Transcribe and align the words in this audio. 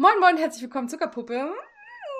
moin 0.00 0.18
moin, 0.18 0.38
herzlich 0.38 0.62
willkommen, 0.62 0.88
Zuckerpuppe. 0.88 1.52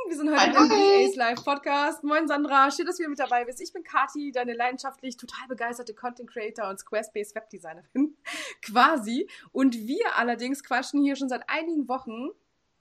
Wir 0.07 0.15
sind 0.15 0.31
heute 0.31 0.51
im 0.51 0.69
VAs 0.69 1.17
Live 1.17 1.43
Podcast. 1.43 2.05
Moin 2.05 2.29
Sandra, 2.29 2.71
schön, 2.71 2.85
dass 2.85 2.97
du 2.97 3.01
wieder 3.01 3.09
mit 3.09 3.19
dabei 3.19 3.47
bist. 3.47 3.59
Ich 3.63 3.73
bin 3.73 3.83
Kati, 3.83 4.33
deine 4.33 4.53
leidenschaftlich 4.53 5.17
total 5.17 5.49
begeisterte 5.49 5.95
Content 5.95 6.31
Creator 6.31 6.69
und 6.69 6.79
Squarespace 6.79 7.35
Webdesignerin. 7.35 8.19
Quasi. 8.63 9.31
Und 9.53 9.87
wir 9.87 10.15
allerdings 10.17 10.63
quatschen 10.63 11.03
hier 11.03 11.17
schon 11.17 11.31
seit 11.31 11.49
einigen 11.49 11.89
Wochen 11.89 12.29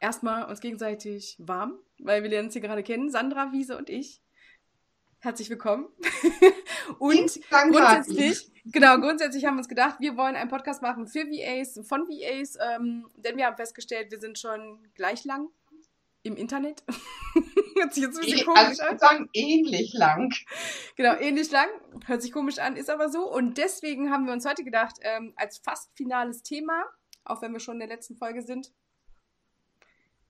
erstmal 0.02 0.50
uns 0.50 0.60
gegenseitig 0.60 1.38
warm, 1.40 1.80
weil 2.00 2.22
wir 2.22 2.30
lernen 2.30 2.48
uns 2.48 2.54
hier 2.54 2.62
gerade 2.62 2.84
kennen. 2.84 3.10
Sandra, 3.10 3.54
Wiese 3.54 3.78
und 3.78 3.90
ich. 3.90 4.22
Herzlich 5.22 5.50
willkommen. 5.50 5.90
und 7.00 7.42
grundsätzlich, 7.50 8.50
genau, 8.64 8.98
grundsätzlich 9.00 9.44
haben 9.44 9.56
wir 9.56 9.60
uns 9.60 9.68
gedacht, 9.68 9.98
wir 10.00 10.16
wollen 10.16 10.38
einen 10.38 10.50
Podcast 10.50 10.82
machen 10.82 11.08
für 11.08 11.26
VAs, 11.26 11.86
von 11.86 12.08
VAs, 12.08 12.58
ähm, 12.62 13.06
denn 13.18 13.36
wir 13.36 13.46
haben 13.46 13.58
festgestellt, 13.58 14.12
wir 14.12 14.22
sind 14.22 14.40
schon 14.40 14.80
gleich 14.96 15.26
lang 15.26 15.50
im 16.24 16.38
Internet. 16.38 16.84
Hört 17.76 17.94
sich 17.94 18.04
jetzt 18.06 18.18
ein 18.18 18.26
bisschen 18.26 18.40
e 18.40 18.44
komisch 18.44 18.60
also 18.60 18.82
ich 18.84 18.88
würde 18.88 19.00
sagen, 19.00 19.30
ähnlich 19.34 19.94
lang. 19.94 20.34
Genau, 20.96 21.16
ähnlich 21.16 21.52
lang. 21.52 21.68
Hört 22.06 22.22
sich 22.22 22.32
komisch 22.32 22.60
an, 22.60 22.78
ist 22.78 22.90
aber 22.90 23.10
so. 23.10 23.30
Und 23.30 23.58
deswegen 23.58 24.12
haben 24.12 24.26
wir 24.26 24.32
uns 24.32 24.46
heute 24.46 24.64
gedacht, 24.64 24.96
ähm, 25.02 25.34
als 25.36 25.58
fast 25.58 25.92
finales 25.98 26.44
Thema, 26.44 26.86
auch 27.26 27.42
wenn 27.42 27.52
wir 27.52 27.60
schon 27.60 27.76
in 27.76 27.88
der 27.88 27.90
letzten 27.90 28.16
Folge 28.16 28.42
sind, 28.42 28.72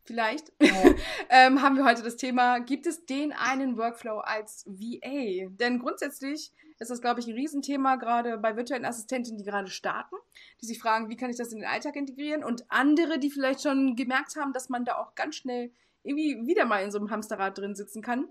vielleicht, 0.10 0.52
ja. 0.60 0.96
ähm, 1.30 1.62
haben 1.62 1.76
wir 1.78 1.86
heute 1.86 2.02
das 2.02 2.18
Thema, 2.18 2.58
gibt 2.58 2.88
es 2.88 3.06
den 3.06 3.32
einen 3.32 3.78
Workflow 3.78 4.18
als 4.18 4.66
VA? 4.66 5.48
Denn 5.50 5.78
grundsätzlich 5.78 6.52
ist 6.80 6.90
das, 6.90 7.00
glaube 7.00 7.20
ich, 7.20 7.28
ein 7.28 7.36
Riesenthema, 7.36 7.98
gerade 7.98 8.40
bei 8.40 8.56
virtuellen 8.56 8.86
Assistenten, 8.86 9.38
die 9.38 9.44
gerade 9.44 9.70
starten, 9.70 10.16
die 10.62 10.66
sich 10.66 10.80
fragen, 10.80 11.10
wie 11.10 11.16
kann 11.16 11.30
ich 11.30 11.38
das 11.38 11.54
in 11.54 11.60
den 11.60 11.70
Alltag 11.70 11.96
integrieren? 11.96 12.44
Und 12.44 12.66
andere, 12.70 13.20
die 13.20 13.30
vielleicht 13.30 13.62
schon 13.62 13.96
gemerkt 13.96 14.36
haben, 14.36 14.52
dass 14.52 14.70
man 14.70 14.84
da 14.84 14.96
auch 14.96 15.14
ganz 15.14 15.36
schnell 15.36 15.72
irgendwie 16.02 16.48
wieder 16.48 16.66
mal 16.66 16.84
in 16.84 16.90
so 16.90 16.98
einem 16.98 17.12
Hamsterrad 17.12 17.56
drin 17.56 17.76
sitzen 17.76 18.02
kann. 18.02 18.30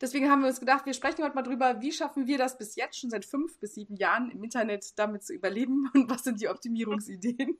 Deswegen 0.00 0.30
haben 0.30 0.42
wir 0.42 0.48
uns 0.48 0.60
gedacht, 0.60 0.84
wir 0.84 0.92
sprechen 0.92 1.24
heute 1.24 1.34
mal 1.34 1.42
drüber, 1.42 1.80
wie 1.80 1.90
schaffen 1.90 2.28
wir 2.28 2.38
das 2.38 2.58
bis 2.58 2.76
jetzt 2.76 3.00
schon 3.00 3.10
seit 3.10 3.24
fünf 3.24 3.58
bis 3.58 3.74
sieben 3.74 3.96
Jahren 3.96 4.30
im 4.30 4.44
Internet 4.44 4.96
damit 4.98 5.24
zu 5.24 5.32
überleben 5.32 5.90
und 5.94 6.08
was 6.10 6.22
sind 6.22 6.40
die 6.40 6.48
Optimierungsideen. 6.48 7.58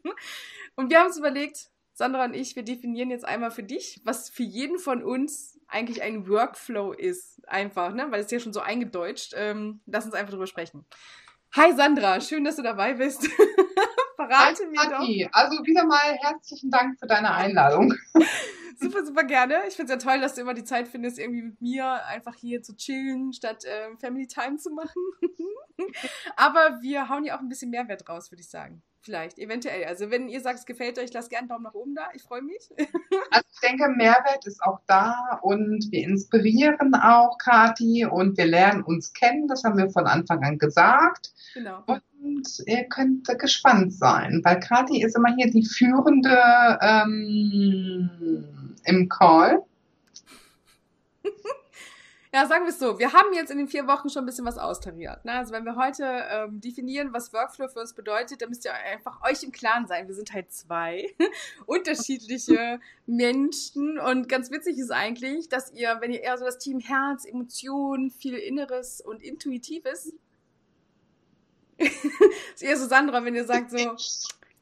Und 0.76 0.90
wir 0.90 0.98
haben 0.98 1.06
uns 1.06 1.18
überlegt, 1.18 1.70
Sandra 1.96 2.26
und 2.26 2.34
ich, 2.34 2.54
wir 2.56 2.62
definieren 2.62 3.10
jetzt 3.10 3.24
einmal 3.24 3.50
für 3.50 3.62
dich, 3.62 4.02
was 4.04 4.28
für 4.28 4.42
jeden 4.42 4.78
von 4.78 5.02
uns 5.02 5.58
eigentlich 5.66 6.02
ein 6.02 6.28
Workflow 6.28 6.92
ist. 6.92 7.40
Einfach, 7.48 7.94
ne? 7.94 8.06
Weil 8.10 8.20
es 8.20 8.30
ja 8.30 8.38
schon 8.38 8.52
so 8.52 8.60
eingedeutscht. 8.60 9.32
Ähm, 9.34 9.80
lass 9.86 10.04
uns 10.04 10.12
einfach 10.12 10.32
drüber 10.32 10.46
sprechen. 10.46 10.84
Hi 11.54 11.74
Sandra, 11.74 12.20
schön, 12.20 12.44
dass 12.44 12.56
du 12.56 12.62
dabei 12.62 12.92
bist. 12.92 13.22
Verrate 14.16 14.64
Hi, 14.64 14.68
mir 14.68 14.80
Aki. 14.80 15.24
doch. 15.24 15.30
Also 15.32 15.64
wieder 15.64 15.86
mal 15.86 16.18
herzlichen 16.20 16.70
Dank 16.70 16.98
für 16.98 17.06
deine 17.06 17.34
Einladung. 17.34 17.94
super, 18.78 19.02
super 19.06 19.24
gerne. 19.24 19.62
Ich 19.66 19.74
finde 19.74 19.94
es 19.94 20.04
ja 20.04 20.10
toll, 20.10 20.20
dass 20.20 20.34
du 20.34 20.42
immer 20.42 20.52
die 20.52 20.64
Zeit 20.64 20.88
findest, 20.88 21.18
irgendwie 21.18 21.42
mit 21.42 21.62
mir 21.62 22.04
einfach 22.04 22.34
hier 22.34 22.62
zu 22.62 22.76
chillen, 22.76 23.32
statt 23.32 23.64
äh, 23.64 23.96
Family 23.98 24.26
Time 24.26 24.58
zu 24.58 24.70
machen. 24.70 25.00
Aber 26.36 26.78
wir 26.82 27.08
hauen 27.08 27.24
ja 27.24 27.36
auch 27.36 27.40
ein 27.40 27.48
bisschen 27.48 27.70
Mehrwert 27.70 28.06
raus, 28.06 28.30
würde 28.30 28.42
ich 28.42 28.50
sagen. 28.50 28.82
Vielleicht, 29.06 29.38
eventuell. 29.38 29.84
Also 29.84 30.10
wenn 30.10 30.28
ihr 30.28 30.40
sagt, 30.40 30.58
es 30.58 30.66
gefällt 30.66 30.98
euch, 30.98 31.12
lasst 31.12 31.30
gerne 31.30 31.42
einen 31.42 31.48
Daumen 31.48 31.62
nach 31.62 31.74
oben 31.74 31.94
da. 31.94 32.08
Ich 32.14 32.24
freue 32.24 32.42
mich. 32.42 32.68
Also 33.30 33.46
ich 33.52 33.60
denke, 33.60 33.88
Mehrwert 33.88 34.44
ist 34.46 34.60
auch 34.62 34.80
da 34.88 35.38
und 35.42 35.86
wir 35.92 36.02
inspirieren 36.02 36.92
auch 36.94 37.38
Kati 37.38 38.04
und 38.04 38.36
wir 38.36 38.46
lernen 38.46 38.82
uns 38.82 39.12
kennen. 39.12 39.46
Das 39.46 39.62
haben 39.62 39.78
wir 39.78 39.90
von 39.90 40.06
Anfang 40.08 40.42
an 40.42 40.58
gesagt. 40.58 41.32
Genau. 41.54 41.84
Und 41.86 42.02
ihr 42.66 42.84
könnt 42.88 43.28
gespannt 43.38 43.92
sein, 43.94 44.40
weil 44.42 44.58
Kati 44.58 45.04
ist 45.04 45.16
immer 45.16 45.32
hier 45.36 45.50
die 45.52 45.64
führende 45.64 46.36
ähm, 46.82 48.74
im 48.84 49.08
Call. 49.08 49.62
Ja, 52.36 52.44
sagen 52.44 52.66
wir 52.66 52.70
es 52.70 52.78
so. 52.78 52.98
Wir 52.98 53.14
haben 53.14 53.32
jetzt 53.32 53.50
in 53.50 53.56
den 53.56 53.66
vier 53.66 53.86
Wochen 53.86 54.10
schon 54.10 54.24
ein 54.24 54.26
bisschen 54.26 54.44
was 54.44 54.58
austariert. 54.58 55.24
Ne? 55.24 55.32
Also 55.32 55.54
wenn 55.54 55.64
wir 55.64 55.74
heute 55.74 56.04
ähm, 56.04 56.60
definieren, 56.60 57.14
was 57.14 57.32
Workflow 57.32 57.66
für 57.66 57.80
uns 57.80 57.94
bedeutet, 57.94 58.42
dann 58.42 58.50
müsst 58.50 58.66
ihr 58.66 58.74
einfach 58.74 59.22
euch 59.22 59.42
im 59.42 59.52
Klaren 59.52 59.86
sein. 59.86 60.06
Wir 60.06 60.14
sind 60.14 60.34
halt 60.34 60.52
zwei 60.52 61.14
unterschiedliche 61.64 62.78
Menschen. 63.06 63.98
Und 63.98 64.28
ganz 64.28 64.50
witzig 64.50 64.76
ist 64.76 64.90
eigentlich, 64.90 65.48
dass 65.48 65.72
ihr, 65.72 65.96
wenn 66.00 66.12
ihr 66.12 66.20
eher 66.20 66.36
so 66.36 66.44
das 66.44 66.58
Team 66.58 66.78
Herz, 66.78 67.24
Emotionen, 67.24 68.10
viel 68.10 68.34
Inneres 68.34 69.00
und 69.00 69.22
Intuitives, 69.22 70.12
ist 71.78 72.62
eher 72.62 72.76
so 72.76 72.86
Sandra, 72.86 73.24
wenn 73.24 73.34
ihr 73.34 73.46
sagt 73.46 73.70
so, 73.70 73.96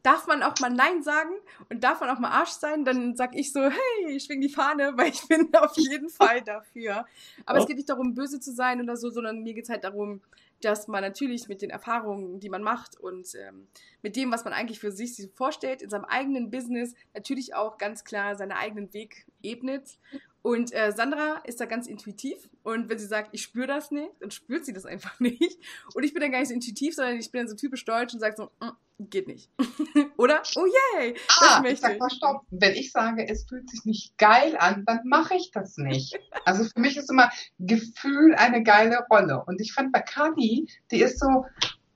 darf 0.05 0.27
man 0.27 0.43
auch 0.43 0.55
mal 0.61 0.71
Nein 0.71 1.03
sagen 1.03 1.35
und 1.71 1.83
darf 1.83 2.01
man 2.01 2.11
auch 2.11 2.21
mal 2.21 2.31
Arsch 2.31 2.51
sein, 2.51 2.85
dann 2.85 3.17
sag 3.17 3.35
ich 3.35 3.53
so, 3.53 3.61
hey, 3.63 4.11
ich 4.11 4.25
schwing 4.25 4.41
die 4.41 4.51
Fahne, 4.51 4.93
weil 4.97 5.09
ich 5.09 5.27
bin 5.27 5.53
auf 5.57 5.77
jeden 5.77 6.11
Fall 6.11 6.43
dafür. 6.43 7.07
Aber 7.47 7.59
oh. 7.59 7.63
es 7.63 7.67
geht 7.67 7.77
nicht 7.77 7.89
darum, 7.89 8.15
böse 8.15 8.39
zu 8.39 8.53
sein 8.53 8.81
oder 8.81 8.97
so, 8.97 9.11
sondern 9.11 9.43
mir 9.43 9.55
geht 9.55 9.65
es 9.65 9.71
halt 9.71 9.83
darum, 9.83 10.21
dass 10.61 10.89
man 10.89 11.03
natürlich 11.03 11.49
mit 11.49 11.63
den 11.63 11.71
Erfahrungen, 11.71 12.39
die 12.39 12.49
man 12.49 12.63
macht 12.63 12.99
und 13.01 13.35
ähm, 13.35 13.67
mit 14.03 14.15
dem, 14.17 14.31
was 14.31 14.45
man 14.45 14.53
eigentlich 14.53 14.79
für 14.79 14.93
sich 14.93 15.29
vorstellt, 15.35 15.83
in 15.83 15.91
seinem 15.91 16.05
eigenen 16.05 16.51
Business 16.51 16.95
natürlich 17.15 17.55
auch 17.55 17.79
ganz 17.79 18.05
klar 18.05 18.37
seinen 18.37 18.53
eigenen 18.53 18.93
Weg 18.93 19.27
ebnet. 19.43 19.99
Und 20.45 20.75
äh, 20.75 20.93
Sandra 20.93 21.41
ist 21.45 21.59
da 21.59 21.65
ganz 21.65 21.87
intuitiv. 21.87 22.51
Und 22.63 22.91
wenn 22.91 22.99
sie 22.99 23.07
sagt, 23.07 23.31
ich 23.33 23.41
spüre 23.41 23.67
das 23.67 23.91
nicht, 23.91 24.11
dann 24.21 24.31
spürt 24.31 24.67
sie 24.67 24.75
das 24.75 24.85
einfach 24.85 25.19
nicht. 25.21 25.59
Und 25.95 26.03
ich 26.05 26.13
bin 26.13 26.21
dann 26.21 26.33
gar 26.33 26.41
nicht 26.41 26.49
so 26.49 26.55
intuitiv, 26.55 26.95
sondern 26.95 27.17
ich 27.17 27.31
bin 27.31 27.41
dann 27.41 27.49
so 27.49 27.57
typisch 27.57 27.87
deutsch 27.87 28.13
und 28.13 28.21
sage 28.21 28.35
so, 28.37 28.51
mm, 28.61 29.09
geht 29.09 29.27
nicht. 29.27 29.49
Oder? 30.19 30.43
Oh 30.57 30.67
yay! 30.67 31.15
Ah, 31.41 31.65
ich 31.67 31.81
sag 31.81 31.99
mal 31.99 32.11
stopp. 32.11 32.43
Wenn 32.51 32.75
ich 32.75 32.93
sage, 32.93 33.27
es 33.27 33.47
fühlt 33.49 33.71
sich 33.71 33.87
nicht 33.87 34.19
geil 34.19 34.55
an, 34.59 34.85
dann 34.85 35.01
mache 35.05 35.35
ich 35.35 35.51
das 35.51 35.79
nicht. 35.79 36.19
Also 36.47 36.65
für 36.65 36.79
mich 36.79 36.99
ist 36.99 37.11
immer 37.11 37.31
Gefühl 37.59 38.35
eine 38.35 38.63
geile 38.63 39.07
Rolle. 39.11 39.43
Und 39.47 39.63
ich 39.63 39.73
fand 39.73 39.93
bei 39.93 40.01
Kati, 40.01 40.69
die 40.91 41.01
ist 41.01 41.19
so, 41.19 41.47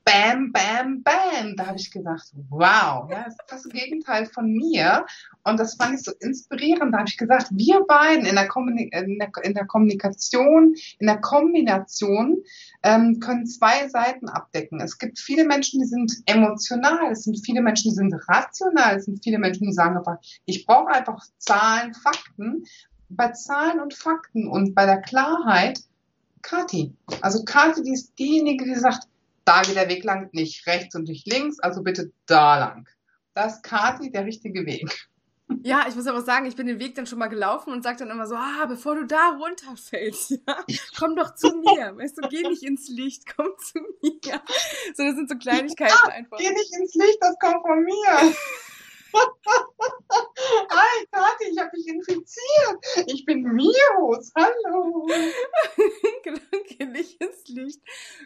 bam, 0.09 0.53
bam, 0.53 1.03
bam. 1.03 1.57
Da 1.57 1.67
habe 1.67 1.79
ich 1.79 1.91
gedacht, 1.91 2.33
wow, 2.49 3.11
ja, 3.11 3.25
das 3.25 3.35
ist 3.35 3.41
das 3.49 3.69
Gegenteil 3.69 4.27
von 4.27 4.51
mir. 4.51 5.05
Und 5.45 5.61
das 5.61 5.75
fand 5.75 5.95
ich 5.95 6.03
so 6.03 6.13
inspirierend. 6.21 6.95
Da 6.95 6.99
habe 6.99 7.09
ich 7.09 7.19
gesagt, 7.19 7.49
wir 7.51 7.81
beiden 7.85 8.25
in 8.25 8.35
der, 8.35 8.49
in 8.57 9.19
der, 9.19 9.31
in 9.43 9.55
der 9.55 9.67
Kommunikation, 9.67 10.75
in 10.99 11.07
der 11.07 11.21
Kombination 11.21 12.39
ähm, 12.83 13.21
können 13.21 13.47
zwei 13.47 13.89
Seiten 13.89 14.29
abdecken. 14.29 14.81
Es 14.81 14.99
gibt 14.99 15.19
viele 15.19 15.45
Menschen, 15.45 15.81
die 15.81 15.87
sind 15.87 16.13
emotional, 16.27 17.13
es 17.13 17.25
sind 17.25 17.45
viele 17.45 17.61
Menschen, 17.61 17.91
die 17.91 17.97
sind 17.97 18.15
rational, 18.29 18.97
es 18.97 19.05
sind 19.05 19.23
viele 19.23 19.39
Menschen, 19.39 19.67
die 19.67 19.73
sagen 19.75 19.99
einfach, 19.99 20.19
ich 20.47 20.65
brauche 20.65 20.89
einfach 20.89 21.23
Zahlen, 21.39 21.95
Fakten. 21.95 22.65
Bei 23.11 23.29
Zahlen 23.29 23.81
und 23.81 23.95
Fakten 23.95 24.49
und 24.49 24.75
bei 24.75 24.85
der 24.85 25.01
Klarheit, 25.01 25.81
Kati. 26.43 26.95
Also 27.23 27.43
Kati, 27.45 27.83
die 27.83 27.93
ist 27.93 28.19
diejenige, 28.19 28.67
die 28.67 28.75
sagt, 28.75 29.09
da 29.49 29.63
geht 29.63 29.77
der 29.77 29.89
Weg 29.89 30.05
lang, 30.05 30.29
nicht 30.33 30.67
rechts 30.67 30.95
und 30.95 31.09
nicht 31.09 31.27
links, 31.27 31.59
also 31.59 31.83
bitte 31.83 32.13
da 32.27 32.59
lang. 32.59 32.87
Das 33.33 33.57
ist 33.57 33.63
Kati 33.63 34.11
der 34.11 34.27
richtige 34.27 34.67
Weg. 34.67 35.09
Ja, 35.63 35.87
ich 35.89 35.95
muss 35.95 36.07
aber 36.07 36.21
sagen, 36.21 36.45
ich 36.45 36.57
bin 36.57 36.67
den 36.67 36.79
Weg 36.79 36.95
dann 36.95 37.07
schon 37.07 37.19
mal 37.19 37.29
gelaufen 37.29 37.73
und 37.73 37.83
sage 37.83 37.97
dann 38.01 38.11
immer 38.11 38.27
so, 38.27 38.35
ah, 38.35 38.67
bevor 38.67 38.97
du 38.97 39.07
da 39.07 39.39
runterfällst, 39.41 40.31
ja, 40.47 40.65
komm 40.99 41.17
doch 41.17 41.35
zu 41.35 41.49
mir. 41.57 41.97
Weißt 41.97 42.19
du, 42.19 42.29
geh 42.29 42.43
nicht 42.43 42.63
ins 42.63 42.89
Licht, 42.89 43.25
komm 43.35 43.49
zu 43.59 43.79
mir. 44.03 44.43
So, 44.95 45.05
das 45.05 45.15
sind 45.15 45.31
so 45.31 45.37
Kleinigkeiten 45.37 45.95
ja, 46.05 46.13
einfach. 46.13 46.37
Geh 46.37 46.51
nicht 46.51 46.75
ins 46.79 46.95
Licht, 46.95 47.19
das 47.21 47.35
kommt 47.41 47.63
von 47.63 47.83
mir. 47.83 48.35
Hi, 50.71 51.07
Kathi, 51.11 51.51
ich 51.53 51.59
habe 51.59 51.71
mich 51.73 51.89
infiziert. 51.89 53.07
Ich 53.07 53.25
bin 53.25 53.45
Virus. 53.45 54.33
Hallo. 54.35 55.07
Gedanke 56.23 56.87
nicht 56.87 57.21
ins 57.23 57.49
Licht. 57.49 57.81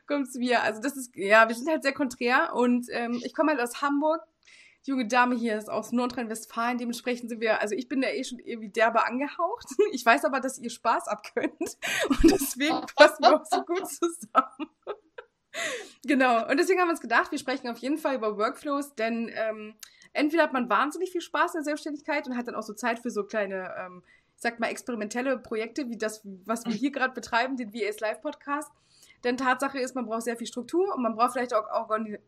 Kommst 0.07 0.37
mir. 0.37 0.63
Also 0.63 0.81
das 0.81 0.97
ist, 0.97 1.15
ja, 1.15 1.49
wir 1.49 1.55
sind 1.55 1.69
halt 1.69 1.83
sehr 1.83 1.93
konträr 1.93 2.55
und 2.55 2.87
ähm, 2.91 3.21
ich 3.25 3.35
komme 3.35 3.53
halt 3.53 3.61
aus 3.61 3.83
Hamburg. 3.83 4.23
Die 4.85 4.91
junge 4.91 5.07
Dame 5.07 5.37
hier 5.37 5.57
ist 5.57 5.71
aus 5.71 5.93
Nordrhein-Westfalen. 5.93 6.79
Dementsprechend 6.79 7.29
sind 7.29 7.41
wir, 7.41 7.61
also 7.61 7.77
ich 7.77 7.89
bin 7.89 8.01
da 8.01 8.09
eh 8.09 8.25
schon 8.25 8.41
irgendwie 8.41 8.71
derbe 8.71 9.07
angehaucht. 9.07 9.67
Ich 9.93 10.05
weiß 10.05 10.25
aber, 10.25 10.41
dass 10.41 10.59
ihr 10.59 10.71
Spaß 10.71 11.07
abkönnt. 11.07 11.53
Und 12.09 12.25
deswegen 12.25 12.81
passen 12.97 13.23
wir 13.23 13.41
auch 13.41 13.45
so 13.45 13.63
gut 13.63 13.87
zusammen. 13.87 14.71
genau. 16.05 16.49
Und 16.49 16.59
deswegen 16.59 16.81
haben 16.81 16.89
wir 16.89 16.93
uns 16.93 17.01
gedacht, 17.01 17.31
wir 17.31 17.39
sprechen 17.39 17.69
auf 17.69 17.79
jeden 17.79 17.99
Fall 17.99 18.17
über 18.17 18.37
Workflows, 18.39 18.95
denn 18.95 19.31
ähm, 19.35 19.75
entweder 20.13 20.43
hat 20.43 20.53
man 20.53 20.69
wahnsinnig 20.69 21.11
viel 21.11 21.21
Spaß 21.21 21.55
in 21.55 21.59
der 21.59 21.65
Selbstständigkeit 21.65 22.27
und 22.27 22.37
hat 22.37 22.49
dann 22.49 22.55
auch 22.55 22.63
so 22.63 22.75
Zeit 22.75 22.99
für 22.99 23.11
so 23.11 23.25
kleine, 23.25 23.73
ähm, 23.79 24.03
ich 24.37 24.43
sag 24.43 24.61
mal, 24.61 24.69
experimentelle 24.69 25.39
Projekte, 25.39 25.89
wie 25.89 25.97
das, 25.97 26.23
was 26.45 26.65
wir 26.67 26.73
hier 26.73 26.91
gerade 26.91 27.15
betreiben, 27.15 27.57
den 27.57 27.73
VAs 27.73 28.01
Live 28.01 28.21
Podcast. 28.21 28.73
Denn 29.25 29.37
Tatsache 29.37 29.79
ist, 29.79 29.95
man 29.95 30.07
braucht 30.07 30.23
sehr 30.23 30.37
viel 30.37 30.47
Struktur 30.47 30.95
und 30.95 31.03
man 31.03 31.15
braucht 31.15 31.33
vielleicht 31.33 31.55
auch 31.55 31.67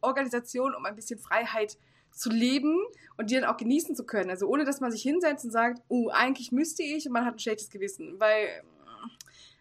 Organisation, 0.00 0.74
um 0.74 0.84
ein 0.84 0.94
bisschen 0.94 1.18
Freiheit 1.18 1.76
zu 2.12 2.30
leben 2.30 2.80
und 3.16 3.30
die 3.30 3.34
dann 3.34 3.44
auch 3.44 3.56
genießen 3.56 3.96
zu 3.96 4.06
können. 4.06 4.30
Also 4.30 4.46
ohne, 4.46 4.64
dass 4.64 4.80
man 4.80 4.92
sich 4.92 5.02
hinsetzt 5.02 5.44
und 5.44 5.50
sagt, 5.50 5.82
oh, 5.88 6.10
eigentlich 6.10 6.52
müsste 6.52 6.82
ich 6.82 7.06
und 7.06 7.12
man 7.12 7.24
hat 7.24 7.34
ein 7.34 7.38
schlechtes 7.40 7.70
Gewissen. 7.70 8.20
Weil, 8.20 8.62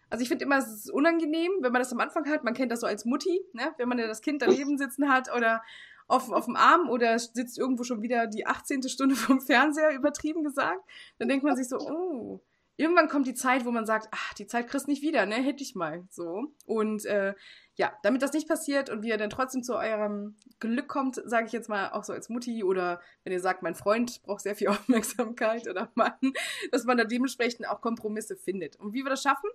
also 0.08 0.22
ich 0.22 0.28
finde 0.28 0.44
immer, 0.44 0.58
es 0.58 0.68
ist 0.68 0.90
unangenehm, 0.90 1.50
wenn 1.60 1.72
man 1.72 1.82
das 1.82 1.92
am 1.92 2.00
Anfang 2.00 2.28
hat. 2.30 2.44
Man 2.44 2.54
kennt 2.54 2.70
das 2.70 2.80
so 2.80 2.86
als 2.86 3.04
Mutti, 3.04 3.40
ne? 3.52 3.74
wenn 3.78 3.88
man 3.88 3.98
ja 3.98 4.06
das 4.06 4.22
Kind 4.22 4.42
daneben 4.42 4.78
sitzen 4.78 5.08
hat 5.08 5.34
oder 5.34 5.62
auf, 6.06 6.30
auf 6.30 6.44
dem 6.46 6.56
Arm 6.56 6.88
oder 6.88 7.18
sitzt 7.18 7.58
irgendwo 7.58 7.84
schon 7.84 8.02
wieder 8.02 8.26
die 8.26 8.46
18. 8.46 8.88
Stunde 8.88 9.16
vom 9.16 9.40
Fernseher, 9.40 9.94
übertrieben 9.94 10.44
gesagt, 10.44 10.82
dann 11.18 11.28
denkt 11.28 11.44
man 11.44 11.56
sich 11.56 11.68
so, 11.68 11.78
oh, 11.78 12.40
irgendwann 12.76 13.08
kommt 13.08 13.26
die 13.26 13.34
Zeit, 13.34 13.64
wo 13.64 13.70
man 13.70 13.86
sagt, 13.86 14.08
ach, 14.10 14.34
die 14.34 14.46
Zeit 14.46 14.68
kriegst 14.68 14.88
nicht 14.88 15.02
wieder, 15.02 15.26
ne, 15.26 15.36
hätte 15.36 15.62
ich 15.62 15.74
mal, 15.74 16.04
so. 16.10 16.52
Und 16.66 17.04
äh, 17.06 17.34
ja, 17.76 17.92
damit 18.02 18.22
das 18.22 18.32
nicht 18.32 18.48
passiert 18.48 18.90
und 18.90 19.02
wir 19.02 19.16
dann 19.16 19.30
trotzdem 19.30 19.62
zu 19.62 19.76
eurem 19.76 20.36
Glück 20.60 20.88
kommt, 20.88 21.20
sage 21.24 21.46
ich 21.46 21.52
jetzt 21.52 21.68
mal 21.68 21.90
auch 21.90 22.04
so 22.04 22.12
als 22.12 22.28
Mutti 22.28 22.64
oder 22.64 23.00
wenn 23.22 23.32
ihr 23.32 23.40
sagt, 23.40 23.62
mein 23.62 23.74
Freund 23.74 24.22
braucht 24.22 24.42
sehr 24.42 24.54
viel 24.54 24.68
Aufmerksamkeit 24.68 25.68
oder 25.68 25.90
Mann, 25.94 26.32
dass 26.72 26.84
man 26.84 26.98
da 26.98 27.04
dementsprechend 27.04 27.68
auch 27.68 27.80
Kompromisse 27.80 28.36
findet. 28.36 28.76
Und 28.76 28.92
wie 28.92 29.02
wir 29.02 29.10
das 29.10 29.22
schaffen, 29.22 29.50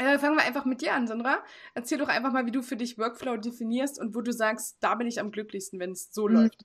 äh, 0.00 0.18
fangen 0.18 0.36
wir 0.36 0.44
einfach 0.44 0.64
mit 0.64 0.80
dir 0.80 0.94
an, 0.94 1.06
Sandra. 1.06 1.38
Erzähl 1.74 1.98
doch 1.98 2.08
einfach 2.08 2.32
mal, 2.32 2.46
wie 2.46 2.50
du 2.50 2.62
für 2.62 2.76
dich 2.76 2.98
Workflow 2.98 3.36
definierst 3.36 4.00
und 4.00 4.14
wo 4.14 4.22
du 4.22 4.32
sagst, 4.32 4.78
da 4.80 4.94
bin 4.94 5.06
ich 5.06 5.20
am 5.20 5.30
glücklichsten, 5.30 5.78
wenn 5.78 5.92
es 5.92 6.12
so 6.12 6.26
mhm. 6.26 6.34
läuft. 6.34 6.64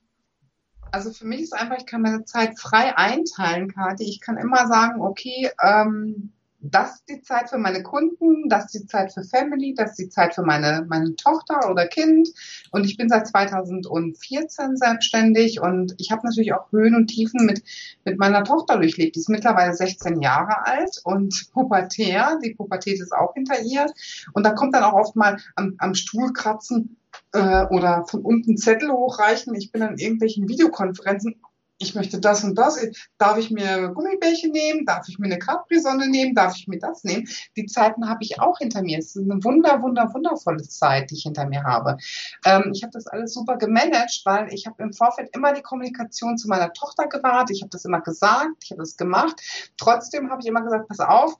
Also 0.92 1.12
für 1.12 1.26
mich 1.26 1.42
ist 1.42 1.52
einfach, 1.52 1.76
ich 1.78 1.86
kann 1.86 2.02
meine 2.02 2.24
Zeit 2.24 2.58
frei 2.58 2.96
einteilen, 2.96 3.72
Kathi. 3.72 4.04
Ich 4.04 4.20
kann 4.20 4.38
immer 4.38 4.66
sagen, 4.66 5.00
okay, 5.00 5.50
ähm, 5.62 6.32
das 6.60 6.96
ist 6.96 7.08
die 7.08 7.22
Zeit 7.22 7.50
für 7.50 7.58
meine 7.58 7.82
Kunden, 7.82 8.48
das 8.48 8.66
ist 8.66 8.74
die 8.74 8.86
Zeit 8.86 9.12
für 9.12 9.22
Family, 9.22 9.74
das 9.74 9.90
ist 9.90 9.98
die 9.98 10.08
Zeit 10.08 10.34
für 10.34 10.42
meine, 10.42 10.84
meine 10.88 11.14
Tochter 11.16 11.70
oder 11.70 11.86
Kind. 11.86 12.28
Und 12.70 12.84
ich 12.84 12.96
bin 12.96 13.08
seit 13.08 13.26
2014 13.26 14.76
selbstständig 14.76 15.60
und 15.60 15.94
ich 15.98 16.10
habe 16.10 16.26
natürlich 16.26 16.54
auch 16.54 16.70
Höhen 16.72 16.94
und 16.94 17.08
Tiefen 17.08 17.44
mit, 17.46 17.62
mit 18.04 18.18
meiner 18.18 18.44
Tochter 18.44 18.78
durchlebt. 18.78 19.16
Die 19.16 19.20
ist 19.20 19.28
mittlerweile 19.28 19.74
16 19.74 20.20
Jahre 20.20 20.66
alt 20.66 21.00
und 21.04 21.48
pubertär. 21.52 22.38
Die 22.44 22.54
Pubertät 22.54 23.00
ist 23.00 23.12
auch 23.12 23.34
hinter 23.34 23.60
ihr. 23.62 23.86
Und 24.32 24.44
da 24.44 24.50
kommt 24.50 24.74
dann 24.74 24.84
auch 24.84 24.94
oft 24.94 25.16
mal 25.16 25.38
am, 25.54 25.74
am 25.78 25.94
Stuhl 25.94 26.32
kratzen, 26.32 26.96
äh, 27.32 27.66
oder 27.66 28.04
von 28.08 28.22
unten 28.22 28.56
Zettel 28.56 28.90
hochreichen. 28.90 29.54
Ich 29.54 29.72
bin 29.72 29.82
an 29.82 29.98
irgendwelchen 29.98 30.48
Videokonferenzen 30.48 31.36
ich 31.78 31.94
möchte 31.94 32.20
das 32.20 32.42
und 32.44 32.56
das, 32.56 32.78
darf 33.18 33.38
ich 33.38 33.50
mir 33.50 33.88
Gummibärchen 33.88 34.50
nehmen, 34.50 34.86
darf 34.86 35.08
ich 35.08 35.18
mir 35.18 35.26
eine 35.26 35.38
Capri-Sonne 35.38 36.08
nehmen, 36.08 36.34
darf 36.34 36.56
ich 36.56 36.68
mir 36.68 36.78
das 36.78 37.04
nehmen? 37.04 37.28
Die 37.56 37.66
Zeiten 37.66 38.08
habe 38.08 38.20
ich 38.22 38.40
auch 38.40 38.58
hinter 38.58 38.82
mir. 38.82 38.98
Es 38.98 39.14
ist 39.14 39.30
eine 39.30 39.42
wunder, 39.44 39.82
wunder, 39.82 40.12
wundervolle 40.12 40.62
Zeit, 40.62 41.10
die 41.10 41.16
ich 41.16 41.24
hinter 41.24 41.46
mir 41.46 41.64
habe. 41.64 41.98
Ähm, 42.44 42.70
ich 42.72 42.82
habe 42.82 42.92
das 42.92 43.06
alles 43.06 43.34
super 43.34 43.56
gemanagt, 43.56 44.22
weil 44.24 44.52
ich 44.52 44.66
habe 44.66 44.82
im 44.82 44.92
Vorfeld 44.92 45.28
immer 45.34 45.52
die 45.52 45.62
Kommunikation 45.62 46.38
zu 46.38 46.48
meiner 46.48 46.72
Tochter 46.72 47.08
gewahrt. 47.08 47.50
Ich 47.50 47.62
habe 47.62 47.70
das 47.70 47.84
immer 47.84 48.00
gesagt, 48.00 48.62
ich 48.62 48.70
habe 48.70 48.80
das 48.80 48.96
gemacht. 48.96 49.40
Trotzdem 49.76 50.30
habe 50.30 50.40
ich 50.40 50.48
immer 50.48 50.62
gesagt, 50.62 50.88
pass 50.88 51.00
auf, 51.00 51.34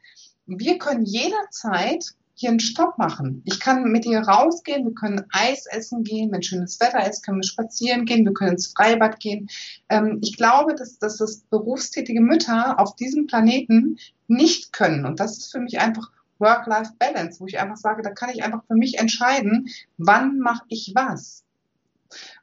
wir 0.46 0.78
können 0.78 1.04
jederzeit 1.04 2.14
hier 2.38 2.50
einen 2.50 2.60
Stopp 2.60 2.98
machen. 2.98 3.42
Ich 3.46 3.60
kann 3.60 3.90
mit 3.90 4.04
ihr 4.04 4.20
rausgehen, 4.20 4.84
wir 4.84 4.94
können 4.94 5.24
Eis 5.30 5.64
essen 5.66 6.04
gehen, 6.04 6.30
wenn 6.30 6.42
schönes 6.42 6.78
Wetter 6.80 7.08
ist, 7.08 7.24
können 7.24 7.38
wir 7.38 7.44
spazieren 7.44 8.04
gehen, 8.04 8.26
wir 8.26 8.34
können 8.34 8.52
ins 8.52 8.74
Freibad 8.76 9.18
gehen. 9.20 9.48
Ähm, 9.88 10.18
ich 10.22 10.36
glaube, 10.36 10.74
dass, 10.74 10.98
dass 10.98 11.16
das 11.16 11.38
berufstätige 11.50 12.20
Mütter 12.20 12.78
auf 12.78 12.94
diesem 12.94 13.26
Planeten 13.26 13.98
nicht 14.28 14.74
können. 14.74 15.06
Und 15.06 15.18
das 15.18 15.38
ist 15.38 15.50
für 15.50 15.60
mich 15.60 15.80
einfach 15.80 16.10
Work-Life-Balance, 16.38 17.40
wo 17.40 17.46
ich 17.46 17.58
einfach 17.58 17.78
sage, 17.78 18.02
da 18.02 18.10
kann 18.10 18.28
ich 18.28 18.44
einfach 18.44 18.62
für 18.66 18.76
mich 18.76 18.98
entscheiden, 18.98 19.70
wann 19.96 20.38
mache 20.38 20.64
ich 20.68 20.92
was. 20.94 21.45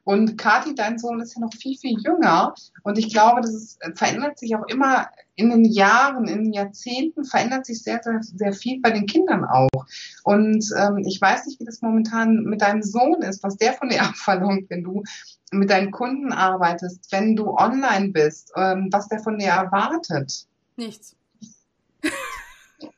Und 0.04 0.36
Kathi, 0.36 0.74
dein 0.74 0.98
Sohn 0.98 1.20
ist 1.20 1.34
ja 1.34 1.40
noch 1.40 1.52
viel, 1.54 1.76
viel 1.76 1.98
jünger. 1.98 2.54
Und 2.82 2.98
ich 2.98 3.12
glaube, 3.12 3.40
das 3.40 3.54
ist, 3.54 3.78
verändert 3.94 4.38
sich 4.38 4.54
auch 4.56 4.66
immer 4.68 5.08
in 5.36 5.50
den 5.50 5.64
Jahren, 5.64 6.28
in 6.28 6.44
den 6.44 6.52
Jahrzehnten, 6.52 7.24
verändert 7.24 7.66
sich 7.66 7.82
sehr, 7.82 8.00
sehr, 8.02 8.20
sehr 8.22 8.52
viel 8.52 8.80
bei 8.80 8.90
den 8.90 9.06
Kindern 9.06 9.44
auch. 9.44 9.86
Und 10.22 10.64
ähm, 10.78 10.98
ich 10.98 11.20
weiß 11.20 11.46
nicht, 11.46 11.60
wie 11.60 11.64
das 11.64 11.82
momentan 11.82 12.44
mit 12.44 12.62
deinem 12.62 12.82
Sohn 12.82 13.22
ist, 13.22 13.42
was 13.42 13.56
der 13.56 13.72
von 13.72 13.88
dir 13.88 14.02
abverlangt, 14.02 14.66
wenn 14.70 14.84
du 14.84 15.02
mit 15.50 15.70
deinen 15.70 15.90
Kunden 15.90 16.32
arbeitest, 16.32 17.10
wenn 17.12 17.36
du 17.36 17.50
online 17.50 18.10
bist, 18.10 18.52
ähm, 18.56 18.88
was 18.90 19.08
der 19.08 19.20
von 19.20 19.38
dir 19.38 19.50
erwartet. 19.50 20.46
Nichts. 20.76 21.16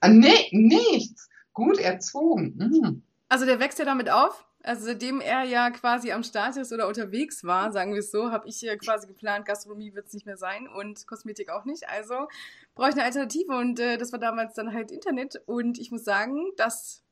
Ah, 0.00 0.08
nee, 0.08 0.48
nichts. 0.52 1.28
Gut 1.52 1.78
erzogen. 1.78 2.54
Mhm. 2.56 3.02
Also 3.28 3.44
der 3.44 3.60
wächst 3.60 3.78
ja 3.78 3.84
damit 3.84 4.10
auf 4.10 4.44
also 4.66 4.84
seitdem 4.84 5.20
er 5.20 5.44
ja 5.44 5.70
quasi 5.70 6.10
am 6.10 6.24
Start 6.24 6.56
ist 6.56 6.72
oder 6.72 6.88
unterwegs 6.88 7.44
war, 7.44 7.70
sagen 7.70 7.92
wir 7.92 8.00
es 8.00 8.10
so, 8.10 8.32
habe 8.32 8.48
ich 8.48 8.66
quasi 8.84 9.06
geplant, 9.06 9.46
Gastronomie 9.46 9.94
wird 9.94 10.08
es 10.08 10.12
nicht 10.12 10.26
mehr 10.26 10.36
sein 10.36 10.66
und 10.68 11.06
Kosmetik 11.06 11.50
auch 11.50 11.64
nicht. 11.64 11.88
Also 11.88 12.26
brauche 12.74 12.88
ich 12.90 12.94
eine 12.96 13.04
Alternative 13.04 13.56
und 13.56 13.78
äh, 13.78 13.96
das 13.96 14.10
war 14.10 14.18
damals 14.18 14.54
dann 14.54 14.74
halt 14.74 14.90
Internet. 14.90 15.40
Und 15.46 15.78
ich 15.78 15.92
muss 15.92 16.04
sagen, 16.04 16.50
dass 16.56 17.05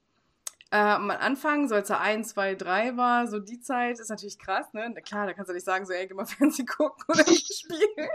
äh, 0.74 0.76
am 0.76 1.08
Anfang, 1.12 1.68
so 1.68 1.76
als 1.76 1.88
er 1.88 2.00
1, 2.00 2.30
2, 2.30 2.56
3 2.56 2.96
war, 2.96 3.28
so 3.28 3.38
die 3.38 3.60
Zeit, 3.60 4.00
ist 4.00 4.10
natürlich 4.10 4.40
krass, 4.40 4.72
ne? 4.72 4.92
Klar, 5.04 5.26
da 5.26 5.32
kannst 5.32 5.48
du 5.48 5.54
nicht 5.54 5.64
sagen, 5.64 5.86
so, 5.86 5.92
ey, 5.92 6.08
geh 6.08 6.14
mal 6.14 6.26
Fernsehen 6.26 6.66
gucken 6.66 7.04
oder 7.06 7.22
spielen. 7.24 8.08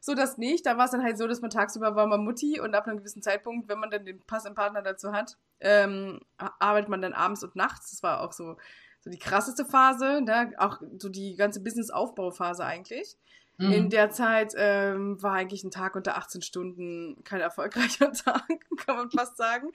so 0.00 0.14
das 0.14 0.38
nicht. 0.38 0.64
Da 0.64 0.78
war 0.78 0.86
es 0.86 0.92
dann 0.92 1.02
halt 1.02 1.18
so, 1.18 1.26
dass 1.26 1.42
man 1.42 1.50
tagsüber 1.50 1.94
war 1.96 2.06
man 2.06 2.24
Mutti 2.24 2.58
und 2.58 2.74
ab 2.74 2.86
einem 2.86 2.96
gewissen 2.96 3.20
Zeitpunkt, 3.20 3.68
wenn 3.68 3.78
man 3.78 3.90
dann 3.90 4.06
den 4.06 4.18
Pass 4.20 4.46
im 4.46 4.54
Partner 4.54 4.80
dazu 4.80 5.12
hat, 5.12 5.36
ähm, 5.60 6.20
arbeitet 6.38 6.88
man 6.88 7.02
dann 7.02 7.12
abends 7.12 7.44
und 7.44 7.54
nachts. 7.54 7.90
Das 7.90 8.02
war 8.02 8.22
auch 8.22 8.32
so, 8.32 8.56
so 9.00 9.10
die 9.10 9.18
krasseste 9.18 9.66
Phase, 9.66 10.22
ne? 10.22 10.54
Auch 10.56 10.80
so 10.96 11.10
die 11.10 11.36
ganze 11.36 11.60
Business-Aufbauphase 11.62 12.64
eigentlich. 12.64 13.18
Mhm. 13.60 13.72
In 13.72 13.90
der 13.90 14.10
Zeit 14.10 14.54
ähm, 14.56 15.22
war 15.22 15.34
eigentlich 15.34 15.64
ein 15.64 15.70
Tag 15.70 15.94
unter 15.94 16.16
18 16.16 16.40
Stunden 16.40 17.22
kein 17.24 17.42
erfolgreicher 17.42 18.10
Tag, 18.24 18.48
kann 18.78 18.96
man 18.96 19.10
fast 19.10 19.36
sagen, 19.36 19.68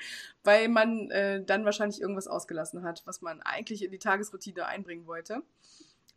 weil 0.44 0.70
man 0.70 1.12
äh, 1.12 1.44
dann 1.46 1.66
wahrscheinlich 1.66 2.02
irgendwas 2.02 2.28
ausgelassen 2.28 2.82
hat, 2.82 3.04
was 3.06 3.22
man 3.22 3.44
eigentlich 3.44 3.84
in 3.84 3.92
die 3.92 4.00
Tagesroutine 4.00 4.66
einbringen 4.66 5.06
wollte. 5.06 5.44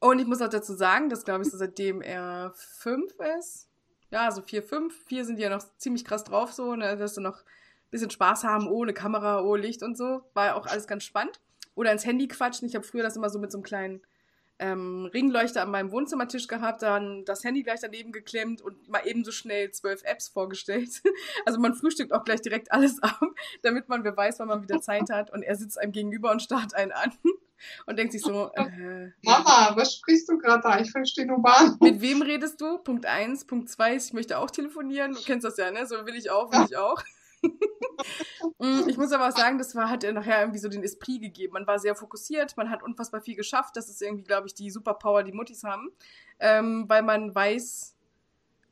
Und 0.00 0.18
ich 0.18 0.26
muss 0.26 0.40
auch 0.40 0.48
dazu 0.48 0.72
sagen, 0.72 1.10
dass, 1.10 1.26
glaube 1.26 1.42
ich, 1.42 1.50
so 1.50 1.58
seitdem 1.58 2.00
er 2.00 2.52
fünf 2.54 3.12
ist, 3.38 3.68
ja, 4.10 4.30
so 4.30 4.40
vier, 4.40 4.62
fünf, 4.62 5.04
vier 5.04 5.26
sind 5.26 5.38
ja 5.38 5.50
noch 5.50 5.62
ziemlich 5.76 6.06
krass 6.06 6.24
drauf, 6.24 6.54
so, 6.54 6.74
ne, 6.74 6.96
dass 6.96 7.16
sie 7.16 7.20
noch 7.20 7.42
ein 7.42 7.90
bisschen 7.90 8.08
Spaß 8.08 8.44
haben, 8.44 8.66
ohne 8.66 8.94
Kamera, 8.94 9.42
ohne 9.42 9.60
Licht 9.60 9.82
und 9.82 9.98
so. 9.98 10.22
War 10.32 10.46
ja 10.46 10.54
auch 10.54 10.64
alles 10.64 10.86
ganz 10.86 11.04
spannend. 11.04 11.38
Oder 11.74 11.92
ins 11.92 12.06
Handy 12.06 12.28
quatschen. 12.28 12.66
Ich 12.66 12.74
habe 12.74 12.86
früher 12.86 13.02
das 13.02 13.16
immer 13.16 13.28
so 13.28 13.38
mit 13.38 13.52
so 13.52 13.58
einem 13.58 13.64
kleinen 13.64 14.00
ähm, 14.58 15.06
Ringleuchter 15.06 15.62
an 15.62 15.70
meinem 15.70 15.92
Wohnzimmertisch 15.92 16.48
gehabt, 16.48 16.82
dann 16.82 17.24
das 17.24 17.44
Handy 17.44 17.62
gleich 17.62 17.80
daneben 17.80 18.12
geklemmt 18.12 18.60
und 18.60 18.88
mal 18.88 19.02
ebenso 19.04 19.30
schnell 19.30 19.70
zwölf 19.70 20.02
Apps 20.04 20.28
vorgestellt. 20.28 21.02
Also 21.46 21.60
man 21.60 21.74
frühstückt 21.74 22.12
auch 22.12 22.24
gleich 22.24 22.42
direkt 22.42 22.72
alles 22.72 23.02
ab, 23.02 23.20
damit 23.62 23.88
man 23.88 24.04
wer 24.04 24.16
weiß, 24.16 24.38
wann 24.38 24.48
man 24.48 24.62
wieder 24.62 24.80
Zeit 24.80 25.10
hat. 25.10 25.30
Und 25.30 25.42
er 25.42 25.56
sitzt 25.56 25.78
einem 25.78 25.92
gegenüber 25.92 26.30
und 26.30 26.42
starrt 26.42 26.74
einen 26.74 26.92
an 26.92 27.12
und 27.86 27.98
denkt 27.98 28.12
sich 28.12 28.22
so, 28.22 28.50
äh, 28.54 29.10
Mama, 29.22 29.72
was 29.76 29.96
sprichst 29.96 30.28
du 30.28 30.38
gerade 30.38 30.62
da? 30.62 30.80
Ich 30.80 30.90
verstehe 30.90 31.26
nur 31.26 31.40
Bahn. 31.40 31.76
Mit 31.80 32.00
wem 32.00 32.22
redest 32.22 32.60
du? 32.60 32.78
Punkt 32.78 33.06
eins, 33.06 33.44
Punkt 33.44 33.68
zwei 33.70 33.96
ich 33.96 34.12
möchte 34.12 34.38
auch 34.38 34.50
telefonieren. 34.50 35.14
Du 35.14 35.20
kennst 35.22 35.44
das 35.44 35.56
ja, 35.56 35.70
ne? 35.70 35.86
So 35.86 36.06
will 36.06 36.16
ich 36.16 36.30
auch, 36.30 36.52
will 36.52 36.66
ich 36.68 36.76
auch. 36.76 37.02
Mm, 38.60 38.88
ich 38.88 38.96
muss 38.96 39.12
aber 39.12 39.28
auch 39.28 39.36
sagen, 39.36 39.58
das 39.58 39.74
war, 39.74 39.90
hat 39.90 40.04
er 40.04 40.12
nachher 40.12 40.40
irgendwie 40.40 40.58
so 40.58 40.68
den 40.68 40.82
Esprit 40.82 41.20
gegeben. 41.20 41.52
Man 41.52 41.66
war 41.66 41.78
sehr 41.78 41.94
fokussiert, 41.94 42.56
man 42.56 42.70
hat 42.70 42.82
unfassbar 42.82 43.20
viel 43.20 43.36
geschafft. 43.36 43.76
Das 43.76 43.88
ist 43.88 44.02
irgendwie, 44.02 44.24
glaube 44.24 44.46
ich, 44.46 44.54
die 44.54 44.70
Superpower, 44.70 45.22
die 45.22 45.32
Muttis 45.32 45.64
haben. 45.64 45.90
Ähm, 46.40 46.84
weil 46.88 47.02
man 47.02 47.34
weiß, 47.34 47.96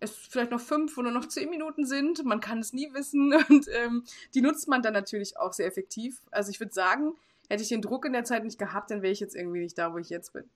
es 0.01 0.17
vielleicht 0.17 0.51
noch 0.51 0.61
fünf 0.61 0.97
oder 0.99 1.11
noch 1.11 1.27
zehn 1.27 1.51
Minuten 1.51 1.87
sind. 1.87 2.25
Man 2.25 2.41
kann 2.41 2.59
es 2.59 2.73
nie 2.73 2.93
wissen. 2.93 3.33
Und 3.49 3.69
ähm, 3.73 4.05
die 4.35 4.43
nutzt 4.43 4.69
man 4.69 4.83
dann 4.83 4.93
natürlich 4.93 5.39
auch 5.39 5.53
sehr 5.53 5.67
effektiv. 5.67 6.23
Also 6.31 6.51
ich 6.51 6.61
würde 6.61 6.73
sagen, 6.73 7.15
hätte 7.49 7.63
ich 7.63 7.69
den 7.69 7.83
Druck 7.83 8.05
in 8.05 8.13
der 8.13 8.25
Zeit 8.25 8.45
nicht 8.45 8.59
gehabt, 8.59 8.91
dann 8.91 9.03
wäre 9.03 9.13
ich 9.13 9.21
jetzt 9.21 9.35
irgendwie 9.35 9.61
nicht 9.61 9.79
da, 9.79 9.93
wo 9.93 9.99
ich 9.99 10.11
jetzt 10.11 10.33
bin. 10.33 10.49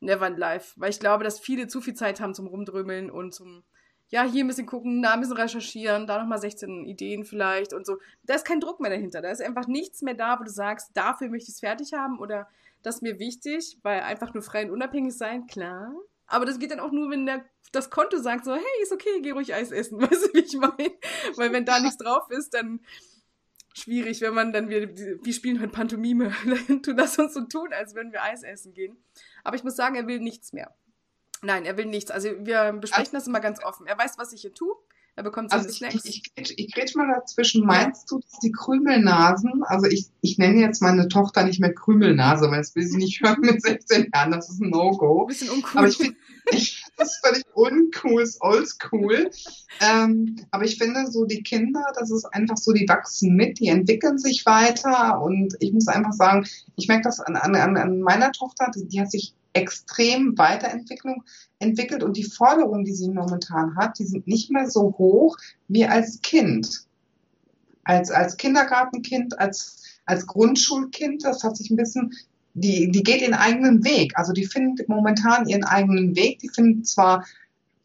never 0.00 0.26
in 0.26 0.36
life. 0.36 0.74
Weil 0.76 0.90
ich 0.90 1.00
glaube, 1.00 1.24
dass 1.24 1.38
viele 1.38 1.68
zu 1.68 1.80
viel 1.80 1.94
Zeit 1.94 2.20
haben 2.20 2.34
zum 2.34 2.46
Rumdrömeln 2.46 3.10
und 3.10 3.34
zum, 3.34 3.62
ja, 4.10 4.24
hier 4.24 4.44
ein 4.44 4.48
bisschen 4.48 4.66
gucken, 4.66 5.02
da 5.02 5.12
ein 5.12 5.20
bisschen 5.20 5.36
recherchieren, 5.36 6.06
da 6.06 6.18
nochmal 6.18 6.40
16 6.40 6.84
Ideen 6.84 7.24
vielleicht 7.24 7.72
und 7.72 7.86
so. 7.86 7.98
Da 8.24 8.34
ist 8.34 8.44
kein 8.44 8.60
Druck 8.60 8.80
mehr 8.80 8.90
dahinter. 8.90 9.22
Da 9.22 9.30
ist 9.30 9.40
einfach 9.40 9.68
nichts 9.68 10.02
mehr 10.02 10.14
da, 10.14 10.38
wo 10.38 10.44
du 10.44 10.50
sagst, 10.50 10.90
dafür 10.94 11.28
möchte 11.28 11.50
ich 11.50 11.54
es 11.54 11.60
fertig 11.60 11.92
haben 11.92 12.18
oder 12.18 12.48
das 12.82 12.96
ist 12.96 13.02
mir 13.02 13.18
wichtig, 13.18 13.78
weil 13.82 14.00
einfach 14.00 14.34
nur 14.34 14.42
frei 14.42 14.64
und 14.64 14.72
unabhängig 14.72 15.16
sein, 15.16 15.46
klar. 15.46 15.94
Aber 16.26 16.44
das 16.44 16.58
geht 16.58 16.72
dann 16.72 16.80
auch 16.80 16.90
nur, 16.90 17.10
wenn 17.10 17.26
der, 17.26 17.44
das 17.72 17.90
Konto 17.90 18.18
sagt 18.18 18.44
so, 18.44 18.54
hey, 18.54 18.82
ist 18.82 18.92
okay, 18.92 19.20
geh 19.22 19.30
ruhig 19.30 19.54
Eis 19.54 19.70
essen. 19.70 20.00
Weißt 20.00 20.26
du, 20.26 20.34
wie 20.34 20.40
ich 20.40 20.56
meine? 20.56 20.92
Weil 21.36 21.52
wenn 21.52 21.64
da 21.64 21.78
nichts 21.78 21.98
drauf 21.98 22.30
ist, 22.30 22.54
dann 22.54 22.80
schwierig, 23.74 24.20
wenn 24.20 24.34
man 24.34 24.52
dann, 24.52 24.68
wir, 24.68 24.96
wir 24.96 25.32
spielen 25.32 25.60
heute 25.60 25.70
Pantomime, 25.70 26.32
das 26.96 27.18
uns 27.18 27.34
so 27.34 27.42
tun, 27.42 27.72
als 27.72 27.94
würden 27.94 28.12
wir 28.12 28.22
Eis 28.22 28.42
essen 28.42 28.74
gehen. 28.74 28.96
Aber 29.44 29.54
ich 29.56 29.62
muss 29.62 29.76
sagen, 29.76 29.94
er 29.94 30.06
will 30.08 30.18
nichts 30.18 30.52
mehr. 30.52 30.74
Nein, 31.42 31.64
er 31.64 31.76
will 31.76 31.86
nichts. 31.86 32.10
Also 32.10 32.28
wir 32.40 32.72
besprechen 32.72 33.12
das 33.12 33.26
immer 33.26 33.40
ganz 33.40 33.62
offen. 33.64 33.86
Er 33.86 33.96
weiß, 33.98 34.18
was 34.18 34.32
ich 34.32 34.42
hier 34.42 34.52
tue. 34.54 34.74
Er 35.16 35.24
bekommt 35.24 35.50
seine 35.50 35.62
Also 35.62 35.70
ich, 35.72 35.78
Snacks. 35.78 36.04
ich, 36.04 36.22
ich, 36.36 36.58
ich 36.58 36.72
grätsch 36.74 36.94
mal 36.94 37.08
dazwischen. 37.12 37.66
Meinst 37.66 38.10
du, 38.10 38.20
dass 38.20 38.38
die 38.40 38.52
Krümelnasen, 38.52 39.64
also 39.64 39.86
ich, 39.86 40.06
ich 40.20 40.38
nenne 40.38 40.60
jetzt 40.60 40.80
meine 40.82 41.08
Tochter 41.08 41.44
nicht 41.44 41.60
mehr 41.60 41.74
Krümelnase, 41.74 42.48
weil 42.50 42.58
das 42.58 42.74
will 42.76 42.84
sie 42.86 42.96
nicht 42.96 43.20
hören 43.24 43.40
mit 43.40 43.60
16 43.60 44.10
Jahren, 44.14 44.30
das 44.30 44.48
ist 44.50 44.60
ein 44.60 44.66
Ein 44.66 44.70
No-Go. 44.70 45.26
bisschen 45.26 45.50
uncool. 45.50 45.78
Aber 45.78 45.88
ich 45.88 45.96
finde, 45.96 46.16
ich, 46.52 46.84
das 47.00 47.14
ist 47.14 47.26
völlig 47.26 47.44
uncool, 47.54 48.22
ist 48.22 48.40
oldschool. 48.40 49.30
Ähm, 49.80 50.36
aber 50.50 50.64
ich 50.64 50.78
finde 50.78 51.10
so 51.10 51.24
die 51.24 51.42
Kinder, 51.42 51.84
das 51.98 52.10
ist 52.10 52.26
einfach 52.26 52.56
so, 52.56 52.72
die 52.72 52.88
wachsen 52.88 53.34
mit, 53.34 53.58
die 53.58 53.68
entwickeln 53.68 54.18
sich 54.18 54.44
weiter 54.46 55.20
und 55.22 55.56
ich 55.60 55.72
muss 55.72 55.88
einfach 55.88 56.12
sagen, 56.12 56.46
ich 56.76 56.88
merke 56.88 57.04
das 57.04 57.20
an, 57.20 57.36
an, 57.36 57.76
an 57.76 58.00
meiner 58.00 58.32
Tochter, 58.32 58.70
die, 58.74 58.86
die 58.86 59.00
hat 59.00 59.10
sich 59.10 59.34
extrem 59.52 60.36
Weiterentwicklung 60.38 61.24
entwickelt 61.58 62.02
und 62.02 62.16
die 62.16 62.24
Forderungen, 62.24 62.84
die 62.84 62.92
sie 62.92 63.10
momentan 63.10 63.76
hat, 63.76 63.98
die 63.98 64.06
sind 64.06 64.26
nicht 64.26 64.50
mehr 64.50 64.70
so 64.70 64.94
hoch 64.98 65.36
wie 65.68 65.86
als 65.86 66.20
Kind. 66.22 66.84
Als, 67.82 68.10
als 68.10 68.36
Kindergartenkind, 68.36 69.38
als, 69.40 69.82
als 70.04 70.26
Grundschulkind, 70.26 71.24
das 71.24 71.42
hat 71.42 71.56
sich 71.56 71.70
ein 71.70 71.76
bisschen, 71.76 72.14
die, 72.54 72.90
die 72.90 73.02
geht 73.02 73.22
ihren 73.22 73.34
eigenen 73.34 73.84
Weg. 73.84 74.16
Also 74.16 74.32
die 74.32 74.46
findet 74.46 74.88
momentan 74.88 75.48
ihren 75.48 75.64
eigenen 75.64 76.14
Weg. 76.16 76.38
Die 76.40 76.48
findet 76.48 76.86
zwar 76.86 77.26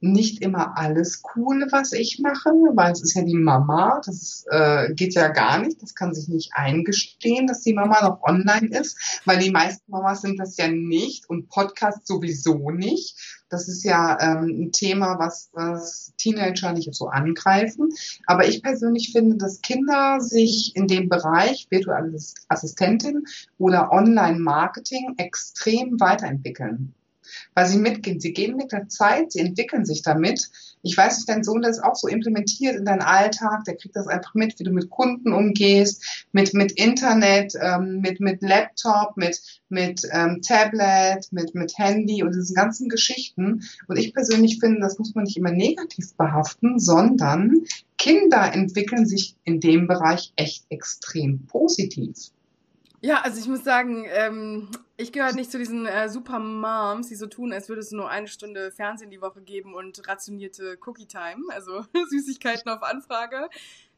nicht 0.05 0.41
immer 0.41 0.77
alles 0.77 1.23
cool, 1.35 1.67
was 1.71 1.91
ich 1.93 2.19
mache, 2.19 2.49
weil 2.49 2.91
es 2.91 3.01
ist 3.01 3.15
ja 3.15 3.23
die 3.23 3.35
Mama, 3.35 4.01
das 4.05 4.45
äh, 4.49 4.93
geht 4.93 5.15
ja 5.15 5.29
gar 5.29 5.59
nicht, 5.59 5.81
das 5.81 5.95
kann 5.95 6.13
sich 6.13 6.27
nicht 6.27 6.51
eingestehen, 6.53 7.47
dass 7.47 7.61
die 7.61 7.73
Mama 7.73 8.01
noch 8.01 8.21
online 8.23 8.67
ist, 8.67 9.21
weil 9.25 9.39
die 9.39 9.51
meisten 9.51 9.91
Mamas 9.91 10.21
sind 10.21 10.39
das 10.39 10.57
ja 10.57 10.67
nicht 10.67 11.29
und 11.29 11.49
Podcast 11.49 12.05
sowieso 12.07 12.69
nicht. 12.71 13.17
Das 13.49 13.67
ist 13.67 13.83
ja 13.83 14.17
ähm, 14.19 14.65
ein 14.65 14.71
Thema, 14.71 15.17
was, 15.19 15.49
was 15.53 16.13
Teenager 16.17 16.73
nicht 16.73 16.93
so 16.93 17.07
angreifen. 17.07 17.89
Aber 18.25 18.47
ich 18.47 18.61
persönlich 18.61 19.11
finde, 19.11 19.37
dass 19.37 19.61
Kinder 19.61 20.19
sich 20.19 20.75
in 20.75 20.87
dem 20.87 21.09
Bereich 21.09 21.67
virtuelle 21.69 22.17
Assistentin 22.47 23.23
oder 23.57 23.91
Online-Marketing 23.91 25.15
extrem 25.17 25.99
weiterentwickeln 25.99 26.93
weil 27.53 27.67
sie 27.67 27.77
mitgehen. 27.77 28.19
Sie 28.19 28.33
gehen 28.33 28.55
mit 28.55 28.71
der 28.71 28.87
Zeit, 28.87 29.31
sie 29.31 29.39
entwickeln 29.39 29.85
sich 29.85 30.01
damit. 30.01 30.49
Ich 30.81 30.95
weiß 30.95 31.17
nicht, 31.17 31.29
dein 31.29 31.43
Sohn 31.43 31.61
das 31.61 31.79
auch 31.79 31.95
so 31.95 32.07
implementiert 32.07 32.75
in 32.75 32.85
deinen 32.85 33.01
Alltag, 33.01 33.63
der 33.65 33.75
kriegt 33.75 33.95
das 33.95 34.07
einfach 34.07 34.35
mit, 34.35 34.59
wie 34.59 34.63
du 34.63 34.71
mit 34.71 34.89
Kunden 34.89 35.33
umgehst, 35.33 36.27
mit, 36.31 36.53
mit 36.53 36.73
Internet, 36.73 37.53
ähm, 37.59 38.01
mit, 38.01 38.19
mit 38.19 38.41
Laptop, 38.41 39.17
mit, 39.17 39.39
mit 39.69 40.01
ähm, 40.11 40.41
Tablet, 40.41 41.27
mit, 41.31 41.55
mit 41.55 41.77
Handy 41.77 42.21
und 42.23 42.35
diesen 42.35 42.55
ganzen 42.55 42.87
Geschichten. 42.89 43.63
Und 43.87 43.97
ich 43.97 44.13
persönlich 44.13 44.59
finde, 44.59 44.79
das 44.81 44.99
muss 44.99 45.15
man 45.15 45.23
nicht 45.23 45.37
immer 45.37 45.51
negativ 45.51 46.13
behaften, 46.15 46.79
sondern 46.79 47.65
Kinder 47.97 48.53
entwickeln 48.53 49.05
sich 49.05 49.35
in 49.43 49.59
dem 49.59 49.87
Bereich 49.87 50.33
echt 50.35 50.65
extrem 50.69 51.45
positiv. 51.47 52.15
Ja, 53.01 53.21
also 53.21 53.39
ich 53.39 53.47
muss 53.47 53.63
sagen, 53.63 54.05
ähm, 54.09 54.69
ich 54.97 55.11
gehöre 55.11 55.33
nicht 55.33 55.51
zu 55.51 55.57
diesen 55.57 55.85
äh, 55.85 56.07
Super 56.09 56.39
Moms, 56.39 57.09
die 57.09 57.15
so 57.15 57.27
tun, 57.27 57.51
als 57.51 57.67
würde 57.67 57.81
es 57.81 57.91
nur 57.91 58.09
eine 58.09 58.27
Stunde 58.27 58.71
Fernsehen 58.71 59.11
die 59.11 59.21
Woche 59.21 59.41
geben 59.41 59.73
und 59.73 60.07
rationierte 60.07 60.77
Cookie 60.85 61.07
Time, 61.07 61.43
also 61.49 61.85
Süßigkeiten 62.09 62.69
auf 62.69 62.81
Anfrage. 62.83 63.49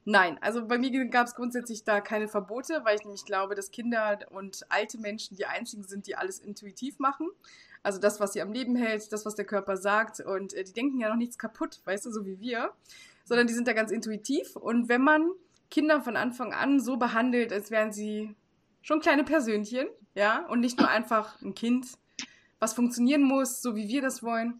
Nein, 0.06 0.38
also 0.42 0.66
bei 0.66 0.78
mir 0.78 1.06
gab 1.08 1.28
es 1.28 1.36
grundsätzlich 1.36 1.84
da 1.84 2.00
keine 2.00 2.28
Verbote, 2.28 2.82
weil 2.86 2.96
ich 2.96 3.04
nämlich 3.04 3.26
glaube, 3.26 3.56
dass 3.56 3.72
Kinder 3.72 4.20
und 4.32 4.66
alte 4.70 4.98
Menschen 4.98 5.36
die 5.36 5.46
einzigen 5.46 5.84
sind, 5.84 6.08
die 6.08 6.16
alles 6.16 6.40
intuitiv 6.40 6.98
machen. 6.98 7.30
Also 7.84 8.00
das, 8.00 8.20
was 8.20 8.34
sie 8.34 8.42
am 8.42 8.54
Leben 8.54 8.76
hält, 8.76 9.12
das, 9.12 9.26
was 9.26 9.36
der 9.36 9.46
Körper 9.46 9.78
sagt. 9.78 10.22
Und 10.22 10.54
äh, 10.54 10.64
die 10.64 10.74
denken 10.74 11.00
ja 11.00 11.10
noch 11.10 11.18
nichts 11.18 11.38
kaputt, 11.38 11.82
weißt 11.86 12.06
du, 12.06 12.12
so 12.12 12.26
wie 12.26 12.40
wir. 12.40 12.72
Sondern 13.26 13.48
die 13.48 13.54
sind 13.54 13.68
da 13.68 13.74
ganz 13.74 13.92
intuitiv. 13.92 14.56
Und 14.56 14.90
wenn 14.90 15.02
man 15.02 15.30
Kinder 15.70 16.02
von 16.02 16.16
Anfang 16.16 16.54
an 16.54 16.80
so 16.80 16.98
behandelt, 16.98 17.52
als 17.52 17.70
wären 17.70 17.92
sie 17.92 18.34
schon 18.82 19.02
kleine 19.02 19.26
Persönchen, 19.26 19.88
ja, 20.18 20.48
und 20.48 20.62
nicht 20.62 20.80
nur 20.80 20.90
einfach 20.90 21.40
ein 21.44 21.54
Kind, 21.54 21.86
was 22.60 22.74
funktionieren 22.74 23.22
muss, 23.22 23.62
so 23.62 23.76
wie 23.76 23.88
wir 23.88 24.02
das 24.02 24.24
wollen. 24.24 24.60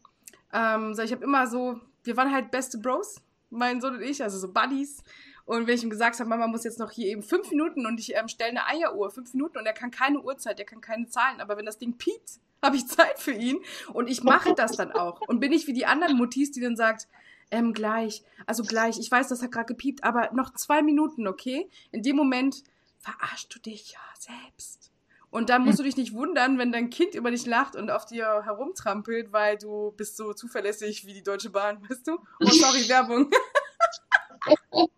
Ähm, 0.54 0.94
so, 0.94 1.02
ich 1.02 1.12
habe 1.12 1.24
immer 1.24 1.48
so, 1.48 1.80
wir 2.04 2.16
waren 2.16 2.32
halt 2.32 2.52
beste 2.52 2.78
Bros, 2.78 3.22
mein 3.50 3.82
Sohn 3.82 3.96
und 3.96 4.04
ich, 4.04 4.22
also 4.22 4.38
so 4.38 4.54
Buddies. 4.54 5.04
Und 5.46 5.66
wenn 5.66 5.74
ich 5.74 5.84
ihm 5.84 5.90
gesagt 5.90 6.20
habe, 6.20 6.30
Mama 6.30 6.46
muss 6.46 6.64
jetzt 6.64 6.78
noch 6.78 6.92
hier 6.92 7.08
eben 7.08 7.24
fünf 7.24 7.50
Minuten 7.50 7.88
und 7.88 8.00
ich 8.00 8.16
ähm, 8.16 8.28
stelle 8.28 8.52
eine 8.52 8.68
Eieruhr, 8.68 9.10
fünf 9.10 9.34
Minuten 9.34 9.58
und 9.58 9.66
er 9.66 9.74
kann 9.74 9.90
keine 9.90 10.22
Uhrzeit, 10.22 10.60
er 10.60 10.66
kann 10.66 10.80
keine 10.80 11.08
Zahlen, 11.08 11.42
aber 11.42 11.58
wenn 11.58 11.66
das 11.66 11.80
Ding 11.80 11.98
piept, 11.98 12.40
habe 12.62 12.76
ich 12.76 12.88
Zeit 12.88 13.18
für 13.18 13.32
ihn 13.32 13.58
und 13.94 14.10
ich 14.10 14.22
mache 14.22 14.54
das 14.54 14.74
dann 14.74 14.92
auch. 14.92 15.22
Und 15.22 15.40
bin 15.40 15.54
ich 15.54 15.66
wie 15.66 15.74
die 15.74 15.88
anderen 15.88 16.18
Muttis, 16.18 16.52
die 16.52 16.62
dann 16.62 16.76
sagt, 16.76 17.08
ähm, 17.50 17.74
gleich, 17.74 18.24
also 18.46 18.62
gleich, 18.62 19.00
ich 19.00 19.10
weiß, 19.10 19.30
das 19.30 19.42
hat 19.42 19.52
gerade 19.52 19.66
gepiept, 19.66 20.04
aber 20.04 20.30
noch 20.34 20.54
zwei 20.54 20.84
Minuten, 20.84 21.28
okay? 21.28 21.68
In 21.92 22.04
dem 22.04 22.16
Moment 22.16 22.62
verarschst 23.00 23.56
du 23.56 23.60
dich 23.60 23.94
ja 23.94 24.00
selbst. 24.20 24.92
Und 25.30 25.50
dann 25.50 25.66
musst 25.66 25.80
du 25.80 25.84
dich 25.84 25.98
nicht 25.98 26.14
wundern, 26.14 26.58
wenn 26.58 26.72
dein 26.72 26.90
Kind 26.90 27.14
über 27.14 27.32
dich 27.32 27.46
lacht 27.46 27.76
und 27.76 27.92
auf 27.92 28.06
dir 28.06 28.44
herumtrampelt, 28.44 29.34
weil 29.34 29.58
du 29.58 29.92
bist 29.98 30.16
so 30.16 30.34
zuverlässig 30.34 31.06
wie 31.06 31.14
die 31.14 31.24
Deutsche 31.24 31.50
Bahn, 31.50 31.82
weißt 31.90 32.08
du? 32.08 32.14
Oh, 32.40 32.50
sorry, 32.50 32.88
Werbung. 32.90 33.30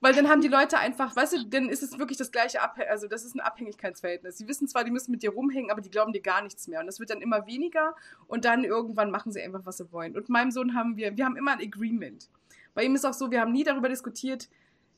weil 0.00 0.14
dann 0.14 0.28
haben 0.28 0.40
die 0.40 0.48
Leute 0.48 0.78
einfach, 0.78 1.16
weißt 1.16 1.32
du, 1.32 1.46
dann 1.46 1.68
ist 1.68 1.82
es 1.82 1.98
wirklich 1.98 2.18
das 2.18 2.30
gleiche, 2.30 2.62
Abh 2.62 2.84
also 2.88 3.08
das 3.08 3.24
ist 3.24 3.34
ein 3.34 3.40
Abhängigkeitsverhältnis. 3.40 4.38
Sie 4.38 4.46
wissen 4.46 4.68
zwar, 4.68 4.84
die 4.84 4.92
müssen 4.92 5.10
mit 5.10 5.24
dir 5.24 5.30
rumhängen, 5.30 5.72
aber 5.72 5.80
die 5.80 5.90
glauben 5.90 6.12
dir 6.12 6.22
gar 6.22 6.42
nichts 6.42 6.68
mehr. 6.68 6.78
Und 6.80 6.86
das 6.86 7.00
wird 7.00 7.10
dann 7.10 7.20
immer 7.20 7.46
weniger 7.46 7.96
und 8.28 8.44
dann 8.44 8.62
irgendwann 8.62 9.10
machen 9.10 9.32
sie 9.32 9.42
einfach, 9.42 9.62
was 9.64 9.78
sie 9.78 9.90
wollen. 9.92 10.16
Und 10.16 10.28
meinem 10.28 10.52
Sohn 10.52 10.74
haben 10.74 10.96
wir, 10.96 11.16
wir 11.16 11.24
haben 11.24 11.36
immer 11.36 11.52
ein 11.52 11.60
Agreement. 11.60 12.30
Bei 12.74 12.84
ihm 12.84 12.94
ist 12.94 13.04
auch 13.04 13.12
so, 13.12 13.32
wir 13.32 13.40
haben 13.40 13.50
nie 13.50 13.64
darüber 13.64 13.88
diskutiert, 13.88 14.48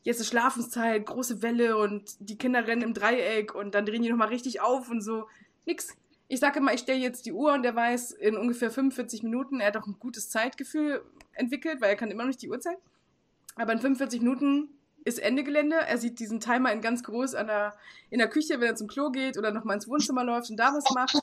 jetzt 0.02 0.21
ist 0.21 0.28
Schlafenszeit, 0.28 1.07
große 1.07 1.42
Welle 1.42 1.76
und 1.76 2.14
die 2.21 2.38
Kinder 2.38 2.66
rennen 2.66 2.83
im 2.83 2.95
Dreieck 2.95 3.54
und 3.54 3.75
dann 3.75 3.87
drehen 3.87 4.02
die 4.02 4.11
nochmal 4.11 4.28
richtig 4.28 4.61
auf 4.61 4.90
und 4.90 5.02
so. 5.02 5.26
Nix. 5.66 5.97
Ich 6.28 6.40
sage 6.40 6.61
immer, 6.61 6.73
ich 6.73 6.80
stelle 6.80 7.00
jetzt 7.00 7.26
die 7.26 7.33
Uhr 7.33 7.52
und 7.52 7.64
der 7.64 7.75
weiß 7.75 8.12
in 8.12 8.37
ungefähr 8.37 8.71
45 8.71 9.25
Minuten, 9.25 9.59
er 9.59 9.69
hat 9.69 9.76
auch 9.76 9.87
ein 9.87 9.97
gutes 9.99 10.30
Zeitgefühl 10.30 11.02
entwickelt, 11.33 11.80
weil 11.80 11.90
er 11.90 11.97
kann 11.97 12.11
immer 12.11 12.23
noch 12.23 12.28
nicht 12.28 12.42
die 12.42 12.50
Uhrzeit. 12.50 12.78
Aber 13.57 13.73
in 13.73 13.80
45 13.80 14.21
Minuten 14.21 14.69
ist 15.04 15.19
Ende 15.19 15.42
Gelände. 15.42 15.76
Er 15.76 15.99
sieht 15.99 16.21
diesen 16.21 16.40
Timer 16.40 16.73
in 16.73 16.80
ganz 16.80 17.02
groß 17.02 17.35
an 17.35 17.49
der, 17.49 17.75
in 18.11 18.19
der 18.19 18.28
Küche, 18.28 18.61
wenn 18.61 18.69
er 18.69 18.76
zum 18.76 18.87
Klo 18.87 19.11
geht 19.11 19.38
oder 19.38 19.50
nochmal 19.50 19.75
ins 19.75 19.88
Wohnzimmer 19.88 20.25
läuft 20.25 20.50
und 20.50 20.57
da 20.57 20.73
was 20.73 20.85
macht. 20.95 21.19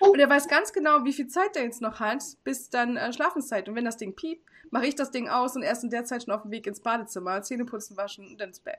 Und 0.00 0.18
er 0.18 0.28
weiß 0.28 0.48
ganz 0.48 0.72
genau, 0.72 1.04
wie 1.04 1.12
viel 1.12 1.28
Zeit 1.28 1.56
er 1.56 1.64
jetzt 1.64 1.80
noch 1.80 2.00
hat, 2.00 2.22
bis 2.44 2.70
dann 2.70 2.96
äh, 2.96 3.12
Schlafenszeit. 3.12 3.68
Und 3.68 3.74
wenn 3.74 3.84
das 3.84 3.96
Ding 3.96 4.14
piept, 4.14 4.44
mache 4.70 4.86
ich 4.86 4.94
das 4.94 5.10
Ding 5.10 5.28
aus 5.28 5.54
und 5.54 5.62
er 5.62 5.72
ist 5.72 5.84
in 5.84 5.90
der 5.90 6.04
Zeit 6.04 6.24
schon 6.24 6.32
auf 6.34 6.42
dem 6.42 6.50
Weg 6.50 6.66
ins 6.66 6.80
Badezimmer, 6.80 7.42
Zähne 7.42 7.64
putzen, 7.64 7.96
waschen 7.96 8.26
und 8.26 8.40
dann 8.40 8.48
ins 8.48 8.60
Bett. 8.60 8.78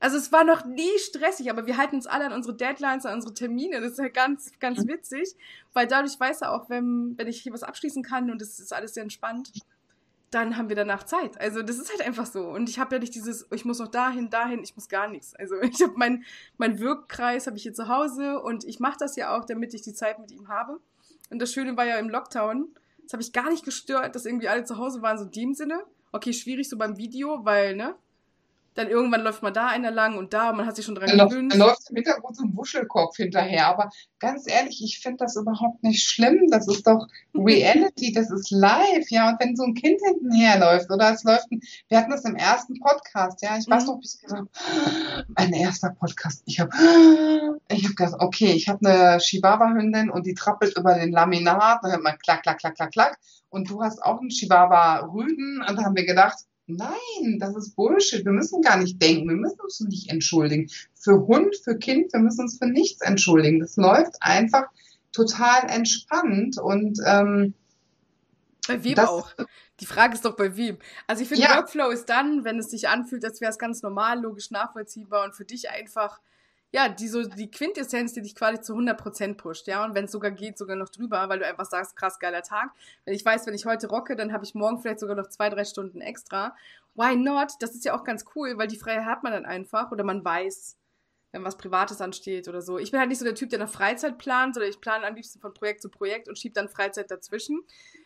Also 0.00 0.16
es 0.16 0.32
war 0.32 0.42
noch 0.42 0.64
nie 0.64 0.98
stressig, 0.98 1.48
aber 1.48 1.66
wir 1.66 1.76
halten 1.76 1.94
uns 1.94 2.08
alle 2.08 2.26
an 2.26 2.32
unsere 2.32 2.56
Deadlines, 2.56 3.06
an 3.06 3.14
unsere 3.14 3.34
Termine. 3.34 3.80
Das 3.80 3.92
ist 3.92 3.98
ja 3.98 4.08
ganz, 4.08 4.50
ganz 4.58 4.84
witzig, 4.88 5.36
weil 5.72 5.86
dadurch 5.86 6.18
weiß 6.18 6.42
er 6.42 6.52
auch, 6.52 6.68
wenn, 6.68 7.14
wenn 7.16 7.28
ich 7.28 7.40
hier 7.40 7.52
was 7.52 7.62
abschließen 7.62 8.02
kann 8.02 8.28
und 8.28 8.42
es 8.42 8.58
ist 8.58 8.72
alles 8.72 8.94
sehr 8.94 9.04
entspannt, 9.04 9.52
dann 10.32 10.56
haben 10.56 10.70
wir 10.70 10.76
danach 10.76 11.04
Zeit. 11.04 11.38
Also 11.40 11.62
das 11.62 11.78
ist 11.78 11.90
halt 11.90 12.00
einfach 12.00 12.26
so. 12.26 12.48
Und 12.48 12.68
ich 12.68 12.78
habe 12.78 12.96
ja 12.96 12.98
nicht 12.98 13.14
dieses, 13.14 13.46
ich 13.52 13.64
muss 13.64 13.78
noch 13.78 13.88
dahin, 13.88 14.30
dahin, 14.30 14.62
ich 14.64 14.74
muss 14.74 14.88
gar 14.88 15.06
nichts. 15.06 15.34
Also 15.36 15.54
ich 15.62 15.80
habe 15.82 15.92
mein, 15.96 16.24
mein 16.56 16.80
Wirkkreis 16.80 17.46
habe 17.46 17.56
ich 17.56 17.62
hier 17.62 17.74
zu 17.74 17.88
Hause 17.88 18.40
und 18.40 18.64
ich 18.64 18.80
mache 18.80 18.96
das 18.98 19.14
ja 19.16 19.36
auch, 19.36 19.44
damit 19.44 19.74
ich 19.74 19.82
die 19.82 19.92
Zeit 19.92 20.18
mit 20.18 20.32
ihm 20.32 20.48
habe. 20.48 20.80
Und 21.30 21.38
das 21.38 21.52
Schöne 21.52 21.76
war 21.76 21.84
ja 21.84 21.98
im 21.98 22.08
Lockdown, 22.08 22.68
das 23.02 23.12
habe 23.12 23.22
ich 23.22 23.32
gar 23.32 23.50
nicht 23.50 23.64
gestört, 23.64 24.14
dass 24.14 24.26
irgendwie 24.26 24.48
alle 24.48 24.64
zu 24.64 24.78
Hause 24.78 25.02
waren, 25.02 25.18
so 25.18 25.24
in 25.24 25.32
dem 25.32 25.54
Sinne. 25.54 25.82
Okay, 26.12 26.32
schwierig 26.32 26.68
so 26.68 26.78
beim 26.78 26.96
Video, 26.96 27.44
weil, 27.44 27.76
ne? 27.76 27.94
Dann 28.74 28.88
irgendwann 28.88 29.22
läuft 29.22 29.42
man 29.42 29.52
da 29.52 29.68
einer 29.68 29.90
lang 29.90 30.16
und 30.16 30.32
da, 30.32 30.50
und 30.50 30.56
man 30.56 30.66
hat 30.66 30.76
sich 30.76 30.84
schon 30.86 30.94
dran 30.94 31.16
Dann, 31.16 31.28
gewöhnt. 31.28 31.52
dann 31.52 31.58
läuft 31.60 31.90
im 31.90 31.96
Hintergrund 31.96 32.36
so 32.36 32.44
ein 32.44 32.56
Wuschelkopf 32.56 33.16
hinterher. 33.16 33.66
Aber 33.66 33.90
ganz 34.18 34.48
ehrlich, 34.50 34.82
ich 34.82 35.00
finde 35.00 35.18
das 35.18 35.36
überhaupt 35.36 35.82
nicht 35.82 36.02
schlimm. 36.08 36.46
Das 36.50 36.66
ist 36.68 36.86
doch 36.86 37.06
Reality, 37.34 38.12
das 38.12 38.30
ist 38.30 38.50
live, 38.50 39.10
ja. 39.10 39.28
Und 39.30 39.40
wenn 39.40 39.56
so 39.56 39.64
ein 39.64 39.74
Kind 39.74 40.00
hintenherläuft 40.04 40.90
oder 40.90 41.12
es 41.12 41.22
läuft 41.24 41.50
ein, 41.52 41.60
wir 41.88 41.98
hatten 41.98 42.10
das 42.10 42.24
im 42.24 42.36
ersten 42.36 42.78
Podcast, 42.80 43.42
ja. 43.42 43.56
Ich 43.58 43.68
weiß 43.68 43.82
Mhm. 43.84 43.88
noch, 43.88 44.00
bis 44.00 44.14
ich 44.14 44.22
gesagt 44.22 44.40
habe, 44.40 45.24
mein 45.36 45.52
erster 45.52 45.90
Podcast. 45.90 46.42
Ich 46.46 46.60
habe 46.60 46.70
ich 47.68 47.84
hab 47.84 47.96
gedacht, 47.96 48.14
okay, 48.20 48.52
ich 48.52 48.68
habe 48.68 48.86
eine 48.88 49.18
Chihuahua-Hündin 49.18 50.10
und 50.10 50.26
die 50.26 50.34
trappelt 50.34 50.76
über 50.76 50.94
den 50.94 51.12
Laminat, 51.12 51.80
dann 51.82 51.90
hört 51.92 52.02
man 52.02 52.18
klack, 52.18 52.42
klack, 52.42 52.58
klack, 52.58 52.74
klack, 52.76 52.92
klack. 52.92 53.18
Und 53.50 53.68
du 53.68 53.82
hast 53.82 54.02
auch 54.02 54.20
einen 54.20 54.30
Chihuahua-Rüden. 54.30 55.62
Und 55.68 55.76
da 55.78 55.84
haben 55.84 55.96
wir 55.96 56.06
gedacht, 56.06 56.38
Nein, 56.66 57.38
das 57.38 57.56
ist 57.56 57.74
Bullshit. 57.74 58.24
Wir 58.24 58.32
müssen 58.32 58.62
gar 58.62 58.76
nicht 58.76 59.00
denken. 59.02 59.28
Wir 59.28 59.36
müssen 59.36 59.60
uns 59.60 59.80
nicht 59.80 60.10
entschuldigen. 60.10 60.70
Für 60.94 61.26
Hund, 61.26 61.56
für 61.56 61.76
Kind, 61.76 62.12
wir 62.12 62.20
müssen 62.20 62.42
uns 62.42 62.58
für 62.58 62.66
nichts 62.68 63.00
entschuldigen. 63.00 63.60
Das 63.60 63.76
läuft 63.76 64.14
einfach 64.20 64.64
total 65.12 65.68
entspannt 65.68 66.58
und 66.58 66.98
ähm, 67.06 67.54
Bei 68.66 68.82
wem 68.82 68.94
das, 68.94 69.08
auch? 69.08 69.32
Die 69.80 69.86
Frage 69.86 70.14
ist 70.14 70.24
doch 70.24 70.36
bei 70.36 70.56
wem. 70.56 70.78
Also 71.06 71.22
ich 71.22 71.28
finde, 71.28 71.42
Ja. 71.42 71.56
Workflow 71.56 71.90
ist 71.90 72.06
dann, 72.08 72.44
wenn 72.44 72.58
es 72.58 72.70
sich 72.70 72.88
anfühlt, 72.88 73.24
als 73.24 73.40
wäre 73.40 73.50
es 73.50 73.58
ganz 73.58 73.82
normal, 73.82 74.20
logisch 74.20 74.50
nachvollziehbar 74.50 75.24
und 75.24 75.34
für 75.34 75.44
dich 75.44 75.70
einfach, 75.70 76.20
ja, 76.72 76.88
die 76.88 77.08
so 77.08 77.22
die 77.22 77.50
Quintessenz, 77.50 78.14
die 78.14 78.22
dich 78.22 78.34
quasi 78.34 78.60
zu 78.60 78.74
100% 78.74 79.34
pusht, 79.34 79.66
ja, 79.66 79.84
und 79.84 79.94
wenn 79.94 80.06
es 80.06 80.12
sogar 80.12 80.30
geht, 80.30 80.56
sogar 80.56 80.76
noch 80.76 80.88
drüber, 80.88 81.28
weil 81.28 81.38
du 81.38 81.46
einfach 81.46 81.66
sagst, 81.66 81.96
krass 81.96 82.18
geiler 82.18 82.42
Tag. 82.42 82.70
Wenn 83.04 83.14
ich 83.14 83.24
weiß, 83.24 83.46
wenn 83.46 83.54
ich 83.54 83.66
heute 83.66 83.88
rocke, 83.88 84.16
dann 84.16 84.32
habe 84.32 84.44
ich 84.44 84.54
morgen 84.54 84.80
vielleicht 84.80 85.00
sogar 85.00 85.14
noch 85.14 85.28
zwei, 85.28 85.50
drei 85.50 85.64
Stunden 85.64 86.00
extra. 86.00 86.56
Why 86.94 87.14
not? 87.16 87.52
Das 87.60 87.74
ist 87.74 87.84
ja 87.84 87.94
auch 87.94 88.04
ganz 88.04 88.24
cool, 88.34 88.56
weil 88.56 88.68
die 88.68 88.78
Freiheit 88.78 89.04
hat 89.04 89.22
man 89.22 89.32
dann 89.32 89.44
einfach 89.44 89.92
oder 89.92 90.02
man 90.02 90.24
weiß, 90.24 90.76
wenn 91.32 91.44
was 91.44 91.56
Privates 91.56 92.00
ansteht 92.00 92.48
oder 92.48 92.60
so. 92.60 92.78
Ich 92.78 92.90
bin 92.90 93.00
halt 93.00 93.08
nicht 93.08 93.18
so 93.18 93.24
der 93.24 93.34
Typ, 93.34 93.50
der 93.50 93.58
nach 93.58 93.68
Freizeit 93.68 94.18
plant, 94.18 94.54
sondern 94.54 94.70
ich 94.70 94.80
plane 94.80 95.06
am 95.06 95.14
liebsten 95.14 95.40
von 95.40 95.54
Projekt 95.54 95.80
zu 95.82 95.88
Projekt 95.88 96.28
und 96.28 96.38
schiebe 96.38 96.54
dann 96.54 96.68
Freizeit 96.68 97.10
dazwischen. 97.10 97.62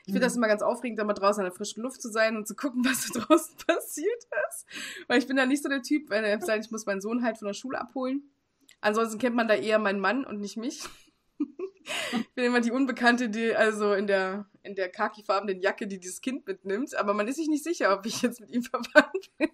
Ich 0.06 0.12
finde 0.12 0.20
das 0.20 0.36
immer 0.36 0.46
ganz 0.46 0.62
aufregend, 0.62 0.98
da 0.98 1.04
mal 1.04 1.12
draußen 1.12 1.40
in 1.40 1.50
der 1.50 1.56
frischen 1.56 1.82
Luft 1.82 2.00
zu 2.00 2.08
sein 2.08 2.36
und 2.36 2.46
zu 2.46 2.54
gucken, 2.54 2.84
was 2.84 3.10
da 3.10 3.20
draußen 3.20 3.56
passiert 3.66 4.24
ist. 4.48 4.66
Weil 5.08 5.18
ich 5.18 5.26
bin 5.26 5.36
da 5.36 5.44
nicht 5.44 5.62
so 5.62 5.68
der 5.68 5.82
Typ, 5.82 6.08
wenn 6.10 6.24
er 6.24 6.40
sagt, 6.40 6.64
ich 6.64 6.70
muss 6.70 6.86
meinen 6.86 7.00
Sohn 7.00 7.24
halt 7.24 7.38
von 7.38 7.46
der 7.46 7.54
Schule 7.54 7.80
abholen. 7.80 8.22
Ansonsten 8.80 9.18
kennt 9.18 9.36
man 9.36 9.48
da 9.48 9.54
eher 9.54 9.78
meinen 9.78 10.00
Mann 10.00 10.24
und 10.24 10.40
nicht 10.40 10.56
mich. 10.56 10.84
Ich 12.12 12.34
bin 12.34 12.44
immer 12.44 12.60
die 12.60 12.72
Unbekannte, 12.72 13.28
die 13.28 13.54
also 13.54 13.92
in 13.92 14.06
der, 14.06 14.46
in 14.62 14.74
der 14.74 14.90
khakifarbenen 14.90 15.60
Jacke, 15.60 15.86
die 15.86 16.00
dieses 16.00 16.20
Kind 16.20 16.46
mitnimmt. 16.46 16.94
Aber 16.96 17.14
man 17.14 17.28
ist 17.28 17.36
sich 17.36 17.48
nicht 17.48 17.64
sicher, 17.64 17.96
ob 17.96 18.04
ich 18.06 18.22
jetzt 18.22 18.40
mit 18.40 18.50
ihm 18.50 18.62
verwandt 18.64 19.30
bin. 19.38 19.50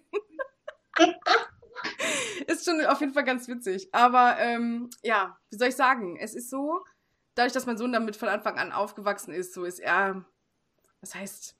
ist 2.47 2.65
schon 2.65 2.83
auf 2.85 2.99
jeden 3.01 3.13
Fall 3.13 3.23
ganz 3.23 3.47
witzig. 3.47 3.89
Aber 3.93 4.37
ähm, 4.39 4.89
ja, 5.03 5.37
wie 5.49 5.57
soll 5.57 5.69
ich 5.69 5.75
sagen? 5.75 6.17
Es 6.17 6.33
ist 6.33 6.49
so, 6.49 6.83
dadurch, 7.35 7.53
dass 7.53 7.65
mein 7.65 7.77
Sohn 7.77 7.93
damit 7.93 8.15
von 8.15 8.29
Anfang 8.29 8.57
an 8.57 8.71
aufgewachsen 8.71 9.33
ist, 9.33 9.53
so 9.53 9.63
ist 9.63 9.79
er, 9.79 10.25
das 11.01 11.15
heißt, 11.15 11.55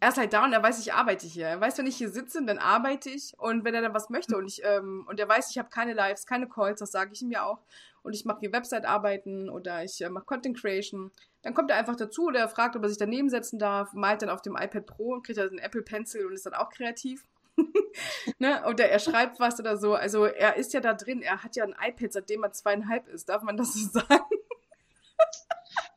er 0.00 0.08
ist 0.08 0.16
halt 0.16 0.32
da 0.32 0.44
und 0.44 0.52
er 0.52 0.62
weiß, 0.62 0.80
ich 0.80 0.94
arbeite 0.94 1.26
hier. 1.26 1.46
Er 1.46 1.60
weiß, 1.60 1.76
wenn 1.78 1.86
ich 1.86 1.96
hier 1.96 2.08
sitze, 2.08 2.42
dann 2.44 2.58
arbeite 2.58 3.10
ich 3.10 3.34
und 3.38 3.64
wenn 3.64 3.74
er 3.74 3.82
dann 3.82 3.94
was 3.94 4.08
möchte 4.08 4.36
und 4.36 4.46
ich 4.46 4.62
ähm, 4.64 5.04
und 5.08 5.20
er 5.20 5.28
weiß, 5.28 5.50
ich 5.50 5.58
habe 5.58 5.68
keine 5.68 5.92
Lives, 5.92 6.24
keine 6.26 6.48
Calls, 6.48 6.80
das 6.80 6.90
sage 6.90 7.10
ich 7.12 7.20
ihm 7.20 7.30
ja 7.30 7.44
auch 7.44 7.58
und 8.02 8.14
ich 8.14 8.24
mache 8.24 8.40
hier 8.40 8.52
Website-Arbeiten 8.52 9.50
oder 9.50 9.84
ich 9.84 10.00
äh, 10.00 10.08
mache 10.08 10.24
Content 10.24 10.58
Creation, 10.58 11.10
dann 11.42 11.52
kommt 11.52 11.70
er 11.70 11.76
einfach 11.76 11.96
dazu 11.96 12.26
oder 12.26 12.40
er 12.40 12.48
fragt, 12.48 12.76
ob 12.76 12.82
er 12.82 12.88
sich 12.88 12.98
daneben 12.98 13.28
setzen 13.28 13.58
darf, 13.58 13.92
malt 13.92 14.22
dann 14.22 14.30
auf 14.30 14.40
dem 14.40 14.56
iPad 14.56 14.86
Pro 14.86 15.12
und 15.12 15.22
kriegt 15.24 15.38
dann 15.38 15.50
einen 15.50 15.58
Apple 15.58 15.82
Pencil 15.82 16.24
und 16.24 16.32
ist 16.32 16.46
dann 16.46 16.54
auch 16.54 16.70
kreativ. 16.70 17.26
ne? 18.38 18.64
Oder 18.66 18.88
er 18.88 19.00
schreibt 19.00 19.38
was 19.38 19.60
oder 19.60 19.76
so. 19.76 19.94
Also 19.94 20.24
er 20.24 20.56
ist 20.56 20.72
ja 20.72 20.80
da 20.80 20.94
drin, 20.94 21.20
er 21.20 21.42
hat 21.44 21.56
ja 21.56 21.64
ein 21.64 21.74
iPad, 21.78 22.12
seitdem 22.12 22.42
er 22.42 22.52
zweieinhalb 22.52 23.06
ist. 23.08 23.28
Darf 23.28 23.42
man 23.42 23.58
das 23.58 23.74
so 23.74 23.88
sagen? 24.00 24.24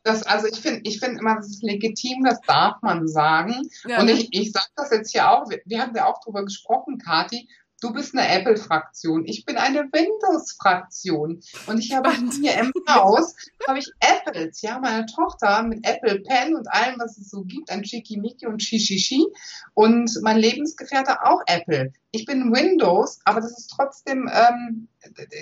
Das, 0.04 0.24
also 0.24 0.48
ich 0.48 0.60
finde, 0.60 0.82
ich 0.84 1.00
finde 1.00 1.20
immer, 1.20 1.36
das 1.36 1.48
ist 1.48 1.64
legitim, 1.64 2.24
das 2.24 2.42
darf 2.42 2.82
man 2.82 3.08
sagen. 3.08 3.70
Ja, 3.88 4.02
Und 4.02 4.10
ich, 4.10 4.28
ich 4.32 4.52
sage 4.52 4.68
das 4.76 4.92
jetzt 4.92 5.12
hier 5.12 5.32
auch, 5.32 5.50
wir, 5.50 5.62
wir 5.66 5.82
haben 5.82 5.96
ja 5.96 6.06
auch 6.06 6.20
drüber 6.22 6.44
gesprochen, 6.44 6.98
Kathi, 6.98 7.48
du 7.80 7.92
bist 7.94 8.16
eine 8.16 8.28
Apple-Fraktion, 8.28 9.26
ich 9.26 9.46
bin 9.46 9.58
eine 9.58 9.80
Windows-Fraktion. 9.92 11.42
Und 11.68 11.80
ich 11.80 11.94
habe 11.94 12.12
hier 12.42 12.56
im 12.56 12.72
Haus, 12.90 13.36
habe 13.68 13.80
ich 13.80 13.92
Apples, 14.00 14.62
ja, 14.62 14.80
meine 14.80 15.06
Tochter 15.06 15.64
mit 15.64 15.86
Apple 15.86 16.22
Pen 16.22 16.56
und 16.56 16.68
allem, 16.72 17.00
was 17.00 17.18
es 17.18 17.30
so 17.30 17.44
gibt, 17.44 17.72
an 17.72 17.84
Schickimicki 17.84 18.46
und 18.46 18.62
Shishishi. 18.62 19.26
Und 19.74 20.12
mein 20.22 20.38
Lebensgefährte 20.38 21.24
auch 21.24 21.42
Apple. 21.48 21.94
Ich 22.16 22.28
bin 22.28 22.54
Windows, 22.54 23.20
aber 23.26 23.42
das 23.42 23.58
ist 23.58 23.74
trotzdem, 23.76 24.30
ähm, 24.32 24.88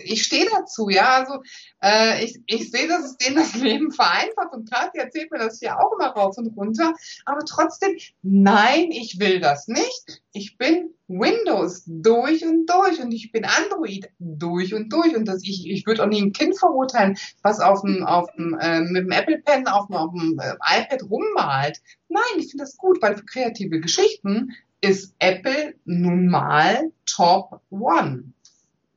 ich 0.05 0.23
stehe 0.23 0.47
dazu, 0.49 0.87
ja, 0.87 1.17
also 1.17 1.43
äh, 1.83 2.23
ich, 2.23 2.39
ich 2.45 2.71
sehe, 2.71 2.87
dass 2.87 3.03
es 3.03 3.17
denen 3.17 3.35
das 3.35 3.55
Leben 3.61 3.91
vereinfacht 3.91 4.53
und 4.53 4.71
Kathi 4.71 4.97
erzählt 4.97 5.31
mir 5.31 5.39
das 5.39 5.59
hier 5.59 5.77
auch 5.77 5.91
immer 5.99 6.11
rauf 6.11 6.37
und 6.37 6.55
runter, 6.55 6.93
aber 7.25 7.43
trotzdem, 7.43 7.97
nein, 8.21 8.91
ich 8.91 9.19
will 9.19 9.41
das 9.41 9.67
nicht. 9.67 10.21
Ich 10.31 10.57
bin 10.57 10.91
Windows 11.09 11.83
durch 11.87 12.45
und 12.45 12.67
durch 12.67 13.01
und 13.01 13.11
ich 13.11 13.33
bin 13.33 13.43
Android 13.43 14.09
durch 14.19 14.73
und 14.73 14.93
durch 14.93 15.13
und 15.13 15.25
das, 15.25 15.43
ich, 15.43 15.69
ich 15.69 15.85
würde 15.85 16.03
auch 16.03 16.07
nie 16.07 16.21
ein 16.21 16.31
Kind 16.31 16.57
verurteilen, 16.57 17.17
was 17.43 17.59
auf 17.59 17.81
dem, 17.81 18.05
auf 18.05 18.31
dem, 18.37 18.57
äh, 18.61 18.79
mit 18.79 19.03
dem 19.03 19.11
Apple 19.11 19.39
Pen 19.39 19.67
auf 19.67 19.87
dem, 19.87 19.97
auf 19.97 20.11
dem 20.13 20.39
äh, 20.39 20.53
iPad 20.79 21.03
rummalt. 21.09 21.81
Nein, 22.07 22.21
ich 22.37 22.51
finde 22.51 22.63
das 22.63 22.77
gut, 22.77 23.01
weil 23.01 23.17
für 23.17 23.25
kreative 23.25 23.81
Geschichten 23.81 24.53
ist 24.81 25.15
Apple 25.19 25.75
nun 25.85 26.27
mal 26.27 26.91
Top 27.05 27.61
One. 27.69 28.33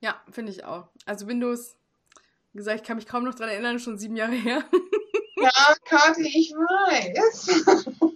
Ja, 0.00 0.20
finde 0.30 0.52
ich 0.52 0.64
auch. 0.64 0.88
Also 1.06 1.26
Windows, 1.26 1.76
wie 2.52 2.58
gesagt, 2.58 2.80
ich 2.80 2.86
kann 2.86 2.96
mich 2.96 3.06
kaum 3.06 3.24
noch 3.24 3.34
dran 3.34 3.48
erinnern, 3.48 3.78
schon 3.78 3.98
sieben 3.98 4.16
Jahre 4.16 4.34
her. 4.34 4.64
Ja, 5.36 5.74
Kathi, 5.84 6.28
ich 6.28 6.52
weiß. 6.52 7.66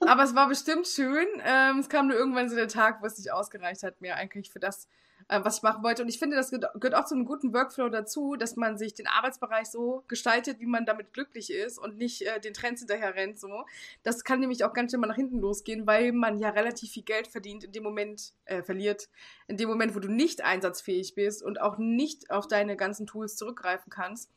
Aber 0.06 0.22
es 0.22 0.34
war 0.34 0.48
bestimmt 0.48 0.86
schön. 0.86 1.26
Ähm, 1.44 1.80
es 1.80 1.88
kam 1.88 2.06
nur 2.06 2.16
irgendwann 2.16 2.48
so 2.48 2.56
der 2.56 2.68
Tag, 2.68 3.02
wo 3.02 3.06
es 3.06 3.18
nicht 3.18 3.32
ausgereicht 3.32 3.82
hat, 3.82 4.00
mir 4.00 4.14
eigentlich 4.16 4.50
für 4.50 4.60
das, 4.60 4.88
äh, 5.28 5.40
was 5.42 5.58
ich 5.58 5.62
machen 5.62 5.82
wollte. 5.82 6.02
Und 6.02 6.08
ich 6.08 6.18
finde, 6.18 6.36
das 6.36 6.50
gehört 6.50 6.94
auch 6.94 7.04
zu 7.04 7.14
einem 7.14 7.24
guten 7.24 7.52
Workflow 7.52 7.88
dazu, 7.88 8.36
dass 8.36 8.56
man 8.56 8.78
sich 8.78 8.94
den 8.94 9.06
Arbeitsbereich 9.06 9.66
so 9.66 10.04
gestaltet, 10.08 10.58
wie 10.60 10.66
man 10.66 10.86
damit 10.86 11.12
glücklich 11.12 11.52
ist 11.52 11.78
und 11.78 11.98
nicht 11.98 12.22
äh, 12.22 12.40
den 12.40 12.54
Trends 12.54 12.80
hinterher 12.80 13.14
rennt. 13.14 13.38
So. 13.38 13.64
Das 14.02 14.24
kann 14.24 14.40
nämlich 14.40 14.64
auch 14.64 14.72
ganz 14.72 14.90
schnell 14.90 15.00
mal 15.00 15.06
nach 15.06 15.16
hinten 15.16 15.38
losgehen, 15.38 15.86
weil 15.86 16.12
man 16.12 16.38
ja 16.38 16.50
relativ 16.50 16.92
viel 16.92 17.04
Geld 17.04 17.28
verdient 17.28 17.64
in 17.64 17.72
dem 17.72 17.82
Moment, 17.82 18.32
äh, 18.46 18.62
verliert, 18.62 19.08
in 19.46 19.56
dem 19.56 19.68
Moment, 19.68 19.94
wo 19.94 20.00
du 20.00 20.08
nicht 20.08 20.42
einsatzfähig 20.42 21.14
bist 21.14 21.42
und 21.42 21.60
auch 21.60 21.78
nicht 21.78 22.30
auf 22.30 22.48
deine 22.48 22.76
ganzen 22.76 23.06
Tools 23.06 23.36
zurückgreifen 23.36 23.90
kannst. 23.90 24.30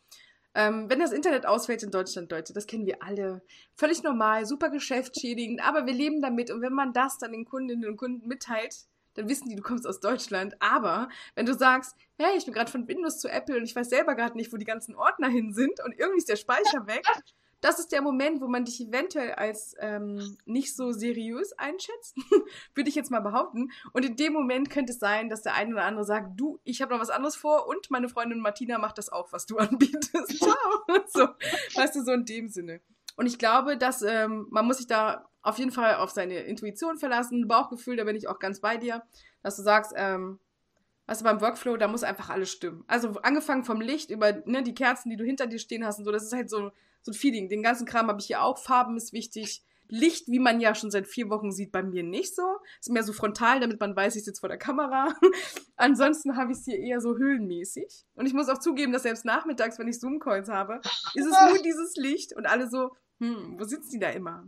Ähm, 0.53 0.89
wenn 0.89 0.99
das 0.99 1.13
Internet 1.13 1.45
ausfällt 1.45 1.81
in 1.81 1.91
Deutschland, 1.91 2.29
Leute, 2.29 2.51
das 2.51 2.67
kennen 2.67 2.85
wir 2.85 3.01
alle. 3.01 3.41
Völlig 3.73 4.03
normal, 4.03 4.45
super 4.45 4.69
geschäftsschädigend, 4.69 5.65
aber 5.65 5.85
wir 5.85 5.93
leben 5.93 6.21
damit. 6.21 6.51
Und 6.51 6.61
wenn 6.61 6.73
man 6.73 6.91
das 6.91 7.17
dann 7.17 7.31
den 7.31 7.45
Kundinnen 7.45 7.89
und 7.89 7.95
Kunden 7.95 8.27
mitteilt, 8.27 8.75
dann 9.15 9.29
wissen 9.29 9.49
die, 9.49 9.55
du 9.55 9.61
kommst 9.61 9.87
aus 9.87 9.99
Deutschland. 9.99 10.55
Aber 10.59 11.09
wenn 11.35 11.45
du 11.45 11.53
sagst, 11.53 11.95
hey, 12.17 12.37
ich 12.37 12.45
bin 12.45 12.53
gerade 12.53 12.71
von 12.71 12.87
Windows 12.87 13.19
zu 13.19 13.29
Apple 13.29 13.57
und 13.57 13.63
ich 13.63 13.75
weiß 13.75 13.89
selber 13.89 14.15
gerade 14.15 14.37
nicht, 14.37 14.51
wo 14.53 14.57
die 14.57 14.65
ganzen 14.65 14.95
Ordner 14.95 15.27
hin 15.27 15.53
sind 15.53 15.83
und 15.83 15.97
irgendwie 15.97 16.19
ist 16.19 16.29
der 16.29 16.35
Speicher 16.35 16.87
weg, 16.87 17.03
das 17.61 17.77
ist 17.77 17.91
der 17.91 18.01
Moment, 18.01 18.41
wo 18.41 18.47
man 18.47 18.65
dich 18.65 18.81
eventuell 18.81 19.33
als 19.33 19.75
ähm, 19.79 20.37
nicht 20.45 20.75
so 20.75 20.91
seriös 20.91 21.53
einschätzt, 21.53 22.17
würde 22.75 22.89
ich 22.89 22.95
jetzt 22.95 23.11
mal 23.11 23.21
behaupten. 23.21 23.71
Und 23.93 24.03
in 24.03 24.15
dem 24.15 24.33
Moment 24.33 24.69
könnte 24.69 24.93
es 24.93 24.99
sein, 24.99 25.29
dass 25.29 25.43
der 25.43 25.53
eine 25.53 25.73
oder 25.73 25.83
andere 25.83 26.03
sagt, 26.03 26.39
du, 26.39 26.59
ich 26.63 26.81
habe 26.81 26.93
noch 26.93 26.99
was 26.99 27.11
anderes 27.11 27.35
vor 27.35 27.67
und 27.67 27.91
meine 27.91 28.09
Freundin 28.09 28.39
Martina 28.39 28.79
macht 28.79 28.97
das 28.97 29.09
auch, 29.09 29.31
was 29.31 29.45
du 29.45 29.57
anbietest. 29.59 30.37
Ciao. 30.37 30.55
so, 31.07 31.27
weißt 31.75 31.95
du, 31.95 32.03
so 32.03 32.11
in 32.11 32.25
dem 32.25 32.47
Sinne. 32.49 32.81
Und 33.15 33.25
ich 33.25 33.37
glaube, 33.37 33.77
dass 33.77 34.01
ähm, 34.01 34.47
man 34.49 34.65
muss 34.65 34.77
sich 34.77 34.87
da 34.87 35.29
auf 35.41 35.57
jeden 35.57 35.71
Fall 35.71 35.95
auf 35.95 36.11
seine 36.11 36.39
Intuition 36.39 36.97
verlassen, 36.97 37.47
Bauchgefühl, 37.47 37.95
da 37.95 38.03
bin 38.03 38.15
ich 38.15 38.27
auch 38.27 38.39
ganz 38.39 38.61
bei 38.61 38.77
dir, 38.77 39.03
dass 39.41 39.55
du 39.55 39.63
sagst, 39.63 39.93
ähm, 39.95 40.39
du, 41.07 41.23
beim 41.23 41.41
Workflow, 41.41 41.77
da 41.77 41.87
muss 41.87 42.03
einfach 42.03 42.29
alles 42.29 42.51
stimmen. 42.51 42.83
Also 42.87 43.09
angefangen 43.21 43.63
vom 43.63 43.81
Licht 43.81 44.11
über 44.11 44.33
ne, 44.45 44.63
die 44.63 44.75
Kerzen, 44.75 45.09
die 45.09 45.17
du 45.17 45.25
hinter 45.25 45.47
dir 45.47 45.59
stehen 45.59 45.85
hast 45.85 45.99
und 45.99 46.05
so, 46.05 46.11
das 46.11 46.23
ist 46.23 46.33
halt 46.33 46.49
so, 46.49 46.71
so 47.01 47.11
ein 47.11 47.15
Feeling. 47.15 47.49
Den 47.49 47.63
ganzen 47.63 47.85
Kram 47.85 48.07
habe 48.07 48.19
ich 48.19 48.27
hier 48.27 48.43
auch. 48.43 48.57
Farben 48.57 48.95
ist 48.97 49.13
wichtig. 49.13 49.63
Licht, 49.91 50.27
wie 50.27 50.39
man 50.39 50.61
ja 50.61 50.73
schon 50.73 50.89
seit 50.89 51.05
vier 51.05 51.29
Wochen 51.29 51.51
sieht, 51.51 51.71
bei 51.71 51.83
mir 51.83 52.01
nicht 52.01 52.35
so. 52.35 52.57
Ist 52.79 52.89
mehr 52.89 53.03
so 53.03 53.13
frontal, 53.13 53.59
damit 53.59 53.79
man 53.79 53.95
weiß, 53.95 54.15
ich 54.15 54.23
sitze 54.23 54.39
vor 54.39 54.49
der 54.49 54.57
Kamera. 54.57 55.13
Ansonsten 55.75 56.37
habe 56.37 56.53
ich 56.53 56.59
es 56.59 56.65
hier 56.65 56.79
eher 56.79 57.01
so 57.01 57.17
höhlenmäßig. 57.17 58.05
Und 58.15 58.25
ich 58.25 58.33
muss 58.33 58.49
auch 58.49 58.59
zugeben, 58.59 58.93
dass 58.93 59.03
selbst 59.03 59.25
nachmittags, 59.25 59.77
wenn 59.77 59.87
ich 59.87 59.99
Zoom-Calls 59.99 60.49
habe, 60.49 60.79
ist 61.13 61.25
es 61.25 61.49
nur 61.49 61.61
dieses 61.61 61.95
Licht 61.97 62.33
und 62.35 62.45
alle 62.45 62.69
so, 62.69 62.95
hm, 63.19 63.57
wo 63.59 63.65
sitzt 63.65 63.91
die 63.91 63.99
da 63.99 64.09
immer? 64.09 64.47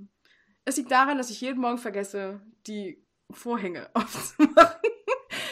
Es 0.65 0.77
liegt 0.77 0.91
daran, 0.91 1.17
dass 1.17 1.29
ich 1.29 1.41
jeden 1.41 1.59
Morgen 1.59 1.77
vergesse, 1.77 2.41
die 2.65 3.05
Vorhänge 3.29 3.89
aufzumachen. 3.93 4.79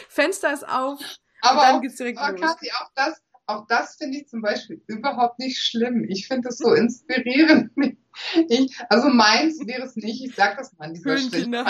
Fenster 0.08 0.52
ist 0.52 0.66
auf 0.68 1.00
und 1.00 1.18
Aber 1.42 1.60
dann 1.62 1.76
auch, 1.76 1.80
geht's 1.82 1.96
direkt 1.96 2.18
aber 2.18 2.38
los. 2.38 2.40
Kathi, 2.40 2.70
auch 2.72 2.90
das, 2.94 3.22
auch 3.46 3.66
das 3.66 3.96
finde 3.96 4.18
ich 4.18 4.28
zum 4.28 4.40
Beispiel 4.40 4.82
überhaupt 4.86 5.38
nicht 5.38 5.58
schlimm. 5.58 6.04
Ich 6.08 6.28
finde 6.28 6.48
es 6.48 6.58
so 6.58 6.72
inspirierend, 6.72 7.72
Ich, 8.48 8.76
also 8.88 9.08
meins 9.08 9.58
wäre 9.66 9.82
es 9.82 9.96
nicht, 9.96 10.24
ich 10.24 10.34
sag 10.34 10.56
das 10.56 10.72
mal 10.78 10.86
an 10.86 10.94
dieser 10.94 11.18
Stelle. 11.18 11.64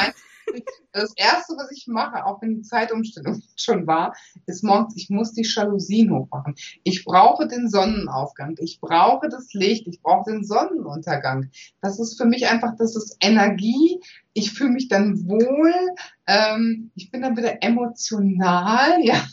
Das 0.92 1.12
erste, 1.16 1.54
was 1.54 1.70
ich 1.70 1.86
mache, 1.86 2.26
auch 2.26 2.42
wenn 2.42 2.56
die 2.56 2.62
Zeitumstellung 2.62 3.42
schon 3.56 3.86
war, 3.86 4.14
ist 4.46 4.62
morgens, 4.62 4.96
ich 4.96 5.08
muss 5.08 5.32
die 5.32 5.46
Jalousien 5.46 6.12
hochmachen. 6.12 6.54
Ich 6.84 7.04
brauche 7.04 7.46
den 7.46 7.68
Sonnenaufgang. 7.68 8.56
Ich 8.58 8.80
brauche 8.80 9.28
das 9.28 9.52
Licht. 9.54 9.86
Ich 9.86 10.02
brauche 10.02 10.30
den 10.30 10.44
Sonnenuntergang. 10.44 11.50
Das 11.80 11.98
ist 11.98 12.18
für 12.18 12.26
mich 12.26 12.48
einfach, 12.48 12.72
das 12.76 12.96
ist 12.96 13.16
Energie. 13.20 14.00
Ich 14.34 14.52
fühle 14.52 14.70
mich 14.70 14.88
dann 14.88 15.26
wohl. 15.26 15.74
Ähm, 16.26 16.90
ich 16.94 17.10
bin 17.10 17.22
dann 17.22 17.36
wieder 17.36 17.62
emotional. 17.62 19.00
Ja, 19.02 19.24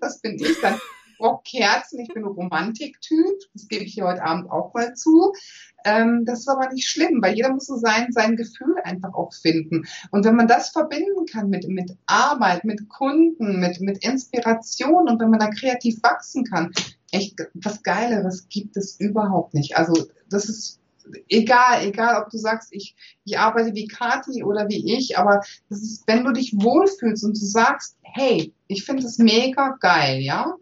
das 0.00 0.20
bin 0.20 0.36
ich 0.38 0.60
dann. 0.62 0.74
Ich 1.10 1.18
brauche 1.18 1.42
Kerzen. 1.44 2.00
Ich 2.00 2.08
bin 2.08 2.24
ein 2.24 2.28
Romantiktyp. 2.28 3.38
Das 3.52 3.68
gebe 3.68 3.84
ich 3.84 3.94
hier 3.94 4.04
heute 4.04 4.24
Abend 4.24 4.50
auch 4.50 4.72
mal 4.74 4.94
zu. 4.94 5.32
Ähm, 5.84 6.24
das 6.24 6.40
ist 6.40 6.48
aber 6.48 6.72
nicht 6.72 6.88
schlimm, 6.88 7.20
weil 7.20 7.34
jeder 7.34 7.52
muss 7.52 7.66
so 7.66 7.76
sein, 7.76 8.10
sein 8.10 8.36
Gefühl 8.36 8.74
einfach 8.82 9.12
auch 9.14 9.32
finden. 9.34 9.84
Und 10.10 10.24
wenn 10.24 10.34
man 10.34 10.48
das 10.48 10.70
verbinden 10.70 11.26
kann 11.30 11.50
mit, 11.50 11.68
mit 11.68 11.96
Arbeit, 12.06 12.64
mit 12.64 12.88
Kunden, 12.88 13.60
mit, 13.60 13.80
mit 13.80 14.04
Inspiration 14.04 15.08
und 15.08 15.20
wenn 15.20 15.30
man 15.30 15.40
da 15.40 15.48
kreativ 15.48 16.02
wachsen 16.02 16.44
kann, 16.44 16.72
echt 17.12 17.38
was 17.54 17.82
Geileres 17.82 18.48
gibt 18.48 18.76
es 18.76 18.98
überhaupt 18.98 19.54
nicht. 19.54 19.76
Also 19.76 20.06
das 20.28 20.48
ist 20.48 20.80
egal, 21.28 21.84
egal 21.84 22.22
ob 22.22 22.30
du 22.30 22.38
sagst, 22.38 22.72
ich, 22.72 22.96
ich 23.24 23.38
arbeite 23.38 23.74
wie 23.74 23.86
Kati 23.86 24.42
oder 24.42 24.68
wie 24.68 24.96
ich, 24.96 25.18
aber 25.18 25.42
das 25.68 25.82
ist, 25.82 26.04
wenn 26.06 26.24
du 26.24 26.32
dich 26.32 26.54
wohlfühlst 26.56 27.24
und 27.24 27.36
du 27.36 27.44
sagst, 27.44 27.96
hey, 28.02 28.52
ich 28.68 28.84
finde 28.84 29.04
es 29.04 29.18
mega 29.18 29.76
geil, 29.80 30.20
ja, 30.20 30.54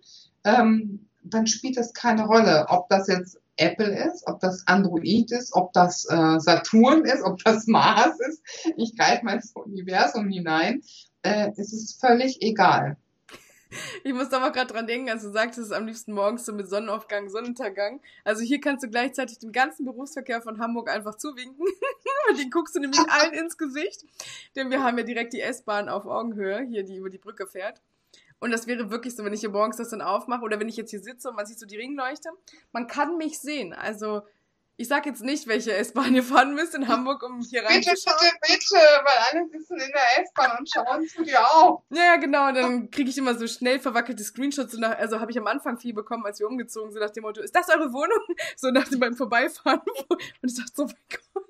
ähm, 0.45 1.09
dann 1.23 1.47
spielt 1.47 1.77
das 1.77 1.93
keine 1.93 2.27
Rolle, 2.27 2.67
ob 2.69 2.89
das 2.89 3.07
jetzt 3.07 3.39
Apple 3.57 3.95
ist, 4.07 4.27
ob 4.27 4.41
das 4.41 4.67
Android 4.67 5.31
ist, 5.31 5.55
ob 5.55 5.73
das 5.73 6.05
äh, 6.09 6.39
Saturn 6.39 7.05
ist, 7.05 7.23
ob 7.23 7.43
das 7.45 7.67
Mars 7.69 8.19
ist. 8.21 8.43
Ich 8.77 8.97
greife 8.97 9.25
mal 9.25 9.35
ins 9.35 9.53
Universum 9.55 10.29
hinein. 10.29 10.83
Äh, 11.23 11.51
es 11.57 11.73
ist 11.73 12.01
völlig 12.01 12.43
egal. 12.43 12.97
Ich 14.05 14.13
muss 14.13 14.33
aber 14.33 14.51
gerade 14.53 14.73
dran 14.73 14.87
denken, 14.87 15.09
als 15.09 15.23
du 15.23 15.31
sagst, 15.31 15.59
es 15.59 15.67
ist 15.67 15.73
am 15.73 15.87
liebsten 15.87 16.13
morgens 16.13 16.45
so 16.45 16.53
mit 16.53 16.69
Sonnenaufgang, 16.69 17.29
Sonnenuntergang. 17.31 18.01
Also 18.25 18.43
hier 18.43 18.61
kannst 18.61 18.85
du 18.85 18.91
gleichzeitig 18.91 19.39
dem 19.39 19.53
ganzen 19.53 19.85
Berufsverkehr 19.85 20.43
von 20.43 20.59
Hamburg 20.59 20.91
einfach 20.91 21.15
zuwinken. 21.17 21.65
Und 22.31 22.39
den 22.39 22.51
guckst 22.51 22.75
du 22.75 22.81
nämlich 22.81 23.01
allen 23.09 23.33
ins 23.33 23.57
Gesicht. 23.57 24.05
Denn 24.57 24.71
wir 24.71 24.83
haben 24.83 24.99
ja 24.99 25.05
direkt 25.05 25.33
die 25.33 25.41
S-Bahn 25.41 25.89
auf 25.89 26.07
Augenhöhe, 26.07 26.67
hier, 26.69 26.85
die 26.85 26.97
über 26.97 27.11
die 27.11 27.19
Brücke 27.19 27.47
fährt. 27.47 27.81
Und 28.43 28.51
das 28.51 28.67
wäre 28.67 28.91
wirklich 28.91 29.15
so, 29.15 29.25
wenn 29.25 29.33
ich 29.33 29.39
hier 29.39 29.51
morgens 29.51 29.77
das 29.77 29.91
dann 29.91 30.03
aufmache 30.03 30.43
oder 30.43 30.59
wenn 30.59 30.69
ich 30.69 30.77
jetzt 30.77 30.91
hier 30.91 31.01
sitze 31.01 31.31
und 31.31 31.37
man 31.37 31.47
sieht 31.47 31.61
so 31.61 31.65
die 31.65 31.77
Ringleuchte. 31.77 32.29
Man 32.73 32.89
kann 32.89 33.17
mich 33.17 33.39
sehen. 33.39 33.73
Also 33.73 34.23
ich 34.77 34.89
sag 34.89 35.07
jetzt 35.07 35.23
nicht, 35.23 35.47
welche 35.47 35.73
S-Bahn 35.73 36.13
ihr 36.13 36.25
fahren 36.25 36.53
müsst 36.55 36.75
in 36.75 36.89
Hamburg, 36.89 37.23
um 37.23 37.41
hier 37.41 37.63
reinzuschauen. 37.63 38.17
Bitte, 38.19 38.37
bitte, 38.41 38.59
bitte, 38.59 38.75
weil 38.75 39.19
alle 39.31 39.49
sitzen 39.49 39.75
in 39.75 39.93
der 39.93 40.25
S-Bahn 40.25 40.59
und 40.59 40.69
schauen 40.69 41.07
zu 41.07 41.23
dir 41.23 41.41
auf. 41.41 41.83
Ja, 41.91 42.17
genau. 42.17 42.49
Und 42.49 42.55
dann 42.57 42.91
kriege 42.91 43.11
ich 43.11 43.17
immer 43.17 43.37
so 43.37 43.47
schnell 43.47 43.79
verwackelte 43.79 44.25
Screenshots. 44.25 44.77
Nach, 44.77 44.99
also 44.99 45.21
habe 45.21 45.31
ich 45.31 45.39
am 45.39 45.47
Anfang 45.47 45.79
viel 45.79 45.95
bekommen, 45.95 46.27
als 46.27 46.41
wir 46.41 46.49
umgezogen 46.49 46.91
sind, 46.91 47.01
nach 47.01 47.11
dem 47.11 47.23
Motto, 47.23 47.43
ist 47.43 47.55
das 47.55 47.69
eure 47.69 47.93
Wohnung? 47.93 48.19
So 48.57 48.73
nach 48.73 48.89
dem 48.89 48.99
beim 48.99 49.15
Vorbeifahren. 49.15 49.83
Und 50.09 50.51
ich 50.51 50.57
dachte 50.57 50.73
so, 50.75 50.85
mein 50.87 50.97
Gott. 51.33 51.47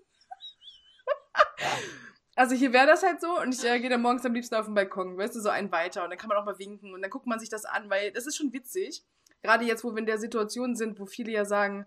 Also 2.34 2.54
hier 2.54 2.72
wäre 2.72 2.86
das 2.86 3.02
halt 3.02 3.20
so 3.20 3.40
und 3.40 3.54
ich 3.54 3.64
äh, 3.64 3.78
gehe 3.78 3.90
dann 3.90 4.00
morgens 4.00 4.24
am 4.24 4.32
liebsten 4.32 4.54
auf 4.54 4.64
den 4.64 4.74
Balkon, 4.74 5.18
weißt 5.18 5.36
du, 5.36 5.40
so 5.40 5.50
einen 5.50 5.70
weiter 5.70 6.02
und 6.04 6.10
dann 6.10 6.18
kann 6.18 6.28
man 6.28 6.38
auch 6.38 6.46
mal 6.46 6.58
winken 6.58 6.94
und 6.94 7.02
dann 7.02 7.10
guckt 7.10 7.26
man 7.26 7.38
sich 7.38 7.50
das 7.50 7.66
an, 7.66 7.90
weil 7.90 8.10
das 8.12 8.26
ist 8.26 8.36
schon 8.36 8.52
witzig. 8.52 9.04
Gerade 9.42 9.64
jetzt, 9.64 9.84
wo 9.84 9.90
wir 9.90 9.98
in 9.98 10.06
der 10.06 10.18
Situation 10.18 10.74
sind, 10.74 10.98
wo 10.98 11.04
viele 11.04 11.32
ja 11.32 11.44
sagen, 11.44 11.86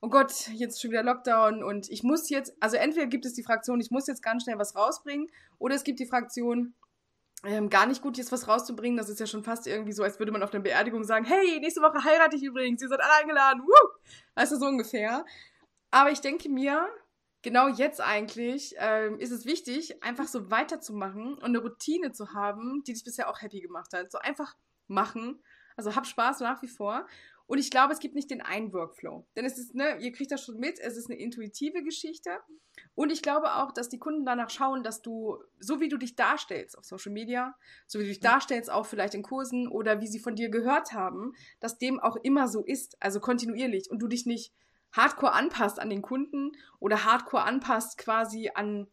oh 0.00 0.08
Gott, 0.08 0.48
jetzt 0.52 0.82
schon 0.82 0.90
wieder 0.90 1.04
Lockdown 1.04 1.62
und 1.62 1.90
ich 1.90 2.02
muss 2.02 2.28
jetzt, 2.28 2.56
also 2.60 2.76
entweder 2.76 3.06
gibt 3.06 3.24
es 3.24 3.34
die 3.34 3.44
Fraktion, 3.44 3.80
ich 3.80 3.90
muss 3.90 4.06
jetzt 4.06 4.22
ganz 4.22 4.42
schnell 4.42 4.58
was 4.58 4.74
rausbringen 4.74 5.30
oder 5.58 5.76
es 5.76 5.84
gibt 5.84 6.00
die 6.00 6.06
Fraktion, 6.06 6.74
ähm, 7.44 7.68
gar 7.68 7.86
nicht 7.86 8.02
gut, 8.02 8.16
jetzt 8.16 8.32
was 8.32 8.48
rauszubringen. 8.48 8.96
Das 8.96 9.08
ist 9.08 9.20
ja 9.20 9.26
schon 9.26 9.44
fast 9.44 9.66
irgendwie 9.66 9.92
so, 9.92 10.02
als 10.02 10.18
würde 10.18 10.32
man 10.32 10.42
auf 10.42 10.52
einer 10.52 10.62
Beerdigung 10.62 11.04
sagen, 11.04 11.24
hey, 11.24 11.60
nächste 11.60 11.82
Woche 11.82 12.02
heirate 12.02 12.36
ich 12.36 12.42
übrigens, 12.42 12.82
ihr 12.82 12.88
seid 12.88 13.00
alle 13.00 13.22
eingeladen, 13.22 13.62
Woo! 13.62 13.88
Also 14.34 14.58
so 14.58 14.66
ungefähr. 14.66 15.24
Aber 15.90 16.10
ich 16.10 16.20
denke 16.20 16.48
mir, 16.48 16.88
genau 17.44 17.68
jetzt 17.68 18.00
eigentlich 18.00 18.74
ähm, 18.78 19.20
ist 19.20 19.30
es 19.30 19.46
wichtig, 19.46 20.02
einfach 20.02 20.26
so 20.26 20.50
weiterzumachen 20.50 21.34
und 21.34 21.44
eine 21.44 21.58
Routine 21.58 22.10
zu 22.10 22.32
haben, 22.32 22.82
die 22.84 22.94
dich 22.94 23.04
bisher 23.04 23.30
auch 23.30 23.40
happy 23.40 23.60
gemacht 23.60 23.92
hat. 23.92 24.10
So 24.10 24.18
einfach 24.18 24.56
machen. 24.88 25.40
Also 25.76 25.94
hab 25.94 26.06
Spaß 26.06 26.40
nach 26.40 26.62
wie 26.62 26.68
vor. 26.68 27.06
Und 27.46 27.58
ich 27.58 27.70
glaube, 27.70 27.92
es 27.92 27.98
gibt 27.98 28.14
nicht 28.14 28.30
den 28.30 28.40
einen 28.40 28.72
Workflow. 28.72 29.26
Denn 29.36 29.44
es 29.44 29.58
ist, 29.58 29.74
ne, 29.74 29.98
ihr 30.00 30.12
kriegt 30.12 30.32
das 30.32 30.42
schon 30.42 30.58
mit, 30.58 30.80
es 30.80 30.96
ist 30.96 31.10
eine 31.10 31.20
intuitive 31.20 31.82
Geschichte. 31.82 32.30
Und 32.94 33.12
ich 33.12 33.20
glaube 33.20 33.56
auch, 33.56 33.70
dass 33.70 33.90
die 33.90 33.98
Kunden 33.98 34.24
danach 34.24 34.48
schauen, 34.48 34.82
dass 34.82 35.02
du, 35.02 35.36
so 35.60 35.78
wie 35.78 35.90
du 35.90 35.98
dich 35.98 36.16
darstellst 36.16 36.78
auf 36.78 36.86
Social 36.86 37.12
Media, 37.12 37.54
so 37.86 37.98
wie 37.98 38.04
du 38.04 38.08
dich 38.08 38.20
darstellst, 38.20 38.70
auch 38.70 38.86
vielleicht 38.86 39.14
in 39.14 39.22
Kursen 39.22 39.68
oder 39.68 40.00
wie 40.00 40.06
sie 40.06 40.20
von 40.20 40.36
dir 40.36 40.48
gehört 40.48 40.92
haben, 40.94 41.34
dass 41.60 41.76
dem 41.76 42.00
auch 42.00 42.16
immer 42.16 42.48
so 42.48 42.64
ist, 42.64 42.96
also 43.00 43.20
kontinuierlich 43.20 43.90
und 43.90 43.98
du 43.98 44.08
dich 44.08 44.24
nicht 44.24 44.54
hardcore 44.94 45.32
anpasst 45.32 45.80
an 45.80 45.90
den 45.90 46.02
Kunden 46.02 46.52
oder 46.78 47.04
hardcore 47.04 47.44
anpasst 47.44 47.98
quasi 47.98 48.50
an, 48.54 48.86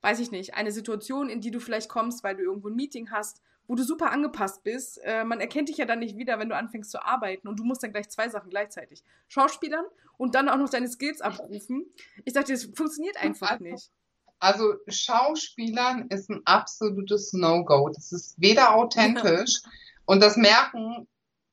weiß 0.00 0.18
ich 0.18 0.30
nicht, 0.30 0.54
eine 0.54 0.72
Situation, 0.72 1.28
in 1.28 1.40
die 1.40 1.50
du 1.50 1.60
vielleicht 1.60 1.88
kommst, 1.88 2.24
weil 2.24 2.36
du 2.36 2.42
irgendwo 2.42 2.68
ein 2.68 2.74
Meeting 2.74 3.10
hast, 3.10 3.42
wo 3.68 3.74
du 3.74 3.84
super 3.84 4.10
angepasst 4.10 4.64
bist. 4.64 4.98
Äh, 5.04 5.24
man 5.24 5.40
erkennt 5.40 5.68
dich 5.68 5.76
ja 5.76 5.84
dann 5.84 6.00
nicht 6.00 6.16
wieder, 6.16 6.38
wenn 6.38 6.48
du 6.48 6.56
anfängst 6.56 6.90
zu 6.90 7.04
arbeiten 7.04 7.48
und 7.48 7.58
du 7.60 7.64
musst 7.64 7.82
dann 7.82 7.92
gleich 7.92 8.08
zwei 8.08 8.28
Sachen 8.28 8.50
gleichzeitig. 8.50 9.04
Schauspielern 9.28 9.84
und 10.16 10.34
dann 10.34 10.48
auch 10.48 10.56
noch 10.56 10.70
deine 10.70 10.88
Skills 10.88 11.20
abrufen. 11.20 11.86
Ich 12.24 12.32
dachte, 12.32 12.52
das 12.52 12.64
funktioniert 12.64 13.16
einfach 13.18 13.52
also, 13.52 13.64
nicht. 13.64 13.90
Also 14.38 14.74
Schauspielern 14.88 16.08
ist 16.08 16.30
ein 16.30 16.42
absolutes 16.46 17.32
No-Go. 17.32 17.90
Das 17.90 18.10
ist 18.10 18.34
weder 18.40 18.74
authentisch 18.74 19.60
und 20.06 20.20
das 20.22 20.36
merken 20.36 21.06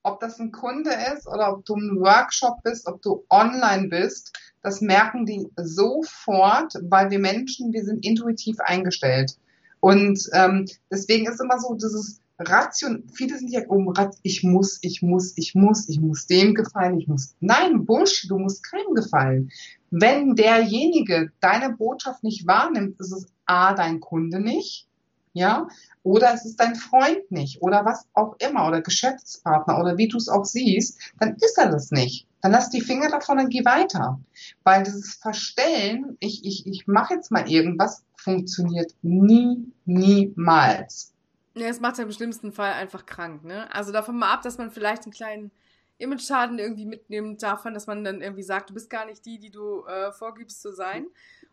ob 0.04 0.20
das 0.20 0.40
ein 0.40 0.52
Kunde 0.52 0.92
ist 1.16 1.28
oder 1.28 1.54
ob 1.54 1.66
du 1.66 1.76
ein 1.76 2.00
Workshop 2.00 2.64
bist, 2.64 2.88
ob 2.88 3.02
du 3.02 3.26
online 3.30 3.88
bist, 3.88 4.38
das 4.62 4.82
merken 4.82 5.26
die 5.26 5.48
sofort, 5.56 6.74
weil 6.84 7.10
wir 7.12 7.20
Menschen, 7.20 7.74
wir 7.74 7.84
sind 7.84 8.06
intuitiv 8.06 8.60
eingestellt. 8.60 9.38
Und 9.80 10.20
ähm, 10.34 10.66
deswegen 10.92 11.28
ist 11.28 11.42
immer 11.42 11.60
so 11.60 11.74
dieses 11.76 12.22
Ration, 12.40 13.04
viele 13.14 13.38
sind 13.38 13.52
ja 13.52 13.68
um, 13.68 13.94
ich 14.24 14.44
muss, 14.44 14.80
ich 14.82 15.02
muss, 15.02 15.34
ich 15.38 15.56
muss, 15.56 15.90
ich 15.90 16.00
muss 16.00 16.26
dem 16.26 16.54
gefallen, 16.54 16.98
ich 16.98 17.08
muss. 17.08 17.36
Nein, 17.42 17.86
Bullshit, 17.86 18.30
du 18.30 18.38
musst 18.38 18.64
keinem 18.64 18.94
gefallen. 18.94 19.52
Wenn 19.92 20.36
derjenige 20.36 21.32
deine 21.42 21.76
Botschaft 21.76 22.24
nicht 22.24 22.48
wahrnimmt, 22.48 23.00
ist 23.00 23.12
es 23.12 23.26
A, 23.46 23.74
dein 23.74 24.00
Kunde 24.00 24.40
nicht, 24.40 24.88
ja, 25.34 25.68
oder 26.04 26.34
es 26.34 26.46
ist 26.46 26.60
dein 26.60 26.76
Freund 26.76 27.30
nicht 27.32 27.62
oder 27.62 27.86
was 27.86 28.08
auch 28.14 28.36
immer 28.40 28.68
oder 28.68 28.82
Geschäftspartner 28.82 29.80
oder 29.80 29.98
wie 29.98 30.08
du 30.08 30.18
es 30.18 30.30
auch 30.30 30.46
siehst, 30.46 31.00
dann 31.20 31.36
ist 31.36 31.58
er 31.58 31.70
das 31.70 31.92
nicht. 31.92 32.28
Dann 32.42 32.52
lass 32.52 32.70
die 32.70 32.82
Finger 32.82 33.10
davon 33.10 33.40
und 33.40 33.50
geh 33.50 33.66
weiter. 33.66 34.20
Weil 34.64 34.84
dieses 34.84 35.16
Verstellen, 35.16 36.18
ich, 36.20 36.46
ich, 36.46 36.66
ich 36.66 36.88
mache 36.88 37.16
jetzt 37.16 37.32
mal 37.32 37.50
irgendwas, 37.50 38.04
funktioniert 38.16 38.94
nie, 39.02 39.72
niemals. 39.86 41.14
Ja, 41.56 41.68
es 41.68 41.82
macht 41.82 41.98
ja 41.98 42.06
im 42.06 42.12
schlimmsten 42.12 42.52
Fall 42.52 42.74
einfach 42.74 43.06
krank, 43.06 43.44
ne? 43.44 43.74
Also 43.74 43.92
davon 43.92 44.18
mal 44.18 44.34
ab, 44.34 44.42
dass 44.42 44.58
man 44.58 44.72
vielleicht 44.72 45.04
einen 45.04 45.12
kleinen 45.12 45.52
Image-Schaden 45.98 46.60
irgendwie 46.60 46.86
mitnimmt 46.86 47.44
davon, 47.44 47.74
dass 47.74 47.88
man 47.88 48.04
dann 48.04 48.22
irgendwie 48.22 48.44
sagt, 48.44 48.70
du 48.70 48.74
bist 48.74 48.90
gar 48.90 49.06
nicht 49.06 49.26
die, 49.26 49.38
die 49.38 49.52
du 49.52 49.86
äh, 49.86 50.12
vorgibst 50.14 50.62
zu 50.62 50.72
sein. 50.72 51.08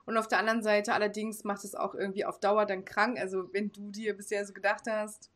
Und 0.07 0.17
auf 0.17 0.29
der 0.29 0.39
anderen 0.39 0.63
Seite 0.63 0.95
allerdings 0.95 1.45
macht 1.45 1.65
es 1.65 1.75
auch 1.75 1.95
irgendwie 1.95 2.25
auf 2.25 2.41
Dauer 2.41 2.65
dann 2.65 2.85
krank. 2.85 3.19
Also 3.19 3.53
wenn 3.53 3.71
du 3.73 3.91
dir 3.91 4.17
bisher 4.17 4.47
so 4.47 4.53
gedacht 4.53 4.85
hast, 4.89 5.31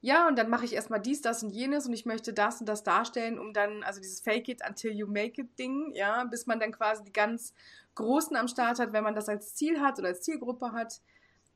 ja, 0.00 0.28
und 0.28 0.36
dann 0.36 0.50
mache 0.50 0.66
ich 0.66 0.74
erstmal 0.74 1.00
dies, 1.00 1.22
das 1.22 1.42
und 1.42 1.48
jenes 1.48 1.86
und 1.86 1.94
ich 1.94 2.04
möchte 2.04 2.34
das 2.34 2.60
und 2.60 2.68
das 2.68 2.82
darstellen, 2.82 3.38
um 3.38 3.54
dann, 3.54 3.82
also 3.84 4.02
dieses 4.02 4.20
Fake 4.20 4.48
it 4.48 4.60
until 4.68 4.92
you 4.92 5.06
make 5.06 5.40
it 5.40 5.58
Ding, 5.58 5.92
ja, 5.94 6.24
bis 6.24 6.44
man 6.44 6.60
dann 6.60 6.72
quasi 6.72 7.02
die 7.04 7.12
ganz 7.12 7.54
Großen 7.94 8.36
am 8.36 8.48
Start 8.48 8.80
hat, 8.80 8.92
wenn 8.92 9.02
man 9.02 9.14
das 9.14 9.30
als 9.30 9.54
Ziel 9.54 9.80
hat 9.80 9.98
oder 9.98 10.08
als 10.08 10.20
Zielgruppe 10.20 10.72
hat. 10.72 11.00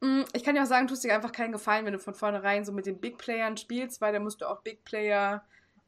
Mm, 0.01 0.22
ich 0.33 0.44
kann 0.44 0.57
ja 0.57 0.62
auch 0.62 0.66
sagen, 0.66 0.87
tust 0.87 1.05
dir 1.05 1.14
einfach 1.14 1.33
keinen 1.33 1.53
Gefallen, 1.53 1.85
wenn 1.85 1.92
du 1.92 1.98
von 1.98 2.14
vornherein 2.14 2.64
so 2.64 2.72
mit 2.72 2.87
den 2.87 3.01
Big 3.01 3.18
Playern 3.18 3.59
spielst, 3.59 4.01
weil 4.01 4.14
da 4.14 4.18
musst 4.18 4.40
du 4.40 4.46
auch 4.46 4.62
Big 4.62 4.83
Player 4.85 5.44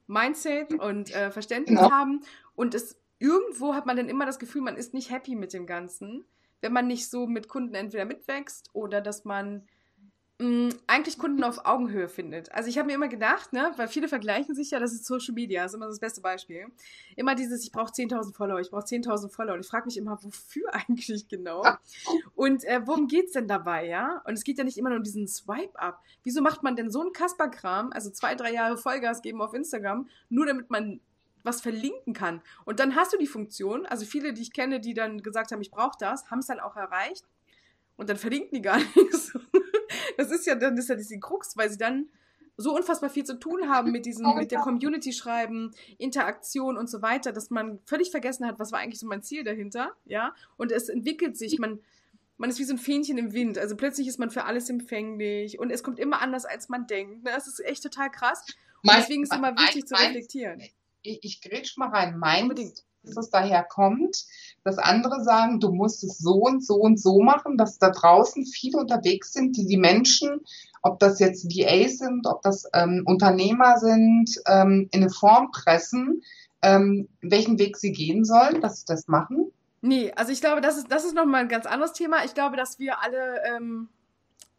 Mindset 0.06 0.74
und 0.74 1.14
äh, 1.14 1.30
Verständnis 1.30 1.80
ja. 1.80 1.90
haben. 1.90 2.20
Und 2.54 2.74
es 2.74 3.00
irgendwo 3.20 3.74
hat 3.74 3.86
man 3.86 3.96
dann 3.96 4.10
immer 4.10 4.26
das 4.26 4.38
Gefühl, 4.38 4.60
man 4.60 4.76
ist 4.76 4.92
nicht 4.92 5.10
happy 5.10 5.34
mit 5.34 5.54
dem 5.54 5.66
Ganzen 5.66 6.26
wenn 6.60 6.72
man 6.72 6.86
nicht 6.86 7.08
so 7.08 7.26
mit 7.26 7.48
Kunden 7.48 7.74
entweder 7.74 8.04
mitwächst 8.04 8.70
oder 8.72 9.00
dass 9.00 9.24
man 9.24 9.66
mh, 10.40 10.48
mm, 10.48 10.68
eigentlich 10.86 11.18
Kunden 11.18 11.44
auf 11.44 11.64
Augenhöhe 11.64 12.08
findet. 12.08 12.52
Also 12.52 12.68
ich 12.68 12.78
habe 12.78 12.86
mir 12.86 12.94
immer 12.94 13.08
gedacht, 13.08 13.52
ne, 13.52 13.72
weil 13.76 13.88
viele 13.88 14.08
vergleichen 14.08 14.54
sich 14.54 14.70
ja, 14.70 14.80
das 14.80 14.92
ist 14.92 15.04
Social 15.06 15.34
Media, 15.34 15.62
das 15.62 15.72
ist 15.72 15.76
immer 15.76 15.86
das 15.86 16.00
beste 16.00 16.20
Beispiel. 16.20 16.66
Immer 17.16 17.34
dieses, 17.34 17.64
ich 17.64 17.72
brauche 17.72 17.92
10.000 17.92 18.34
Follower, 18.34 18.60
ich 18.60 18.70
brauche 18.70 18.84
10.000 18.84 19.30
Follower. 19.30 19.54
Und 19.54 19.60
ich 19.60 19.68
frage 19.68 19.86
mich 19.86 19.96
immer, 19.96 20.18
wofür 20.22 20.68
eigentlich 20.74 21.28
genau? 21.28 21.62
Und 22.34 22.64
äh, 22.64 22.80
worum 22.84 23.06
geht's 23.06 23.32
denn 23.32 23.48
dabei, 23.48 23.86
ja? 23.86 24.22
Und 24.24 24.34
es 24.34 24.44
geht 24.44 24.58
ja 24.58 24.64
nicht 24.64 24.78
immer 24.78 24.90
nur 24.90 24.98
um 24.98 25.04
diesen 25.04 25.28
Swipe-Up. 25.28 26.00
Wieso 26.22 26.42
macht 26.42 26.62
man 26.62 26.76
denn 26.76 26.90
so 26.90 27.00
einen 27.00 27.12
Kasperkram, 27.12 27.92
also 27.92 28.10
zwei, 28.10 28.34
drei 28.34 28.52
Jahre 28.52 28.76
Vollgas 28.76 29.22
geben 29.22 29.40
auf 29.42 29.54
Instagram, 29.54 30.08
nur 30.28 30.46
damit 30.46 30.70
man 30.70 31.00
was 31.42 31.60
verlinken 31.60 32.12
kann. 32.12 32.42
Und 32.64 32.80
dann 32.80 32.94
hast 32.96 33.12
du 33.12 33.18
die 33.18 33.26
Funktion, 33.26 33.86
also 33.86 34.04
viele, 34.04 34.32
die 34.32 34.42
ich 34.42 34.52
kenne, 34.52 34.80
die 34.80 34.94
dann 34.94 35.22
gesagt 35.22 35.52
haben, 35.52 35.60
ich 35.60 35.70
brauche 35.70 35.96
das, 35.98 36.30
haben 36.30 36.40
es 36.40 36.46
dann 36.46 36.60
auch 36.60 36.76
erreicht. 36.76 37.24
Und 37.96 38.08
dann 38.08 38.16
verlinken 38.16 38.50
die 38.54 38.62
gar 38.62 38.78
nichts. 38.96 39.38
Das 40.16 40.30
ist 40.30 40.46
ja, 40.46 40.54
dann 40.54 40.76
ist 40.76 40.88
ja 40.88 40.94
diese 40.94 41.18
Krux, 41.18 41.56
weil 41.56 41.70
sie 41.70 41.78
dann 41.78 42.08
so 42.56 42.74
unfassbar 42.74 43.10
viel 43.10 43.24
zu 43.24 43.38
tun 43.38 43.68
haben 43.68 43.90
mit 43.90 44.06
diesem, 44.06 44.26
mit 44.36 44.50
der 44.50 44.60
Community 44.60 45.12
schreiben, 45.12 45.72
Interaktion 45.98 46.76
und 46.76 46.88
so 46.88 47.02
weiter, 47.02 47.32
dass 47.32 47.50
man 47.50 47.78
völlig 47.86 48.10
vergessen 48.10 48.46
hat, 48.46 48.58
was 48.58 48.72
war 48.72 48.80
eigentlich 48.80 49.00
so 49.00 49.06
mein 49.06 49.22
Ziel 49.22 49.44
dahinter, 49.44 49.92
ja. 50.04 50.34
Und 50.56 50.72
es 50.72 50.88
entwickelt 50.88 51.36
sich, 51.36 51.58
man, 51.58 51.80
man 52.36 52.50
ist 52.50 52.58
wie 52.58 52.64
so 52.64 52.74
ein 52.74 52.78
Fähnchen 52.78 53.18
im 53.18 53.32
Wind. 53.32 53.58
Also 53.58 53.76
plötzlich 53.76 54.08
ist 54.08 54.18
man 54.18 54.30
für 54.30 54.44
alles 54.44 54.68
empfänglich 54.70 55.58
und 55.58 55.70
es 55.70 55.82
kommt 55.82 55.98
immer 55.98 56.20
anders, 56.20 56.44
als 56.44 56.68
man 56.68 56.86
denkt. 56.86 57.26
Das 57.26 57.46
ist 57.46 57.64
echt 57.64 57.82
total 57.82 58.10
krass. 58.10 58.44
Und 58.82 58.92
deswegen 58.96 59.22
ist 59.22 59.32
es 59.32 59.38
immer 59.38 59.54
wichtig 59.56 59.86
zu 59.86 59.94
reflektieren. 59.94 60.62
Ich, 61.02 61.20
ich 61.22 61.40
grätsch 61.40 61.76
mal 61.76 61.88
rein. 61.88 62.18
Meinst 62.18 62.84
dass 63.02 63.16
es 63.16 63.30
daher 63.30 63.64
kommt, 63.64 64.26
dass 64.62 64.76
andere 64.76 65.24
sagen, 65.24 65.58
du 65.58 65.72
musst 65.72 66.04
es 66.04 66.18
so 66.18 66.34
und 66.34 66.62
so 66.62 66.74
und 66.74 67.00
so 67.00 67.22
machen, 67.22 67.56
dass 67.56 67.78
da 67.78 67.88
draußen 67.88 68.44
viele 68.44 68.76
unterwegs 68.76 69.32
sind, 69.32 69.56
die 69.56 69.66
die 69.66 69.78
Menschen 69.78 70.42
ob 70.82 70.98
das 70.98 71.18
jetzt 71.18 71.44
VAs 71.44 71.98
sind, 71.98 72.26
ob 72.26 72.42
das 72.42 72.68
ähm, 72.72 73.02
Unternehmer 73.04 73.78
sind, 73.78 74.30
ähm, 74.46 74.88
in 74.92 75.02
eine 75.02 75.10
Form 75.10 75.50
pressen, 75.52 76.22
ähm, 76.62 77.08
welchen 77.20 77.58
Weg 77.58 77.76
sie 77.76 77.92
gehen 77.92 78.24
sollen, 78.24 78.60
dass 78.60 78.80
sie 78.80 78.86
das 78.86 79.08
machen? 79.08 79.52
Nee, 79.82 80.12
also 80.12 80.32
ich 80.32 80.40
glaube, 80.40 80.60
das 80.60 80.76
ist, 80.76 80.90
das 80.90 81.04
ist 81.04 81.14
nochmal 81.14 81.42
ein 81.42 81.48
ganz 81.48 81.66
anderes 81.66 81.92
Thema. 81.92 82.24
Ich 82.24 82.34
glaube, 82.34 82.56
dass 82.56 82.78
wir 82.78 83.02
alle, 83.02 83.42
ähm, 83.56 83.88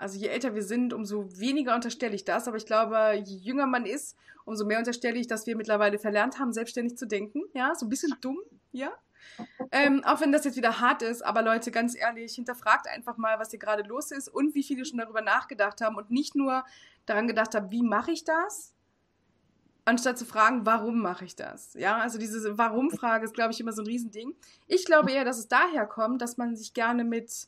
also 0.01 0.17
je 0.17 0.27
älter 0.27 0.55
wir 0.55 0.63
sind, 0.63 0.93
umso 0.93 1.39
weniger 1.39 1.75
unterstelle 1.75 2.15
ich 2.15 2.25
das. 2.25 2.47
Aber 2.47 2.57
ich 2.57 2.65
glaube, 2.65 3.21
je 3.23 3.37
jünger 3.37 3.67
man 3.67 3.85
ist, 3.85 4.17
umso 4.45 4.65
mehr 4.65 4.79
unterstelle 4.79 5.19
ich, 5.19 5.27
dass 5.27 5.45
wir 5.45 5.55
mittlerweile 5.55 5.99
verlernt 5.99 6.39
haben, 6.39 6.53
selbstständig 6.53 6.97
zu 6.97 7.07
denken. 7.07 7.43
Ja, 7.53 7.75
so 7.75 7.85
ein 7.85 7.89
bisschen 7.89 8.15
dumm, 8.19 8.39
ja. 8.71 8.91
Ähm, 9.71 10.03
auch 10.03 10.19
wenn 10.19 10.31
das 10.31 10.43
jetzt 10.43 10.57
wieder 10.57 10.79
hart 10.79 11.03
ist, 11.03 11.21
aber 11.21 11.43
Leute, 11.43 11.69
ganz 11.69 11.95
ehrlich, 11.95 12.33
hinterfragt 12.33 12.87
einfach 12.87 13.17
mal, 13.17 13.37
was 13.37 13.51
hier 13.51 13.59
gerade 13.59 13.83
los 13.83 14.09
ist 14.11 14.27
und 14.27 14.55
wie 14.55 14.63
viele 14.63 14.83
schon 14.83 14.97
darüber 14.97 15.21
nachgedacht 15.21 15.79
haben 15.81 15.95
und 15.95 16.09
nicht 16.09 16.35
nur 16.35 16.65
daran 17.05 17.27
gedacht 17.27 17.53
haben, 17.53 17.69
wie 17.69 17.83
mache 17.83 18.11
ich 18.11 18.23
das, 18.23 18.73
anstatt 19.85 20.17
zu 20.17 20.25
fragen, 20.25 20.65
warum 20.65 21.01
mache 21.01 21.25
ich 21.25 21.35
das? 21.35 21.75
Ja, 21.75 21.99
also 21.99 22.17
diese 22.17 22.57
Warum-Frage 22.57 23.25
ist, 23.25 23.35
glaube 23.35 23.51
ich, 23.51 23.59
immer 23.59 23.73
so 23.73 23.83
ein 23.83 23.87
Riesending. 23.87 24.33
Ich 24.67 24.85
glaube 24.85 25.11
eher, 25.11 25.23
dass 25.23 25.37
es 25.37 25.47
daher 25.47 25.85
kommt, 25.85 26.23
dass 26.23 26.37
man 26.37 26.55
sich 26.55 26.73
gerne 26.73 27.03
mit, 27.03 27.47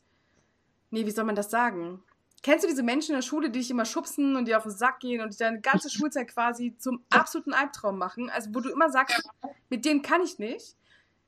nee, 0.92 1.08
wie 1.08 1.12
soll 1.12 1.26
man 1.26 1.36
das 1.36 1.50
sagen? 1.50 2.04
Kennst 2.44 2.66
du 2.66 2.68
diese 2.68 2.84
Menschen 2.84 3.12
in 3.12 3.18
der 3.18 3.24
Schule, 3.24 3.50
die 3.50 3.60
dich 3.60 3.72
immer 3.72 3.86
schubsen 3.86 4.36
und 4.36 4.48
dir 4.48 4.58
auf 4.58 4.64
den 4.64 4.72
Sack 4.74 5.00
gehen 5.00 5.22
und 5.22 5.40
deine 5.40 5.62
ganze 5.62 5.90
Schulzeit 5.90 6.28
quasi 6.28 6.76
zum 6.78 7.04
absoluten 7.10 7.54
Albtraum 7.54 7.98
machen? 7.98 8.30
Also, 8.30 8.54
wo 8.54 8.60
du 8.60 8.70
immer 8.70 8.90
sagst, 8.92 9.28
mit 9.70 9.86
denen 9.86 10.02
kann 10.02 10.22
ich 10.22 10.38
nicht. 10.38 10.76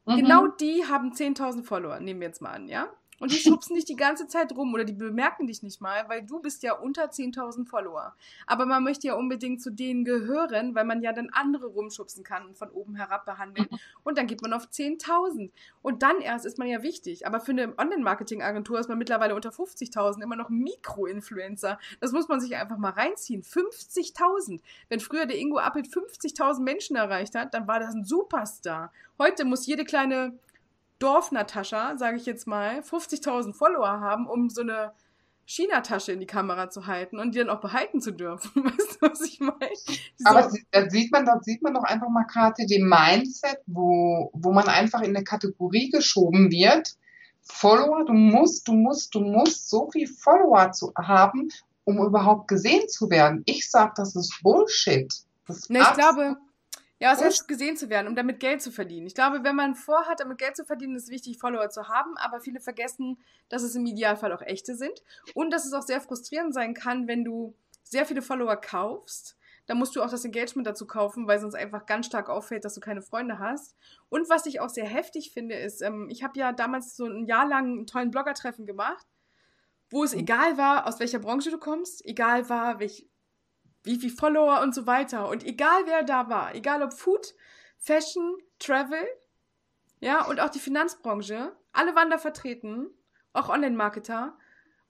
Genau 0.06 0.18
mhm. 0.18 0.22
Genau 0.22 0.48
die 0.48 0.86
haben 0.86 1.14
10.000 1.14 1.64
Follower, 1.64 2.00
nehmen 2.00 2.20
wir 2.20 2.28
jetzt 2.28 2.42
mal 2.42 2.52
an, 2.52 2.68
ja? 2.68 2.90
Und 3.20 3.32
die 3.32 3.38
schubsen 3.38 3.76
dich 3.76 3.86
die 3.86 3.96
ganze 3.96 4.28
Zeit 4.28 4.56
rum 4.56 4.74
oder 4.74 4.84
die 4.84 4.94
bemerken 4.94 5.48
dich 5.48 5.64
nicht 5.64 5.80
mal, 5.80 6.08
weil 6.10 6.24
du 6.24 6.40
bist 6.40 6.64
ja 6.64 6.74
unter 6.74 7.06
10.000 7.06 7.66
Follower. 7.66 8.14
Aber 8.46 8.66
man 8.66 8.84
möchte 8.84 9.08
ja 9.08 9.16
unbedingt 9.16 9.62
zu 9.62 9.72
denen 9.72 10.04
gehören, 10.04 10.76
weil 10.76 10.84
man 10.84 11.02
ja 11.02 11.14
dann 11.14 11.30
andere 11.32 11.68
rumschubsen 11.68 12.24
kann 12.24 12.46
und 12.46 12.58
von 12.58 12.70
oben 12.70 12.96
herab 12.96 13.26
behandeln. 13.26 13.68
Und 14.04 14.18
dann 14.18 14.28
geht 14.28 14.42
man 14.42 14.54
auf 14.54 14.68
10.000. 14.68 15.52
Und 15.82 16.04
dann 16.04 16.20
erst 16.20 16.46
ist 16.46 16.58
man 16.58 16.68
ja 16.68 16.84
wichtig. 16.84 17.26
Aber 17.26 17.40
für 17.40 17.52
eine 17.52 17.78
Online-Marketing-Agentur 17.78 18.80
ist 18.80 18.90
man 18.90 18.98
mittlerweile 18.98 19.36
unter 19.36 19.50
50.000 19.50 20.22
immer 20.22 20.36
noch 20.36 20.50
Mikro-Influencer. 20.50 21.80
Das 22.02 22.12
muss 22.12 22.28
man 22.28 22.42
sich 22.42 22.56
einfach 22.56 22.78
mal 22.78 22.92
reinziehen. 22.92 23.44
50.000. 23.44 24.60
Wenn 24.90 25.00
früher 25.00 25.26
der 25.26 25.38
Ingo 25.38 25.58
Appelt 25.58 25.88
50.000 25.88 26.62
Menschen 26.62 26.96
erreicht 26.96 27.36
hat, 27.36 27.54
dann 27.54 27.68
war 27.68 27.80
das 27.80 27.94
ein 27.94 28.04
Superstar. 28.04 28.92
Heute 29.18 29.46
muss 29.46 29.66
jede 29.66 29.86
kleine 29.86 30.38
Dorf-Natascha, 31.00 31.98
sage 31.98 32.18
ich 32.18 32.26
jetzt 32.26 32.48
mal, 32.48 32.80
50.000 32.80 33.54
Follower 33.54 34.00
haben, 34.00 34.28
um 34.28 34.50
so 34.50 34.62
eine 34.62 34.94
China-Tasche 35.46 36.12
in 36.12 36.20
die 36.20 36.26
Kamera 36.26 36.70
zu 36.70 36.88
halten 36.88 37.20
und 37.20 37.36
die 37.36 37.40
dann 37.40 37.50
auch 37.50 37.60
behalten 37.60 38.02
zu 38.02 38.12
dürfen. 38.12 38.52
Weißt 38.64 39.02
du, 39.02 39.10
was 39.10 39.22
ich 39.22 39.40
meine? 39.40 39.76
So. 40.18 40.26
Aber 40.26 40.52
da 40.72 40.90
sieht 40.90 41.12
man, 41.12 41.26
da 41.26 41.40
sieht 41.42 41.62
man 41.62 41.74
doch 41.74 41.84
einfach 41.84 42.10
mal 42.10 42.24
Karte 42.24 42.66
dem 42.66 42.90
Mindset, 42.90 43.60
wo, 43.68 44.32
wo 44.34 44.52
man 44.52 44.68
einfach 44.68 45.02
in 45.02 45.16
eine 45.16 45.24
Kategorie 45.24 45.90
geschoben 45.90 46.52
wird. 46.52 46.96
Follower, 47.44 48.06
du 48.06 48.14
musst, 48.14 48.68
du 48.68 48.74
musst, 48.74 49.14
du 49.14 49.20
musst 49.20 49.70
so 49.70 49.90
viel 49.92 50.08
Follower 50.08 50.72
zu 50.72 50.92
haben, 50.98 51.50
um 51.84 52.00
überhaupt 52.04 52.48
gesehen 52.48 52.90
zu 52.90 53.12
werden. 53.12 53.44
Ich 53.46 53.70
sag, 53.70 53.94
das 53.96 54.16
ist 54.16 54.40
Bullshit. 54.42 55.14
Das 55.48 55.58
ist 55.58 55.70
ne, 55.70 55.80
ich 55.80 55.94
glaube, 55.94 56.38
ja, 57.06 57.12
was 57.12 57.24
heißt 57.24 57.48
gesehen 57.48 57.78
zu 57.78 57.90
werden, 57.90 58.08
um 58.08 58.16
damit 58.16 58.40
Geld 58.40 58.64
zu 58.64 58.72
verdienen? 58.72 59.06
Ich 59.06 59.14
glaube, 59.14 59.44
wenn 59.44 59.56
man 59.56 59.76
vorhat, 59.76 60.20
damit 60.20 60.40
Geld 60.40 60.56
zu 60.56 60.66
verdienen, 60.66 60.96
ist 60.96 61.04
es 61.04 61.10
wichtig, 61.10 61.38
Follower 61.38 61.70
zu 61.70 61.88
haben, 61.88 62.18
aber 62.18 62.40
viele 62.40 62.60
vergessen, 62.60 63.20
dass 63.48 63.62
es 63.62 63.76
im 63.76 63.86
Idealfall 63.86 64.34
auch 64.34 64.42
echte 64.42 64.76
sind 64.76 65.04
und 65.36 65.52
dass 65.52 65.66
es 65.66 65.74
auch 65.74 65.84
sehr 65.84 66.02
frustrierend 66.02 66.56
sein 66.56 66.74
kann, 66.74 67.08
wenn 67.08 67.24
du 67.24 67.56
sehr 67.84 68.08
viele 68.08 68.24
Follower 68.24 68.56
kaufst. 68.56 69.38
Dann 69.68 69.78
musst 69.78 69.96
du 69.96 70.02
auch 70.02 70.10
das 70.10 70.26
Engagement 70.26 70.66
dazu 70.66 70.88
kaufen, 70.88 71.28
weil 71.28 71.40
sonst 71.40 71.54
einfach 71.54 71.86
ganz 71.86 72.08
stark 72.08 72.28
auffällt, 72.28 72.66
dass 72.66 72.74
du 72.74 72.82
keine 72.82 73.04
Freunde 73.04 73.38
hast. 73.38 73.76
Und 74.10 74.28
was 74.28 74.48
ich 74.48 74.60
auch 74.60 74.70
sehr 74.70 74.88
heftig 74.88 75.32
finde, 75.32 75.54
ist, 75.56 75.84
ähm, 75.84 76.08
ich 76.10 76.24
habe 76.24 76.40
ja 76.40 76.54
damals 76.54 76.96
so 76.96 77.06
ein 77.06 77.26
Jahr 77.26 77.48
lang 77.48 77.66
einen 77.66 77.88
tollen 77.88 78.10
Blogger-Treffen 78.10 78.66
gemacht, 78.66 79.06
wo 79.92 80.04
es 80.04 80.14
egal 80.16 80.58
war, 80.58 80.88
aus 80.88 81.00
welcher 81.00 81.20
Branche 81.20 81.52
du 81.52 81.60
kommst, 81.60 82.04
egal 82.04 82.50
war, 82.50 82.80
welch, 82.80 83.08
wie 83.86 83.98
viel 83.98 84.10
Follower 84.10 84.62
und 84.62 84.74
so 84.74 84.86
weiter. 84.86 85.30
Und 85.30 85.44
egal 85.46 85.84
wer 85.86 86.04
da 86.04 86.30
war, 86.30 86.56
egal 86.56 86.84
ob 86.84 86.94
Food, 86.94 87.36
Fashion, 87.78 88.38
Travel, 88.60 89.06
ja, 90.00 90.26
und 90.26 90.40
auch 90.40 90.50
die 90.50 90.60
Finanzbranche, 90.60 91.56
alle 91.72 91.96
waren 91.96 92.10
da 92.10 92.18
vertreten, 92.18 92.90
auch 93.34 93.50
Online-Marketer. 93.50 94.38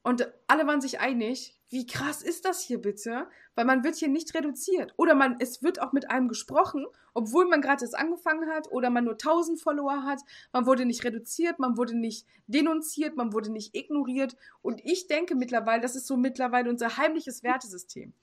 Und 0.04 0.32
alle 0.48 0.68
waren 0.68 0.82
sich 0.82 1.00
einig, 1.00 1.60
wie 1.70 1.88
krass 1.88 2.22
ist 2.22 2.46
das 2.46 2.62
hier 2.62 2.80
bitte? 2.80 3.28
Weil 3.56 3.66
man 3.66 3.84
wird 3.84 3.96
hier 3.96 4.08
nicht 4.08 4.36
reduziert. 4.36 4.94
Oder 4.98 5.16
man, 5.16 5.38
es 5.40 5.64
wird 5.64 5.82
auch 5.82 5.94
mit 5.94 6.12
einem 6.12 6.28
gesprochen, 6.28 6.86
obwohl 7.16 7.48
man 7.48 7.62
gerade 7.62 7.84
erst 7.84 7.98
angefangen 7.98 8.50
hat 8.50 8.72
oder 8.72 8.92
man 8.92 9.06
nur 9.06 9.14
1000 9.14 9.60
Follower 9.60 10.04
hat. 10.04 10.20
Man 10.54 10.68
wurde 10.68 10.86
nicht 10.86 11.04
reduziert, 11.04 11.58
man 11.58 11.76
wurde 11.76 11.98
nicht 11.98 12.28
denunziert, 12.46 13.16
man 13.16 13.34
wurde 13.34 13.52
nicht 13.52 13.76
ignoriert. 13.76 14.38
Und 14.62 14.80
ich 14.86 15.08
denke 15.08 15.34
mittlerweile, 15.34 15.82
das 15.82 15.96
ist 15.96 16.06
so 16.06 16.18
mittlerweile 16.18 16.70
unser 16.70 16.98
heimliches 16.98 17.42
Wertesystem 17.42 18.14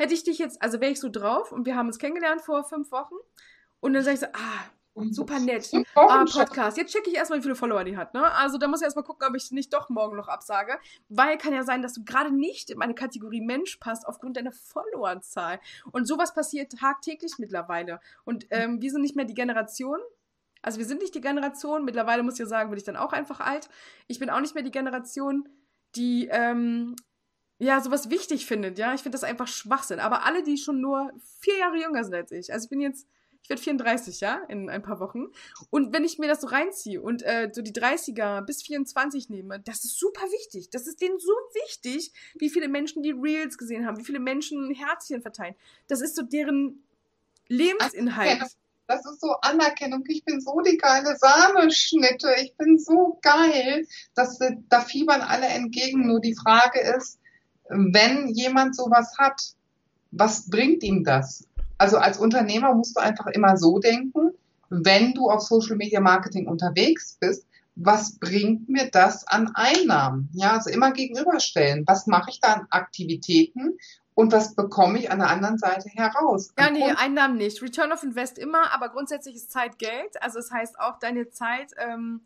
hätte 0.00 0.14
ich 0.14 0.24
dich 0.24 0.38
jetzt, 0.38 0.62
also 0.62 0.80
wäre 0.80 0.90
ich 0.90 0.98
so 0.98 1.10
drauf 1.10 1.52
und 1.52 1.66
wir 1.66 1.76
haben 1.76 1.86
uns 1.86 1.98
kennengelernt 1.98 2.40
vor 2.40 2.64
fünf 2.64 2.90
Wochen 2.90 3.14
und 3.80 3.92
dann 3.92 4.02
sage 4.02 4.14
ich 4.14 4.20
so, 4.20 4.26
ah, 4.32 5.04
super 5.10 5.38
nett, 5.38 5.70
ah, 5.94 6.24
Podcast. 6.24 6.78
Jetzt 6.78 6.92
checke 6.92 7.10
ich 7.10 7.16
erstmal, 7.16 7.38
wie 7.38 7.42
viele 7.42 7.54
Follower 7.54 7.84
die 7.84 7.98
hat, 7.98 8.14
ne? 8.14 8.32
Also 8.32 8.56
da 8.56 8.66
muss 8.66 8.80
ich 8.80 8.86
erstmal 8.86 9.04
gucken, 9.04 9.28
ob 9.28 9.36
ich 9.36 9.50
nicht 9.50 9.74
doch 9.74 9.90
morgen 9.90 10.16
noch 10.16 10.28
absage, 10.28 10.78
weil 11.10 11.36
kann 11.36 11.52
ja 11.52 11.64
sein, 11.64 11.82
dass 11.82 11.92
du 11.92 12.02
gerade 12.02 12.34
nicht 12.34 12.70
in 12.70 12.78
meine 12.78 12.94
Kategorie 12.94 13.42
Mensch 13.42 13.76
passt 13.76 14.06
aufgrund 14.06 14.38
deiner 14.38 14.52
Followerzahl. 14.52 15.60
Und 15.92 16.06
sowas 16.06 16.32
passiert 16.32 16.72
tagtäglich 16.72 17.34
mittlerweile. 17.38 18.00
Und 18.24 18.46
ähm, 18.50 18.80
wir 18.80 18.90
sind 18.90 19.02
nicht 19.02 19.16
mehr 19.16 19.26
die 19.26 19.34
Generation, 19.34 19.98
also 20.62 20.78
wir 20.78 20.86
sind 20.86 21.02
nicht 21.02 21.14
die 21.14 21.20
Generation, 21.20 21.84
mittlerweile 21.84 22.22
muss 22.22 22.34
ich 22.34 22.40
ja 22.40 22.46
sagen, 22.46 22.70
bin 22.70 22.78
ich 22.78 22.84
dann 22.84 22.96
auch 22.96 23.12
einfach 23.12 23.40
alt. 23.40 23.68
Ich 24.08 24.18
bin 24.18 24.30
auch 24.30 24.40
nicht 24.40 24.54
mehr 24.54 24.64
die 24.64 24.70
Generation, 24.70 25.48
die 25.94 26.28
ähm, 26.30 26.96
ja, 27.60 27.78
sowas 27.82 28.08
wichtig 28.08 28.46
findet, 28.46 28.78
ja. 28.78 28.94
Ich 28.94 29.02
finde 29.02 29.16
das 29.16 29.22
einfach 29.22 29.46
Schwachsinn. 29.46 30.00
Aber 30.00 30.24
alle, 30.24 30.42
die 30.42 30.56
schon 30.56 30.80
nur 30.80 31.12
vier 31.40 31.58
Jahre 31.58 31.76
jünger 31.76 32.04
sind 32.04 32.14
als 32.14 32.32
ich, 32.32 32.52
also 32.52 32.64
ich 32.64 32.70
bin 32.70 32.80
jetzt, 32.80 33.06
ich 33.42 33.50
werde 33.50 33.60
34, 33.60 34.20
ja, 34.20 34.42
in 34.48 34.70
ein 34.70 34.80
paar 34.80 34.98
Wochen. 34.98 35.26
Und 35.68 35.92
wenn 35.92 36.02
ich 36.02 36.18
mir 36.18 36.26
das 36.26 36.40
so 36.40 36.46
reinziehe 36.46 37.02
und 37.02 37.22
äh, 37.22 37.50
so 37.52 37.60
die 37.60 37.74
30er 37.74 38.40
bis 38.46 38.62
24 38.62 39.28
nehme, 39.28 39.60
das 39.60 39.84
ist 39.84 39.98
super 39.98 40.22
wichtig. 40.22 40.70
Das 40.70 40.86
ist 40.86 41.02
denen 41.02 41.18
so 41.18 41.32
wichtig, 41.66 42.12
wie 42.34 42.48
viele 42.48 42.66
Menschen 42.66 43.02
die 43.02 43.12
Reels 43.12 43.58
gesehen 43.58 43.86
haben, 43.86 43.98
wie 43.98 44.04
viele 44.04 44.20
Menschen 44.20 44.74
Herzchen 44.74 45.20
verteilen. 45.20 45.54
Das 45.86 46.00
ist 46.00 46.16
so 46.16 46.22
deren 46.22 46.82
Lebensinhalt. 47.48 48.40
Das 48.86 49.04
ist 49.04 49.20
so 49.20 49.34
Anerkennung. 49.42 50.02
Ich 50.08 50.24
bin 50.24 50.40
so 50.40 50.60
die 50.62 50.78
geile 50.78 51.14
Sahneschnitte. 51.16 52.34
Ich 52.42 52.56
bin 52.56 52.78
so 52.78 53.18
geil. 53.22 53.86
dass 54.14 54.38
da 54.68 54.80
fiebern 54.80 55.20
alle 55.20 55.46
entgegen. 55.46 56.06
Nur 56.06 56.20
die 56.20 56.34
Frage 56.34 56.80
ist, 56.96 57.19
wenn 57.70 58.28
jemand 58.28 58.76
sowas 58.76 59.16
hat, 59.18 59.40
was 60.10 60.48
bringt 60.50 60.82
ihm 60.82 61.04
das? 61.04 61.46
Also 61.78 61.96
als 61.96 62.18
Unternehmer 62.18 62.74
musst 62.74 62.96
du 62.96 63.00
einfach 63.00 63.26
immer 63.28 63.56
so 63.56 63.78
denken, 63.78 64.32
wenn 64.68 65.14
du 65.14 65.30
auf 65.30 65.40
Social 65.42 65.76
Media 65.76 66.00
Marketing 66.00 66.46
unterwegs 66.46 67.16
bist, 67.20 67.46
was 67.76 68.18
bringt 68.18 68.68
mir 68.68 68.90
das 68.90 69.26
an 69.26 69.52
Einnahmen? 69.54 70.28
Ja, 70.32 70.52
also 70.52 70.70
immer 70.70 70.92
gegenüberstellen. 70.92 71.84
Was 71.86 72.06
mache 72.06 72.30
ich 72.30 72.40
da 72.40 72.54
an 72.54 72.66
Aktivitäten 72.70 73.78
und 74.14 74.32
was 74.32 74.54
bekomme 74.54 74.98
ich 74.98 75.10
an 75.10 75.20
der 75.20 75.30
anderen 75.30 75.56
Seite 75.56 75.88
heraus? 75.88 76.52
Ja, 76.58 76.70
nee, 76.70 76.84
Einnahmen 76.84 77.38
nicht. 77.38 77.62
Return 77.62 77.92
of 77.92 78.02
Invest 78.02 78.38
immer, 78.38 78.72
aber 78.74 78.90
grundsätzlich 78.90 79.36
ist 79.36 79.50
Zeit 79.50 79.78
Geld. 79.78 80.22
Also 80.22 80.38
es 80.38 80.48
das 80.48 80.58
heißt 80.58 80.80
auch 80.80 80.98
deine 80.98 81.30
Zeit 81.30 81.72
ähm, 81.78 82.20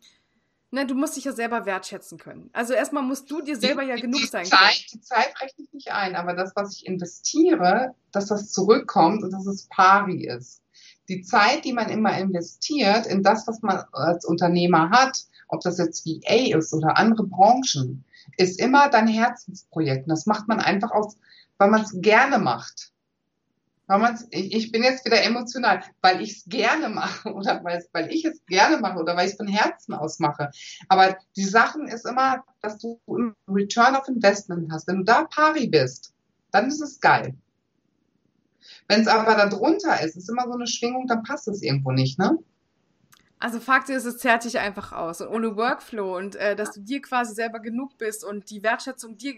ne, 0.71 0.85
du 0.85 0.95
musst 0.95 1.15
dich 1.15 1.25
ja 1.25 1.31
selber 1.31 1.65
wertschätzen 1.65 2.17
können. 2.17 2.49
Also 2.53 2.73
erstmal 2.73 3.03
musst 3.03 3.29
du 3.31 3.41
dir 3.41 3.55
selber 3.55 3.83
die, 3.83 3.89
ja 3.89 3.95
genug 3.95 4.21
die 4.21 4.27
sein 4.27 4.45
Zeit, 4.45 4.59
können. 4.59 4.85
Die 4.93 5.01
Zeit 5.01 5.41
rechne 5.41 5.63
ich 5.65 5.73
nicht 5.73 5.91
ein, 5.91 6.15
aber 6.15 6.33
das, 6.33 6.53
was 6.55 6.75
ich 6.75 6.85
investiere, 6.85 7.95
dass 8.11 8.27
das 8.27 8.51
zurückkommt 8.51 9.23
und 9.23 9.31
dass 9.31 9.45
es 9.45 9.67
pari 9.67 10.25
ist. 10.25 10.61
die 11.09 11.21
Zeit, 11.21 11.65
die 11.65 11.73
man 11.73 11.89
immer 11.89 12.17
investiert 12.17 13.05
in 13.05 13.23
das, 13.23 13.47
was 13.47 13.61
man 13.61 13.83
als 13.91 14.25
Unternehmer 14.25 14.89
hat, 14.89 15.25
ob 15.47 15.61
das 15.61 15.77
jetzt 15.77 16.05
VA 16.05 16.57
ist 16.57 16.73
oder 16.73 16.97
andere 16.97 17.23
Branchen, 17.23 18.03
ist 18.37 18.59
immer 18.59 18.89
dein 18.89 19.07
Herzensprojekt. 19.07 20.07
Und 20.07 20.09
das 20.09 20.25
macht 20.25 20.47
man 20.47 20.59
einfach 20.59 20.91
aus, 20.91 21.15
weil 21.57 21.69
man 21.69 21.81
es 21.81 21.93
gerne 22.01 22.39
macht. 22.39 22.91
Ich, 24.31 24.71
bin 24.71 24.83
jetzt 24.83 25.05
wieder 25.05 25.23
emotional, 25.23 25.83
weil 26.01 26.21
ich 26.21 26.37
es 26.37 26.45
gerne 26.45 26.89
mache 26.89 27.31
oder 27.31 27.63
weil, 27.63 28.13
ich 28.13 28.25
es 28.25 28.43
gerne 28.47 28.77
mache 28.77 28.97
oder 28.97 29.15
weil 29.15 29.27
ich 29.27 29.33
es 29.33 29.37
von 29.37 29.47
Herzen 29.47 29.93
aus 29.93 30.19
mache. 30.19 30.49
Aber 30.87 31.17
die 31.35 31.45
Sachen 31.45 31.87
ist 31.87 32.05
immer, 32.07 32.43
dass 32.61 32.79
du 32.79 32.99
einen 33.07 33.35
Return 33.47 33.95
of 33.95 34.07
Investment 34.07 34.71
hast. 34.71 34.87
Wenn 34.87 34.97
du 34.97 35.03
da 35.03 35.25
pari 35.25 35.67
bist, 35.67 36.13
dann 36.51 36.67
ist 36.67 36.81
es 36.81 36.99
geil. 36.99 37.35
Wenn 38.87 39.01
es 39.01 39.07
aber 39.07 39.35
da 39.35 39.47
drunter 39.47 40.01
ist, 40.01 40.15
ist 40.15 40.29
immer 40.29 40.45
so 40.47 40.53
eine 40.53 40.67
Schwingung, 40.67 41.05
dann 41.07 41.23
passt 41.23 41.47
es 41.47 41.61
irgendwo 41.61 41.91
nicht, 41.91 42.17
ne? 42.17 42.39
Also 43.37 43.59
Fakt 43.59 43.89
ist, 43.89 44.05
es 44.05 44.17
zerrt 44.17 44.45
dich 44.45 44.57
einfach 44.57 44.91
aus. 44.93 45.21
Und 45.21 45.27
ohne 45.27 45.55
Workflow 45.55 46.17
und 46.17 46.35
äh, 46.35 46.55
dass 46.55 46.71
du 46.71 46.81
dir 46.81 47.01
quasi 47.01 47.35
selber 47.35 47.59
genug 47.59 47.97
bist 47.97 48.23
und 48.23 48.49
die 48.49 48.63
Wertschätzung 48.63 49.17
dir. 49.17 49.35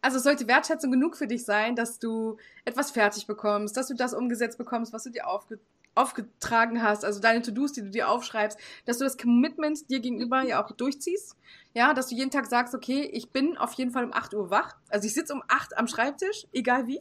Also 0.00 0.18
es 0.18 0.22
sollte 0.22 0.46
Wertschätzung 0.46 0.90
genug 0.90 1.16
für 1.16 1.26
dich 1.26 1.44
sein, 1.44 1.76
dass 1.76 1.98
du 1.98 2.36
etwas 2.64 2.90
fertig 2.90 3.26
bekommst, 3.26 3.76
dass 3.76 3.88
du 3.88 3.94
das 3.94 4.14
umgesetzt 4.14 4.58
bekommst, 4.58 4.92
was 4.92 5.04
du 5.04 5.10
dir 5.10 5.26
aufge 5.26 5.58
aufgetragen 5.98 6.80
hast, 6.80 7.04
also 7.04 7.20
deine 7.20 7.42
To-Dos, 7.42 7.72
die 7.72 7.82
du 7.82 7.90
dir 7.90 8.08
aufschreibst, 8.08 8.56
dass 8.84 8.98
du 8.98 9.04
das 9.04 9.18
Commitment 9.18 9.90
dir 9.90 9.98
gegenüber 9.98 10.42
ja 10.42 10.64
auch 10.64 10.70
durchziehst. 10.70 11.36
Ja, 11.74 11.92
dass 11.92 12.08
du 12.08 12.14
jeden 12.14 12.30
Tag 12.30 12.46
sagst, 12.46 12.74
okay, 12.74 13.02
ich 13.12 13.30
bin 13.30 13.58
auf 13.58 13.72
jeden 13.72 13.90
Fall 13.90 14.04
um 14.04 14.12
8 14.12 14.34
Uhr 14.34 14.50
wach. 14.50 14.76
Also 14.88 15.06
ich 15.06 15.14
sitze 15.14 15.34
um 15.34 15.42
8 15.48 15.76
am 15.76 15.88
Schreibtisch, 15.88 16.46
egal 16.52 16.86
wie. 16.86 17.00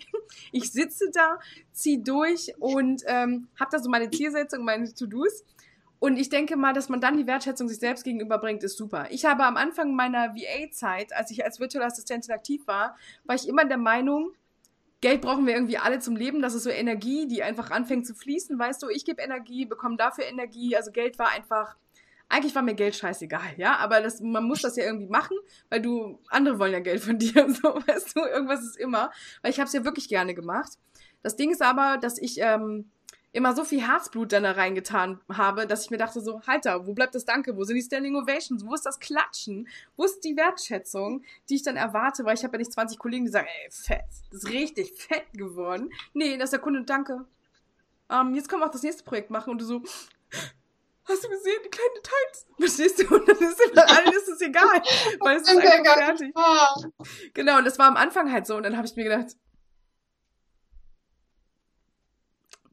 Ich 0.52 0.72
sitze 0.72 1.06
da, 1.14 1.40
zieh 1.72 2.02
durch 2.04 2.54
und 2.60 3.04
ähm, 3.06 3.48
habe 3.60 3.72
da 3.72 3.80
so 3.80 3.90
meine 3.90 4.10
Zielsetzung, 4.10 4.66
meine 4.66 4.94
To-Dos. 4.94 5.44
Und 6.00 6.18
ich 6.18 6.30
denke 6.30 6.58
mal, 6.58 6.74
dass 6.74 6.90
man 6.90 7.02
dann 7.02 7.18
die 7.18 7.28
Wertschätzung 7.28 7.68
sich 7.68 7.80
selbst 7.80 8.04
gegenüberbringt, 8.04 8.64
ist 8.64 8.78
super. 8.78 9.08
Ich 9.10 9.26
habe 9.26 9.46
am 9.46 9.58
Anfang 9.58 9.96
meiner 9.96 10.36
VA-Zeit, 10.36 11.14
als 11.14 11.32
ich 11.32 11.44
als 11.44 11.60
virtuelle 11.60 11.88
Assistentin 11.88 12.34
aktiv 12.34 12.68
war, 12.68 12.96
war 13.26 13.36
ich 13.36 13.48
immer 13.48 13.66
der 13.66 13.78
Meinung, 13.78 14.34
Geld 15.02 15.22
brauchen 15.22 15.46
wir 15.46 15.54
irgendwie 15.54 15.78
alle 15.78 16.00
zum 16.00 16.16
Leben. 16.16 16.42
Das 16.42 16.56
ist 16.56 16.64
so 16.64 16.70
Energie, 16.70 17.28
die 17.28 17.44
einfach 17.44 17.70
anfängt 17.70 18.08
zu 18.08 18.16
fließen. 18.16 18.58
Weißt 18.58 18.82
du, 18.82 18.90
ich 18.90 19.06
gebe 19.06 19.22
Energie, 19.22 19.66
bekomme 19.66 19.96
dafür 19.98 20.26
Energie. 20.26 20.76
Also 20.76 20.92
Geld 20.92 21.20
war 21.20 21.30
einfach, 21.30 21.76
eigentlich 22.30 22.56
war 22.56 22.64
mir 22.64 22.74
Geld 22.74 22.96
scheißegal, 22.96 23.54
ja. 23.58 23.78
Aber 23.78 24.02
das, 24.02 24.22
man 24.22 24.44
muss 24.44 24.62
das 24.62 24.76
ja 24.76 24.86
irgendwie 24.86 25.08
machen, 25.08 25.38
weil 25.70 25.82
du, 25.82 26.20
andere 26.30 26.58
wollen 26.58 26.74
ja 26.74 26.80
Geld 26.80 27.02
von 27.02 27.20
dir. 27.20 27.48
So, 27.50 27.76
weißt 27.76 28.16
du, 28.16 28.22
irgendwas 28.22 28.64
ist 28.64 28.78
immer. 28.78 29.12
Weil 29.42 29.52
ich 29.52 29.60
habe 29.60 29.68
es 29.68 29.74
ja 29.74 29.86
wirklich 29.86 30.10
gerne 30.10 30.34
gemacht. 30.34 30.74
Das 31.22 31.36
Ding 31.36 31.52
ist 31.52 31.62
aber, 31.62 31.98
dass 32.00 32.18
ich 32.18 32.40
ähm, 32.40 32.90
immer 33.38 33.56
so 33.56 33.64
viel 33.64 33.88
Herzblut 33.88 34.34
dann 34.34 34.44
da 34.44 34.54
reingetan 34.54 35.22
habe, 35.32 35.68
dass 35.68 35.86
ich 35.86 35.92
mir 35.92 35.98
dachte 35.98 36.22
so, 36.22 36.42
Halter, 36.48 36.88
wo 36.88 36.94
bleibt 36.94 37.14
das 37.14 37.24
Danke? 37.24 37.56
Wo 37.56 37.64
sind 37.64 37.76
die 37.76 37.84
Standing 37.84 38.16
Ovations? 38.16 38.66
Wo 38.66 38.74
ist 38.74 38.86
das 38.86 39.00
Klatschen? 39.00 39.68
Wo 39.96 40.06
ist 40.06 40.22
die 40.22 40.36
Wertschätzung, 40.36 41.24
die 41.48 41.56
ich 41.56 41.64
dann 41.64 41.78
erwarte? 41.78 42.26
Weil 42.26 42.36
ich 42.36 42.44
habe 42.44 42.54
ja 42.54 42.58
nicht 42.58 42.74
20 42.74 42.98
Kollegen, 42.98 43.26
die 43.26 43.32
sagen, 43.32 43.48
ey, 43.48 43.70
fett, 43.70 44.06
das 44.32 44.44
ist 44.44 44.50
richtig 44.50 44.92
fett 44.96 45.32
geworden. 45.34 45.92
Nee, 46.14 46.36
das 46.38 46.46
ist 46.46 46.54
der 46.54 46.60
Kunde, 46.60 46.84
danke. 46.84 47.26
Ähm, 48.10 48.34
jetzt 48.34 48.50
können 48.50 48.62
wir 48.62 48.66
auch 48.66 48.72
das 48.72 48.82
nächste 48.82 49.04
Projekt 49.04 49.30
machen 49.30 49.52
und 49.52 49.62
du 49.62 49.66
so, 49.66 49.84
hast 51.04 51.24
du 51.24 51.30
gesehen, 51.30 51.62
die 51.64 51.70
kleinen 51.70 51.94
Details? 51.96 52.48
Verstehst 52.60 53.04
du? 53.04 53.16
Und 53.16 53.28
dann 53.28 53.38
ist 53.38 53.62
immer 53.72 53.88
allen 53.88 54.14
ist 54.14 54.28
es 54.30 54.42
egal, 54.42 54.82
weil 55.20 55.38
es 55.38 55.44
ist 55.44 55.50
einfach 55.50 55.94
fertig. 55.94 56.34
Genau, 57.36 57.60
und 57.60 57.66
das 57.66 57.78
war 57.78 57.88
am 57.88 57.98
Anfang 57.98 58.32
halt 58.32 58.48
so 58.48 58.56
und 58.56 58.64
dann 58.64 58.78
habe 58.78 58.88
ich 58.88 58.96
mir 58.96 59.04
gedacht, 59.04 59.38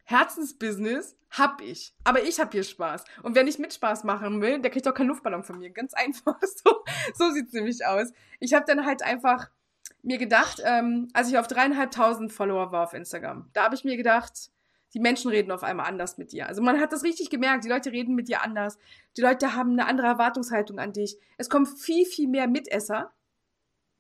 Herzensbusiness 0.05 1.17
hab 1.31 1.61
ich. 1.61 1.95
Aber 2.05 2.23
ich 2.23 2.39
hab 2.39 2.53
hier 2.53 2.63
Spaß. 2.63 3.05
Und 3.23 3.35
wer 3.35 3.43
nicht 3.43 3.59
mit 3.59 3.75
Spaß 3.75 4.05
machen 4.05 4.41
will, 4.41 4.61
der 4.61 4.71
kriegt 4.71 4.87
doch 4.87 4.95
keinen 4.95 5.09
Luftballon 5.09 5.43
von 5.43 5.59
mir. 5.59 5.71
Ganz 5.71 5.95
einfach. 5.95 6.39
So, 6.65 6.85
so 7.15 7.31
sieht's 7.33 7.53
nämlich 7.53 7.85
aus. 7.85 8.13
Ich 8.39 8.55
habe 8.55 8.65
dann 8.67 8.87
halt 8.87 9.03
einfach 9.03 9.51
mir 10.03 10.19
gedacht, 10.19 10.63
ähm, 10.65 11.09
als 11.13 11.29
ich 11.29 11.39
auf 11.39 11.49
dreieinhalbtausend 11.49 12.33
Follower 12.33 12.73
war 12.73 12.85
auf 12.85 12.95
Instagram, 12.95 13.51
da 13.53 13.65
habe 13.65 13.75
ich 13.75 13.85
mir 13.85 13.97
gedacht, 13.97 14.51
die 14.95 15.01
Menschen 15.01 15.31
reden 15.31 15.51
auf 15.51 15.65
einmal 15.65 15.87
anders 15.87 16.19
mit 16.19 16.33
dir. 16.33 16.47
Also 16.47 16.63
man 16.63 16.81
hat 16.81 16.93
das 16.93 17.03
richtig 17.03 17.29
gemerkt, 17.29 17.65
die 17.65 17.69
Leute 17.69 17.91
reden 17.91 18.15
mit 18.15 18.29
dir 18.29 18.43
anders. 18.43 18.79
Die 19.17 19.23
Leute 19.23 19.55
haben 19.55 19.73
eine 19.73 19.87
andere 19.87 20.07
Erwartungshaltung 20.07 20.79
an 20.79 20.93
dich. 20.93 21.19
Es 21.37 21.51
kommen 21.51 21.67
viel, 21.67 22.07
viel 22.07 22.29
mehr 22.29 22.47
Mitesser, 22.47 23.13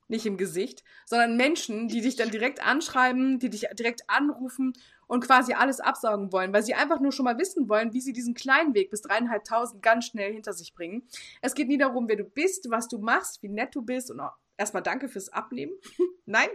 nicht 0.06 0.26
im 0.26 0.36
Gesicht, 0.36 0.84
sondern 1.06 1.36
Menschen, 1.36 1.88
die 1.88 2.00
dich 2.00 2.16
dann 2.16 2.30
direkt 2.30 2.64
anschreiben, 2.64 3.38
die 3.38 3.50
dich 3.50 3.66
direkt 3.72 4.08
anrufen 4.08 4.74
und 5.06 5.24
quasi 5.24 5.52
alles 5.52 5.80
absaugen 5.80 6.32
wollen, 6.32 6.52
weil 6.52 6.62
sie 6.62 6.74
einfach 6.74 7.00
nur 7.00 7.12
schon 7.12 7.24
mal 7.24 7.38
wissen 7.38 7.68
wollen, 7.68 7.92
wie 7.92 8.00
sie 8.00 8.12
diesen 8.12 8.34
kleinen 8.34 8.74
Weg 8.74 8.90
bis 8.90 9.02
dreieinhalbtausend 9.02 9.82
ganz 9.82 10.06
schnell 10.06 10.32
hinter 10.32 10.52
sich 10.52 10.74
bringen. 10.74 11.06
Es 11.42 11.54
geht 11.54 11.68
nie 11.68 11.78
darum, 11.78 12.08
wer 12.08 12.16
du 12.16 12.24
bist, 12.24 12.70
was 12.70 12.88
du 12.88 12.98
machst, 12.98 13.42
wie 13.42 13.48
nett 13.48 13.74
du 13.74 13.82
bist 13.82 14.10
und 14.10 14.20
erstmal 14.56 14.82
danke 14.82 15.08
fürs 15.08 15.28
Abnehmen. 15.30 15.72
Nein, 16.26 16.48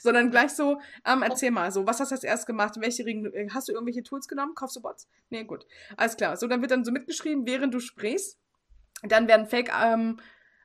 sondern 0.00 0.30
gleich 0.30 0.50
so, 0.50 0.80
ähm, 1.04 1.22
erzähl 1.22 1.50
mal, 1.50 1.72
so, 1.72 1.86
was 1.86 2.00
hast 2.00 2.10
du 2.10 2.14
als 2.14 2.24
erst 2.24 2.46
gemacht? 2.46 2.74
Welche 2.78 3.04
Regeln, 3.04 3.32
äh, 3.32 3.48
hast 3.50 3.68
du 3.68 3.72
irgendwelche 3.72 4.02
Tools 4.02 4.28
genommen? 4.28 4.54
Kaufst 4.54 4.76
du 4.76 4.82
Bots? 4.82 5.08
Nee, 5.30 5.44
gut. 5.44 5.66
Alles 5.96 6.16
klar. 6.16 6.36
So, 6.36 6.46
dann 6.46 6.60
wird 6.60 6.70
dann 6.70 6.84
so 6.84 6.92
mitgeschrieben, 6.92 7.46
während 7.46 7.74
du 7.74 7.80
sprichst. 7.80 8.38
Dann 9.02 9.28
werden 9.28 9.46
Fake, 9.46 9.70
ähm, 9.78 10.18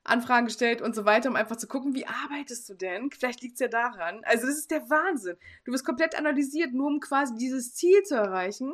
Anfragen 0.04 0.47
gestellt 0.47 0.82
und 0.82 0.95
so 0.95 1.06
weiter, 1.06 1.30
um 1.30 1.36
einfach 1.36 1.58
zu 1.58 1.68
gucken, 1.68 1.93
wie 1.93 2.08
arbeitest 2.08 2.68
du 2.70 2.74
denn? 2.74 3.12
Vielleicht 3.12 3.41
liegt 3.41 3.56
es 3.56 3.60
ja 3.60 3.68
daran. 3.68 4.22
Also 4.24 4.47
das 4.47 4.58
ist 4.58 4.72
der 4.72 4.89
Wahnsinn. 4.89 5.38
Du 5.64 5.72
wirst 5.72 5.86
komplett 5.86 6.18
analysiert, 6.18 6.74
nur 6.74 6.88
um 6.88 6.99
quasi 6.99 7.36
dieses 7.36 7.74
Ziel 7.76 8.02
zu 8.04 8.16
erreichen. 8.16 8.74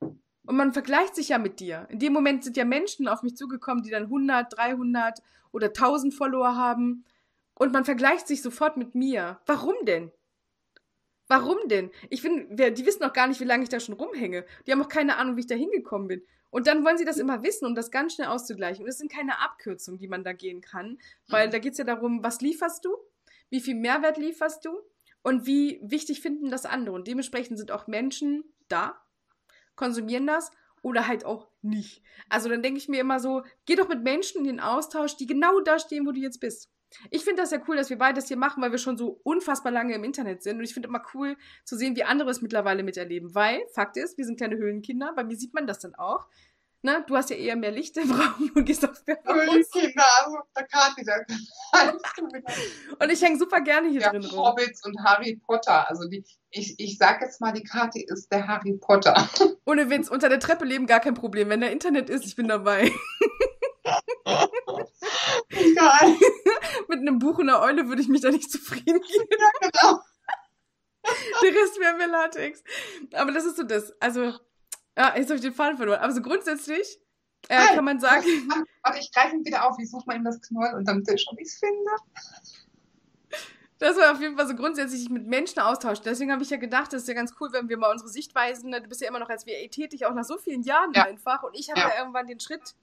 Und 0.00 0.56
man 0.56 0.72
vergleicht 0.72 1.14
sich 1.14 1.28
ja 1.28 1.38
mit 1.38 1.60
dir. 1.60 1.86
In 1.90 2.00
dem 2.00 2.12
Moment 2.12 2.42
sind 2.42 2.56
ja 2.56 2.64
Menschen 2.64 3.06
auf 3.06 3.22
mich 3.22 3.36
zugekommen, 3.36 3.84
die 3.84 3.90
dann 3.90 4.04
100, 4.04 4.56
300 4.56 5.20
oder 5.52 5.68
1000 5.68 6.12
Follower 6.12 6.56
haben. 6.56 7.04
Und 7.54 7.72
man 7.72 7.84
vergleicht 7.84 8.26
sich 8.26 8.42
sofort 8.42 8.76
mit 8.76 8.94
mir. 8.94 9.38
Warum 9.46 9.74
denn? 9.84 10.10
Warum 11.28 11.58
denn? 11.66 11.92
Ich 12.08 12.22
finde, 12.22 12.72
die 12.72 12.86
wissen 12.86 13.02
noch 13.02 13.12
gar 13.12 13.28
nicht, 13.28 13.40
wie 13.40 13.44
lange 13.44 13.62
ich 13.62 13.68
da 13.68 13.78
schon 13.78 13.94
rumhänge. 13.94 14.44
Die 14.66 14.72
haben 14.72 14.82
auch 14.82 14.88
keine 14.88 15.16
Ahnung, 15.16 15.36
wie 15.36 15.40
ich 15.40 15.46
da 15.46 15.54
hingekommen 15.54 16.08
bin. 16.08 16.22
Und 16.50 16.66
dann 16.66 16.84
wollen 16.84 16.98
sie 16.98 17.04
das 17.04 17.18
immer 17.18 17.42
wissen, 17.42 17.66
um 17.66 17.74
das 17.74 17.90
ganz 17.90 18.14
schnell 18.14 18.28
auszugleichen. 18.28 18.84
Und 18.84 18.90
es 18.90 18.98
sind 18.98 19.10
keine 19.10 19.40
Abkürzungen, 19.40 19.98
die 19.98 20.08
man 20.08 20.24
da 20.24 20.32
gehen 20.32 20.60
kann, 20.60 20.98
weil 21.28 21.46
mhm. 21.46 21.52
da 21.52 21.58
geht 21.58 21.72
es 21.72 21.78
ja 21.78 21.84
darum, 21.84 22.22
was 22.22 22.40
lieferst 22.40 22.84
du, 22.84 22.96
wie 23.50 23.60
viel 23.60 23.76
Mehrwert 23.76 24.16
lieferst 24.16 24.64
du 24.64 24.70
und 25.22 25.46
wie 25.46 25.80
wichtig 25.82 26.20
finden 26.20 26.50
das 26.50 26.66
andere. 26.66 26.94
Und 26.94 27.06
dementsprechend 27.06 27.58
sind 27.58 27.70
auch 27.70 27.86
Menschen 27.86 28.44
da, 28.68 29.00
konsumieren 29.76 30.26
das 30.26 30.50
oder 30.82 31.06
halt 31.06 31.24
auch 31.24 31.48
nicht. 31.62 32.02
Also 32.28 32.48
dann 32.48 32.62
denke 32.62 32.78
ich 32.78 32.88
mir 32.88 33.00
immer 33.00 33.20
so, 33.20 33.42
geh 33.66 33.76
doch 33.76 33.88
mit 33.88 34.02
Menschen 34.02 34.40
in 34.40 34.44
den 34.44 34.60
Austausch, 34.60 35.16
die 35.16 35.26
genau 35.26 35.60
da 35.60 35.78
stehen, 35.78 36.06
wo 36.06 36.12
du 36.12 36.20
jetzt 36.20 36.40
bist. 36.40 36.70
Ich 37.10 37.24
finde 37.24 37.42
das 37.42 37.50
ja 37.50 37.58
cool, 37.68 37.76
dass 37.76 37.90
wir 37.90 37.98
beides 37.98 38.28
hier 38.28 38.36
machen, 38.36 38.62
weil 38.62 38.72
wir 38.72 38.78
schon 38.78 38.96
so 38.96 39.20
unfassbar 39.22 39.72
lange 39.72 39.94
im 39.94 40.04
Internet 40.04 40.42
sind. 40.42 40.58
Und 40.58 40.64
ich 40.64 40.74
finde 40.74 40.88
immer 40.88 41.02
cool 41.14 41.36
zu 41.64 41.76
sehen, 41.76 41.96
wie 41.96 42.04
andere 42.04 42.30
es 42.30 42.42
mittlerweile 42.42 42.82
miterleben. 42.82 43.34
Weil, 43.34 43.62
Fakt 43.74 43.96
ist, 43.96 44.18
wir 44.18 44.24
sind 44.24 44.36
kleine 44.36 44.56
Höhlenkinder. 44.56 45.12
Bei 45.14 45.24
mir 45.24 45.36
sieht 45.36 45.54
man 45.54 45.66
das 45.66 45.78
dann 45.78 45.94
auch. 45.94 46.26
Ne? 46.82 47.04
Du 47.06 47.14
hast 47.14 47.28
ja 47.28 47.36
eher 47.36 47.56
mehr 47.56 47.72
Licht 47.72 47.94
im 47.98 48.10
Raum 48.10 48.50
und 48.54 48.64
gehst 48.64 48.88
aufs 48.88 49.04
Bett. 49.04 49.18
Höhlenkinder, 49.26 50.04
also 50.24 50.38
da 50.54 50.62
Karte 50.62 51.02
und 52.98 53.12
ich 53.12 53.20
hänge 53.20 53.38
super 53.38 53.60
gerne 53.60 53.90
hier 53.90 54.00
ja, 54.00 54.10
drin 54.10 54.24
rum. 54.24 54.46
Hobbits 54.46 54.84
und 54.86 54.98
Harry 55.04 55.38
Potter. 55.44 55.88
Also 55.90 56.08
die, 56.08 56.24
ich, 56.50 56.74
ich 56.78 56.96
sag 56.96 57.20
jetzt 57.20 57.40
mal, 57.40 57.52
die 57.52 57.64
Karte 57.64 58.00
ist 58.02 58.32
der 58.32 58.48
Harry 58.48 58.78
Potter. 58.80 59.14
Ohne 59.66 59.90
Witz, 59.90 60.08
unter 60.08 60.30
der 60.30 60.40
Treppe 60.40 60.64
leben 60.64 60.86
gar 60.86 61.00
kein 61.00 61.14
Problem. 61.14 61.50
Wenn 61.50 61.60
der 61.60 61.70
Internet 61.70 62.08
ist, 62.08 62.24
ich 62.24 62.34
bin 62.34 62.48
dabei. 62.48 62.90
Egal. 65.50 66.16
Mit 66.90 67.00
einem 67.00 67.18
Buch 67.18 67.38
und 67.38 67.48
einer 67.48 67.60
Eule 67.60 67.88
würde 67.88 68.02
ich 68.02 68.08
mich 68.08 68.20
da 68.20 68.30
nicht 68.30 68.50
zufrieden 68.50 69.00
geben. 69.00 69.24
Ja, 69.40 69.70
genau. 69.70 70.00
Der 71.42 71.54
Rest 71.54 71.80
wäre 71.80 71.96
mir 71.96 72.08
Latex. 72.08 72.62
Aber 73.14 73.32
das 73.32 73.44
ist 73.44 73.56
so 73.56 73.62
das. 73.62 73.94
Also, 74.00 74.34
ja, 74.96 75.16
jetzt 75.16 75.28
habe 75.28 75.36
ich 75.36 75.40
den 75.40 75.54
Faden 75.54 75.76
verloren. 75.76 76.00
Aber 76.00 76.12
so 76.12 76.20
grundsätzlich 76.20 77.00
äh, 77.48 77.56
Nein, 77.56 77.74
kann 77.74 77.84
man 77.84 78.00
sagen. 78.00 78.24
Warte, 78.82 78.98
ich 79.00 79.10
greife 79.12 79.34
ihn 79.34 79.44
wieder 79.44 79.66
auf. 79.66 79.78
Ich 79.78 79.90
suche 79.90 80.04
mal 80.06 80.16
in 80.16 80.24
das 80.24 80.40
Knoll 80.42 80.74
und 80.74 80.86
dann 80.86 81.04
schon, 81.06 81.36
wie 81.38 81.42
ich 81.42 81.48
es 81.48 81.58
finde. 81.58 81.90
Das 83.78 83.96
war 83.96 84.12
auf 84.12 84.20
jeden 84.20 84.36
Fall 84.36 84.46
so 84.46 84.54
grundsätzlich 84.54 85.08
mit 85.08 85.26
Menschen 85.26 85.58
austauschen. 85.60 86.04
Deswegen 86.04 86.30
habe 86.32 86.42
ich 86.42 86.50
ja 86.50 86.58
gedacht, 86.58 86.92
das 86.92 87.02
ist 87.02 87.08
ja 87.08 87.14
ganz 87.14 87.34
cool, 87.40 87.48
wenn 87.52 87.70
wir 87.70 87.78
mal 87.78 87.90
unsere 87.90 88.10
Sichtweisen, 88.10 88.70
du 88.70 88.80
bist 88.82 89.00
ja 89.00 89.08
immer 89.08 89.20
noch 89.20 89.30
als 89.30 89.46
WA 89.46 89.68
tätig, 89.68 90.04
auch 90.04 90.12
nach 90.12 90.24
so 90.24 90.36
vielen 90.36 90.62
Jahren 90.62 90.92
ja. 90.92 91.04
einfach. 91.04 91.42
Und 91.42 91.58
ich 91.58 91.70
habe 91.70 91.80
ja. 91.80 91.88
ja 91.88 91.98
irgendwann 92.00 92.26
den 92.26 92.40
Schritt 92.40 92.74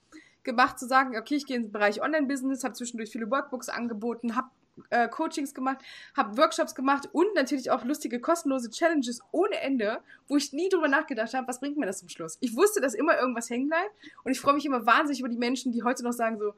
gemacht, 0.47 0.79
zu 0.79 0.87
sagen, 0.87 1.15
okay, 1.15 1.35
ich 1.35 1.45
gehe 1.45 1.57
in 1.57 1.63
den 1.63 1.71
Bereich 1.71 2.01
Online-Business, 2.01 2.63
habe 2.63 2.73
zwischendurch 2.73 3.11
viele 3.11 3.29
Workbooks 3.29 3.69
angeboten, 3.69 4.35
habe 4.35 4.49
äh, 4.89 5.07
Coachings 5.07 5.53
gemacht, 5.53 5.79
habe 6.15 6.37
Workshops 6.37 6.73
gemacht 6.73 7.09
und 7.11 7.27
natürlich 7.35 7.69
auch 7.69 7.83
lustige 7.83 8.19
kostenlose 8.19 8.69
Challenges 8.69 9.21
ohne 9.31 9.59
Ende, 9.59 9.99
wo 10.27 10.37
ich 10.37 10.53
nie 10.53 10.69
drüber 10.69 10.87
nachgedacht 10.87 11.33
habe, 11.33 11.47
was 11.47 11.59
bringt 11.59 11.77
mir 11.77 11.85
das 11.85 11.99
zum 11.99 12.09
Schluss. 12.09 12.37
Ich 12.39 12.55
wusste, 12.55 12.81
dass 12.81 12.93
immer 12.93 13.19
irgendwas 13.19 13.49
hängen 13.49 13.67
bleibt 13.67 13.91
und 14.23 14.31
ich 14.31 14.39
freue 14.39 14.53
mich 14.53 14.65
immer 14.65 14.85
wahnsinnig 14.85 15.19
über 15.19 15.29
die 15.29 15.37
Menschen, 15.37 15.71
die 15.71 15.83
heute 15.83 16.03
noch 16.03 16.13
sagen 16.13 16.39
so, 16.39 16.53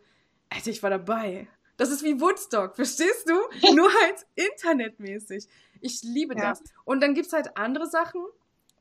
Alter, 0.49 0.71
ich 0.71 0.81
war 0.81 0.89
dabei. 0.89 1.47
Das 1.77 1.89
ist 1.89 2.03
wie 2.03 2.19
Woodstock, 2.19 2.75
verstehst 2.75 3.29
du? 3.29 3.33
Nur 3.75 3.89
halt 4.03 4.25
internetmäßig. 4.35 5.47
Ich 5.81 6.01
liebe 6.03 6.35
ja. 6.35 6.49
das. 6.49 6.63
Und 6.83 7.01
dann 7.01 7.13
gibt 7.13 7.27
es 7.27 7.33
halt 7.33 7.55
andere 7.57 7.87
Sachen, 7.87 8.21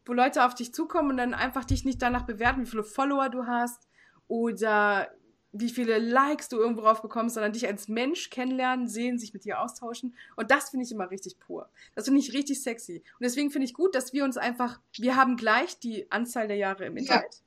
wo 0.04 0.12
Leute 0.14 0.44
auf 0.44 0.54
dich 0.54 0.72
zukommen 0.72 1.10
und 1.10 1.16
dann 1.18 1.34
einfach 1.34 1.64
dich 1.64 1.84
nicht 1.84 2.02
danach 2.02 2.22
bewerten, 2.22 2.62
wie 2.62 2.66
viele 2.66 2.82
Follower 2.82 3.28
du 3.28 3.46
hast 3.46 3.87
oder 4.28 5.10
wie 5.52 5.70
viele 5.70 5.98
Likes 5.98 6.48
du 6.48 6.58
irgendwo 6.58 6.82
drauf 6.82 7.02
bekommst, 7.02 7.34
sondern 7.34 7.52
dich 7.52 7.66
als 7.66 7.88
Mensch 7.88 8.30
kennenlernen, 8.30 8.86
sehen, 8.86 9.18
sich 9.18 9.32
mit 9.32 9.44
dir 9.44 9.60
austauschen. 9.60 10.14
Und 10.36 10.50
das 10.50 10.70
finde 10.70 10.84
ich 10.84 10.92
immer 10.92 11.10
richtig 11.10 11.38
pur. 11.38 11.70
Das 11.94 12.04
finde 12.04 12.20
ich 12.20 12.32
richtig 12.34 12.62
sexy. 12.62 13.02
Und 13.18 13.24
deswegen 13.24 13.50
finde 13.50 13.64
ich 13.64 13.74
gut, 13.74 13.94
dass 13.94 14.12
wir 14.12 14.24
uns 14.24 14.36
einfach, 14.36 14.80
wir 14.98 15.16
haben 15.16 15.36
gleich 15.36 15.78
die 15.78 16.10
Anzahl 16.10 16.48
der 16.48 16.58
Jahre 16.58 16.84
im 16.84 16.96
Internet. 16.96 17.34
Ja. 17.34 17.40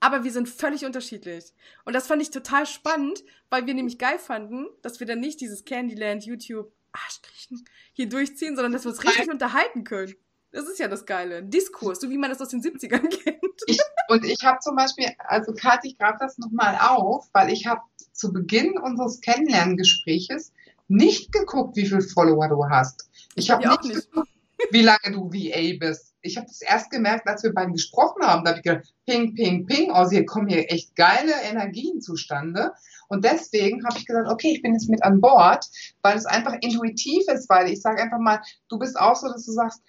Aber 0.00 0.24
wir 0.24 0.32
sind 0.32 0.48
völlig 0.48 0.84
unterschiedlich. 0.84 1.52
Und 1.84 1.94
das 1.94 2.06
fand 2.06 2.22
ich 2.22 2.30
total 2.30 2.66
spannend, 2.66 3.24
weil 3.50 3.66
wir 3.66 3.74
nämlich 3.74 3.98
geil 3.98 4.18
fanden, 4.18 4.66
dass 4.82 5.00
wir 5.00 5.06
dann 5.06 5.20
nicht 5.20 5.40
dieses 5.40 5.64
Candyland, 5.64 6.24
YouTube, 6.24 6.72
Arschkriechen 6.92 7.64
hier 7.92 8.08
durchziehen, 8.08 8.56
sondern 8.56 8.72
dass 8.72 8.84
wir 8.84 8.90
uns 8.90 9.04
richtig 9.04 9.30
unterhalten 9.30 9.84
können. 9.84 10.14
Das 10.52 10.68
ist 10.68 10.78
ja 10.78 10.88
das 10.88 11.04
Geile. 11.04 11.42
Diskurs, 11.42 12.00
so 12.00 12.08
wie 12.10 12.18
man 12.18 12.30
das 12.30 12.40
aus 12.40 12.48
den 12.48 12.62
70ern 12.62 13.08
kennt. 13.24 13.62
Ich, 13.66 13.78
und 14.08 14.24
ich 14.24 14.44
habe 14.44 14.58
zum 14.60 14.76
Beispiel, 14.76 15.06
also 15.18 15.52
Kathi, 15.52 15.88
ich 15.88 15.98
greife 15.98 16.18
das 16.20 16.38
nochmal 16.38 16.78
auf, 16.80 17.28
weil 17.32 17.52
ich 17.52 17.66
habe 17.66 17.80
zu 18.12 18.32
Beginn 18.32 18.78
unseres 18.78 19.20
Kennenlerngespräches 19.20 20.52
nicht 20.88 21.32
geguckt, 21.32 21.76
wie 21.76 21.86
viele 21.86 22.00
Follower 22.00 22.48
du 22.48 22.64
hast. 22.68 23.08
Ich 23.34 23.50
habe 23.50 23.68
nicht, 23.68 23.84
nicht 23.84 24.10
geguckt, 24.10 24.30
wie 24.70 24.82
lange 24.82 25.12
du 25.12 25.30
VA 25.32 25.76
bist. 25.78 26.14
Ich 26.22 26.36
habe 26.36 26.46
das 26.46 26.62
erst 26.62 26.90
gemerkt, 26.90 27.28
als 27.28 27.42
wir 27.42 27.52
beiden 27.52 27.72
gesprochen 27.72 28.26
haben. 28.26 28.44
Da 28.44 28.50
habe 28.50 28.60
ich 28.60 28.64
gedacht, 28.64 28.92
ping, 29.06 29.34
ping, 29.34 29.66
ping. 29.66 29.92
Also 29.92 30.12
hier 30.12 30.26
kommen 30.26 30.48
hier 30.48 30.70
echt 30.70 30.96
geile 30.96 31.32
Energien 31.42 32.00
zustande. 32.00 32.72
Und 33.08 33.24
deswegen 33.24 33.84
habe 33.84 33.98
ich 33.98 34.06
gesagt, 34.06 34.28
okay, 34.28 34.52
ich 34.54 34.62
bin 34.62 34.72
jetzt 34.72 34.88
mit 34.88 35.02
an 35.04 35.20
Bord, 35.20 35.66
weil 36.02 36.16
es 36.16 36.26
einfach 36.26 36.54
intuitiv 36.60 37.24
ist, 37.28 37.48
weil 37.48 37.70
ich 37.70 37.80
sage 37.80 38.02
einfach 38.02 38.18
mal, 38.18 38.40
du 38.68 38.78
bist 38.78 38.98
auch 38.98 39.14
so, 39.14 39.28
dass 39.28 39.44
du 39.46 39.52
sagst, 39.52 39.80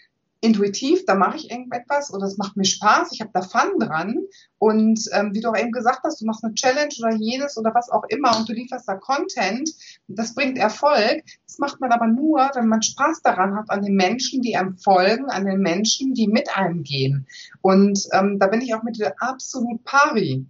intuitiv, 0.42 1.06
da 1.06 1.16
mache 1.16 1.38
ich 1.38 1.52
irgendetwas 1.52 2.14
oder 2.14 2.26
es 2.26 2.38
macht 2.38 2.58
mir 2.58 2.66
Spaß, 2.66 3.12
ich 3.12 3.22
habe 3.22 3.32
da 3.34 3.42
Fun 3.42 3.80
dran 3.80 4.20
und 4.60 5.00
ähm, 5.14 5.34
wie 5.34 5.42
du 5.42 5.50
auch 5.50 5.58
eben 5.58 5.72
gesagt 5.72 6.02
hast, 6.04 6.22
du 6.22 6.26
machst 6.26 6.44
eine 6.44 6.54
Challenge 6.54 6.94
oder 7.00 7.16
jenes 7.16 7.58
oder 7.58 7.74
was 7.74 7.90
auch 7.90 8.04
immer 8.10 8.38
und 8.38 8.48
du 8.48 8.54
lieferst 8.54 8.88
da 8.88 8.96
Content, 8.96 9.70
das 10.08 10.36
bringt 10.36 10.58
Erfolg. 10.58 11.24
Das 11.46 11.60
macht 11.60 11.80
man 11.80 11.92
aber 11.92 12.08
nur, 12.08 12.50
wenn 12.54 12.68
man 12.68 12.82
Spaß 12.82 13.22
daran 13.22 13.56
hat 13.56 13.70
an 13.70 13.84
den 13.84 13.96
Menschen, 13.96 14.42
die 14.42 14.56
einem 14.56 14.78
folgen, 14.78 15.26
an 15.26 15.46
den 15.46 15.60
Menschen, 15.60 16.14
die 16.14 16.28
mit 16.28 16.56
einem 16.56 16.84
gehen. 16.84 17.28
Und 17.62 18.08
ähm, 18.14 18.40
da 18.40 18.48
bin 18.48 18.62
ich 18.62 18.74
auch 18.76 18.84
mit 18.84 18.98
dir 18.98 19.14
absolut 19.20 19.84
pari. 19.84 20.46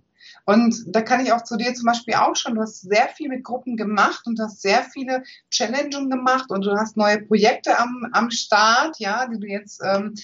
Und 0.48 0.86
da 0.88 1.02
kann 1.02 1.20
ich 1.20 1.34
auch 1.34 1.44
zu 1.44 1.58
dir 1.58 1.74
zum 1.74 1.88
Beispiel 1.88 2.14
auch 2.14 2.38
schon, 2.38 2.56
du 2.56 2.62
hast 2.62 2.82
sehr 2.82 3.10
viel 3.10 3.28
mit 3.28 3.44
Gruppen 3.44 3.76
gemacht 3.76 4.26
und 4.28 4.40
hast 4.40 4.62
sehr 4.62 4.82
viele 4.82 5.24
Challenges 5.52 6.10
gemacht 6.10 6.50
und 6.50 6.66
du 6.66 6.72
hast 6.72 6.96
neue 6.96 7.22
Projekte 7.22 7.78
am, 7.78 8.08
am 8.14 8.32
Start, 8.32 8.98
ja, 8.98 9.28
die 9.28 9.42
du 9.42 9.46
jetzt 9.46 9.82
ähm, 9.84 10.16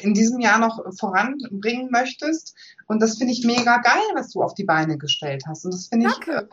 in 0.00 0.14
diesem 0.14 0.40
Jahr 0.40 0.58
noch 0.58 0.82
voranbringen 0.98 1.90
möchtest. 1.90 2.56
Und 2.86 3.02
das 3.02 3.18
finde 3.18 3.34
ich 3.34 3.44
mega 3.44 3.76
geil, 3.76 4.02
was 4.14 4.30
du 4.30 4.42
auf 4.42 4.54
die 4.54 4.64
Beine 4.64 4.96
gestellt 4.96 5.44
hast. 5.46 5.66
Und 5.66 5.74
das 5.74 5.88
finde 5.88 6.08
ich. 6.08 6.28
Äh, 6.28 6.44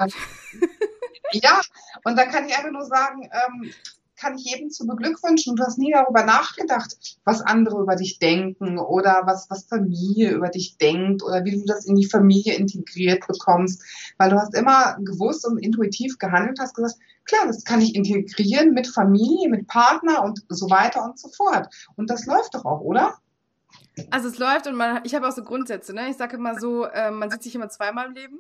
ja, 1.42 1.62
und 2.04 2.18
da 2.18 2.26
kann 2.26 2.50
ich 2.50 2.58
einfach 2.58 2.72
nur 2.72 2.86
sagen, 2.86 3.30
ähm, 3.32 3.72
kann 4.20 4.36
ich 4.36 4.46
jedem 4.46 4.70
zu 4.70 4.86
beglückwünschen. 4.86 5.56
Du 5.56 5.64
hast 5.64 5.78
nie 5.78 5.92
darüber 5.92 6.24
nachgedacht, 6.24 6.96
was 7.24 7.42
andere 7.42 7.82
über 7.82 7.96
dich 7.96 8.20
denken 8.20 8.78
oder 8.78 9.22
was, 9.26 9.50
was 9.50 9.66
Familie 9.66 10.32
über 10.32 10.50
dich 10.50 10.78
denkt 10.78 11.24
oder 11.24 11.46
wie 11.46 11.60
du 11.60 11.66
das 11.66 11.86
in 11.86 11.96
die 11.96 12.08
Familie 12.08 12.56
integriert 12.56 13.26
bekommst. 13.28 13.84
Weil 14.18 14.30
du 14.30 14.38
hast 14.38 14.56
immer 14.56 14.98
gewusst 15.00 15.46
und 15.48 15.58
intuitiv 15.58 16.18
gehandelt, 16.18 16.60
hast 16.60 16.76
gesagt, 16.76 16.96
klar, 17.24 17.48
das 17.48 17.64
kann 17.64 17.82
ich 17.82 17.96
integrieren 17.96 18.74
mit 18.74 18.88
Familie, 18.88 19.50
mit 19.50 19.68
Partner 19.68 20.24
und 20.24 20.44
so 20.50 20.70
weiter 20.70 21.04
und 21.04 21.20
so 21.20 21.30
fort. 21.30 21.68
Und 21.96 22.10
das 22.10 22.26
läuft 22.26 22.56
doch 22.56 22.66
auch, 22.66 22.82
oder? 22.82 23.18
Also 24.10 24.28
es 24.28 24.38
läuft 24.38 24.68
und 24.68 24.76
man, 24.76 25.02
ich 25.04 25.14
habe 25.14 25.28
auch 25.28 25.32
so 25.32 25.44
Grundsätze, 25.44 25.94
ne? 25.94 26.10
Ich 26.10 26.18
sage 26.18 26.38
immer 26.38 26.60
so, 26.60 26.86
äh, 26.86 27.12
man 27.12 27.30
sieht 27.30 27.44
sich 27.44 27.56
immer 27.56 27.70
zweimal 27.70 28.08
im 28.08 28.14
Leben. 28.14 28.40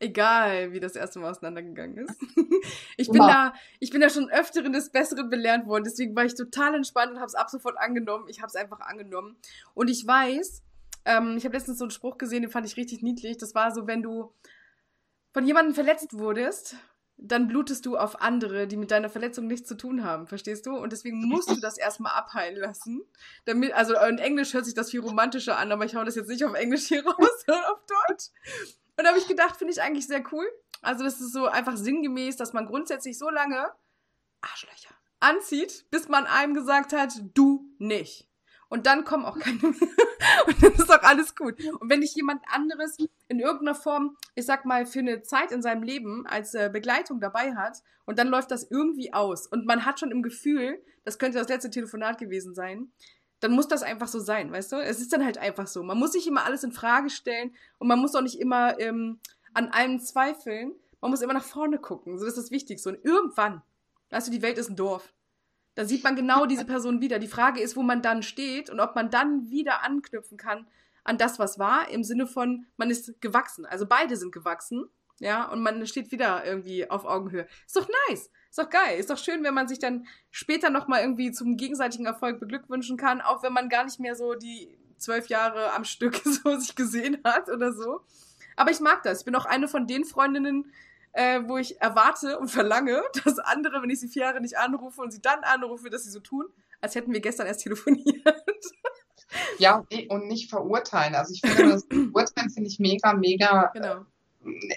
Egal, 0.00 0.72
wie 0.72 0.80
das 0.80 0.94
erste 0.94 1.18
Mal 1.18 1.30
auseinandergegangen 1.30 1.98
ist. 1.98 2.20
ich 2.96 3.08
bin 3.08 3.20
da, 3.20 3.52
ich 3.80 3.90
bin 3.90 4.00
da 4.00 4.08
schon 4.08 4.30
öfteren 4.30 4.72
des 4.72 4.90
Besseren 4.90 5.28
belernt 5.28 5.66
worden. 5.66 5.84
Deswegen 5.84 6.14
war 6.14 6.24
ich 6.24 6.34
total 6.34 6.74
entspannt 6.74 7.12
und 7.12 7.18
habe 7.18 7.26
es 7.26 7.34
ab 7.34 7.50
sofort 7.50 7.76
angenommen. 7.78 8.26
Ich 8.28 8.38
habe 8.38 8.46
es 8.46 8.54
einfach 8.54 8.80
angenommen. 8.80 9.36
Und 9.74 9.90
ich 9.90 10.06
weiß, 10.06 10.62
ähm, 11.04 11.36
ich 11.36 11.44
habe 11.44 11.56
letztens 11.56 11.78
so 11.78 11.84
einen 11.84 11.90
Spruch 11.90 12.16
gesehen, 12.16 12.42
den 12.42 12.50
fand 12.50 12.66
ich 12.66 12.76
richtig 12.76 13.02
niedlich. 13.02 13.38
Das 13.38 13.56
war 13.56 13.72
so, 13.72 13.88
wenn 13.88 14.02
du 14.02 14.32
von 15.32 15.46
jemandem 15.46 15.74
verletzt 15.74 16.16
wurdest, 16.16 16.76
dann 17.16 17.48
blutest 17.48 17.84
du 17.84 17.96
auf 17.96 18.20
andere, 18.22 18.68
die 18.68 18.76
mit 18.76 18.92
deiner 18.92 19.08
Verletzung 19.08 19.48
nichts 19.48 19.68
zu 19.68 19.76
tun 19.76 20.04
haben, 20.04 20.28
verstehst 20.28 20.66
du? 20.66 20.76
Und 20.76 20.92
deswegen 20.92 21.26
musst 21.26 21.50
du 21.50 21.56
das 21.60 21.76
erstmal 21.76 22.12
abheilen 22.12 22.56
lassen. 22.56 23.02
Damit, 23.44 23.72
also 23.72 23.94
in 24.08 24.18
Englisch 24.18 24.54
hört 24.54 24.64
sich 24.64 24.74
das 24.74 24.90
viel 24.90 25.00
romantischer 25.00 25.58
an, 25.58 25.72
aber 25.72 25.84
ich 25.84 25.96
hau 25.96 26.04
das 26.04 26.14
jetzt 26.14 26.28
nicht 26.28 26.44
auf 26.44 26.54
Englisch 26.54 26.86
hier 26.86 27.04
raus, 27.06 27.44
sondern 27.44 27.64
auf 27.64 27.80
Deutsch. 27.86 28.26
Und 28.98 29.04
da 29.04 29.10
habe 29.10 29.18
ich 29.18 29.28
gedacht, 29.28 29.56
finde 29.56 29.72
ich 29.72 29.80
eigentlich 29.80 30.08
sehr 30.08 30.24
cool. 30.32 30.44
Also 30.82 31.04
das 31.04 31.20
ist 31.20 31.32
so 31.32 31.46
einfach 31.46 31.76
sinngemäß, 31.76 32.36
dass 32.36 32.52
man 32.52 32.66
grundsätzlich 32.66 33.16
so 33.16 33.30
lange 33.30 33.70
Arschlöcher 34.40 34.94
anzieht, 35.20 35.86
bis 35.90 36.08
man 36.08 36.26
einem 36.26 36.52
gesagt 36.52 36.92
hat, 36.92 37.12
du 37.34 37.64
nicht. 37.78 38.28
Und 38.68 38.86
dann 38.86 39.04
kommen 39.04 39.24
auch 39.24 39.38
keine 39.38 39.58
mehr. 39.58 39.72
Und 40.46 40.62
dann 40.62 40.72
ist 40.72 40.90
auch 40.90 41.02
alles 41.02 41.34
gut. 41.34 41.64
Und 41.80 41.90
wenn 41.90 42.00
dich 42.00 42.14
jemand 42.14 42.42
anderes 42.48 42.96
in 43.28 43.40
irgendeiner 43.40 43.74
Form, 43.74 44.16
ich 44.34 44.46
sag 44.46 44.64
mal, 44.64 44.84
für 44.84 44.98
eine 44.98 45.22
Zeit 45.22 45.52
in 45.52 45.62
seinem 45.62 45.82
Leben 45.82 46.26
als 46.26 46.54
äh, 46.54 46.68
Begleitung 46.70 47.20
dabei 47.20 47.54
hat 47.54 47.82
und 48.04 48.18
dann 48.18 48.28
läuft 48.28 48.50
das 48.50 48.70
irgendwie 48.70 49.12
aus 49.12 49.46
und 49.46 49.64
man 49.64 49.84
hat 49.84 50.00
schon 50.00 50.10
im 50.10 50.22
Gefühl, 50.22 50.82
das 51.04 51.18
könnte 51.18 51.38
das 51.38 51.48
letzte 51.48 51.70
Telefonat 51.70 52.18
gewesen 52.18 52.54
sein, 52.54 52.92
dann 53.40 53.52
muss 53.52 53.68
das 53.68 53.82
einfach 53.82 54.08
so 54.08 54.18
sein, 54.18 54.52
weißt 54.52 54.72
du? 54.72 54.76
Es 54.76 55.00
ist 55.00 55.12
dann 55.12 55.24
halt 55.24 55.38
einfach 55.38 55.66
so. 55.66 55.82
Man 55.82 55.98
muss 55.98 56.12
sich 56.12 56.26
immer 56.26 56.44
alles 56.44 56.64
in 56.64 56.72
Frage 56.72 57.10
stellen 57.10 57.54
und 57.78 57.88
man 57.88 57.98
muss 57.98 58.14
auch 58.14 58.22
nicht 58.22 58.40
immer 58.40 58.78
ähm, 58.80 59.20
an 59.54 59.68
allem 59.68 60.00
zweifeln. 60.00 60.72
Man 61.00 61.10
muss 61.10 61.22
immer 61.22 61.34
nach 61.34 61.44
vorne 61.44 61.78
gucken. 61.78 62.18
So 62.18 62.24
das 62.24 62.36
ist 62.36 62.44
das 62.44 62.50
Wichtigste. 62.50 62.88
Und 62.88 63.04
irgendwann, 63.04 63.62
weißt 64.10 64.28
du, 64.28 64.32
die 64.32 64.42
Welt 64.42 64.58
ist 64.58 64.70
ein 64.70 64.76
Dorf. 64.76 65.12
Da 65.74 65.84
sieht 65.84 66.02
man 66.02 66.16
genau 66.16 66.46
diese 66.46 66.64
Person 66.66 67.00
wieder. 67.00 67.18
Die 67.18 67.28
Frage 67.28 67.60
ist, 67.60 67.76
wo 67.76 67.82
man 67.82 68.02
dann 68.02 68.22
steht 68.22 68.70
und 68.70 68.80
ob 68.80 68.94
man 68.96 69.10
dann 69.10 69.50
wieder 69.50 69.84
anknüpfen 69.84 70.36
kann 70.36 70.66
an 71.04 71.16
das, 71.16 71.38
was 71.38 71.58
war, 71.58 71.88
im 71.88 72.04
Sinne 72.04 72.26
von, 72.26 72.66
man 72.76 72.90
ist 72.90 73.20
gewachsen. 73.20 73.64
Also 73.64 73.86
beide 73.86 74.16
sind 74.16 74.30
gewachsen, 74.32 74.90
ja, 75.20 75.50
und 75.50 75.62
man 75.62 75.86
steht 75.86 76.12
wieder 76.12 76.44
irgendwie 76.44 76.88
auf 76.90 77.04
Augenhöhe. 77.04 77.48
Ist 77.66 77.76
doch 77.76 77.88
nice. 78.08 78.30
Ist 78.58 78.64
doch 78.64 78.70
geil. 78.70 78.98
Ist 78.98 79.08
doch 79.08 79.18
schön, 79.18 79.44
wenn 79.44 79.54
man 79.54 79.68
sich 79.68 79.78
dann 79.78 80.08
später 80.32 80.68
nochmal 80.68 81.02
irgendwie 81.02 81.30
zum 81.30 81.56
gegenseitigen 81.56 82.06
Erfolg 82.06 82.40
beglückwünschen 82.40 82.96
kann, 82.96 83.20
auch 83.20 83.44
wenn 83.44 83.52
man 83.52 83.68
gar 83.68 83.84
nicht 83.84 84.00
mehr 84.00 84.16
so 84.16 84.34
die 84.34 84.76
zwölf 84.96 85.28
Jahre 85.28 85.72
am 85.74 85.84
Stück 85.84 86.16
so 86.24 86.56
sich 86.58 86.74
gesehen 86.74 87.18
hat 87.22 87.48
oder 87.48 87.72
so. 87.72 88.00
Aber 88.56 88.72
ich 88.72 88.80
mag 88.80 89.04
das. 89.04 89.20
Ich 89.20 89.24
bin 89.24 89.36
auch 89.36 89.44
eine 89.44 89.68
von 89.68 89.86
den 89.86 90.04
Freundinnen, 90.04 90.72
äh, 91.12 91.42
wo 91.46 91.56
ich 91.56 91.80
erwarte 91.80 92.36
und 92.40 92.48
verlange, 92.48 93.00
dass 93.24 93.38
andere, 93.38 93.80
wenn 93.80 93.90
ich 93.90 94.00
sie 94.00 94.08
vier 94.08 94.22
Jahre 94.22 94.40
nicht 94.40 94.58
anrufe 94.58 95.02
und 95.02 95.12
sie 95.12 95.22
dann 95.22 95.44
anrufe, 95.44 95.88
dass 95.88 96.02
sie 96.02 96.10
so 96.10 96.18
tun, 96.18 96.46
als 96.80 96.96
hätten 96.96 97.12
wir 97.12 97.20
gestern 97.20 97.46
erst 97.46 97.62
telefoniert. 97.62 98.26
Ja, 99.58 99.84
und 100.08 100.26
nicht 100.26 100.48
verurteilen. 100.48 101.14
Also 101.14 101.34
ich 101.34 101.42
finde 101.42 101.72
das 101.72 101.84
Urteilen 102.14 102.48
finde 102.48 102.70
ich 102.70 102.78
mega, 102.78 103.12
mega 103.12 103.70
genau 103.74 104.06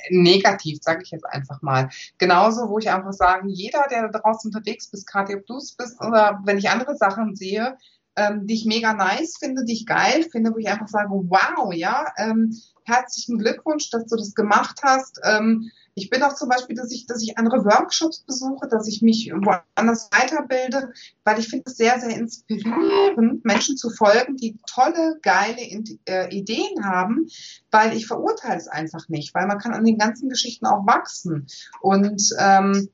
negativ, 0.10 0.80
sage 0.82 1.04
ich 1.04 1.12
jetzt 1.12 1.26
einfach 1.26 1.62
mal. 1.62 1.90
Genauso, 2.18 2.70
wo 2.70 2.80
ich 2.80 2.90
einfach 2.90 3.14
sagen, 3.14 3.50
jeder, 3.50 3.86
der 3.90 4.10
da 4.10 4.20
draußen 4.20 4.50
unterwegs 4.50 4.90
bist, 4.90 5.10
du 5.48 5.58
es 5.58 5.74
bist 5.74 6.02
oder 6.02 6.40
wenn 6.46 6.58
ich 6.58 6.70
andere 6.70 6.96
Sachen 6.96 7.36
sehe, 7.36 7.78
ähm, 8.16 8.46
die 8.46 8.56
ich 8.56 8.66
mega 8.66 8.94
nice 8.94 9.38
finde, 9.40 9.64
die 9.64 9.74
ich 9.74 9.86
geil 9.86 10.26
finde, 10.32 10.52
wo 10.54 10.58
ich 10.58 10.68
einfach 10.68 10.88
sage, 10.88 11.10
wow, 11.12 11.74
ja, 11.74 12.06
ähm, 12.18 12.58
herzlichen 12.84 13.38
Glückwunsch, 13.38 13.90
dass 13.90 14.06
du 14.08 14.18
das 14.18 14.34
gemacht 14.34 14.82
hast. 14.84 15.20
Ähm, 15.24 15.72
ich 15.96 16.10
bin 16.10 16.24
auch 16.24 16.36
zum 16.36 16.50
Beispiel, 16.50 16.76
dass 16.76 16.92
ich, 16.92 17.06
dass 17.06 17.22
ich 17.22 17.38
andere 17.38 17.66
Workshops 17.66 18.22
besuche, 18.22 18.68
dass 18.68 18.88
ich 18.88 19.02
mich 19.02 19.32
woanders 19.34 20.10
weiterbilde, 20.12 20.94
weil 21.24 21.40
ich 21.40 21.50
finde 21.50 21.66
es 21.68 21.78
sehr, 21.78 22.00
sehr 22.00 22.16
inspirierend, 22.16 23.44
Menschen 23.44 23.78
zu 23.78 23.90
folgen, 23.90 24.38
die 24.38 24.58
tolle, 24.68 25.20
geile 25.22 25.62
äh, 26.06 26.36
Ideen 26.36 26.86
haben, 26.86 27.28
weil 27.72 27.96
ich 27.96 28.08
verurteile 28.08 28.58
es 28.58 28.68
einfach 28.68 29.10
nicht, 29.10 29.34
weil 29.34 29.48
man 29.48 29.60
kann 29.60 29.74
an 29.74 29.86
den 29.86 29.98
ganzen 29.98 30.30
Geschichten 30.30 30.66
auch 30.66 30.86
wachsen. 30.88 31.48
Und 31.82 32.22
ähm, 32.40 32.90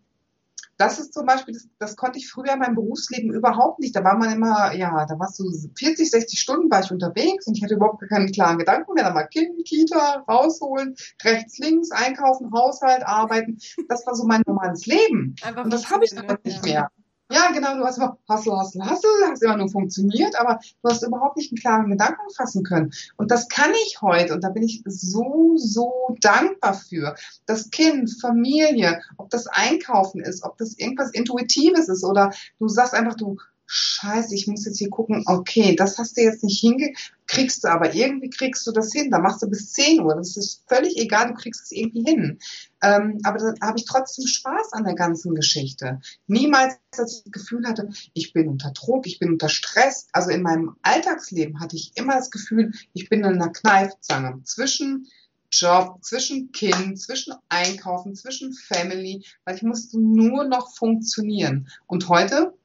das 0.77 0.99
ist 0.99 1.13
zum 1.13 1.25
Beispiel, 1.25 1.53
das, 1.53 1.67
das 1.79 1.95
konnte 1.95 2.19
ich 2.19 2.29
früher 2.29 2.53
in 2.53 2.59
meinem 2.59 2.75
Berufsleben 2.75 3.33
überhaupt 3.33 3.79
nicht. 3.79 3.95
Da 3.95 4.03
war 4.03 4.17
man 4.17 4.31
immer, 4.31 4.73
ja, 4.73 5.05
da 5.05 5.17
warst 5.19 5.39
du 5.39 5.45
40, 5.77 6.09
60 6.09 6.39
Stunden 6.39 6.69
war 6.69 6.81
ich 6.81 6.91
unterwegs 6.91 7.47
und 7.47 7.57
ich 7.57 7.63
hatte 7.63 7.75
überhaupt 7.75 8.03
keine 8.07 8.27
klaren 8.27 8.59
Gedanken 8.59 8.93
mehr. 8.93 9.03
Da 9.03 9.13
mal 9.13 9.27
Kind, 9.27 9.65
Kita, 9.65 10.23
rausholen, 10.27 10.95
rechts, 11.23 11.57
links, 11.57 11.91
einkaufen, 11.91 12.51
Haushalt, 12.51 13.05
arbeiten. 13.05 13.57
Das 13.89 14.05
war 14.05 14.15
so 14.15 14.25
mein 14.25 14.43
normales 14.45 14.85
Leben. 14.85 15.35
Einfach 15.43 15.63
und 15.63 15.73
das 15.73 15.89
habe 15.89 16.05
ich 16.05 16.13
dann 16.13 16.37
nicht 16.43 16.63
mehr. 16.63 16.89
Ja, 17.29 17.51
genau, 17.51 17.75
du 17.77 17.83
hast 17.83 17.97
immer 17.97 18.17
Hassel, 18.29 18.53
Hassel, 18.53 18.85
Hassel, 18.85 19.09
hast 19.29 19.43
immer 19.43 19.57
nur 19.57 19.69
funktioniert, 19.69 20.39
aber 20.39 20.59
du 20.81 20.89
hast 20.89 21.03
überhaupt 21.03 21.35
nicht 21.35 21.51
einen 21.51 21.59
klaren 21.59 21.89
Gedanken 21.89 22.29
fassen 22.33 22.63
können. 22.63 22.91
Und 23.17 23.31
das 23.31 23.49
kann 23.49 23.71
ich 23.85 24.01
heute 24.01 24.33
und 24.33 24.45
da 24.45 24.49
bin 24.49 24.63
ich 24.63 24.81
so, 24.85 25.55
so 25.57 26.15
dankbar 26.21 26.73
für. 26.73 27.15
Das 27.45 27.69
Kind, 27.69 28.15
Familie, 28.21 29.01
ob 29.17 29.29
das 29.29 29.47
Einkaufen 29.47 30.21
ist, 30.21 30.43
ob 30.43 30.57
das 30.57 30.77
irgendwas 30.77 31.11
Intuitives 31.11 31.89
ist 31.89 32.05
oder 32.05 32.31
du 32.59 32.69
sagst 32.69 32.93
einfach, 32.93 33.15
du 33.15 33.35
scheiße, 33.67 34.33
ich 34.33 34.47
muss 34.47 34.65
jetzt 34.65 34.79
hier 34.79 34.89
gucken, 34.89 35.23
okay, 35.27 35.75
das 35.75 35.97
hast 35.97 36.17
du 36.17 36.21
jetzt 36.21 36.43
nicht 36.43 36.61
hingekriegst 36.61 37.63
du, 37.63 37.67
aber 37.67 37.93
irgendwie 37.93 38.29
kriegst 38.29 38.65
du 38.65 38.71
das 38.71 38.91
hin. 38.91 39.11
Da 39.11 39.19
machst 39.19 39.43
du 39.43 39.49
bis 39.49 39.73
10 39.73 40.01
Uhr. 40.01 40.15
Das 40.15 40.37
ist 40.37 40.63
völlig 40.67 40.97
egal, 40.97 41.27
du 41.27 41.33
kriegst 41.33 41.65
es 41.65 41.71
irgendwie 41.71 42.03
hin. 42.03 42.39
Ähm, 42.81 43.19
aber 43.23 43.37
dann 43.37 43.55
habe 43.61 43.77
ich 43.77 43.85
trotzdem 43.85 44.25
Spaß 44.25 44.73
an 44.73 44.85
der 44.85 44.95
ganzen 44.95 45.35
Geschichte. 45.35 45.99
Niemals, 46.27 46.75
dass 46.91 47.17
ich 47.17 47.23
das 47.25 47.31
Gefühl 47.31 47.67
hatte, 47.67 47.89
ich 48.13 48.33
bin 48.33 48.47
unter 48.47 48.71
Druck, 48.71 49.05
ich 49.05 49.19
bin 49.19 49.33
unter 49.33 49.49
Stress. 49.49 50.07
Also 50.13 50.29
in 50.31 50.41
meinem 50.41 50.75
Alltagsleben 50.81 51.59
hatte 51.59 51.75
ich 51.75 51.91
immer 51.95 52.15
das 52.15 52.31
Gefühl, 52.31 52.71
ich 52.93 53.09
bin 53.09 53.19
in 53.19 53.25
einer 53.25 53.51
Kneifzange 53.51 54.41
zwischen 54.43 55.07
Job, 55.51 56.03
zwischen 56.03 56.51
Kind, 56.51 56.99
zwischen 56.99 57.33
Einkaufen, 57.47 58.15
zwischen 58.15 58.53
Family, 58.53 59.25
weil 59.45 59.55
ich 59.55 59.63
musste 59.63 59.99
nur 59.99 60.43
noch 60.43 60.75
funktionieren. 60.75 61.69
Und 61.85 62.09
heute 62.09 62.56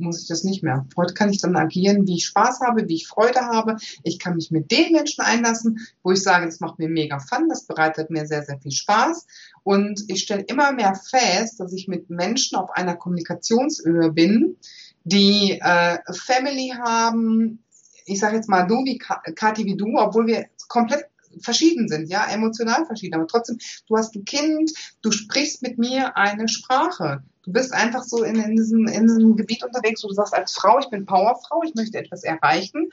muss 0.00 0.22
ich 0.22 0.28
das 0.28 0.44
nicht 0.44 0.62
mehr. 0.62 0.86
Heute 0.96 1.14
kann 1.14 1.30
ich 1.30 1.40
dann 1.40 1.56
agieren, 1.56 2.06
wie 2.06 2.16
ich 2.16 2.26
Spaß 2.26 2.60
habe, 2.60 2.88
wie 2.88 2.96
ich 2.96 3.06
Freude 3.06 3.40
habe. 3.40 3.76
Ich 4.02 4.18
kann 4.18 4.36
mich 4.36 4.50
mit 4.50 4.70
den 4.70 4.92
Menschen 4.92 5.22
einlassen, 5.22 5.86
wo 6.02 6.12
ich 6.12 6.22
sage, 6.22 6.46
das 6.46 6.60
macht 6.60 6.78
mir 6.78 6.88
mega 6.88 7.18
Fun, 7.18 7.48
das 7.48 7.66
bereitet 7.66 8.10
mir 8.10 8.26
sehr, 8.26 8.42
sehr 8.42 8.58
viel 8.58 8.72
Spaß. 8.72 9.26
Und 9.62 10.04
ich 10.08 10.22
stelle 10.22 10.42
immer 10.42 10.72
mehr 10.72 10.94
fest, 10.94 11.60
dass 11.60 11.72
ich 11.72 11.88
mit 11.88 12.10
Menschen 12.10 12.56
auf 12.56 12.70
einer 12.70 12.96
Kommunikationshöhe 12.96 14.12
bin, 14.12 14.56
die 15.04 15.58
äh, 15.60 15.98
Family 16.12 16.74
haben, 16.76 17.62
ich 18.06 18.18
sage 18.18 18.36
jetzt 18.36 18.48
mal 18.48 18.66
du 18.66 18.84
wie 18.84 18.98
Kathi 18.98 19.64
wie 19.64 19.76
du, 19.76 19.96
obwohl 19.96 20.26
wir 20.26 20.46
komplett 20.68 21.06
verschieden 21.42 21.88
sind, 21.88 22.08
ja, 22.08 22.26
emotional 22.26 22.86
verschieden, 22.86 23.14
aber 23.14 23.26
trotzdem, 23.26 23.58
du 23.86 23.96
hast 23.96 24.14
ein 24.14 24.24
Kind, 24.24 24.72
du 25.02 25.12
sprichst 25.12 25.62
mit 25.62 25.78
mir 25.78 26.16
eine 26.16 26.48
Sprache. 26.48 27.22
Du 27.42 27.52
bist 27.52 27.72
einfach 27.72 28.02
so 28.02 28.22
in, 28.22 28.36
in, 28.36 28.54
diesem, 28.54 28.86
in 28.86 29.06
diesem 29.06 29.36
Gebiet 29.36 29.64
unterwegs, 29.64 30.04
wo 30.04 30.08
du 30.08 30.14
sagst, 30.14 30.34
als 30.34 30.52
Frau, 30.52 30.78
ich 30.78 30.90
bin 30.90 31.06
Powerfrau, 31.06 31.62
ich 31.64 31.74
möchte 31.74 31.98
etwas 31.98 32.22
erreichen. 32.22 32.90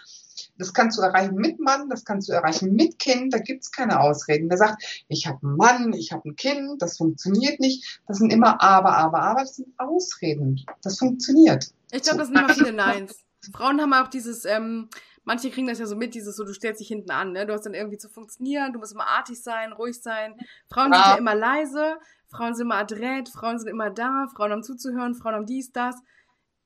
Das 0.57 0.73
kannst 0.73 0.97
du 0.97 1.01
erreichen 1.01 1.35
mit 1.35 1.59
Mann, 1.59 1.89
das 1.89 2.05
kannst 2.05 2.29
du 2.29 2.33
erreichen 2.33 2.73
mit 2.73 2.97
Kind, 2.99 3.33
da 3.33 3.39
gibt's 3.39 3.71
keine 3.71 3.99
Ausreden. 3.99 4.49
Wer 4.49 4.57
sagt, 4.57 5.05
ich 5.09 5.27
habe 5.27 5.45
einen 5.45 5.57
Mann, 5.57 5.93
ich 5.93 6.11
habe 6.11 6.29
ein 6.29 6.35
Kind, 6.35 6.81
das 6.81 6.97
funktioniert 6.97 7.59
nicht, 7.59 8.01
das 8.07 8.17
sind 8.17 8.31
immer 8.31 8.61
aber, 8.61 8.95
aber, 8.97 9.21
aber, 9.21 9.41
das 9.41 9.57
sind 9.57 9.67
Ausreden. 9.77 10.63
Das 10.81 10.97
funktioniert. 10.97 11.71
Ich 11.91 12.03
glaube, 12.03 12.19
das 12.19 12.27
sind 12.27 12.37
immer 12.37 12.53
viele 12.53 12.73
Neins. 12.73 13.15
Frauen 13.51 13.81
haben 13.81 13.93
auch 13.93 14.07
dieses, 14.07 14.45
ähm, 14.45 14.89
manche 15.27 15.51
kriegen 15.51 15.67
das 15.67 15.77
ja 15.77 15.85
so 15.85 15.97
mit, 15.97 16.15
dieses 16.15 16.37
so, 16.37 16.45
du 16.45 16.53
stellst 16.53 16.79
dich 16.79 16.87
hinten 16.87 17.11
an, 17.11 17.33
ne? 17.33 17.45
Du 17.45 17.51
hast 17.51 17.65
dann 17.65 17.73
irgendwie 17.73 17.97
zu 17.97 18.07
funktionieren, 18.07 18.71
du 18.71 18.79
musst 18.79 18.93
immer 18.93 19.07
artig 19.07 19.43
sein, 19.43 19.73
ruhig 19.73 20.01
sein. 20.01 20.39
Frauen 20.69 20.93
ja. 20.93 20.99
sind 20.99 21.11
ja 21.11 21.17
immer 21.17 21.35
leise, 21.35 21.97
Frauen 22.29 22.55
sind 22.55 22.67
immer 22.67 22.77
adrett, 22.77 23.27
Frauen 23.27 23.59
sind 23.59 23.67
immer 23.67 23.89
da, 23.89 24.27
Frauen 24.33 24.53
haben 24.53 24.63
zuzuhören, 24.63 25.15
Frauen 25.15 25.35
haben 25.35 25.45
dies, 25.45 25.73
das. 25.73 25.95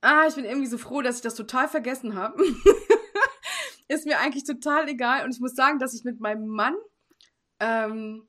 Ah, 0.01 0.27
ich 0.27 0.35
bin 0.35 0.45
irgendwie 0.45 0.67
so 0.67 0.77
froh, 0.77 1.01
dass 1.01 1.15
ich 1.15 1.21
das 1.23 1.33
total 1.33 1.67
vergessen 1.67 2.15
habe. 2.15 2.41
Ist 3.87 4.05
mir 4.05 4.19
eigentlich 4.19 4.43
total 4.43 4.87
egal. 4.87 5.25
Und 5.25 5.33
ich 5.33 5.41
muss 5.41 5.55
sagen, 5.55 5.79
dass 5.79 5.95
ich 5.95 6.03
mit 6.03 6.19
meinem 6.19 6.47
Mann, 6.47 6.75
ähm, 7.59 8.27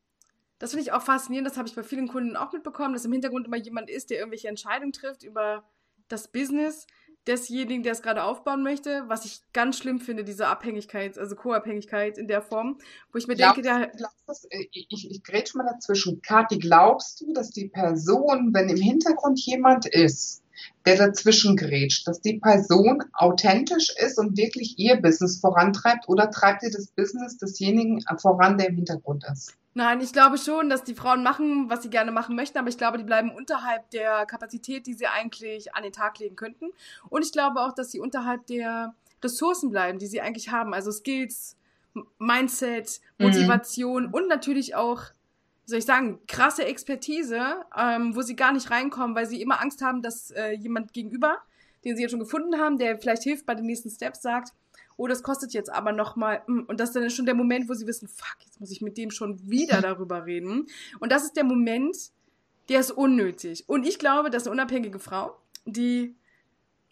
das 0.58 0.70
finde 0.70 0.82
ich 0.84 0.92
auch 0.92 1.02
faszinierend, 1.02 1.46
das 1.46 1.58
habe 1.58 1.68
ich 1.68 1.74
bei 1.74 1.82
vielen 1.82 2.08
Kunden 2.08 2.36
auch 2.36 2.52
mitbekommen, 2.52 2.94
dass 2.94 3.04
im 3.04 3.12
Hintergrund 3.12 3.46
immer 3.46 3.58
jemand 3.58 3.90
ist, 3.90 4.08
der 4.08 4.18
irgendwelche 4.18 4.48
Entscheidungen 4.48 4.94
trifft 4.94 5.24
über 5.24 5.68
das 6.08 6.28
Business 6.28 6.86
desjenigen, 7.26 7.82
der 7.82 7.92
es 7.92 8.02
gerade 8.02 8.24
aufbauen 8.24 8.62
möchte, 8.62 9.04
was 9.08 9.24
ich 9.24 9.40
ganz 9.52 9.78
schlimm 9.78 10.00
finde, 10.00 10.24
diese 10.24 10.46
Abhängigkeit, 10.48 11.18
also 11.18 11.36
Co-Abhängigkeit 11.36 12.18
in 12.18 12.28
der 12.28 12.42
Form, 12.42 12.78
wo 13.12 13.18
ich 13.18 13.26
mir 13.26 13.36
glaubst, 13.36 13.64
denke, 13.64 13.68
der. 13.68 13.92
Glaubst, 13.96 14.46
äh, 14.50 14.66
ich, 14.72 14.86
ich, 14.90 15.10
ich 15.10 15.22
grätsch 15.22 15.54
mal 15.54 15.64
dazwischen. 15.64 16.20
Kathi, 16.22 16.58
glaubst 16.58 17.20
du, 17.20 17.32
dass 17.32 17.50
die 17.50 17.68
Person, 17.68 18.52
wenn 18.52 18.68
im 18.68 18.76
Hintergrund 18.76 19.40
jemand 19.40 19.86
ist, 19.86 20.42
der 20.84 20.96
dazwischen 20.96 21.56
grätscht, 21.56 22.06
dass 22.06 22.20
die 22.20 22.38
Person 22.38 23.02
authentisch 23.12 23.94
ist 23.96 24.18
und 24.18 24.36
wirklich 24.36 24.78
ihr 24.78 25.00
Business 25.00 25.40
vorantreibt 25.40 26.08
oder 26.08 26.30
treibt 26.30 26.62
ihr 26.62 26.70
das 26.70 26.88
Business 26.88 27.36
desjenigen 27.38 28.02
voran, 28.18 28.58
der 28.58 28.68
im 28.68 28.76
Hintergrund 28.76 29.24
ist? 29.32 29.54
Nein, 29.74 30.02
ich 30.02 30.12
glaube 30.12 30.36
schon, 30.36 30.68
dass 30.68 30.84
die 30.84 30.94
Frauen 30.94 31.22
machen, 31.22 31.70
was 31.70 31.82
sie 31.82 31.88
gerne 31.88 32.12
machen 32.12 32.36
möchten, 32.36 32.58
aber 32.58 32.68
ich 32.68 32.76
glaube, 32.76 32.98
die 32.98 33.04
bleiben 33.04 33.30
unterhalb 33.30 33.88
der 33.90 34.26
Kapazität, 34.26 34.86
die 34.86 34.92
sie 34.92 35.06
eigentlich 35.06 35.74
an 35.74 35.82
den 35.82 35.92
Tag 35.92 36.18
legen 36.18 36.36
könnten. 36.36 36.66
Und 37.08 37.24
ich 37.24 37.32
glaube 37.32 37.60
auch, 37.60 37.72
dass 37.72 37.90
sie 37.90 37.98
unterhalb 37.98 38.46
der 38.46 38.94
Ressourcen 39.22 39.70
bleiben, 39.70 39.98
die 39.98 40.06
sie 40.06 40.20
eigentlich 40.20 40.50
haben. 40.50 40.74
Also 40.74 40.90
Skills, 40.90 41.56
Mindset, 42.18 43.00
mhm. 43.16 43.26
Motivation 43.26 44.06
mhm. 44.08 44.14
und 44.14 44.28
natürlich 44.28 44.74
auch, 44.74 45.04
soll 45.64 45.78
ich 45.78 45.86
sagen, 45.86 46.20
krasse 46.26 46.66
Expertise, 46.66 47.64
ähm, 47.76 48.14
wo 48.14 48.20
sie 48.20 48.36
gar 48.36 48.52
nicht 48.52 48.70
reinkommen, 48.70 49.16
weil 49.16 49.26
sie 49.26 49.40
immer 49.40 49.62
Angst 49.62 49.80
haben, 49.80 50.02
dass 50.02 50.32
äh, 50.32 50.52
jemand 50.52 50.92
gegenüber, 50.92 51.38
den 51.84 51.96
sie 51.96 52.02
jetzt 52.02 52.10
schon 52.10 52.20
gefunden 52.20 52.58
haben, 52.58 52.76
der 52.76 52.98
vielleicht 52.98 53.22
hilft 53.22 53.46
bei 53.46 53.54
den 53.54 53.66
nächsten 53.66 53.90
Steps, 53.90 54.20
sagt, 54.20 54.52
oh, 55.02 55.06
das 55.08 55.22
kostet 55.22 55.52
jetzt 55.52 55.70
aber 55.70 55.92
nochmal. 55.92 56.42
Mm, 56.46 56.60
und 56.60 56.78
das 56.78 56.90
ist 56.90 56.96
dann 56.96 57.10
schon 57.10 57.26
der 57.26 57.34
Moment, 57.34 57.68
wo 57.68 57.74
sie 57.74 57.86
wissen, 57.86 58.06
fuck, 58.08 58.36
jetzt 58.44 58.60
muss 58.60 58.70
ich 58.70 58.80
mit 58.80 58.96
dem 58.96 59.10
schon 59.10 59.50
wieder 59.50 59.80
darüber 59.82 60.24
reden. 60.24 60.66
Und 61.00 61.10
das 61.10 61.24
ist 61.24 61.36
der 61.36 61.44
Moment, 61.44 61.96
der 62.68 62.80
ist 62.80 62.92
unnötig. 62.92 63.64
Und 63.68 63.86
ich 63.86 63.98
glaube, 63.98 64.30
dass 64.30 64.44
eine 64.44 64.52
unabhängige 64.52 64.98
Frau, 64.98 65.36
die 65.64 66.14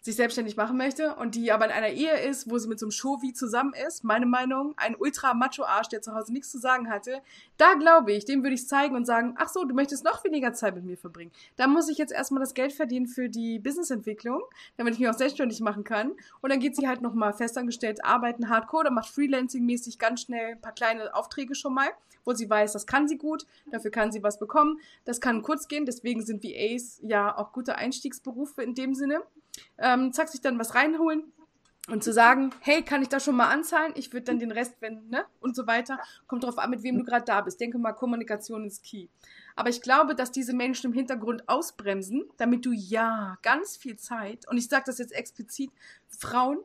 sich 0.01 0.15
selbstständig 0.15 0.57
machen 0.57 0.77
möchte 0.77 1.15
und 1.15 1.35
die 1.35 1.51
aber 1.51 1.65
in 1.65 1.71
einer 1.71 1.89
Ehe 1.89 2.21
ist, 2.21 2.49
wo 2.49 2.57
sie 2.57 2.67
mit 2.67 2.79
so 2.79 2.87
einem 2.87 2.91
Show 2.91 3.19
zusammen 3.33 3.73
ist, 3.87 4.03
meine 4.03 4.25
Meinung, 4.25 4.73
ein 4.77 4.95
ultra-macho-Arsch, 4.95 5.89
der 5.89 6.01
zu 6.01 6.15
Hause 6.15 6.33
nichts 6.33 6.51
zu 6.51 6.57
sagen 6.57 6.89
hatte, 6.89 7.21
da 7.57 7.75
glaube 7.75 8.11
ich, 8.11 8.25
dem 8.25 8.41
würde 8.41 8.55
ich 8.55 8.67
zeigen 8.67 8.95
und 8.95 9.05
sagen, 9.05 9.35
ach 9.37 9.49
so, 9.49 9.63
du 9.63 9.75
möchtest 9.75 10.03
noch 10.03 10.23
weniger 10.23 10.53
Zeit 10.53 10.73
mit 10.73 10.85
mir 10.85 10.97
verbringen. 10.97 11.31
Da 11.55 11.67
muss 11.67 11.87
ich 11.87 11.99
jetzt 11.99 12.11
erstmal 12.11 12.41
das 12.41 12.55
Geld 12.55 12.73
verdienen 12.73 13.05
für 13.05 13.29
die 13.29 13.59
Businessentwicklung, 13.59 14.41
damit 14.75 14.95
ich 14.95 14.99
mich 14.99 15.09
auch 15.09 15.17
selbstständig 15.17 15.61
machen 15.61 15.83
kann. 15.83 16.13
Und 16.41 16.51
dann 16.51 16.59
geht 16.59 16.75
sie 16.75 16.87
halt 16.87 17.01
nochmal 17.01 17.33
festangestellt 17.33 18.03
arbeiten, 18.03 18.49
hardcore, 18.49 18.85
dann 18.85 18.95
macht 18.95 19.13
Freelancing-mäßig 19.13 19.99
ganz 19.99 20.21
schnell 20.21 20.53
ein 20.53 20.61
paar 20.61 20.73
kleine 20.73 21.13
Aufträge 21.13 21.53
schon 21.53 21.75
mal, 21.75 21.89
wo 22.25 22.33
sie 22.33 22.49
weiß, 22.49 22.73
das 22.73 22.87
kann 22.87 23.07
sie 23.07 23.17
gut, 23.17 23.45
dafür 23.71 23.91
kann 23.91 24.11
sie 24.11 24.23
was 24.23 24.39
bekommen. 24.39 24.79
Das 25.05 25.21
kann 25.21 25.43
kurz 25.43 25.67
gehen, 25.67 25.85
deswegen 25.85 26.23
sind 26.23 26.43
VAs 26.43 26.99
ja 27.03 27.37
auch 27.37 27.51
gute 27.51 27.75
Einstiegsberufe 27.75 28.63
in 28.63 28.73
dem 28.73 28.95
Sinne 28.95 29.21
ähm, 29.77 30.13
zack, 30.13 30.29
sich 30.29 30.41
dann 30.41 30.59
was 30.59 30.75
reinholen 30.75 31.31
und 31.89 32.03
zu 32.03 32.13
sagen, 32.13 32.51
hey, 32.61 32.83
kann 32.83 33.01
ich 33.01 33.09
das 33.09 33.23
schon 33.23 33.35
mal 33.35 33.49
anzahlen? 33.49 33.93
Ich 33.95 34.13
würde 34.13 34.25
dann 34.25 34.39
den 34.39 34.51
Rest 34.51 34.81
wenden, 34.81 35.09
ne? 35.09 35.25
Und 35.39 35.55
so 35.55 35.67
weiter. 35.67 35.99
Kommt 36.27 36.43
drauf 36.43 36.57
an, 36.57 36.69
mit 36.69 36.83
wem 36.83 36.97
du 36.97 37.03
gerade 37.03 37.25
da 37.25 37.41
bist. 37.41 37.59
Denke 37.59 37.77
mal, 37.79 37.93
Kommunikation 37.93 38.65
ist 38.65 38.83
key. 38.83 39.07
Aber 39.55 39.69
ich 39.69 39.81
glaube, 39.81 40.15
dass 40.15 40.31
diese 40.31 40.53
Menschen 40.53 40.91
im 40.91 40.93
Hintergrund 40.93 41.49
ausbremsen, 41.49 42.29
damit 42.37 42.65
du 42.65 42.71
ja 42.71 43.37
ganz 43.41 43.77
viel 43.77 43.97
Zeit, 43.97 44.47
und 44.47 44.57
ich 44.57 44.67
sage 44.67 44.83
das 44.85 44.99
jetzt 44.99 45.13
explizit, 45.13 45.71
Frauen, 46.07 46.59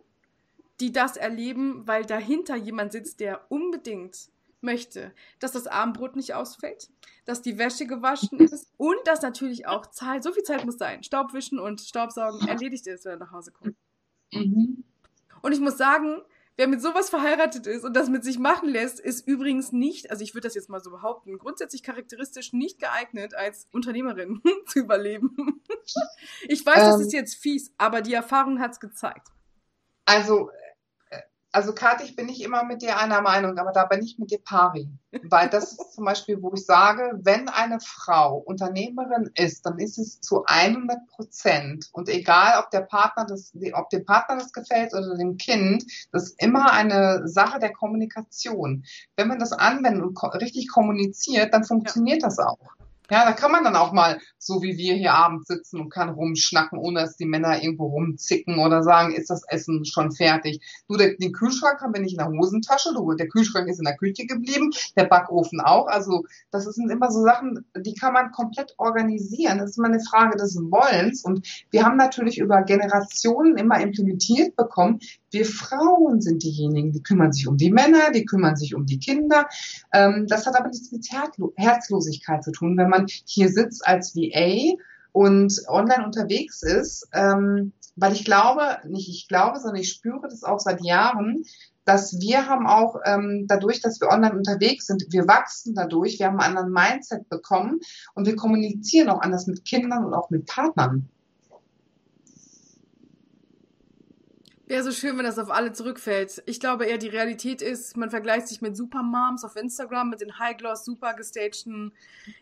die 0.81 0.93
das 0.93 1.17
erleben, 1.17 1.87
weil 1.87 2.05
dahinter 2.05 2.55
jemand 2.55 2.93
sitzt, 2.93 3.21
der 3.21 3.51
unbedingt 3.51 4.29
möchte, 4.67 5.15
dass 5.39 5.53
das 5.53 5.67
Abendbrot 5.67 6.17
nicht 6.17 6.35
ausfällt, 6.35 6.91
dass 7.25 7.41
die 7.41 7.57
Wäsche 7.57 7.87
gewaschen 7.87 8.39
ist 8.39 8.71
und 8.77 8.99
dass 9.07 9.23
natürlich 9.23 9.67
auch 9.67 9.87
Zeit, 9.87 10.23
so 10.23 10.33
viel 10.33 10.43
Zeit 10.43 10.67
muss 10.67 10.77
sein, 10.77 11.03
Staubwischen 11.03 11.59
und 11.59 11.81
Staubsaugen 11.81 12.47
erledigt 12.47 12.87
ist, 12.87 13.07
wenn 13.07 13.13
er 13.13 13.19
nach 13.19 13.33
Hause 13.33 13.53
kommt. 13.53 13.77
Mhm. 14.33 14.85
Und 15.41 15.53
ich 15.53 15.61
muss 15.61 15.79
sagen, 15.79 16.21
wer 16.57 16.69
mit 16.69 16.83
sowas 16.83 17.09
verheiratet 17.09 17.67
ist 17.67 17.85
und 17.85 17.95
das 17.95 18.09
mit 18.09 18.25
sich 18.25 18.39
machen 18.39 18.69
lässt, 18.69 19.01
ist 19.01 19.27
übrigens 19.27 19.73
nicht, 19.73 20.11
also 20.11 20.23
ich 20.23 20.35
würde 20.35 20.49
das 20.49 20.55
jetzt 20.55 20.69
mal 20.69 20.81
so 20.83 20.91
behaupten, 20.91 21.39
grundsätzlich 21.39 21.83
charakteristisch 21.83 22.53
nicht 22.53 22.79
geeignet, 22.79 23.35
als 23.35 23.69
Unternehmerin 23.73 24.43
zu 24.67 24.81
überleben. 24.81 25.63
ich 26.49 26.65
weiß, 26.65 26.79
ähm, 26.79 26.91
das 26.91 27.01
ist 27.01 27.13
jetzt 27.13 27.37
fies, 27.37 27.73
aber 27.79 28.03
die 28.03 28.15
Erfahrung 28.15 28.61
hat 28.61 28.73
es 28.73 28.81
gezeigt. 28.81 29.29
Also 30.05 30.51
also 31.57 31.73
Kathi, 31.73 32.05
ich 32.05 32.15
bin 32.15 32.27
nicht 32.27 32.43
immer 32.43 32.65
mit 32.65 32.83
dir 32.83 32.99
einer 32.99 33.23
Meinung, 33.23 33.57
aber 33.57 33.73
da 33.73 33.87
bin 33.87 34.03
ich 34.03 34.19
mit 34.19 34.31
dir 34.31 34.41
pari. 34.45 34.91
Weil 35.23 35.49
das 35.49 35.73
ist 35.73 35.95
zum 35.95 36.05
Beispiel, 36.05 36.43
wo 36.43 36.53
ich 36.53 36.67
sage, 36.67 37.19
wenn 37.23 37.49
eine 37.49 37.81
Frau 37.81 38.37
Unternehmerin 38.37 39.31
ist, 39.37 39.65
dann 39.65 39.79
ist 39.79 39.97
es 39.97 40.21
zu 40.21 40.45
100 40.45 41.07
Prozent. 41.07 41.89
Und 41.93 42.11
egal, 42.11 42.63
ob 42.63 42.71
der 42.73 42.83
Partner 42.83 43.25
das, 43.25 43.55
ob 43.73 43.89
dem 43.89 44.05
Partner 44.05 44.37
das 44.37 44.53
gefällt 44.53 44.93
oder 44.93 45.17
dem 45.17 45.39
Kind, 45.39 45.83
das 46.13 46.25
ist 46.25 46.43
immer 46.43 46.73
eine 46.73 47.27
Sache 47.27 47.59
der 47.59 47.73
Kommunikation. 47.73 48.85
Wenn 49.17 49.29
man 49.29 49.39
das 49.39 49.53
anwendet 49.53 50.03
und 50.03 50.23
richtig 50.35 50.69
kommuniziert, 50.69 51.55
dann 51.55 51.65
funktioniert 51.65 52.21
ja. 52.21 52.29
das 52.29 52.39
auch. 52.39 52.76
Ja, 53.11 53.25
da 53.25 53.33
kann 53.33 53.53
man 53.53 53.65
dann 53.65 53.77
auch 53.77 53.93
mal, 53.93 54.19
so 54.39 54.63
wie 54.63 54.77
wir 54.77 54.95
hier 54.95 55.15
abends 55.15 55.47
sitzen 55.47 55.81
und 55.81 55.91
kann 55.91 56.09
rumschnacken, 56.09 56.79
ohne 56.79 57.01
dass 57.01 57.17
die 57.17 57.27
Männer 57.27 57.63
irgendwo 57.63 57.87
rumzicken 57.87 58.59
oder 58.59 58.83
sagen, 58.83 59.15
ist 59.15 59.31
das 59.31 59.43
Essen 59.49 59.85
schon 59.85 60.13
fertig. 60.13 60.61
Du, 60.89 60.97
der, 60.97 61.15
den 61.15 61.33
Kühlschrank 61.33 61.81
haben 61.81 61.95
wir 61.95 62.01
nicht 62.01 62.13
in 62.13 62.19
der 62.19 62.29
Hosentasche, 62.29 62.93
du, 62.95 63.13
der 63.15 63.29
Kühlschrank 63.29 63.69
ist 63.69 63.79
in 63.79 63.85
der 63.85 63.97
Küche 63.97 64.27
geblieben, 64.27 64.71
der 64.97 65.05
Backofen 65.05 65.61
auch. 65.61 65.87
Also 65.87 66.25
das 66.51 66.65
sind 66.65 66.91
immer 66.91 67.11
so 67.11 67.23
Sachen, 67.23 67.65
die 67.77 67.95
kann 67.95 68.13
man 68.13 68.33
komplett 68.33 68.75
organisieren. 68.79 69.59
Das 69.59 69.71
ist 69.71 69.79
immer 69.79 69.89
eine 69.89 70.01
Frage 70.01 70.37
des 70.37 70.57
Wollens. 70.57 71.25
Und 71.25 71.47
wir 71.71 71.85
haben 71.85 71.97
natürlich 71.97 72.39
über 72.39 72.63
Generationen 72.63 73.57
immer 73.57 73.81
implementiert 73.81 74.57
bekommen, 74.57 75.01
wir 75.31 75.45
Frauen 75.45 76.21
sind 76.21 76.43
diejenigen, 76.43 76.93
die 76.93 77.03
kümmern 77.03 77.33
sich 77.33 77.49
um 77.49 77.57
die 77.57 77.73
Männer, 77.73 78.11
die 78.13 78.25
kümmern 78.25 78.57
sich 78.57 78.75
um 78.75 78.87
die 78.87 78.99
Kinder. 78.99 79.49
Ähm, 79.93 80.27
das 80.29 80.47
hat 80.47 80.57
aber 80.57 80.69
nichts 80.69 80.93
mit 80.93 81.07
Herzlosigkeit 81.57 82.45
zu 82.45 82.53
tun. 82.53 82.77
Wenn 82.77 82.91
man 82.91 83.07
hier 83.25 83.49
sitzt 83.49 83.87
als 83.87 84.15
VA 84.15 84.77
und 85.13 85.53
online 85.69 86.05
unterwegs 86.05 86.63
ist, 86.63 87.09
ähm, 87.13 87.73
weil 87.97 88.13
ich 88.13 88.25
glaube, 88.25 88.79
nicht 88.87 89.09
ich 89.09 89.29
glaube, 89.29 89.59
sondern 89.59 89.81
ich 89.81 89.91
spüre 89.91 90.29
das 90.29 90.45
auch 90.45 90.61
seit 90.61 90.85
Jahren, 90.85 91.45
dass 91.87 92.21
wir 92.21 92.47
haben 92.47 92.67
auch 92.67 92.97
ähm, 93.05 93.47
dadurch, 93.49 93.81
dass 93.81 94.01
wir 94.01 94.09
online 94.09 94.37
unterwegs 94.37 94.87
sind, 94.87 95.07
wir 95.11 95.27
wachsen 95.27 95.75
dadurch, 95.75 96.19
wir 96.19 96.27
haben 96.27 96.41
einen 96.41 96.57
anderen 96.57 96.73
Mindset 96.73 97.29
bekommen 97.29 97.79
und 98.15 98.27
wir 98.27 98.37
kommunizieren 98.37 99.09
auch 99.09 99.21
anders 99.21 99.47
mit 99.47 99.65
Kindern 99.65 100.05
und 100.05 100.13
auch 100.13 100.29
mit 100.31 100.47
Partnern. 100.47 101.09
Wäre 104.69 104.83
so 104.83 104.91
schön, 104.91 105.17
wenn 105.17 105.25
das 105.25 105.39
auf 105.39 105.49
alle 105.49 105.73
zurückfällt. 105.73 106.43
Ich 106.47 106.59
glaube 106.59 106.87
eher, 106.87 106.99
die 106.99 107.07
Realität 107.07 107.63
ist, 107.63 107.97
man 107.97 108.11
vergleicht 108.11 108.49
sich 108.49 108.61
mit 108.61 108.77
Supermoms 108.77 109.45
auf 109.45 109.55
Instagram, 109.55 110.11
mit 110.11 110.21
den 110.21 110.41
High-Gloss, 110.41 110.85
super 110.85 111.15
gestagten. 111.15 111.93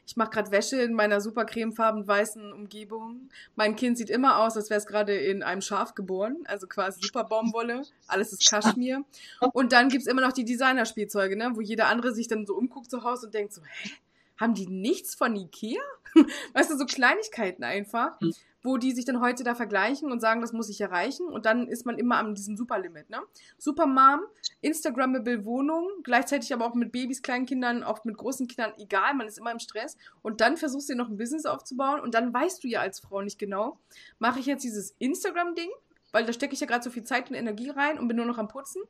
Ich 0.06 0.16
mache 0.16 0.30
gerade 0.30 0.50
Wäsche 0.50 0.80
in 0.80 0.94
meiner 0.94 1.20
super 1.20 1.44
cremefarben 1.44 2.08
weißen 2.08 2.50
Umgebung. 2.54 3.28
Mein 3.56 3.76
Kind 3.76 3.98
sieht 3.98 4.08
immer 4.08 4.38
aus, 4.38 4.56
als 4.56 4.70
wäre 4.70 4.78
es 4.78 4.86
gerade 4.86 5.14
in 5.14 5.42
einem 5.42 5.60
Schaf 5.60 5.94
geboren, 5.94 6.38
also 6.46 6.66
quasi 6.66 7.02
super 7.02 7.24
Baumwolle. 7.24 7.82
Alles 8.06 8.32
ist 8.32 8.48
Kaschmir. 8.48 9.04
Und 9.52 9.72
dann 9.72 9.90
gibt's 9.90 10.06
immer 10.06 10.22
noch 10.22 10.32
die 10.32 10.46
Designerspielzeuge, 10.46 11.36
ne, 11.36 11.50
wo 11.52 11.60
jeder 11.60 11.88
andere 11.88 12.14
sich 12.14 12.26
dann 12.26 12.46
so 12.46 12.54
umguckt 12.54 12.90
zu 12.90 13.04
Hause 13.04 13.26
und 13.26 13.34
denkt 13.34 13.52
so, 13.52 13.60
hä? 13.62 13.90
Haben 14.36 14.54
die 14.54 14.66
nichts 14.66 15.14
von 15.14 15.36
Ikea? 15.36 15.82
weißt 16.54 16.70
du, 16.70 16.76
so 16.76 16.86
Kleinigkeiten 16.86 17.64
einfach. 17.64 18.18
Wo 18.64 18.78
die 18.78 18.92
sich 18.92 19.04
dann 19.04 19.20
heute 19.20 19.44
da 19.44 19.54
vergleichen 19.54 20.10
und 20.10 20.20
sagen, 20.20 20.40
das 20.40 20.52
muss 20.52 20.70
ich 20.70 20.80
erreichen. 20.80 21.28
Und 21.28 21.44
dann 21.46 21.68
ist 21.68 21.86
man 21.86 21.98
immer 21.98 22.16
an 22.16 22.34
diesem 22.34 22.56
Superlimit, 22.56 23.10
ne? 23.10 23.20
Supermom, 23.58 24.22
Instagrammable 24.62 25.44
Wohnung, 25.44 25.86
gleichzeitig 26.02 26.52
aber 26.52 26.66
auch 26.66 26.74
mit 26.74 26.90
Babys, 26.90 27.22
Kleinkindern, 27.22 27.84
auch 27.84 28.04
mit 28.04 28.16
großen 28.16 28.48
Kindern, 28.48 28.72
egal, 28.78 29.14
man 29.14 29.28
ist 29.28 29.38
immer 29.38 29.52
im 29.52 29.58
Stress. 29.58 29.96
Und 30.22 30.40
dann 30.40 30.56
versuchst 30.56 30.88
du 30.88 30.94
dir 30.94 30.98
noch 30.98 31.10
ein 31.10 31.18
Business 31.18 31.44
aufzubauen 31.44 32.00
und 32.00 32.14
dann 32.14 32.32
weißt 32.32 32.64
du 32.64 32.68
ja 32.68 32.80
als 32.80 33.00
Frau 33.00 33.20
nicht 33.20 33.38
genau, 33.38 33.78
mache 34.18 34.40
ich 34.40 34.46
jetzt 34.46 34.64
dieses 34.64 34.94
Instagram-Ding, 34.98 35.70
weil 36.10 36.24
da 36.24 36.32
stecke 36.32 36.54
ich 36.54 36.60
ja 36.60 36.66
gerade 36.66 36.82
so 36.82 36.90
viel 36.90 37.04
Zeit 37.04 37.28
und 37.28 37.36
Energie 37.36 37.70
rein 37.70 37.98
und 37.98 38.08
bin 38.08 38.16
nur 38.16 38.26
noch 38.26 38.38
am 38.38 38.48
Putzen. 38.48 38.82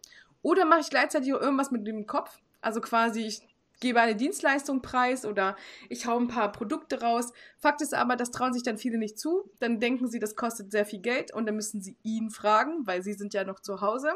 Oder 0.42 0.64
mache 0.64 0.80
ich 0.80 0.90
gleichzeitig 0.90 1.34
auch 1.34 1.40
irgendwas 1.40 1.70
mit 1.70 1.86
dem 1.86 2.06
Kopf? 2.06 2.38
Also 2.60 2.80
quasi, 2.80 3.26
ich 3.26 3.42
gebe 3.84 4.00
eine 4.00 4.16
Dienstleistung 4.16 4.80
preis 4.80 5.26
oder 5.26 5.56
ich 5.90 6.06
hau 6.06 6.18
ein 6.18 6.26
paar 6.26 6.50
Produkte 6.50 7.02
raus. 7.02 7.34
Fakt 7.58 7.82
ist 7.82 7.92
aber, 7.92 8.16
das 8.16 8.30
trauen 8.30 8.54
sich 8.54 8.62
dann 8.62 8.78
viele 8.78 8.96
nicht 8.96 9.18
zu. 9.18 9.50
Dann 9.60 9.78
denken 9.78 10.08
sie, 10.08 10.18
das 10.18 10.36
kostet 10.36 10.72
sehr 10.72 10.86
viel 10.86 11.00
Geld 11.00 11.34
und 11.34 11.44
dann 11.44 11.54
müssen 11.54 11.82
sie 11.82 11.98
ihn 12.02 12.30
fragen, 12.30 12.86
weil 12.86 13.02
sie 13.02 13.12
sind 13.12 13.34
ja 13.34 13.44
noch 13.44 13.60
zu 13.60 13.82
Hause. 13.82 14.14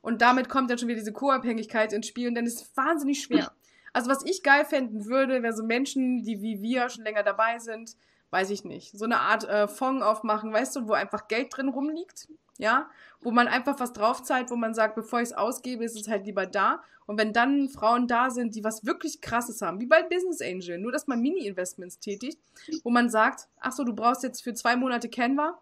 Und 0.00 0.22
damit 0.22 0.48
kommt 0.48 0.70
dann 0.70 0.78
schon 0.78 0.86
wieder 0.86 1.00
diese 1.00 1.12
Co-Abhängigkeit 1.12 1.92
ins 1.92 2.06
Spiel 2.06 2.28
und 2.28 2.36
dann 2.36 2.46
ist 2.46 2.62
es 2.62 2.76
wahnsinnig 2.76 3.20
schwer. 3.20 3.50
Also 3.92 4.08
was 4.08 4.24
ich 4.24 4.44
geil 4.44 4.64
fänden 4.64 5.06
würde, 5.06 5.42
wäre 5.42 5.54
so 5.54 5.64
Menschen, 5.64 6.22
die 6.22 6.40
wie 6.40 6.62
wir 6.62 6.88
schon 6.88 7.02
länger 7.02 7.24
dabei 7.24 7.58
sind, 7.58 7.96
weiß 8.30 8.50
ich 8.50 8.64
nicht, 8.64 8.96
so 8.96 9.06
eine 9.06 9.18
Art 9.20 9.48
äh, 9.48 9.66
Fonds 9.66 10.04
aufmachen, 10.04 10.52
weißt 10.52 10.76
du, 10.76 10.88
wo 10.88 10.92
einfach 10.92 11.26
Geld 11.26 11.56
drin 11.56 11.68
rumliegt, 11.68 12.28
ja, 12.58 12.88
wo 13.20 13.30
man 13.30 13.48
einfach 13.48 13.80
was 13.80 13.92
draufzahlt, 13.92 14.50
wo 14.50 14.56
man 14.56 14.74
sagt, 14.74 14.94
bevor 14.94 15.20
ich 15.20 15.30
es 15.30 15.32
ausgebe, 15.32 15.84
ist 15.84 15.96
es 15.96 16.08
halt 16.08 16.26
lieber 16.26 16.46
da. 16.46 16.82
Und 17.06 17.18
wenn 17.18 17.32
dann 17.32 17.68
Frauen 17.68 18.06
da 18.06 18.30
sind, 18.30 18.54
die 18.54 18.64
was 18.64 18.86
wirklich 18.86 19.20
Krasses 19.20 19.60
haben, 19.60 19.80
wie 19.80 19.86
bei 19.86 20.02
Business 20.02 20.40
Angel, 20.40 20.78
nur 20.78 20.92
dass 20.92 21.06
man 21.06 21.20
Mini-Investments 21.20 21.98
tätigt, 21.98 22.38
wo 22.82 22.90
man 22.90 23.10
sagt, 23.10 23.48
ach 23.60 23.72
so, 23.72 23.84
du 23.84 23.94
brauchst 23.94 24.22
jetzt 24.22 24.42
für 24.42 24.54
zwei 24.54 24.76
Monate 24.76 25.08
Canva, 25.10 25.58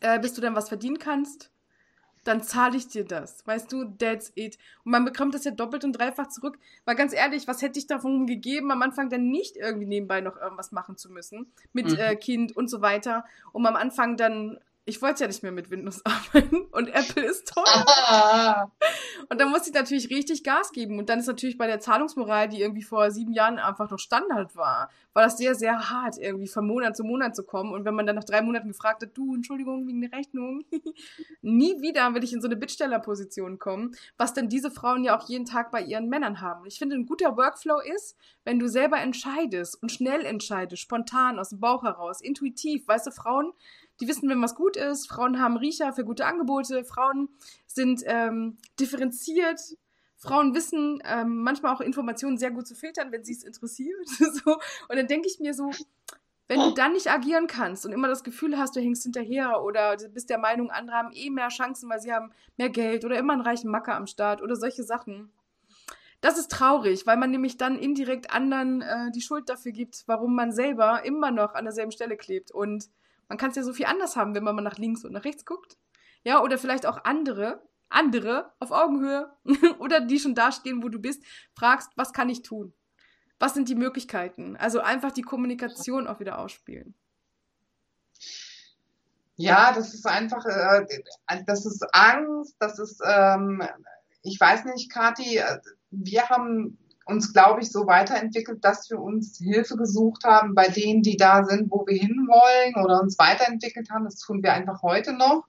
äh, 0.00 0.18
bis 0.18 0.34
du 0.34 0.40
dann 0.40 0.54
was 0.54 0.68
verdienen 0.68 0.98
kannst, 0.98 1.50
dann 2.24 2.42
zahle 2.42 2.76
ich 2.76 2.88
dir 2.88 3.04
das. 3.04 3.46
Weißt 3.46 3.72
du, 3.72 3.84
that's 3.84 4.32
it. 4.34 4.58
Und 4.84 4.92
man 4.92 5.04
bekommt 5.04 5.34
das 5.34 5.44
ja 5.44 5.50
doppelt 5.50 5.84
und 5.84 5.92
dreifach 5.92 6.28
zurück. 6.28 6.58
Weil 6.84 6.94
ganz 6.94 7.14
ehrlich, 7.14 7.48
was 7.48 7.62
hätte 7.62 7.78
ich 7.78 7.86
davon 7.86 8.26
gegeben, 8.26 8.70
am 8.70 8.82
Anfang 8.82 9.08
dann 9.08 9.30
nicht 9.30 9.56
irgendwie 9.56 9.86
nebenbei 9.86 10.20
noch 10.20 10.36
irgendwas 10.36 10.72
machen 10.72 10.96
zu 10.96 11.10
müssen 11.10 11.50
mit 11.72 11.86
mhm. 11.86 11.98
äh, 11.98 12.16
Kind 12.16 12.56
und 12.56 12.68
so 12.68 12.82
weiter, 12.82 13.24
um 13.52 13.64
am 13.66 13.76
Anfang 13.76 14.16
dann 14.16 14.58
ich 14.88 15.02
wollte 15.02 15.20
ja 15.20 15.26
nicht 15.26 15.42
mehr 15.42 15.52
mit 15.52 15.70
Windows 15.70 16.02
arbeiten 16.06 16.64
und 16.72 16.88
Apple 16.88 17.24
ist 17.24 17.52
teuer. 17.52 17.84
Ah. 17.86 18.70
Und 19.28 19.38
dann 19.38 19.50
musste 19.50 19.68
ich 19.68 19.74
natürlich 19.74 20.08
richtig 20.08 20.42
Gas 20.42 20.72
geben. 20.72 20.98
Und 20.98 21.10
dann 21.10 21.18
ist 21.18 21.26
natürlich 21.26 21.58
bei 21.58 21.66
der 21.66 21.78
Zahlungsmoral, 21.78 22.48
die 22.48 22.62
irgendwie 22.62 22.82
vor 22.82 23.10
sieben 23.10 23.32
Jahren 23.32 23.58
einfach 23.58 23.90
noch 23.90 23.98
Standard 23.98 24.56
war, 24.56 24.90
war 25.12 25.24
das 25.24 25.36
sehr, 25.36 25.54
sehr 25.54 25.90
hart, 25.90 26.16
irgendwie 26.18 26.48
von 26.48 26.66
Monat 26.66 26.96
zu 26.96 27.04
Monat 27.04 27.36
zu 27.36 27.44
kommen. 27.44 27.72
Und 27.72 27.84
wenn 27.84 27.94
man 27.94 28.06
dann 28.06 28.16
nach 28.16 28.24
drei 28.24 28.40
Monaten 28.40 28.68
gefragt 28.68 29.02
hat, 29.02 29.10
du, 29.14 29.34
Entschuldigung, 29.34 29.86
wegen 29.86 30.00
der 30.00 30.12
Rechnung, 30.12 30.64
nie 31.42 31.82
wieder 31.82 32.14
will 32.14 32.24
ich 32.24 32.32
in 32.32 32.40
so 32.40 32.48
eine 32.48 32.56
Bittstellerposition 32.56 33.58
kommen, 33.58 33.94
was 34.16 34.32
dann 34.32 34.48
diese 34.48 34.70
Frauen 34.70 35.04
ja 35.04 35.18
auch 35.18 35.28
jeden 35.28 35.44
Tag 35.44 35.70
bei 35.70 35.82
ihren 35.82 36.08
Männern 36.08 36.40
haben. 36.40 36.64
Ich 36.64 36.78
finde, 36.78 36.96
ein 36.96 37.04
guter 37.06 37.36
Workflow 37.36 37.80
ist, 37.80 38.16
wenn 38.44 38.58
du 38.58 38.68
selber 38.68 38.98
entscheidest 38.98 39.82
und 39.82 39.92
schnell 39.92 40.24
entscheidest, 40.24 40.80
spontan, 40.80 41.38
aus 41.38 41.50
dem 41.50 41.60
Bauch 41.60 41.82
heraus, 41.82 42.22
intuitiv. 42.22 42.88
Weißt 42.88 43.06
du, 43.06 43.10
Frauen, 43.10 43.52
die 44.00 44.08
wissen, 44.08 44.28
wenn 44.28 44.42
was 44.42 44.54
gut 44.54 44.76
ist. 44.76 45.08
Frauen 45.08 45.40
haben 45.40 45.56
Riecher 45.56 45.92
für 45.92 46.04
gute 46.04 46.26
Angebote. 46.26 46.84
Frauen 46.84 47.28
sind 47.66 48.02
ähm, 48.06 48.58
differenziert. 48.78 49.60
Frauen 50.16 50.54
wissen 50.54 51.00
ähm, 51.04 51.42
manchmal 51.42 51.74
auch 51.74 51.80
Informationen 51.80 52.38
sehr 52.38 52.50
gut 52.50 52.66
zu 52.66 52.74
filtern, 52.74 53.12
wenn 53.12 53.24
sie 53.24 53.32
es 53.32 53.44
interessiert. 53.44 54.08
so. 54.08 54.54
Und 54.88 54.96
dann 54.96 55.06
denke 55.06 55.28
ich 55.28 55.38
mir 55.40 55.54
so, 55.54 55.70
wenn 56.48 56.60
du 56.60 56.70
dann 56.72 56.94
nicht 56.94 57.10
agieren 57.10 57.46
kannst 57.46 57.84
und 57.84 57.92
immer 57.92 58.08
das 58.08 58.24
Gefühl 58.24 58.58
hast, 58.58 58.74
du 58.74 58.80
hängst 58.80 59.02
hinterher 59.02 59.62
oder 59.62 59.96
du 59.96 60.08
bist 60.08 60.30
der 60.30 60.38
Meinung, 60.38 60.70
andere 60.70 60.96
haben 60.96 61.12
eh 61.12 61.30
mehr 61.30 61.48
Chancen, 61.48 61.90
weil 61.90 62.00
sie 62.00 62.12
haben 62.12 62.32
mehr 62.56 62.70
Geld 62.70 63.04
oder 63.04 63.18
immer 63.18 63.34
einen 63.34 63.42
reichen 63.42 63.70
Macker 63.70 63.94
am 63.94 64.06
Start 64.06 64.42
oder 64.42 64.56
solche 64.56 64.82
Sachen. 64.82 65.30
Das 66.20 66.36
ist 66.36 66.50
traurig, 66.50 67.06
weil 67.06 67.16
man 67.16 67.30
nämlich 67.30 67.58
dann 67.58 67.78
indirekt 67.78 68.32
anderen 68.32 68.82
äh, 68.82 69.10
die 69.12 69.20
Schuld 69.20 69.48
dafür 69.48 69.72
gibt, 69.72 70.02
warum 70.06 70.34
man 70.34 70.50
selber 70.50 71.04
immer 71.04 71.30
noch 71.30 71.54
an 71.54 71.64
derselben 71.64 71.92
Stelle 71.92 72.16
klebt. 72.16 72.50
Und 72.50 72.88
man 73.28 73.38
kann 73.38 73.50
es 73.50 73.56
ja 73.56 73.62
so 73.62 73.72
viel 73.72 73.86
anders 73.86 74.16
haben, 74.16 74.34
wenn 74.34 74.44
man 74.44 74.56
mal 74.56 74.62
nach 74.62 74.78
links 74.78 75.04
und 75.04 75.12
nach 75.12 75.24
rechts 75.24 75.44
guckt. 75.44 75.76
Ja, 76.24 76.42
oder 76.42 76.58
vielleicht 76.58 76.86
auch 76.86 77.04
andere, 77.04 77.62
andere 77.88 78.52
auf 78.58 78.70
Augenhöhe 78.70 79.30
oder 79.78 80.00
die 80.00 80.18
schon 80.18 80.34
da 80.34 80.52
stehen, 80.52 80.82
wo 80.82 80.88
du 80.88 80.98
bist, 80.98 81.22
fragst, 81.54 81.90
was 81.96 82.12
kann 82.12 82.28
ich 82.28 82.42
tun? 82.42 82.72
Was 83.38 83.54
sind 83.54 83.68
die 83.68 83.76
Möglichkeiten? 83.76 84.56
Also 84.56 84.80
einfach 84.80 85.12
die 85.12 85.22
Kommunikation 85.22 86.08
auch 86.08 86.18
wieder 86.18 86.38
ausspielen. 86.38 86.94
Ja, 89.36 89.72
das 89.72 89.94
ist 89.94 90.06
einfach, 90.06 90.44
äh, 90.44 90.84
das 91.46 91.64
ist 91.64 91.86
Angst, 91.94 92.56
das 92.58 92.80
ist, 92.80 93.00
ähm, 93.04 93.62
ich 94.22 94.40
weiß 94.40 94.64
nicht, 94.64 94.92
Kathi, 94.92 95.36
äh, 95.36 95.60
wir 95.90 96.28
haben 96.28 96.76
uns, 97.08 97.32
glaube 97.32 97.62
ich, 97.62 97.70
so 97.70 97.86
weiterentwickelt, 97.86 98.62
dass 98.64 98.90
wir 98.90 99.00
uns 99.00 99.38
Hilfe 99.38 99.76
gesucht 99.76 100.24
haben 100.24 100.54
bei 100.54 100.68
denen, 100.68 101.02
die 101.02 101.16
da 101.16 101.44
sind, 101.44 101.70
wo 101.70 101.86
wir 101.86 101.98
hinwollen 101.98 102.84
oder 102.84 103.00
uns 103.00 103.18
weiterentwickelt 103.18 103.90
haben. 103.90 104.04
Das 104.04 104.16
tun 104.16 104.42
wir 104.42 104.52
einfach 104.52 104.82
heute 104.82 105.14
noch. 105.14 105.44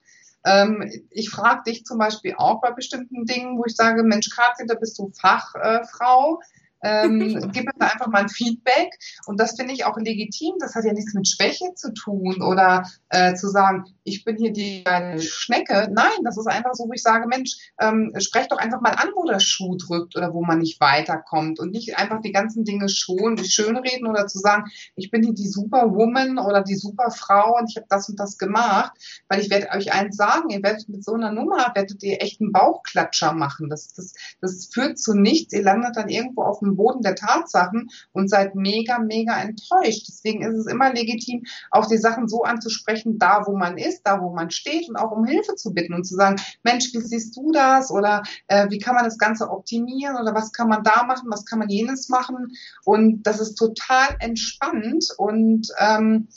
Ähm, 0.46 0.90
ich 1.10 1.30
frage 1.30 1.64
dich 1.68 1.84
zum 1.84 1.98
Beispiel 1.98 2.36
auch 2.38 2.62
bei 2.62 2.72
bestimmten 2.72 3.26
Dingen, 3.26 3.58
wo 3.58 3.66
ich 3.66 3.76
sage, 3.76 4.04
Mensch, 4.04 4.30
Katja, 4.30 4.66
da 4.66 4.76
bist 4.76 4.98
du 4.98 5.12
Fachfrau. 5.20 6.40
Äh, 6.42 6.46
ähm, 6.82 7.20
gib 7.54 7.66
mir 7.66 7.92
einfach 7.92 8.08
mal 8.08 8.22
ein 8.22 8.30
Feedback. 8.30 8.98
Und 9.26 9.40
das 9.40 9.56
finde 9.56 9.74
ich 9.74 9.86
auch 9.86 9.98
legitim. 9.98 10.56
Das 10.60 10.76
hat 10.76 10.86
ja 10.86 10.94
nichts 10.94 11.14
mit 11.14 11.28
Schwäche 11.28 11.74
zu 11.76 11.94
tun 11.94 12.42
oder 12.42 12.84
äh, 13.10 13.34
zu 13.36 13.50
sagen, 13.50 13.86
ich 14.04 14.24
bin 14.24 14.38
hier 14.38 14.52
die 14.52 14.84
kleine 14.84 15.22
Schnecke. 15.22 15.90
Nein, 15.92 16.24
das 16.24 16.38
ist 16.38 16.48
einfach 16.48 16.74
so, 16.74 16.86
wo 16.86 16.94
ich 16.94 17.02
sage, 17.02 17.28
Mensch, 17.28 17.72
ähm, 17.80 18.14
sprech 18.20 18.48
doch 18.48 18.58
einfach 18.58 18.82
mal 18.82 18.92
an, 18.92 19.10
wo 19.16 19.26
der 19.26 19.40
Schuh 19.40 19.78
drückt 19.78 20.16
oder 20.16 20.34
wo 20.34 20.44
man 20.44 20.60
nicht 20.60 20.80
weiterkommt 20.80 21.60
und 21.60 21.72
nicht 21.72 21.98
einfach 21.98 22.22
die 22.22 22.32
ganzen 22.32 22.64
Dinge 22.64 22.90
schon 22.90 23.38
schönreden 23.38 24.08
oder 24.08 24.28
zu 24.28 24.40
sagen, 24.40 24.66
ich 24.96 25.12
bin 25.12 25.24
hier 25.24 25.34
die 25.34 25.48
Superwoman 25.48 26.40
oder 26.40 26.64
die 26.64 26.76
Superfrau 26.76 27.58
und 27.60 27.70
ich 27.70 27.78
habe 27.78 27.88
das 27.90 28.10
und 28.10 28.20
das 28.20 28.38
gemacht, 28.38 28.94
weil 29.28 29.42
ich 29.42 29.50
werde 29.50 29.70
euch 29.76 29.94
eins 29.94 30.16
sagen, 30.16 30.50
ihr 30.50 30.64
werdet 30.64 30.90
mit 30.90 31.04
so 31.04 31.14
einer 31.14 31.32
Nummer, 31.32 31.72
werdet 31.76 32.02
ihr 32.04 32.22
echt 32.22 32.42
einen 32.42 32.52
Bauchklatscher 32.52 33.34
machen. 33.34 33.70
Das, 33.70 33.94
das, 33.94 34.14
das 34.42 34.70
führt 34.74 34.98
zu 34.98 35.14
nichts. 35.14 35.54
Ihr 35.54 35.64
landet 35.64 35.96
dann 35.96 36.10
irgendwo 36.10 36.44
auf 36.44 36.60
dem 36.60 36.69
dem 36.70 36.76
Boden 36.78 37.02
der 37.02 37.16
Tatsachen 37.16 37.90
und 38.12 38.30
seid 38.30 38.56
mega, 38.56 39.00
mega 39.00 39.40
enttäuscht. 39.42 40.08
Deswegen 40.08 40.42
ist 40.44 40.56
es 40.56 40.68
immer 40.68 40.94
legitim, 40.94 41.44
auch 41.72 41.88
die 41.88 41.98
Sachen 41.98 42.28
so 42.28 42.44
anzusprechen, 42.44 43.18
da 43.20 43.44
wo 43.46 43.56
man 43.56 43.78
ist, 43.78 44.04
da 44.04 44.22
wo 44.22 44.34
man 44.34 44.52
steht 44.52 44.90
und 44.90 44.96
auch 44.96 45.12
um 45.12 45.26
Hilfe 45.26 45.56
zu 45.56 45.74
bitten 45.74 45.94
und 45.94 46.06
zu 46.06 46.16
sagen, 46.16 46.38
Mensch, 46.64 46.94
wie 46.94 47.02
siehst 47.02 47.36
du 47.38 47.52
das? 47.52 47.92
Oder 47.92 48.24
äh, 48.48 48.70
wie 48.70 48.80
kann 48.80 48.96
man 48.96 49.06
das 49.06 49.18
Ganze 49.18 49.50
optimieren? 49.50 50.16
Oder 50.16 50.34
was 50.34 50.52
kann 50.52 50.70
man 50.70 50.84
da 50.84 51.04
machen? 51.04 51.30
Was 51.30 51.46
kann 51.46 51.60
man 51.60 51.70
jenes 51.70 52.10
machen? 52.10 52.54
Und 52.86 53.24
das 53.24 53.40
ist 53.40 53.56
total 53.56 54.16
entspannt 54.20 55.08
und 55.18 55.68
ähm, 55.80 56.28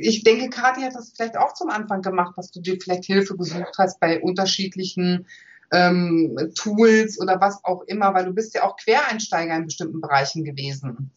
ich 0.00 0.22
denke, 0.22 0.50
Kathi 0.50 0.82
hat 0.82 0.94
das 0.94 1.12
vielleicht 1.16 1.36
auch 1.36 1.54
zum 1.54 1.70
Anfang 1.70 2.02
gemacht, 2.02 2.36
dass 2.36 2.50
du 2.50 2.60
dir 2.60 2.78
vielleicht 2.80 3.04
Hilfe 3.04 3.36
gesucht 3.36 3.74
hast 3.78 4.00
bei 4.00 4.20
unterschiedlichen 4.20 5.26
ähm, 5.72 6.36
Tools 6.54 7.20
oder 7.20 7.40
was 7.40 7.64
auch 7.64 7.82
immer, 7.82 8.14
weil 8.14 8.26
du 8.26 8.32
bist 8.32 8.54
ja 8.54 8.64
auch 8.64 8.76
Quereinsteiger 8.76 9.56
in 9.56 9.64
bestimmten 9.64 10.00
Bereichen 10.00 10.44
gewesen. 10.44 11.10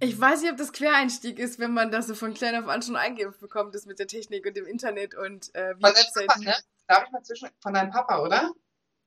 Ich 0.00 0.20
weiß 0.20 0.42
nicht, 0.42 0.50
ob 0.50 0.58
das 0.58 0.72
Quereinstieg 0.72 1.38
ist, 1.38 1.58
wenn 1.58 1.72
man 1.72 1.90
das 1.90 2.06
so 2.06 2.14
von 2.14 2.34
klein 2.34 2.56
auf 2.62 2.68
an 2.68 2.82
schon 2.82 2.96
eingeimpft 2.96 3.40
bekommt, 3.40 3.74
das 3.74 3.86
mit 3.86 3.98
der 3.98 4.06
Technik 4.06 4.44
und 4.46 4.56
dem 4.56 4.66
Internet 4.66 5.14
und 5.14 5.54
äh, 5.54 5.74
wie 5.78 5.82
Webseiten. 5.82 6.44
Ne? 6.44 6.54
Darf 6.86 7.04
ich 7.06 7.12
mal 7.12 7.22
zwischen 7.22 7.48
von 7.60 7.72
deinem 7.72 7.90
Papa, 7.90 8.20
oder? 8.20 8.50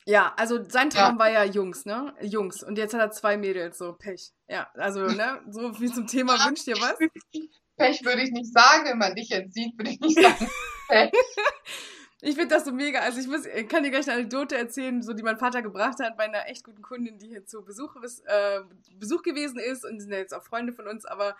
Ja, 0.05 0.33
also 0.37 0.63
sein 0.67 0.89
Traum 0.89 1.15
ja. 1.15 1.19
war 1.19 1.29
ja 1.29 1.43
Jungs, 1.43 1.85
ne? 1.85 2.13
Jungs. 2.21 2.63
Und 2.63 2.77
jetzt 2.77 2.93
hat 2.93 3.01
er 3.01 3.11
zwei 3.11 3.37
Mädels, 3.37 3.77
so 3.77 3.93
Pech. 3.93 4.31
Ja, 4.47 4.69
also, 4.75 5.01
ne? 5.05 5.41
So 5.49 5.79
wie 5.81 5.91
zum 5.91 6.07
Thema 6.07 6.33
wünscht 6.45 6.65
dir 6.65 6.77
was? 6.77 6.95
Pech 7.77 8.03
würde 8.05 8.21
ich 8.21 8.31
nicht 8.31 8.51
sagen, 8.51 8.85
wenn 8.85 8.97
man 8.97 9.13
dich 9.15 9.29
jetzt 9.29 9.53
sieht, 9.53 9.77
würde 9.77 9.91
ich 9.91 9.99
nicht 9.99 10.19
sagen, 10.19 10.49
Ich 12.21 12.35
finde 12.35 12.55
das 12.55 12.65
so 12.65 12.71
mega. 12.71 13.01
Also 13.01 13.19
ich 13.19 13.27
muss, 13.27 13.45
ich 13.45 13.67
kann 13.67 13.83
dir 13.83 13.91
gleich 13.91 14.07
eine 14.07 14.17
Anekdote 14.17 14.57
erzählen, 14.57 15.03
so 15.03 15.13
die 15.13 15.21
mein 15.21 15.37
Vater 15.37 15.61
gebracht 15.61 15.99
hat 15.99 16.17
bei 16.17 16.23
einer 16.23 16.47
echt 16.47 16.63
guten 16.63 16.81
Kundin, 16.81 17.19
die 17.19 17.27
hier 17.27 17.45
zu 17.45 17.63
Besuch, 17.63 17.95
äh, 18.25 18.61
Besuch 18.95 19.21
gewesen 19.21 19.59
ist 19.59 19.85
und 19.85 19.99
sind 19.99 20.11
ja 20.11 20.17
jetzt 20.17 20.33
auch 20.33 20.43
Freunde 20.43 20.73
von 20.73 20.87
uns, 20.87 21.05
aber 21.05 21.37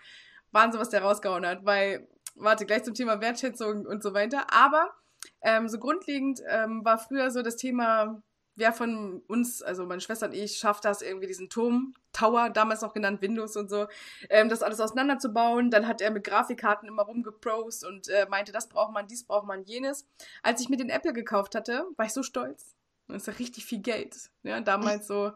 Wahnsinn, 0.52 0.80
was 0.80 0.90
der 0.90 1.02
rausgehauen 1.02 1.44
hat, 1.44 1.64
weil, 1.64 2.08
warte, 2.36 2.64
gleich 2.64 2.84
zum 2.84 2.94
Thema 2.94 3.20
Wertschätzung 3.20 3.86
und 3.86 4.04
so 4.04 4.14
weiter. 4.14 4.46
Aber 4.52 4.94
ähm, 5.42 5.68
so 5.68 5.78
grundlegend 5.78 6.40
ähm, 6.48 6.84
war 6.84 6.98
früher 6.98 7.32
so 7.32 7.42
das 7.42 7.56
Thema 7.56 8.22
wer 8.58 8.72
von 8.72 9.22
uns, 9.28 9.62
also 9.62 9.86
meine 9.86 10.00
Schwester 10.00 10.26
und 10.26 10.34
ich, 10.34 10.58
schafft 10.58 10.84
das 10.84 11.00
irgendwie 11.00 11.26
diesen 11.26 11.48
Turm, 11.48 11.94
Tower, 12.12 12.50
damals 12.50 12.82
noch 12.82 12.92
genannt 12.92 13.22
Windows 13.22 13.56
und 13.56 13.70
so, 13.70 13.86
ähm, 14.28 14.48
das 14.48 14.62
alles 14.62 14.80
auseinanderzubauen. 14.80 15.70
Dann 15.70 15.86
hat 15.86 16.00
er 16.00 16.10
mit 16.10 16.24
Grafikkarten 16.24 16.88
immer 16.88 17.04
rumgeprost 17.04 17.86
und 17.86 18.08
äh, 18.08 18.26
meinte, 18.28 18.52
das 18.52 18.68
braucht 18.68 18.92
man, 18.92 19.06
dies 19.06 19.24
braucht 19.24 19.46
man, 19.46 19.64
jenes. 19.64 20.06
Als 20.42 20.60
ich 20.60 20.68
mir 20.68 20.76
den 20.76 20.90
Apple 20.90 21.12
gekauft 21.12 21.54
hatte, 21.54 21.84
war 21.96 22.06
ich 22.06 22.12
so 22.12 22.22
stolz. 22.22 22.74
Das 23.06 23.22
ist 23.22 23.26
ja 23.26 23.32
richtig 23.34 23.64
viel 23.64 23.80
Geld. 23.80 24.16
Ja, 24.42 24.60
damals 24.60 25.06
so, 25.06 25.32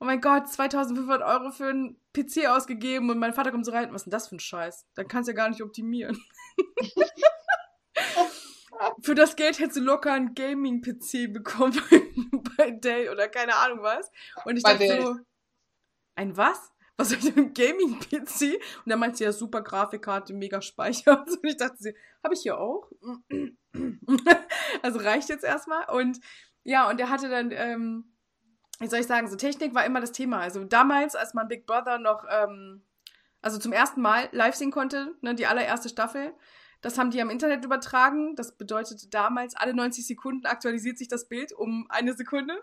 oh 0.00 0.04
mein 0.04 0.20
Gott, 0.20 0.48
2500 0.48 1.22
Euro 1.22 1.50
für 1.50 1.68
einen 1.68 2.00
PC 2.14 2.48
ausgegeben 2.48 3.10
und 3.10 3.18
mein 3.18 3.34
Vater 3.34 3.52
kommt 3.52 3.66
so 3.66 3.72
rein, 3.72 3.92
was 3.92 4.02
ist 4.02 4.04
denn 4.06 4.10
das 4.12 4.28
für 4.28 4.36
ein 4.36 4.40
Scheiß? 4.40 4.86
Dann 4.94 5.06
kannst 5.06 5.28
du 5.28 5.32
ja 5.32 5.36
gar 5.36 5.50
nicht 5.50 5.62
optimieren. 5.62 6.18
für 9.00 9.14
das 9.14 9.36
Geld 9.36 9.58
hättest 9.58 9.78
du 9.78 9.82
locker 9.82 10.12
einen 10.12 10.34
Gaming-PC 10.34 11.32
bekommen 11.32 11.80
bei 12.56 12.70
Dell 12.70 13.10
oder 13.10 13.28
keine 13.28 13.54
Ahnung 13.56 13.82
was. 13.82 14.10
Und 14.44 14.56
ich 14.56 14.62
bei 14.62 14.72
dachte 14.72 14.86
Dell. 14.86 15.02
so, 15.02 15.16
ein 16.14 16.36
was? 16.36 16.72
Was 16.96 17.10
soll 17.10 17.18
ich 17.18 17.36
ein 17.36 17.52
Gaming-PC? 17.52 18.54
Und 18.84 18.90
dann 18.90 18.98
meinte 18.98 19.18
sie 19.18 19.24
ja 19.24 19.32
super 19.32 19.60
Grafikkarte, 19.60 20.32
mega 20.32 20.62
Speicher. 20.62 21.24
Und 21.26 21.44
ich 21.44 21.56
dachte 21.56 21.76
sie, 21.78 21.94
habe 22.24 22.34
ich 22.34 22.40
hier 22.40 22.58
auch? 22.58 22.90
also 24.82 24.98
reicht 25.00 25.28
jetzt 25.28 25.44
erstmal. 25.44 25.88
Und 25.90 26.20
ja, 26.62 26.88
und 26.88 26.98
er 26.98 27.10
hatte 27.10 27.28
dann, 27.28 27.50
ähm, 27.52 28.16
wie 28.78 28.88
soll 28.88 29.00
ich 29.00 29.06
sagen, 29.06 29.28
so 29.28 29.36
Technik 29.36 29.74
war 29.74 29.84
immer 29.84 30.00
das 30.00 30.12
Thema. 30.12 30.40
Also 30.40 30.64
damals, 30.64 31.14
als 31.14 31.34
man 31.34 31.48
Big 31.48 31.66
Brother 31.66 31.98
noch, 31.98 32.24
ähm, 32.30 32.82
also 33.42 33.58
zum 33.58 33.72
ersten 33.72 34.00
Mal 34.00 34.28
live 34.32 34.54
sehen 34.54 34.70
konnte, 34.70 35.14
ne, 35.20 35.34
die 35.34 35.46
allererste 35.46 35.88
Staffel, 35.88 36.34
das 36.80 36.98
haben 36.98 37.10
die 37.10 37.20
am 37.20 37.30
Internet 37.30 37.64
übertragen. 37.64 38.36
Das 38.36 38.56
bedeutete 38.56 39.08
damals, 39.08 39.56
alle 39.56 39.74
90 39.74 40.06
Sekunden 40.06 40.46
aktualisiert 40.46 40.98
sich 40.98 41.08
das 41.08 41.28
Bild 41.28 41.52
um 41.52 41.86
eine 41.88 42.14
Sekunde. 42.14 42.62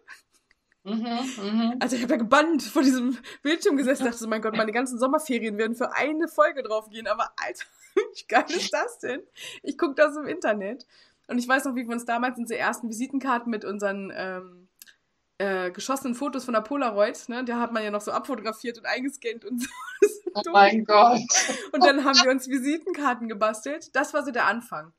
Mhm, 0.84 1.04
mh. 1.04 1.76
Also 1.80 1.96
ich 1.96 2.04
habe 2.04 2.14
ja 2.14 2.20
gebannt 2.20 2.62
vor 2.62 2.82
diesem 2.82 3.18
Bildschirm 3.42 3.78
gesessen 3.78 4.04
und 4.04 4.08
dachte 4.10 4.20
so, 4.20 4.28
mein 4.28 4.42
Gott, 4.42 4.58
meine 4.58 4.72
ganzen 4.72 5.00
Sommerferien 5.00 5.58
werden 5.58 5.76
für 5.76 5.94
eine 5.94 6.28
Folge 6.28 6.62
draufgehen. 6.62 7.08
Aber 7.08 7.32
Alter, 7.38 7.66
wie 7.96 8.28
geil 8.28 8.46
ist 8.50 8.74
das 8.74 9.00
denn? 9.00 9.22
Ich 9.62 9.78
gucke 9.78 9.96
das 9.96 10.16
im 10.18 10.28
Internet. 10.28 10.86
Und 11.28 11.38
ich 11.38 11.48
weiß 11.48 11.66
noch, 11.66 11.76
wie 11.76 11.88
wir 11.88 11.94
uns 11.94 12.06
damals 12.06 12.38
unsere 12.38 12.60
ersten 12.60 12.90
Visitenkarten 12.90 13.50
mit 13.50 13.64
unseren 13.64 14.12
ähm, 14.14 14.63
äh, 15.44 15.72
geschossenen 15.72 16.16
Fotos 16.16 16.46
von 16.46 16.54
der 16.54 16.62
Polaroid, 16.62 17.28
ne, 17.28 17.44
da 17.44 17.60
hat 17.60 17.74
man 17.74 17.84
ja 17.84 17.92
noch 17.92 18.02
so 18.02 18.12
abfotografiert 18.12 18.78
und 18.78 18.86
eingescannt 18.86 19.44
und 19.46 19.62
so. 19.62 19.70
oh 20.34 20.42
mein 20.52 20.86
Gott. 20.86 21.20
Und 21.72 21.84
dann 21.84 22.06
haben 22.06 22.18
wir 22.24 22.32
uns 22.32 22.48
Visitenkarten 22.48 23.28
gebastelt. 23.28 23.96
Das 23.96 24.14
war 24.14 24.24
so 24.24 24.32
der 24.32 24.46
Anfang. 24.46 24.94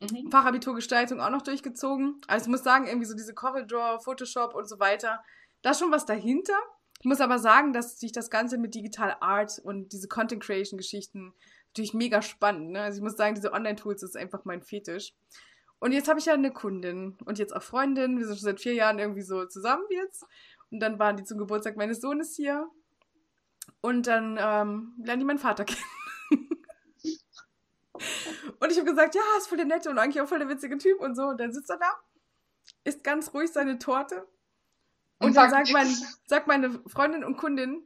Mhm. 0.00 0.30
Fachabiturgestaltung 0.30 1.20
auch 1.20 1.30
noch 1.30 1.42
durchgezogen. 1.42 2.20
Also 2.26 2.46
ich 2.46 2.50
muss 2.50 2.64
sagen, 2.64 2.86
irgendwie 2.86 3.06
so 3.06 3.14
diese 3.14 3.34
Corridor, 3.34 4.00
Photoshop 4.00 4.54
und 4.54 4.68
so 4.68 4.80
weiter, 4.80 5.22
da 5.62 5.70
ist 5.70 5.78
schon 5.78 5.92
was 5.92 6.06
dahinter. 6.06 6.58
Ich 7.00 7.06
muss 7.06 7.20
aber 7.20 7.38
sagen, 7.38 7.72
dass 7.72 8.00
sich 8.00 8.12
das 8.12 8.30
Ganze 8.30 8.58
mit 8.58 8.74
Digital 8.74 9.16
Art 9.20 9.60
und 9.62 9.92
diese 9.92 10.08
Content 10.08 10.42
Creation 10.42 10.78
Geschichten 10.78 11.34
natürlich 11.68 11.94
mega 11.94 12.22
spannend. 12.22 12.70
Ne? 12.70 12.82
Also 12.82 12.98
ich 12.98 13.02
muss 13.02 13.16
sagen, 13.16 13.34
diese 13.34 13.52
Online-Tools 13.52 14.02
ist 14.02 14.16
einfach 14.16 14.44
mein 14.44 14.62
Fetisch. 14.62 15.12
Und 15.82 15.90
jetzt 15.90 16.06
habe 16.06 16.20
ich 16.20 16.26
ja 16.26 16.34
eine 16.34 16.52
Kundin 16.52 17.18
und 17.24 17.40
jetzt 17.40 17.56
auch 17.56 17.62
Freundin. 17.62 18.16
Wir 18.16 18.24
sind 18.24 18.36
schon 18.36 18.44
seit 18.44 18.60
vier 18.60 18.74
Jahren 18.74 19.00
irgendwie 19.00 19.22
so 19.22 19.46
zusammen 19.46 19.82
jetzt. 19.90 20.24
Und 20.70 20.78
dann 20.78 21.00
waren 21.00 21.16
die 21.16 21.24
zum 21.24 21.38
Geburtstag 21.38 21.76
meines 21.76 22.00
Sohnes 22.00 22.36
hier. 22.36 22.70
Und 23.80 24.06
dann 24.06 24.38
ähm, 24.40 24.94
lernen 25.02 25.18
die 25.18 25.26
meinen 25.26 25.40
Vater 25.40 25.64
kennen. 25.64 25.82
und 28.60 28.70
ich 28.70 28.78
habe 28.78 28.88
gesagt, 28.88 29.16
ja, 29.16 29.22
ist 29.38 29.48
voll 29.48 29.58
der 29.58 29.66
nette 29.66 29.90
und 29.90 29.98
eigentlich 29.98 30.22
auch 30.22 30.28
voll 30.28 30.38
der 30.38 30.48
witzige 30.48 30.78
Typ 30.78 31.00
und 31.00 31.16
so. 31.16 31.24
Und 31.24 31.40
dann 31.40 31.52
sitzt 31.52 31.68
er 31.68 31.78
da, 31.78 31.90
isst 32.84 33.02
ganz 33.02 33.34
ruhig 33.34 33.50
seine 33.50 33.80
Torte. 33.80 34.28
Und, 35.18 35.30
und 35.30 35.36
dann 35.36 35.50
sagt, 35.50 35.72
mein, 35.72 35.88
sagt 36.28 36.46
meine 36.46 36.80
Freundin 36.86 37.24
und 37.24 37.36
Kundin, 37.38 37.84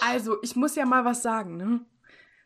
also, 0.00 0.42
ich 0.42 0.56
muss 0.56 0.74
ja 0.74 0.84
mal 0.84 1.04
was 1.04 1.22
sagen, 1.22 1.56
ne? 1.56 1.86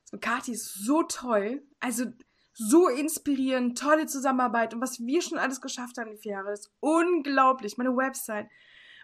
So, 0.04 0.18
Kathi 0.18 0.52
ist 0.52 0.84
so 0.84 1.02
toll. 1.02 1.62
Also, 1.80 2.12
so 2.52 2.88
inspirierend, 2.88 3.78
tolle 3.78 4.06
Zusammenarbeit 4.06 4.74
und 4.74 4.80
was 4.80 5.00
wir 5.00 5.22
schon 5.22 5.38
alles 5.38 5.60
geschafft 5.60 5.98
haben 5.98 6.10
in 6.10 6.18
vier 6.18 6.32
Jahren, 6.32 6.52
ist 6.52 6.70
unglaublich. 6.80 7.78
Meine 7.78 7.96
Website, 7.96 8.48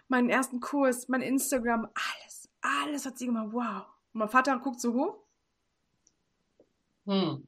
meinen 0.07 0.29
ersten 0.29 0.59
Kurs, 0.59 1.07
mein 1.07 1.21
Instagram, 1.21 1.87
alles, 1.93 2.49
alles 2.61 3.05
hat 3.05 3.17
sie 3.17 3.27
gemacht. 3.27 3.49
Wow. 3.51 3.85
Und 4.13 4.19
mein 4.19 4.29
Vater 4.29 4.57
guckt 4.59 4.79
so 4.79 4.93
hoch. 4.93 5.17
Hm. 7.05 7.47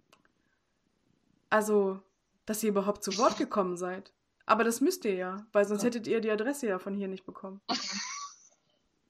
Also, 1.50 2.02
dass 2.45 2.64
ihr 2.64 2.70
überhaupt 2.70 3.04
zu 3.04 3.18
Wort 3.18 3.38
gekommen 3.38 3.78
seid. 3.78 4.14
Aber 4.45 4.64
das 4.64 4.82
müsst 4.82 5.06
ihr 5.06 5.14
ja, 5.14 5.45
weil 5.52 5.66
sonst 5.66 5.84
hättet 5.84 6.08
ihr 6.08 6.22
die 6.22 6.32
Adresse 6.32 6.68
ja 6.68 6.80
von 6.80 6.95
hier 6.95 7.08
nicht 7.08 7.26
bekommen. 7.26 7.62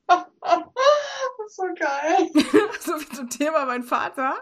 das 0.07 0.25
ist 1.47 1.55
so 1.55 1.63
geil. 1.63 2.29
so 2.81 2.99
wie 2.99 3.09
zum 3.15 3.29
Thema 3.29 3.65
mein 3.65 3.83
Vater. 3.83 4.35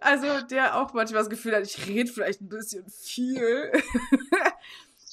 Also, 0.00 0.40
der 0.42 0.76
auch 0.76 0.92
manchmal 0.94 1.20
das 1.22 1.30
Gefühl 1.30 1.56
hat, 1.56 1.64
ich 1.64 1.86
rede 1.86 2.10
vielleicht 2.10 2.40
ein 2.40 2.48
bisschen 2.48 2.88
viel. 2.88 3.72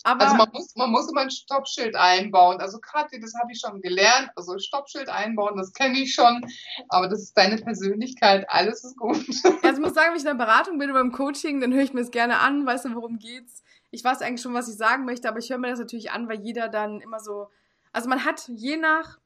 Aber 0.05 0.23
also 0.23 0.35
man 0.35 0.49
muss, 0.53 0.75
man 0.75 0.91
muss 0.91 1.09
immer 1.09 1.21
ein 1.21 1.31
Stoppschild 1.31 1.95
einbauen. 1.95 2.59
Also 2.61 2.77
Kathi, 2.77 3.19
das 3.19 3.33
habe 3.33 3.51
ich 3.51 3.59
schon 3.59 3.81
gelernt. 3.81 4.29
Also 4.35 4.59
Stoppschild 4.59 5.09
einbauen, 5.09 5.57
das 5.57 5.73
kenne 5.73 5.97
ich 5.97 6.13
schon. 6.13 6.45
Aber 6.89 7.07
das 7.07 7.21
ist 7.23 7.35
deine 7.35 7.57
Persönlichkeit. 7.57 8.45
Alles 8.47 8.83
ist 8.83 8.97
gut. 8.97 9.17
Also 9.63 9.81
ich 9.81 9.85
muss 9.87 9.95
sagen, 9.95 10.09
wenn 10.09 10.17
ich 10.17 10.25
in 10.25 10.37
der 10.37 10.45
Beratung 10.45 10.77
bin 10.77 10.91
oder 10.91 10.99
beim 10.99 11.11
Coaching, 11.11 11.59
dann 11.59 11.73
höre 11.73 11.81
ich 11.81 11.93
mir 11.93 12.01
das 12.01 12.11
gerne 12.11 12.37
an. 12.37 12.67
Weißt 12.67 12.85
du, 12.85 12.93
worum 12.93 13.17
geht's? 13.17 13.63
Ich 13.89 14.03
weiß 14.03 14.21
eigentlich 14.21 14.43
schon, 14.43 14.53
was 14.53 14.69
ich 14.69 14.77
sagen 14.77 15.05
möchte, 15.05 15.27
aber 15.27 15.39
ich 15.39 15.49
höre 15.49 15.57
mir 15.57 15.71
das 15.71 15.79
natürlich 15.79 16.11
an, 16.11 16.29
weil 16.29 16.39
jeder 16.39 16.69
dann 16.69 17.01
immer 17.01 17.19
so. 17.19 17.47
Also 17.91 18.07
man 18.07 18.25
hat 18.25 18.47
je 18.47 18.77
nach 18.77 19.17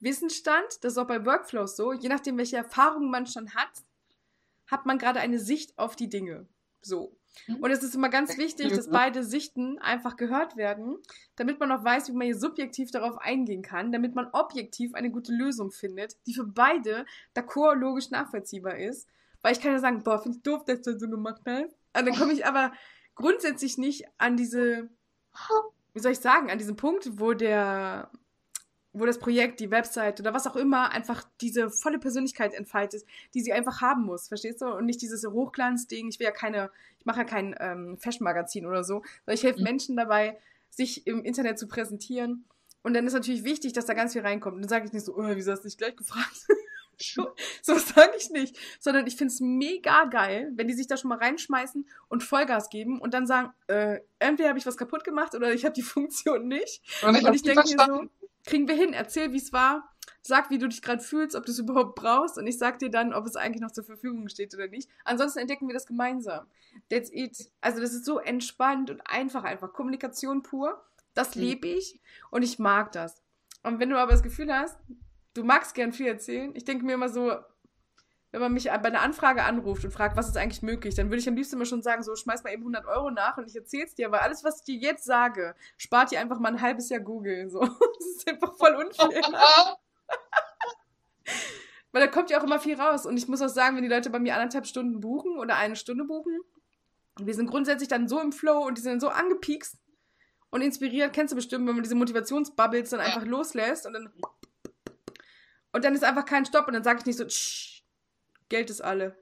Wissensstand, 0.00 0.66
das 0.82 0.92
ist 0.92 0.98
auch 0.98 1.06
bei 1.06 1.24
Workflows 1.24 1.76
so, 1.76 1.94
je 1.94 2.10
nachdem, 2.10 2.36
welche 2.36 2.58
Erfahrungen 2.58 3.10
man 3.10 3.26
schon 3.26 3.54
hat, 3.54 3.70
hat 4.66 4.86
man 4.86 4.98
gerade 4.98 5.20
eine 5.20 5.38
Sicht 5.38 5.78
auf 5.78 5.96
die 5.96 6.08
Dinge. 6.08 6.46
So. 6.80 7.16
Mhm. 7.46 7.56
Und 7.56 7.70
es 7.70 7.82
ist 7.82 7.94
immer 7.94 8.08
ganz 8.08 8.38
wichtig, 8.38 8.72
dass 8.72 8.90
beide 8.90 9.24
Sichten 9.24 9.78
einfach 9.78 10.16
gehört 10.16 10.56
werden, 10.56 10.96
damit 11.36 11.60
man 11.60 11.72
auch 11.72 11.84
weiß, 11.84 12.08
wie 12.08 12.12
man 12.12 12.26
hier 12.26 12.38
subjektiv 12.38 12.90
darauf 12.90 13.18
eingehen 13.18 13.62
kann, 13.62 13.92
damit 13.92 14.14
man 14.14 14.28
objektiv 14.32 14.94
eine 14.94 15.10
gute 15.10 15.32
Lösung 15.32 15.70
findet, 15.70 16.16
die 16.26 16.34
für 16.34 16.46
beide 16.46 17.04
d'accord 17.34 17.74
logisch 17.74 18.10
nachvollziehbar 18.10 18.78
ist. 18.78 19.08
Weil 19.42 19.52
ich 19.52 19.60
kann 19.60 19.72
ja 19.72 19.78
sagen, 19.78 20.02
boah, 20.02 20.20
finde 20.20 20.38
ich 20.38 20.42
doof, 20.42 20.64
dass 20.64 20.82
du 20.82 20.92
das 20.92 21.00
so 21.00 21.08
gemacht 21.08 21.42
hast. 21.46 21.74
Und 21.96 22.06
dann 22.06 22.14
komme 22.14 22.32
ich 22.32 22.46
aber 22.46 22.72
grundsätzlich 23.14 23.78
nicht 23.78 24.04
an 24.18 24.36
diese, 24.36 24.88
wie 25.92 26.00
soll 26.00 26.12
ich 26.12 26.20
sagen, 26.20 26.50
an 26.50 26.58
diesen 26.58 26.76
Punkt, 26.76 27.20
wo 27.20 27.32
der 27.32 28.10
wo 28.98 29.06
das 29.06 29.18
Projekt, 29.18 29.60
die 29.60 29.70
Website 29.70 30.20
oder 30.20 30.32
was 30.32 30.46
auch 30.46 30.56
immer 30.56 30.90
einfach 30.90 31.24
diese 31.40 31.70
volle 31.70 31.98
Persönlichkeit 31.98 32.54
entfaltet, 32.54 33.04
die 33.34 33.42
sie 33.42 33.52
einfach 33.52 33.80
haben 33.80 34.04
muss, 34.04 34.28
verstehst 34.28 34.62
du? 34.62 34.66
Und 34.66 34.86
nicht 34.86 35.02
dieses 35.02 35.24
Hochglanzding. 35.26 36.08
Ich 36.08 36.18
will 36.18 36.24
ja 36.24 36.32
keine, 36.32 36.70
ich 36.98 37.06
mache 37.06 37.18
ja 37.18 37.24
kein 37.24 37.54
ähm, 37.60 37.98
Fashion-Magazin 37.98 38.66
oder 38.66 38.84
so, 38.84 39.02
sondern 39.24 39.34
ich 39.34 39.42
helfe 39.42 39.60
mhm. 39.60 39.64
Menschen 39.64 39.96
dabei, 39.96 40.38
sich 40.70 41.06
im 41.06 41.24
Internet 41.24 41.58
zu 41.58 41.68
präsentieren. 41.68 42.44
Und 42.82 42.94
dann 42.94 43.06
ist 43.06 43.14
natürlich 43.14 43.44
wichtig, 43.44 43.72
dass 43.72 43.86
da 43.86 43.94
ganz 43.94 44.12
viel 44.12 44.22
reinkommt. 44.22 44.56
Und 44.56 44.62
dann 44.62 44.68
sage 44.68 44.86
ich 44.86 44.92
nicht 44.92 45.04
so, 45.04 45.16
oh, 45.16 45.24
wieso 45.26 45.52
hast 45.52 45.62
du 45.62 45.68
dich 45.68 45.78
gleich 45.78 45.96
gefragt? 45.96 46.46
so 47.62 47.78
sage 47.78 48.12
ich 48.16 48.30
nicht. 48.30 48.56
Sondern 48.80 49.06
ich 49.06 49.16
finde 49.16 49.32
es 49.32 49.40
mega 49.40 50.04
geil, 50.04 50.52
wenn 50.54 50.68
die 50.68 50.74
sich 50.74 50.86
da 50.86 50.96
schon 50.96 51.08
mal 51.08 51.18
reinschmeißen 51.18 51.86
und 52.08 52.22
Vollgas 52.22 52.70
geben 52.70 53.00
und 53.00 53.12
dann 53.12 53.26
sagen, 53.26 53.52
äh, 53.66 54.00
entweder 54.18 54.48
habe 54.50 54.58
ich 54.58 54.66
was 54.66 54.76
kaputt 54.76 55.04
gemacht 55.04 55.34
oder 55.34 55.52
ich 55.52 55.64
habe 55.64 55.74
die 55.74 55.82
Funktion 55.96 56.48
nicht. 56.48 56.80
Und 57.02 57.16
ich, 57.16 57.24
und 57.24 57.34
ich 57.34 57.42
denke 57.42 57.62
mir 57.62 57.84
so, 57.84 58.08
kriegen 58.46 58.68
wir 58.68 58.74
hin, 58.74 58.92
erzähl, 58.92 59.32
wie 59.32 59.38
es 59.38 59.52
war, 59.52 59.92
sag, 60.22 60.50
wie 60.50 60.58
du 60.58 60.68
dich 60.68 60.82
gerade 60.82 61.02
fühlst, 61.02 61.36
ob 61.36 61.44
du 61.44 61.52
es 61.52 61.58
überhaupt 61.58 61.94
brauchst 61.96 62.38
und 62.38 62.46
ich 62.46 62.58
sag 62.58 62.78
dir 62.78 62.90
dann, 62.90 63.12
ob 63.12 63.26
es 63.26 63.36
eigentlich 63.36 63.60
noch 63.60 63.70
zur 63.70 63.84
Verfügung 63.84 64.28
steht 64.28 64.54
oder 64.54 64.68
nicht. 64.68 64.88
Ansonsten 65.04 65.40
entdecken 65.40 65.68
wir 65.68 65.74
das 65.74 65.86
gemeinsam. 65.86 66.46
That's 66.90 67.10
it. 67.12 67.50
Also 67.60 67.80
das 67.80 67.92
ist 67.92 68.04
so 68.04 68.18
entspannt 68.18 68.90
und 68.90 69.02
einfach, 69.06 69.44
einfach. 69.44 69.72
Kommunikation 69.72 70.42
pur, 70.42 70.82
das 71.14 71.36
mhm. 71.36 71.42
lebe 71.42 71.68
ich 71.68 72.00
und 72.30 72.42
ich 72.42 72.58
mag 72.58 72.92
das. 72.92 73.22
Und 73.62 73.80
wenn 73.80 73.90
du 73.90 73.98
aber 73.98 74.12
das 74.12 74.22
Gefühl 74.22 74.52
hast, 74.52 74.78
du 75.34 75.44
magst 75.44 75.74
gern 75.74 75.92
viel 75.92 76.06
erzählen, 76.06 76.52
ich 76.54 76.64
denke 76.64 76.84
mir 76.84 76.94
immer 76.94 77.08
so, 77.08 77.32
wenn 78.36 78.42
man 78.42 78.52
mich 78.52 78.64
bei 78.64 78.72
einer 78.72 79.00
Anfrage 79.00 79.44
anruft 79.44 79.84
und 79.84 79.92
fragt, 79.92 80.14
was 80.16 80.28
ist 80.28 80.36
eigentlich 80.36 80.62
möglich, 80.62 80.94
dann 80.94 81.06
würde 81.08 81.20
ich 81.20 81.28
am 81.28 81.34
liebsten 81.34 81.56
immer 81.56 81.64
schon 81.64 81.82
sagen, 81.82 82.02
so 82.02 82.14
schmeiß 82.14 82.44
mal 82.44 82.52
eben 82.52 82.62
100 82.62 82.84
Euro 82.86 83.10
nach 83.10 83.38
und 83.38 83.48
ich 83.48 83.56
erzähl's 83.56 83.94
dir, 83.94 84.08
aber 84.08 84.20
alles, 84.20 84.44
was 84.44 84.58
ich 84.58 84.64
dir 84.64 84.76
jetzt 84.76 85.04
sage, 85.04 85.54
spart 85.78 86.10
dir 86.10 86.20
einfach 86.20 86.38
mal 86.38 86.50
ein 86.50 86.60
halbes 86.60 86.90
Jahr 86.90 87.00
Google. 87.00 87.48
So. 87.48 87.60
Das 87.98 88.06
ist 88.06 88.28
einfach 88.28 88.54
voll 88.56 88.74
unfair. 88.74 89.08
Weil 91.92 92.02
da 92.02 92.08
kommt 92.08 92.28
ja 92.28 92.38
auch 92.38 92.44
immer 92.44 92.60
viel 92.60 92.78
raus. 92.78 93.06
Und 93.06 93.16
ich 93.16 93.26
muss 93.26 93.40
auch 93.40 93.48
sagen, 93.48 93.76
wenn 93.76 93.82
die 93.82 93.88
Leute 93.88 94.10
bei 94.10 94.18
mir 94.18 94.34
anderthalb 94.34 94.66
Stunden 94.66 95.00
buchen 95.00 95.38
oder 95.38 95.56
eine 95.56 95.76
Stunde 95.76 96.04
buchen, 96.04 96.38
wir 97.18 97.34
sind 97.34 97.46
grundsätzlich 97.46 97.88
dann 97.88 98.06
so 98.06 98.20
im 98.20 98.32
Flow 98.32 98.66
und 98.66 98.76
die 98.76 98.82
sind 98.82 99.00
so 99.00 99.08
angepiekst 99.08 99.78
und 100.50 100.60
inspiriert, 100.60 101.14
kennst 101.14 101.32
du 101.32 101.36
bestimmt, 101.36 101.66
wenn 101.66 101.74
man 101.74 101.82
diese 101.82 101.94
Motivationsbubbles 101.94 102.90
dann 102.90 103.00
einfach 103.00 103.24
loslässt 103.24 103.86
und 103.86 103.94
dann 103.94 104.12
und 105.72 105.84
dann 105.84 105.94
ist 105.94 106.04
einfach 106.04 106.24
kein 106.24 106.46
Stopp 106.46 106.66
und 106.68 106.72
dann 106.72 106.84
sage 106.84 107.00
ich 107.00 107.06
nicht 107.06 107.18
so, 107.18 107.24
Tsch, 107.26 107.75
Geld 108.48 108.70
ist 108.70 108.80
alle. 108.80 109.16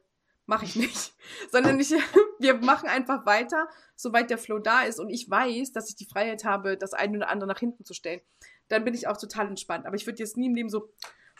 Mache 0.47 0.65
ich 0.65 0.77
nicht. 0.77 1.13
Sondern 1.51 1.79
ich, 1.81 1.91
wir 2.39 2.55
machen 2.55 2.89
einfach 2.89 3.27
weiter, 3.27 3.69
soweit 3.97 4.31
der 4.31 4.39
Flow 4.39 4.59
da 4.59 4.83
ist 4.83 5.01
und 5.01 5.11
ich 5.11 5.31
weiß, 5.31 5.73
dass 5.73 5.89
ich 5.89 5.97
die 5.97 6.07
Freiheit 6.07 6.45
habe, 6.45 6.77
das 6.77 6.93
eine 6.93 7.17
oder 7.17 7.29
andere 7.29 7.49
nach 7.49 7.59
hinten 7.59 7.85
zu 7.85 7.95
stellen. 7.95 8.21
Dann 8.69 8.85
bin 8.85 8.95
ich 8.95 9.09
auch 9.09 9.17
total 9.17 9.49
entspannt. 9.49 9.87
Aber 9.87 9.97
ich 9.97 10.07
würde 10.07 10.19
jetzt 10.19 10.37
nie 10.37 10.47
im 10.47 10.55
Leben 10.55 10.71
so, 10.71 10.91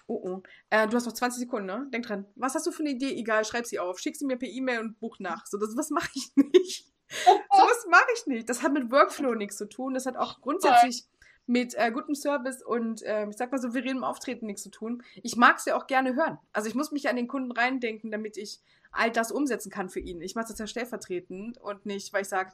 oh 0.07 0.21
oh, 0.23 0.43
äh, 0.71 0.87
du 0.87 0.97
hast 0.97 1.07
noch 1.07 1.13
20 1.13 1.41
Sekunden, 1.41 1.67
ne? 1.67 1.87
Denk 1.93 2.07
dran. 2.07 2.27
Was 2.37 2.55
hast 2.55 2.67
du 2.67 2.73
für 2.73 2.83
eine 2.83 2.91
Idee? 2.91 3.15
Egal, 3.15 3.45
schreib 3.45 3.67
sie 3.67 3.79
auf. 3.79 3.99
Schick 3.99 4.17
sie 4.17 4.27
mir 4.27 4.37
per 4.37 4.49
E-Mail 4.49 4.81
und 4.81 5.01
buch 5.01 5.19
nach. 5.19 5.47
So, 5.47 5.59
das, 5.59 5.77
was 5.77 5.91
mache 5.91 6.11
ich 6.15 6.33
nicht. 6.37 6.87
so 7.09 7.31
was 7.31 7.87
mache 7.91 8.09
ich 8.17 8.27
nicht. 8.27 8.49
Das 8.49 8.63
hat 8.63 8.73
mit 8.73 8.91
Workflow 8.91 9.35
nichts 9.35 9.57
zu 9.57 9.69
tun. 9.69 9.95
Das 9.95 10.07
hat 10.07 10.17
auch 10.17 10.41
grundsätzlich 10.41 11.07
mit 11.47 11.75
äh, 11.75 11.91
gutem 11.91 12.15
Service 12.15 12.63
und 12.63 13.03
äh, 13.03 13.29
ich 13.29 13.37
sag 13.37 13.53
mal 13.53 13.61
souveränem 13.61 14.05
Auftreten 14.05 14.47
nichts 14.47 14.63
zu 14.63 14.71
tun. 14.71 15.03
Ich 15.23 15.37
mag 15.37 15.59
es 15.59 15.67
ja 15.67 15.77
auch 15.77 15.87
gerne 15.87 16.15
hören. 16.15 16.39
Also 16.53 16.69
ich 16.69 16.75
muss 16.75 16.91
mich 16.91 17.09
an 17.09 17.17
den 17.17 17.29
Kunden 17.29 17.53
reindenken, 17.53 18.11
damit 18.11 18.37
ich 18.37 18.61
all 18.93 19.11
das 19.11 19.31
umsetzen 19.31 19.71
kann 19.71 19.89
für 19.89 20.01
ihn. 20.01 20.23
Ich 20.23 20.35
mache 20.35 20.49
das 20.49 20.59
ja 20.59 20.67
stellvertretend 20.67 21.59
und 21.59 21.85
nicht, 21.85 22.13
weil 22.13 22.23
ich 22.23 22.29
sage, 22.29 22.53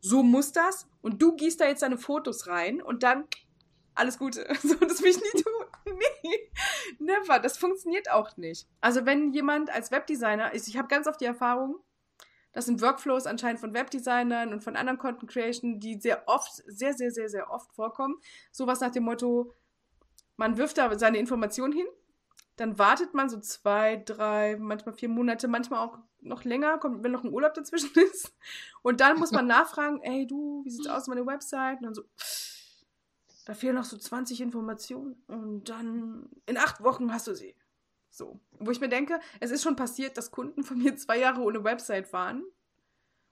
so 0.00 0.22
muss 0.22 0.52
das 0.52 0.86
und 1.00 1.22
du 1.22 1.34
gießt 1.36 1.60
da 1.60 1.66
jetzt 1.66 1.82
deine 1.82 1.98
Fotos 1.98 2.46
rein 2.46 2.82
und 2.82 3.02
dann 3.02 3.24
alles 3.94 4.18
Gute. 4.18 4.46
So, 4.62 4.74
das 4.74 5.02
will 5.02 5.10
ich 5.10 5.16
nie 5.16 5.42
tun. 5.42 5.52
Nee, 6.22 6.50
never. 6.98 7.38
Das 7.38 7.56
funktioniert 7.56 8.10
auch 8.10 8.36
nicht. 8.36 8.68
Also 8.80 9.06
wenn 9.06 9.32
jemand 9.32 9.70
als 9.70 9.90
Webdesigner 9.90 10.52
ist, 10.52 10.68
ich 10.68 10.76
habe 10.76 10.86
ganz 10.86 11.06
oft 11.06 11.20
die 11.20 11.24
Erfahrung, 11.24 11.76
das 12.52 12.66
sind 12.66 12.80
Workflows 12.80 13.26
anscheinend 13.26 13.60
von 13.60 13.74
Webdesignern 13.74 14.52
und 14.52 14.64
von 14.64 14.76
anderen 14.76 14.98
Content 14.98 15.30
Creation, 15.30 15.80
die 15.80 16.00
sehr 16.00 16.26
oft, 16.26 16.50
sehr, 16.66 16.94
sehr, 16.94 17.10
sehr, 17.10 17.28
sehr 17.28 17.50
oft 17.50 17.72
vorkommen. 17.72 18.16
Sowas 18.50 18.80
nach 18.80 18.90
dem 18.90 19.04
Motto, 19.04 19.54
man 20.36 20.56
wirft 20.56 20.78
da 20.78 20.98
seine 20.98 21.18
Informationen 21.18 21.72
hin, 21.72 21.86
dann 22.56 22.78
wartet 22.78 23.14
man 23.14 23.28
so 23.28 23.38
zwei, 23.38 23.96
drei, 23.96 24.56
manchmal 24.58 24.94
vier 24.94 25.08
Monate, 25.08 25.46
manchmal 25.46 25.86
auch 25.86 25.98
noch 26.20 26.44
länger, 26.44 26.78
kommt, 26.78 27.04
wenn 27.04 27.12
noch 27.12 27.22
ein 27.22 27.32
Urlaub 27.32 27.54
dazwischen 27.54 27.90
ist. 28.12 28.34
Und 28.82 29.00
dann 29.00 29.18
muss 29.18 29.30
man 29.30 29.46
nachfragen, 29.46 30.00
ey 30.02 30.26
du, 30.26 30.64
wie 30.64 30.70
sieht's 30.70 30.88
aus 30.88 31.06
mit 31.06 31.16
meiner 31.16 31.30
Website? 31.30 31.78
Und 31.78 31.84
dann 31.84 31.94
so, 31.94 32.02
da 33.46 33.54
fehlen 33.54 33.76
noch 33.76 33.84
so 33.84 33.96
20 33.96 34.40
Informationen 34.40 35.22
und 35.28 35.68
dann 35.68 36.28
in 36.46 36.58
acht 36.58 36.82
Wochen 36.82 37.12
hast 37.12 37.28
du 37.28 37.34
sie. 37.34 37.54
So. 38.18 38.40
Wo 38.58 38.70
ich 38.70 38.80
mir 38.80 38.88
denke, 38.88 39.20
es 39.40 39.50
ist 39.50 39.62
schon 39.62 39.76
passiert, 39.76 40.18
dass 40.18 40.30
Kunden 40.30 40.64
von 40.64 40.76
mir 40.76 40.96
zwei 40.96 41.18
Jahre 41.18 41.40
ohne 41.40 41.64
Website 41.64 42.12
waren. 42.12 42.44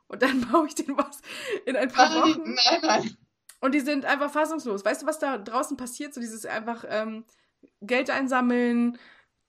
Und 0.06 0.22
dann 0.22 0.40
baue 0.52 0.68
ich 0.68 0.74
denen 0.74 0.96
was 0.96 1.20
in 1.66 1.76
ein 1.76 1.90
paar 1.90 2.14
Wochen. 2.14 2.54
Nein, 2.54 2.80
nein. 2.82 3.16
Und 3.60 3.74
die 3.74 3.80
sind 3.80 4.04
einfach 4.04 4.30
fassungslos. 4.30 4.84
Weißt 4.84 5.02
du, 5.02 5.06
was 5.06 5.18
da 5.18 5.38
draußen 5.38 5.76
passiert? 5.76 6.14
So 6.14 6.20
dieses 6.20 6.46
einfach 6.46 6.84
ähm, 6.88 7.24
Geld 7.80 8.10
einsammeln, 8.10 8.98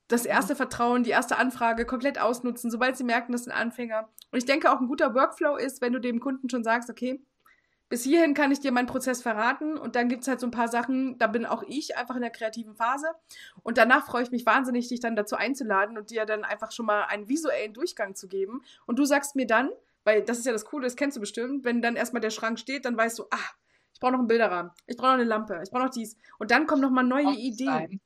das 0.07 0.25
erste 0.25 0.55
Vertrauen, 0.55 1.03
die 1.03 1.09
erste 1.11 1.37
Anfrage 1.37 1.85
komplett 1.85 2.19
ausnutzen, 2.19 2.71
sobald 2.71 2.97
sie 2.97 3.03
merken, 3.03 3.33
das 3.33 3.43
sind 3.43 3.53
Anfänger. 3.53 4.09
Und 4.31 4.39
ich 4.39 4.45
denke 4.45 4.71
auch 4.71 4.79
ein 4.79 4.87
guter 4.87 5.13
Workflow 5.13 5.57
ist, 5.57 5.81
wenn 5.81 5.93
du 5.93 5.99
dem 5.99 6.19
Kunden 6.19 6.49
schon 6.49 6.63
sagst, 6.63 6.89
okay, 6.89 7.21
bis 7.89 8.03
hierhin 8.03 8.33
kann 8.33 8.51
ich 8.51 8.59
dir 8.59 8.71
meinen 8.71 8.87
Prozess 8.87 9.21
verraten 9.21 9.77
und 9.77 9.95
dann 9.95 10.09
gibt 10.09 10.23
es 10.23 10.27
halt 10.27 10.39
so 10.39 10.47
ein 10.47 10.51
paar 10.51 10.67
Sachen, 10.67 11.17
da 11.17 11.27
bin 11.27 11.45
auch 11.45 11.63
ich 11.63 11.95
einfach 11.97 12.15
in 12.15 12.21
der 12.21 12.31
kreativen 12.31 12.75
Phase 12.75 13.07
und 13.63 13.77
danach 13.77 14.05
freue 14.05 14.23
ich 14.23 14.31
mich 14.31 14.45
wahnsinnig, 14.45 14.89
dich 14.89 14.99
dann 14.99 15.15
dazu 15.15 15.35
einzuladen 15.35 15.97
und 15.97 16.09
dir 16.09 16.25
dann 16.25 16.43
einfach 16.43 16.71
schon 16.71 16.85
mal 16.85 17.03
einen 17.03 17.29
visuellen 17.29 17.73
Durchgang 17.73 18.15
zu 18.15 18.27
geben. 18.27 18.61
Und 18.85 18.99
du 18.99 19.05
sagst 19.05 19.35
mir 19.35 19.47
dann, 19.47 19.69
weil 20.03 20.21
das 20.21 20.37
ist 20.37 20.45
ja 20.45 20.51
das 20.51 20.65
Coole, 20.65 20.85
das 20.85 20.95
kennst 20.95 21.17
du 21.17 21.21
bestimmt, 21.21 21.63
wenn 21.65 21.81
dann 21.81 21.95
erstmal 21.95 22.21
der 22.21 22.29
Schrank 22.29 22.59
steht, 22.59 22.85
dann 22.85 22.97
weißt 22.97 23.19
du, 23.19 23.23
ah, 23.31 23.49
ich 23.93 23.99
brauche 23.99 24.11
noch 24.11 24.19
einen 24.19 24.27
Bilderrahmen, 24.27 24.71
ich 24.85 24.97
brauche 24.97 25.07
noch 25.07 25.15
eine 25.15 25.23
Lampe, 25.23 25.59
ich 25.63 25.71
brauche 25.71 25.83
noch 25.83 25.89
dies. 25.89 26.17
Und 26.39 26.51
dann 26.51 26.67
kommen 26.67 26.81
nochmal 26.81 27.03
neue 27.03 27.35
Ideen. 27.35 27.99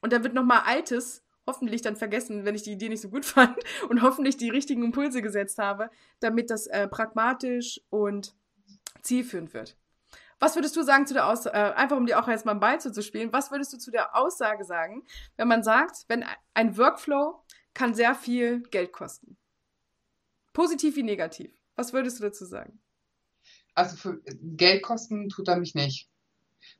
Und 0.00 0.12
dann 0.12 0.22
wird 0.22 0.34
nochmal 0.34 0.62
Altes 0.66 1.24
hoffentlich 1.46 1.80
dann 1.82 1.96
vergessen, 1.96 2.44
wenn 2.44 2.54
ich 2.54 2.62
die 2.62 2.72
Idee 2.72 2.88
nicht 2.88 3.00
so 3.00 3.08
gut 3.08 3.24
fand 3.24 3.56
und 3.88 4.02
hoffentlich 4.02 4.36
die 4.36 4.50
richtigen 4.50 4.84
Impulse 4.84 5.22
gesetzt 5.22 5.58
habe, 5.58 5.90
damit 6.20 6.50
das 6.50 6.66
äh, 6.66 6.86
pragmatisch 6.86 7.80
und 7.90 8.34
zielführend 9.08 9.54
wird. 9.54 9.76
Was 10.40 10.54
würdest 10.54 10.76
du 10.76 10.82
sagen 10.82 11.06
zu 11.06 11.14
der 11.14 11.26
Aussage, 11.26 11.56
äh, 11.56 11.74
einfach 11.74 11.96
um 11.96 12.06
dir 12.06 12.20
auch 12.20 12.28
jetzt 12.28 12.44
mal 12.44 12.52
einen 12.52 12.60
Ball 12.60 12.80
zuzuspielen, 12.80 13.32
was 13.32 13.50
würdest 13.50 13.72
du 13.72 13.78
zu 13.78 13.90
der 13.90 14.14
Aussage 14.14 14.64
sagen, 14.64 15.04
wenn 15.36 15.48
man 15.48 15.64
sagt, 15.64 16.04
wenn 16.06 16.24
ein 16.54 16.76
Workflow 16.76 17.42
kann 17.74 17.94
sehr 17.94 18.14
viel 18.14 18.62
Geld 18.70 18.92
kosten? 18.92 19.36
Positiv 20.52 20.96
wie 20.96 21.02
negativ. 21.02 21.50
Was 21.74 21.92
würdest 21.92 22.18
du 22.18 22.24
dazu 22.24 22.44
sagen? 22.44 22.80
Also 23.74 23.96
für 23.96 24.20
Geld 24.42 24.82
kosten 24.82 25.28
tut 25.28 25.48
er 25.48 25.56
mich 25.56 25.74
nicht. 25.74 26.08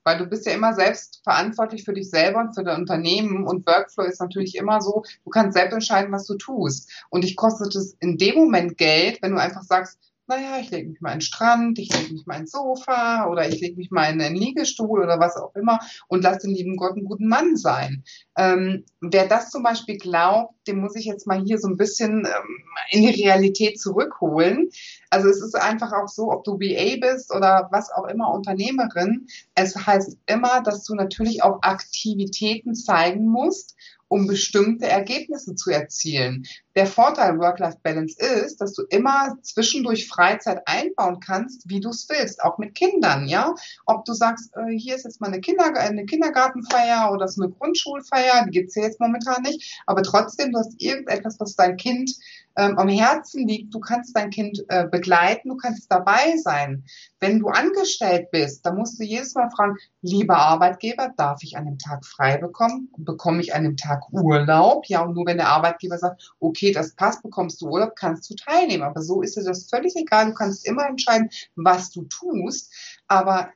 Weil 0.03 0.19
du 0.19 0.27
bist 0.27 0.47
ja 0.47 0.53
immer 0.53 0.75
selbst 0.75 1.21
verantwortlich 1.23 1.85
für 1.85 1.93
dich 1.93 2.11
selber 2.11 2.41
und 2.41 2.55
für 2.55 2.65
dein 2.65 2.81
Unternehmen 2.81 3.47
und 3.47 3.67
Workflow 3.67 4.05
ist 4.05 4.21
natürlich 4.21 4.57
immer 4.57 4.81
so, 4.81 5.05
du 5.25 5.31
kannst 5.31 5.57
selbst 5.57 5.75
entscheiden, 5.75 6.13
was 6.13 6.27
du 6.27 6.37
tust. 6.37 6.91
Und 7.11 7.23
dich 7.23 7.37
kostet 7.37 7.75
es 7.77 7.97
in 8.01 8.19
dem 8.19 8.35
Moment 8.35 8.77
Geld, 8.77 9.23
wenn 9.23 9.33
du 9.33 9.41
einfach 9.41 9.63
sagst, 9.63 9.99
naja, 10.29 10.59
ich 10.61 10.71
lege 10.71 10.91
mich 10.91 11.01
mal 11.01 11.13
in 11.13 11.19
den 11.19 11.23
Strand, 11.23 11.79
ich 11.79 11.93
lege 11.93 12.13
mich 12.13 12.27
mal 12.27 12.39
ins 12.39 12.53
Sofa 12.53 13.27
oder 13.29 13.49
ich 13.49 13.61
lege 13.61 13.77
mich 13.77 13.91
mal 13.91 14.13
in 14.13 14.21
einen 14.21 14.37
Liegestuhl 14.37 15.03
oder 15.03 15.19
was 15.19 15.37
auch 15.37 15.55
immer 15.55 15.81
und 16.07 16.23
lass 16.23 16.39
den 16.39 16.55
lieben 16.55 16.77
Gott 16.77 16.93
einen 16.93 17.07
guten 17.07 17.29
Mann 17.29 17.57
sein. 17.57 18.05
Ähm, 18.37 18.85
wer 19.01 19.27
das 19.27 19.51
zum 19.51 19.63
Beispiel 19.63 19.97
glaubt, 19.97 20.55
dem 20.67 20.81
muss 20.81 20.97
ich 20.97 21.07
jetzt 21.07 21.27
mal 21.27 21.43
hier 21.43 21.59
so 21.59 21.69
ein 21.69 21.79
bisschen 21.79 22.27
ähm, 22.27 22.65
in 22.91 23.03
die 23.03 23.23
Realität 23.23 23.81
zurückholen. 23.81 24.69
Also 25.09 25.29
es 25.29 25.43
ist 25.43 25.57
einfach 25.57 25.93
auch 25.93 26.09
so, 26.09 26.31
ob 26.31 26.45
du 26.45 26.59
BA 26.59 26.97
bist 27.01 27.35
oder 27.35 27.69
was 27.73 27.91
auch 27.91 28.05
immer 28.05 28.33
Unternehmerin, 28.33 29.27
es 29.55 29.75
heißt 29.75 30.19
immer, 30.27 30.63
dass 30.63 30.85
du 30.85 30.95
natürlich 30.95 31.43
auch 31.43 31.63
Aktivitäten 31.63 32.75
zeigen 32.75 33.27
musst 33.27 33.77
um 34.09 34.27
bestimmte 34.27 34.87
Ergebnisse 34.87 35.55
zu 35.55 35.71
erzielen. 35.71 36.47
Der 36.79 36.87
Vorteil 36.87 37.41
Work-Life-Balance 37.41 38.17
ist, 38.21 38.61
dass 38.61 38.73
du 38.73 38.85
immer 38.89 39.37
zwischendurch 39.43 40.07
Freizeit 40.07 40.63
einbauen 40.65 41.19
kannst, 41.19 41.69
wie 41.69 41.81
du 41.81 41.89
es 41.89 42.09
willst, 42.09 42.41
auch 42.41 42.57
mit 42.59 42.77
Kindern, 42.77 43.27
ja. 43.27 43.53
Ob 43.85 44.05
du 44.05 44.13
sagst, 44.13 44.55
äh, 44.55 44.79
hier 44.79 44.95
ist 44.95 45.03
jetzt 45.03 45.21
mal 45.21 45.27
eine, 45.27 45.41
Kinder 45.41 45.75
eine 45.75 46.07
Kindergartenfeier 46.07 47.11
oder 47.13 47.27
so 47.27 47.43
eine 47.43 47.51
Grundschulfeier, 47.51 48.45
die 48.47 48.53
gibt's 48.53 48.75
hier 48.75 48.85
jetzt 48.85 49.01
momentan 49.01 49.43
nicht, 49.43 49.83
aber 49.87 50.05
trotzdem, 50.05 50.53
du 50.53 50.61
hast 50.61 50.81
irgendetwas, 50.81 51.41
was 51.41 51.57
dein 51.57 51.77
Kind 51.77 52.15
ähm, 52.59 52.77
am 52.77 52.89
Herzen 52.89 53.47
liegt, 53.47 53.73
du 53.73 53.79
kannst 53.79 54.17
dein 54.17 54.31
Kind 54.31 54.65
äh, 54.69 54.87
begleiten, 54.87 55.49
du 55.49 55.57
kannst 55.57 55.91
dabei 55.91 56.37
sein. 56.43 56.85
Wenn 57.21 57.39
du 57.39 57.49
angestellt 57.49 58.31
bist, 58.33 58.67
dann 58.67 58.77
musst 58.77 58.99
du 58.99 59.05
jedes 59.05 59.35
Mal 59.35 59.49
fragen, 59.51 59.77
lieber 60.03 60.37
Arbeitgeber, 60.37 61.13
darf 61.17 61.43
ich 61.43 61.57
an 61.57 61.67
dem 61.67 61.79
Tag 61.79 62.05
frei 62.05 62.37
bekommen? 62.37 62.91
Bekomme 62.97 63.41
ich 63.41 63.55
an 63.55 63.63
dem 63.63 63.77
Tag 63.77 64.13
Urlaub? 64.13 64.87
Ja, 64.87 65.03
und 65.03 65.15
nur 65.15 65.27
wenn 65.27 65.37
der 65.37 65.49
Arbeitgeber 65.49 65.99
sagt, 65.99 66.33
okay, 66.41 66.68
das 66.73 66.95
passt, 66.95 67.23
bekommst 67.23 67.61
du 67.61 67.69
Urlaub, 67.69 67.95
kannst 67.97 68.29
du 68.31 68.35
teilnehmen. 68.35 68.83
Aber 68.85 69.03
so 69.03 69.23
ist 69.23 69.37
dir 69.37 69.45
das 69.45 69.69
völlig 69.69 69.95
egal. 69.97 70.27
Du 70.27 70.35
kannst 70.35 70.67
immer 70.67 70.87
entscheiden, 70.87 71.31
was 71.57 71.91
du 71.91 72.05
tust. 72.05 72.73
Aber 73.07 73.51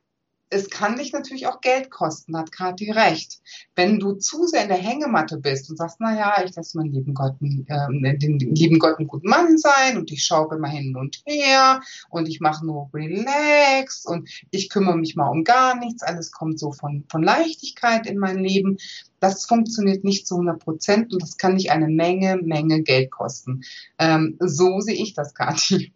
es 0.52 0.68
kann 0.68 0.96
dich 0.96 1.12
natürlich 1.12 1.46
auch 1.46 1.60
Geld 1.62 1.90
kosten, 1.90 2.36
hat 2.36 2.52
Kathi 2.52 2.90
recht. 2.90 3.40
Wenn 3.74 3.98
du 3.98 4.12
zu 4.12 4.46
sehr 4.46 4.62
in 4.62 4.68
der 4.68 4.76
Hängematte 4.76 5.38
bist 5.38 5.70
und 5.70 5.78
sagst, 5.78 5.96
na 5.98 6.16
ja, 6.16 6.44
ich 6.44 6.54
lasse 6.54 6.76
meinen 6.76 6.92
lieben 6.92 7.14
Gott, 7.14 7.34
äh, 7.40 8.18
den 8.18 8.38
lieben 8.38 8.78
Gott 8.78 8.98
einen 8.98 9.08
guten 9.08 9.28
Mann 9.28 9.56
sein 9.56 9.96
und 9.96 10.12
ich 10.12 10.24
schaue 10.24 10.54
immer 10.54 10.68
hin 10.68 10.94
und 10.94 11.22
her 11.26 11.80
und 12.10 12.28
ich 12.28 12.40
mache 12.40 12.66
nur 12.66 12.90
Relax 12.92 14.04
und 14.04 14.28
ich 14.50 14.68
kümmere 14.68 14.98
mich 14.98 15.16
mal 15.16 15.28
um 15.28 15.42
gar 15.42 15.78
nichts, 15.78 16.02
alles 16.02 16.32
kommt 16.32 16.58
so 16.58 16.72
von, 16.72 17.04
von 17.08 17.22
Leichtigkeit 17.22 18.06
in 18.06 18.18
mein 18.18 18.38
Leben. 18.38 18.76
Das 19.20 19.46
funktioniert 19.46 20.04
nicht 20.04 20.26
zu 20.26 20.34
100 20.34 20.62
Prozent 20.62 21.12
und 21.14 21.22
das 21.22 21.38
kann 21.38 21.56
dich 21.56 21.70
eine 21.70 21.88
Menge, 21.88 22.36
Menge 22.42 22.82
Geld 22.82 23.10
kosten. 23.10 23.62
Ähm, 23.98 24.36
so 24.38 24.80
sehe 24.80 24.96
ich 24.96 25.14
das, 25.14 25.32
Kathi. 25.34 25.94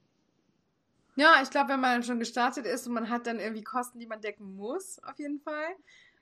Ja, 1.19 1.41
ich 1.43 1.49
glaube, 1.49 1.71
wenn 1.71 1.81
man 1.81 2.03
schon 2.03 2.19
gestartet 2.19 2.67
ist 2.67 2.87
und 2.87 2.93
man 2.93 3.09
hat 3.09 3.27
dann 3.27 3.41
irgendwie 3.41 3.65
Kosten, 3.65 3.99
die 3.99 4.07
man 4.07 4.21
decken 4.21 4.55
muss, 4.55 4.99
auf 5.03 5.19
jeden 5.19 5.41
Fall, 5.41 5.75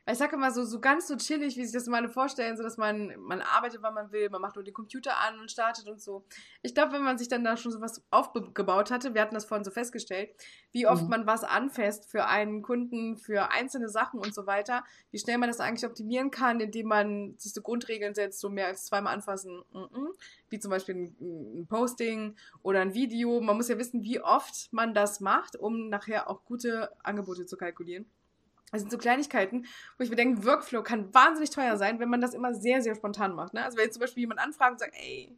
ich 0.07 0.19
sage 0.19 0.37
immer 0.37 0.51
so, 0.51 0.65
so 0.65 0.81
ganz 0.81 1.09
so 1.09 1.17
chillig, 1.17 1.57
wie 1.57 1.65
sich 1.65 1.73
das 1.73 1.87
meine 1.87 2.11
vorstellen, 2.11 2.59
so 2.59 2.63
dass 2.63 2.77
man, 2.77 3.15
man 3.21 3.41
arbeitet, 3.41 3.81
wann 3.81 3.95
man 3.95 4.13
will, 4.13 4.29
man 4.29 4.43
macht 4.43 4.55
nur 4.55 4.65
den 4.65 4.75
Computer 4.75 5.19
an 5.19 5.41
und 5.41 5.51
startet 5.51 5.89
und 5.89 6.01
so. 6.01 6.27
Ich 6.61 6.75
glaube, 6.75 6.93
wenn 6.93 7.03
man 7.03 7.17
sich 7.17 7.29
dann 7.29 7.43
da 7.43 7.57
schon 7.57 7.73
so 7.73 7.81
was 7.81 8.03
aufgebaut 8.11 8.91
hatte, 8.91 9.15
wir 9.15 9.23
hatten 9.23 9.35
das 9.35 9.47
vorhin 9.47 9.65
so 9.65 9.71
festgestellt, 9.71 10.31
wie 10.73 10.87
oft 10.87 11.05
mhm. 11.05 11.09
man 11.09 11.27
was 11.27 11.43
anfasst 11.43 12.11
für 12.11 12.27
einen 12.27 12.61
Kunden, 12.61 13.17
für 13.17 13.51
einzelne 13.51 13.89
Sachen 13.89 14.21
und 14.21 14.35
so 14.35 14.47
weiter, 14.47 14.85
wie 15.11 15.19
schnell 15.19 15.39
man 15.39 15.49
das 15.49 15.61
eigentlich 15.61 15.89
optimieren 15.89 16.31
kann, 16.31 16.61
indem 16.61 16.89
man 16.89 17.39
sich 17.39 17.55
so 17.55 17.63
Grundregeln 17.63 18.15
setzt, 18.15 18.41
so 18.41 18.51
mehr 18.51 18.67
als 18.67 18.85
zweimal 18.85 19.15
anfassen, 19.15 19.63
mm 19.73 19.79
-mm, 19.79 20.09
wie 20.51 20.59
zum 20.59 20.71
Beispiel 20.71 20.97
ein, 20.97 21.17
ein 21.61 21.67
Posting 21.67 22.37
oder 22.63 22.81
ein 22.81 22.93
Video. 22.93 23.41
Man 23.41 23.57
muss 23.57 23.69
ja 23.69 23.79
wissen, 23.79 24.03
wie 24.03 24.21
oft 24.21 24.71
man 24.71 24.93
das 24.93 25.21
macht, 25.21 25.57
um 25.57 25.89
nachher 25.89 26.29
auch 26.29 26.45
gute 26.45 26.91
Angebote 27.03 27.47
zu 27.47 27.57
kalkulieren. 27.57 28.05
Das 28.75 28.83
sind 28.83 28.91
so 28.91 28.99
Kleinigkeiten, 28.99 29.67
wo 29.97 30.05
ich 30.05 30.11
mir 30.11 30.17
denke, 30.17 30.45
Workflow 30.45 30.83
kann 30.83 31.13
wahnsinnig 31.15 31.51
teuer 31.51 31.77
sein, 31.77 32.01
wenn 32.01 32.11
man 32.11 32.21
das 32.21 32.35
immer 32.35 32.55
sehr, 32.55 32.83
sehr 32.83 32.95
spontan 32.95 33.35
macht. 33.35 33.55
Ne? 33.55 33.65
Also 33.65 33.77
wenn 33.77 33.85
jetzt 33.85 33.95
zum 33.95 34.01
Beispiel 34.01 34.23
jemand 34.23 34.41
anfragt 34.41 34.73
und 34.73 34.79
sagt, 34.79 34.95
ey, 34.95 35.37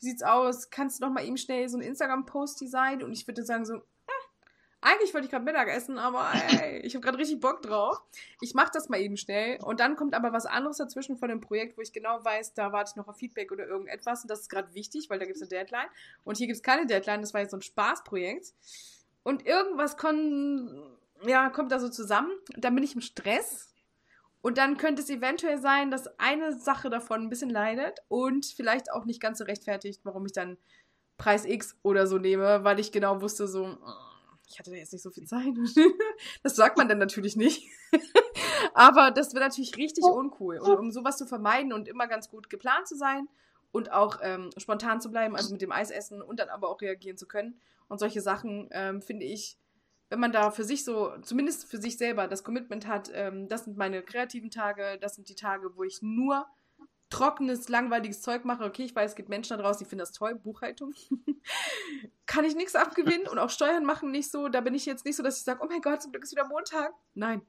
wie 0.00 0.06
sieht's 0.06 0.22
aus? 0.22 0.70
Kannst 0.70 1.00
du 1.00 1.06
noch 1.06 1.12
mal 1.12 1.24
eben 1.24 1.36
schnell 1.36 1.68
so 1.68 1.76
einen 1.76 1.86
Instagram-Post 1.86 2.60
designen? 2.60 3.02
Und 3.02 3.12
ich 3.12 3.26
würde 3.26 3.42
sagen 3.42 3.64
so, 3.64 3.82
eigentlich 4.80 5.12
wollte 5.12 5.24
ich 5.24 5.30
gerade 5.30 5.44
Mittag 5.44 5.68
essen, 5.68 5.98
aber 5.98 6.30
ey, 6.50 6.78
ich 6.80 6.94
habe 6.94 7.04
gerade 7.04 7.18
richtig 7.18 7.40
Bock 7.40 7.62
drauf. 7.62 8.00
Ich 8.40 8.54
mache 8.54 8.70
das 8.72 8.88
mal 8.88 9.00
eben 9.00 9.16
schnell 9.16 9.58
und 9.62 9.80
dann 9.80 9.96
kommt 9.96 10.14
aber 10.14 10.32
was 10.32 10.46
anderes 10.46 10.76
dazwischen 10.76 11.16
von 11.16 11.28
dem 11.28 11.40
Projekt, 11.40 11.76
wo 11.76 11.80
ich 11.80 11.92
genau 11.92 12.24
weiß, 12.24 12.54
da 12.54 12.72
warte 12.72 12.90
ich 12.92 12.96
noch 12.96 13.08
auf 13.08 13.16
Feedback 13.16 13.50
oder 13.50 13.66
irgendetwas 13.66 14.22
und 14.22 14.30
das 14.30 14.42
ist 14.42 14.48
gerade 14.48 14.72
wichtig, 14.74 15.10
weil 15.10 15.18
da 15.18 15.24
gibt 15.24 15.36
es 15.36 15.42
eine 15.42 15.48
Deadline 15.48 15.88
und 16.24 16.36
hier 16.36 16.46
gibt 16.46 16.58
es 16.58 16.62
keine 16.62 16.86
Deadline, 16.86 17.22
das 17.22 17.34
war 17.34 17.40
jetzt 17.40 17.50
so 17.50 17.56
ein 17.56 17.62
Spaßprojekt 17.62 18.54
und 19.24 19.44
irgendwas 19.46 19.96
kon 19.96 20.97
ja, 21.26 21.50
kommt 21.50 21.72
da 21.72 21.80
so 21.80 21.88
zusammen, 21.88 22.30
dann 22.56 22.74
bin 22.74 22.84
ich 22.84 22.94
im 22.94 23.00
Stress 23.00 23.72
und 24.40 24.58
dann 24.58 24.76
könnte 24.76 25.02
es 25.02 25.10
eventuell 25.10 25.58
sein, 25.58 25.90
dass 25.90 26.18
eine 26.18 26.58
Sache 26.58 26.90
davon 26.90 27.22
ein 27.22 27.28
bisschen 27.28 27.50
leidet 27.50 27.98
und 28.08 28.46
vielleicht 28.46 28.92
auch 28.92 29.04
nicht 29.04 29.20
ganz 29.20 29.38
so 29.38 29.44
rechtfertigt, 29.44 30.00
warum 30.04 30.26
ich 30.26 30.32
dann 30.32 30.56
Preis 31.16 31.44
X 31.44 31.76
oder 31.82 32.06
so 32.06 32.18
nehme, 32.18 32.62
weil 32.62 32.78
ich 32.78 32.92
genau 32.92 33.20
wusste 33.20 33.48
so 33.48 33.76
ich 34.48 34.58
hatte 34.58 34.70
da 34.70 34.76
jetzt 34.76 34.92
nicht 34.92 35.02
so 35.02 35.10
viel 35.10 35.26
Zeit. 35.26 35.44
das 36.42 36.56
sagt 36.56 36.78
man 36.78 36.88
dann 36.88 36.98
natürlich 36.98 37.36
nicht. 37.36 37.68
Aber 38.74 39.10
das 39.10 39.34
wäre 39.34 39.44
natürlich 39.44 39.76
richtig 39.76 40.04
uncool. 40.04 40.58
Und 40.58 40.78
um 40.78 40.90
sowas 40.90 41.18
zu 41.18 41.26
vermeiden 41.26 41.72
und 41.72 41.86
immer 41.86 42.06
ganz 42.06 42.30
gut 42.30 42.48
geplant 42.48 42.88
zu 42.88 42.96
sein 42.96 43.28
und 43.72 43.92
auch 43.92 44.20
ähm, 44.22 44.50
spontan 44.56 45.00
zu 45.00 45.10
bleiben, 45.10 45.36
also 45.36 45.52
mit 45.52 45.60
dem 45.60 45.72
Eis 45.72 45.90
essen 45.90 46.22
und 46.22 46.40
dann 46.40 46.48
aber 46.48 46.70
auch 46.70 46.80
reagieren 46.80 47.18
zu 47.18 47.26
können 47.26 47.60
und 47.88 47.98
solche 47.98 48.22
Sachen, 48.22 48.68
ähm, 48.72 49.02
finde 49.02 49.26
ich, 49.26 49.58
wenn 50.10 50.20
man 50.20 50.32
da 50.32 50.50
für 50.50 50.64
sich 50.64 50.84
so, 50.84 51.12
zumindest 51.22 51.68
für 51.68 51.78
sich 51.78 51.98
selber, 51.98 52.28
das 52.28 52.44
Commitment 52.44 52.86
hat, 52.86 53.10
ähm, 53.14 53.48
das 53.48 53.64
sind 53.64 53.76
meine 53.76 54.02
kreativen 54.02 54.50
Tage, 54.50 54.98
das 55.00 55.14
sind 55.14 55.28
die 55.28 55.34
Tage, 55.34 55.76
wo 55.76 55.84
ich 55.84 56.00
nur 56.02 56.46
trockenes, 57.10 57.68
langweiliges 57.68 58.20
Zeug 58.20 58.44
mache, 58.44 58.64
okay, 58.64 58.84
ich 58.84 58.94
weiß, 58.94 59.10
es 59.10 59.16
gibt 59.16 59.28
Menschen 59.28 59.56
da 59.56 59.62
draußen, 59.62 59.78
die 59.78 59.88
finden 59.88 60.00
das 60.00 60.12
toll, 60.12 60.34
Buchhaltung, 60.34 60.94
kann 62.26 62.44
ich 62.44 62.54
nichts 62.54 62.74
abgewinnen 62.74 63.28
und 63.28 63.38
auch 63.38 63.50
Steuern 63.50 63.84
machen 63.84 64.10
nicht 64.10 64.30
so, 64.30 64.48
da 64.48 64.60
bin 64.60 64.74
ich 64.74 64.86
jetzt 64.86 65.04
nicht 65.04 65.16
so, 65.16 65.22
dass 65.22 65.38
ich 65.38 65.44
sage, 65.44 65.60
oh 65.62 65.66
mein 65.68 65.80
Gott, 65.80 66.02
zum 66.02 66.12
Glück 66.12 66.24
ist 66.24 66.32
wieder 66.32 66.46
Montag. 66.46 66.92
Nein. 67.14 67.42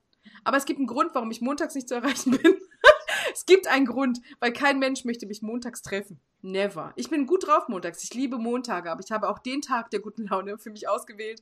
Aber 0.44 0.58
es 0.58 0.66
gibt 0.66 0.80
einen 0.80 0.88
Grund, 0.88 1.12
warum 1.14 1.32
ich 1.32 1.42
montags 1.42 1.76
nicht 1.76 1.88
zu 1.88 1.96
erreichen 1.96 2.32
bin. 2.32 2.60
es 3.34 3.46
gibt 3.46 3.68
einen 3.68 3.86
Grund, 3.86 4.20
weil 4.40 4.54
kein 4.54 4.80
Mensch 4.80 5.06
möchte 5.06 5.26
mich 5.26 5.42
montags 5.42 5.82
treffen. 5.82 6.20
Never. 6.42 6.94
Ich 6.96 7.10
bin 7.10 7.26
gut 7.26 7.48
drauf 7.48 7.68
montags. 7.68 8.04
Ich 8.04 8.14
liebe 8.14 8.38
Montage, 8.38 8.92
aber 8.92 9.02
ich 9.04 9.12
habe 9.12 9.30
auch 9.30 9.40
den 9.40 9.62
Tag 9.62 9.90
der 9.92 10.00
guten 10.00 10.28
Laune 10.28 10.58
für 10.58 10.72
mich 10.72 10.88
ausgewählt, 10.88 11.42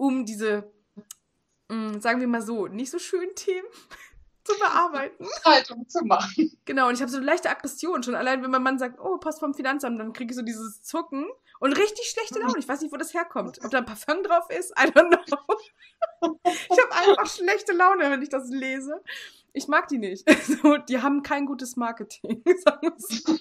um 0.00 0.24
diese, 0.24 0.72
mh, 1.68 1.76
mm, 1.76 2.00
sagen 2.00 2.20
wir 2.20 2.26
mal 2.26 2.42
so, 2.42 2.66
nicht 2.66 2.90
so 2.90 2.98
schönen 2.98 3.34
Themen 3.34 3.68
zu 4.44 4.58
bearbeiten. 4.58 5.26
Haltung 5.44 5.86
zu 5.88 6.04
machen. 6.04 6.50
Genau, 6.64 6.88
und 6.88 6.94
ich 6.94 7.02
habe 7.02 7.10
so 7.10 7.18
eine 7.18 7.26
leichte 7.26 7.50
Aggression 7.50 8.02
schon. 8.02 8.14
Allein 8.14 8.42
wenn 8.42 8.50
mein 8.50 8.62
Mann 8.62 8.78
sagt, 8.78 8.98
oh, 8.98 9.18
Post 9.18 9.40
vom 9.40 9.54
Finanzamt, 9.54 10.00
dann 10.00 10.14
kriege 10.14 10.32
ich 10.32 10.36
so 10.36 10.42
dieses 10.42 10.82
Zucken 10.82 11.26
und 11.60 11.72
richtig 11.74 12.06
schlechte 12.10 12.40
Laune. 12.40 12.58
Ich 12.58 12.66
weiß 12.66 12.80
nicht, 12.80 12.92
wo 12.92 12.96
das 12.96 13.12
herkommt. 13.12 13.58
Ob 13.62 13.70
da 13.70 13.78
ein 13.78 13.84
Parfum 13.84 14.22
drauf 14.22 14.48
ist, 14.48 14.70
I 14.78 14.84
don't 14.90 15.08
know. 15.08 15.36
Ich 16.44 16.78
habe 16.82 16.92
einfach 16.92 17.26
schlechte 17.26 17.72
Laune, 17.72 18.10
wenn 18.10 18.22
ich 18.22 18.30
das 18.30 18.48
lese. 18.48 19.02
Ich 19.52 19.68
mag 19.68 19.88
die 19.88 19.98
nicht. 19.98 20.24
So, 20.62 20.76
die 20.78 21.02
haben 21.02 21.22
kein 21.22 21.44
gutes 21.44 21.76
Marketing, 21.76 22.42
sagen 22.64 22.80
wir 22.82 22.94
so. 22.96 23.38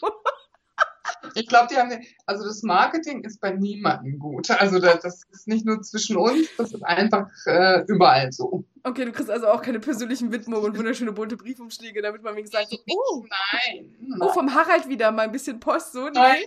Ich 1.36 1.47
glaube, 1.47 1.68
die 1.72 1.78
haben, 1.78 1.91
also 2.26 2.43
das 2.45 2.64
Marketing 2.64 3.24
ist 3.24 3.39
bei 3.39 3.51
niemandem 3.51 4.20
gut. 4.20 4.49
Also 4.51 4.80
das 4.80 5.24
ist 5.32 5.47
nicht 5.47 5.66
nur 5.66 5.82
zwischen 5.82 6.18
uns, 6.18 6.47
das 6.57 6.74
ist 6.74 6.84
einfach 6.84 7.30
äh, 7.45 7.84
überall 7.88 8.32
so. 8.32 8.64
Okay, 8.84 9.05
du 9.05 9.12
kriegst 9.12 9.30
also 9.30 9.47
auch 9.47 9.62
keine 9.62 9.80
persönlichen 9.80 10.32
Widmungen 10.32 10.66
und 10.66 10.78
wunderschöne 10.78 11.12
bunte 11.12 11.38
Briefumschläge, 11.38 12.01
damit 12.01 12.24
man 12.24 12.36
mir 12.36 12.43
gesagt 12.43 12.72
hat, 12.72 12.80
oh, 12.89 13.26
nein, 13.30 13.95
nein. 13.99 14.22
Oh, 14.22 14.30
vom 14.30 14.53
Harald 14.53 14.88
wieder 14.88 15.12
mal 15.12 15.24
ein 15.24 15.32
bisschen 15.32 15.60
Post, 15.60 15.93
so, 15.93 16.10
nein. 16.10 16.43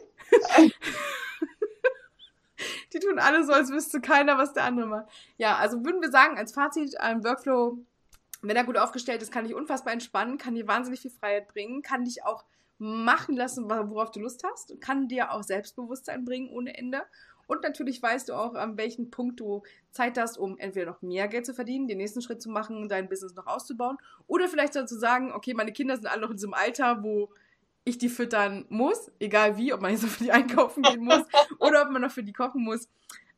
nein. 0.56 0.72
Die 2.92 3.00
tun 3.00 3.18
alle 3.18 3.44
so, 3.44 3.52
als 3.52 3.70
wüsste 3.70 4.00
keiner, 4.00 4.38
was 4.38 4.52
der 4.52 4.64
andere 4.64 4.86
macht. 4.86 5.06
Ja, 5.36 5.56
also 5.56 5.84
würden 5.84 6.00
wir 6.00 6.10
sagen, 6.10 6.38
als 6.38 6.52
Fazit, 6.52 6.98
ein 7.00 7.24
Workflow, 7.24 7.78
wenn 8.42 8.56
er 8.56 8.64
gut 8.64 8.76
aufgestellt 8.76 9.22
ist, 9.22 9.32
kann 9.32 9.44
dich 9.44 9.54
unfassbar 9.54 9.92
entspannen, 9.92 10.38
kann 10.38 10.54
dir 10.54 10.66
wahnsinnig 10.66 11.00
viel 11.00 11.10
Freiheit 11.10 11.48
bringen, 11.48 11.82
kann 11.82 12.04
dich 12.04 12.24
auch 12.24 12.44
machen 12.82 13.36
lassen, 13.36 13.70
worauf 13.70 14.10
du 14.10 14.20
Lust 14.20 14.42
hast, 14.44 14.80
kann 14.80 15.08
dir 15.08 15.32
auch 15.32 15.42
Selbstbewusstsein 15.42 16.24
bringen 16.24 16.50
ohne 16.50 16.76
Ende. 16.76 17.02
Und 17.46 17.62
natürlich 17.62 18.02
weißt 18.02 18.28
du 18.28 18.34
auch, 18.34 18.54
an 18.54 18.76
welchem 18.76 19.10
Punkt 19.10 19.40
du 19.40 19.62
Zeit 19.90 20.18
hast, 20.18 20.38
um 20.38 20.58
entweder 20.58 20.86
noch 20.86 21.02
mehr 21.02 21.28
Geld 21.28 21.44
zu 21.44 21.54
verdienen, 21.54 21.86
den 21.86 21.98
nächsten 21.98 22.22
Schritt 22.22 22.40
zu 22.40 22.50
machen, 22.50 22.88
dein 22.88 23.08
Business 23.08 23.34
noch 23.34 23.46
auszubauen. 23.46 23.98
Oder 24.26 24.48
vielleicht 24.48 24.72
zu 24.72 24.98
sagen, 24.98 25.32
okay, 25.32 25.54
meine 25.54 25.72
Kinder 25.72 25.96
sind 25.96 26.06
alle 26.06 26.22
noch 26.22 26.30
in 26.30 26.36
diesem 26.36 26.54
Alter, 26.54 27.02
wo 27.02 27.30
ich 27.84 27.98
die 27.98 28.08
füttern 28.08 28.64
muss, 28.68 29.10
egal 29.18 29.56
wie, 29.56 29.72
ob 29.72 29.82
man 29.82 29.90
jetzt 29.90 30.02
noch 30.02 30.10
für 30.10 30.24
die 30.24 30.32
einkaufen 30.32 30.82
gehen 30.82 31.04
muss 31.04 31.24
oder 31.58 31.82
ob 31.82 31.90
man 31.90 32.02
noch 32.02 32.12
für 32.12 32.22
die 32.22 32.32
kochen 32.32 32.62
muss. 32.62 32.88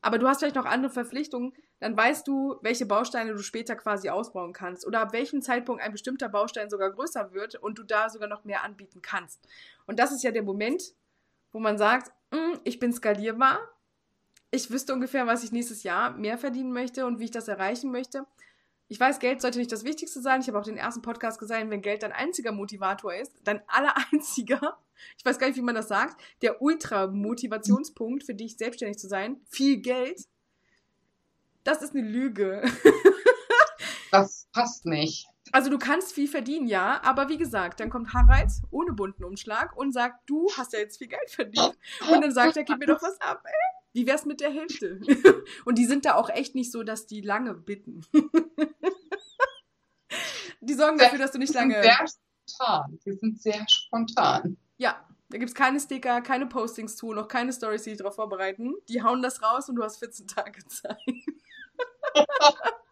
Aber 0.05 0.19
du 0.19 0.29
hast 0.29 0.41
vielleicht 0.41 0.57
noch 0.57 0.67
andere 0.67 0.93
Verpflichtungen, 0.93 1.55
dann 1.81 1.97
weißt 1.97 2.29
du, 2.29 2.59
welche 2.61 2.85
Bausteine 2.85 3.33
du 3.33 3.43
später 3.43 3.75
quasi 3.75 4.11
ausbauen 4.11 4.53
kannst 4.53 4.87
oder 4.87 5.01
ab 5.01 5.15
welchem 5.15 5.41
Zeitpunkt 5.41 5.83
ein 5.83 5.93
bestimmter 5.93 6.29
Baustein 6.29 6.69
sogar 6.69 6.91
größer 6.91 7.33
wird 7.33 7.55
und 7.55 7.79
du 7.79 7.85
da 7.85 8.11
sogar 8.11 8.29
noch 8.29 8.45
mehr 8.45 8.65
anbieten 8.65 9.01
kannst. 9.01 9.41
Und 9.87 9.99
das 9.99 10.13
ist 10.13 10.23
ja 10.23 10.31
der 10.31 10.43
Moment, 10.43 10.93
wo 11.53 11.59
man 11.59 11.79
sagt, 11.79 12.13
hm, 12.35 12.61
ich 12.65 12.79
bin 12.79 12.93
skalierbar, 12.93 13.59
ich 14.51 14.71
wüsste 14.71 14.93
ungefähr, 14.93 15.27
was 15.27 15.43
ich 15.43 15.53
nächstes 15.53 15.85
Jahr 15.85 16.11
mehr 16.11 16.37
verdienen 16.37 16.73
möchte 16.73 17.07
und 17.07 17.19
wie 17.19 17.25
ich 17.25 17.31
das 17.31 17.49
erreichen 17.49 17.91
möchte. 17.91 18.27
Ich 18.89 19.01
weiß, 19.01 19.21
Geld 19.21 19.41
sollte 19.41 19.59
nicht 19.59 19.73
das 19.73 19.85
Wichtigste 19.85 20.21
sein. 20.21 20.43
Ich 20.43 20.49
habe 20.49 20.59
auch 20.59 20.65
den 20.65 20.77
ersten 20.77 21.01
Podcast 21.01 21.39
gesagt, 21.39 21.71
wenn 21.71 21.81
Geld 21.81 22.03
dein 22.03 22.13
einziger 22.13 22.53
Motivator 22.53 23.15
ist, 23.15 23.33
dein 23.43 23.63
aller 23.69 23.95
einziger, 24.13 24.77
ich 25.17 25.25
weiß 25.25 25.39
gar 25.39 25.49
nicht, 25.49 25.57
wie 25.57 25.63
man 25.63 25.75
das 25.75 25.89
sagt, 25.89 26.21
der 26.43 26.63
Ultra-Motivationspunkt 26.63 28.25
für 28.25 28.35
dich, 28.35 28.57
selbstständig 28.57 28.99
zu 28.99 29.09
sein, 29.09 29.41
viel 29.49 29.79
Geld, 29.79 30.27
das 31.65 31.83
ist 31.83 31.95
eine 31.95 32.07
Lüge. 32.07 32.63
das 34.11 34.49
passt 34.53 34.87
nicht. 34.87 35.27
Also 35.53 35.71
du 35.71 35.79
kannst 35.79 36.13
viel 36.13 36.29
verdienen, 36.29 36.67
ja, 36.67 37.01
aber 37.05 37.29
wie 37.29 37.39
gesagt, 37.39 37.81
dann 37.81 37.91
kommt 37.91 38.13
Harald 38.13 38.51
ohne 38.71 38.93
bunten 38.93 39.25
Umschlag 39.25 39.77
und 39.77 39.93
sagt, 39.93 40.29
du 40.29 40.49
hast 40.57 40.73
ja 40.73 40.79
jetzt 40.79 40.99
viel 40.99 41.09
Geld 41.09 41.31
verdient. 41.31 41.79
Und 42.11 42.21
dann 42.23 42.33
sagt 42.33 42.57
er, 42.57 42.65
gib 42.65 42.79
mir 42.79 42.87
doch 42.87 43.03
was 43.03 43.21
ab, 43.21 43.43
ey. 43.45 43.53
Wie 43.95 44.07
wär's 44.09 44.25
mit 44.27 44.41
der 44.41 44.51
Hälfte? 44.51 45.01
Und 45.65 45.79
die 45.79 45.85
sind 45.87 46.05
da 46.05 46.17
auch 46.17 46.29
echt 46.29 46.57
nicht 46.57 46.73
so, 46.73 46.83
dass 46.83 47.07
die 47.07 47.21
lange 47.21 47.55
bitten. 47.55 48.05
Die 50.61 50.75
sorgen 50.75 50.99
dafür, 50.99 51.19
dass 51.19 51.33
du 51.33 51.39
nicht 51.39 51.53
lange. 51.53 51.83
Sehr 51.83 52.07
spontan. 52.49 52.99
Die 53.05 53.13
sind 53.13 53.43
sehr 53.43 53.65
spontan. 53.69 54.57
Ja, 54.77 55.05
da 55.31 55.39
gibt's 55.39 55.55
keine 55.55 55.81
Sticker, 55.81 56.21
keine 56.21 56.47
Postings 56.47 56.97
zu, 56.97 57.13
noch 57.13 57.29
keine 57.29 57.53
Stories, 57.53 57.83
die 57.83 57.91
dich 57.91 57.99
darauf 57.99 58.17
vorbereiten. 58.17 58.75
Die 58.89 59.03
hauen 59.03 59.23
das 59.23 59.43
raus 59.43 59.69
und 59.69 59.77
du 59.77 59.83
hast 59.83 59.99
14 59.99 60.27
Tage 60.27 60.67
Zeit. 60.67 60.99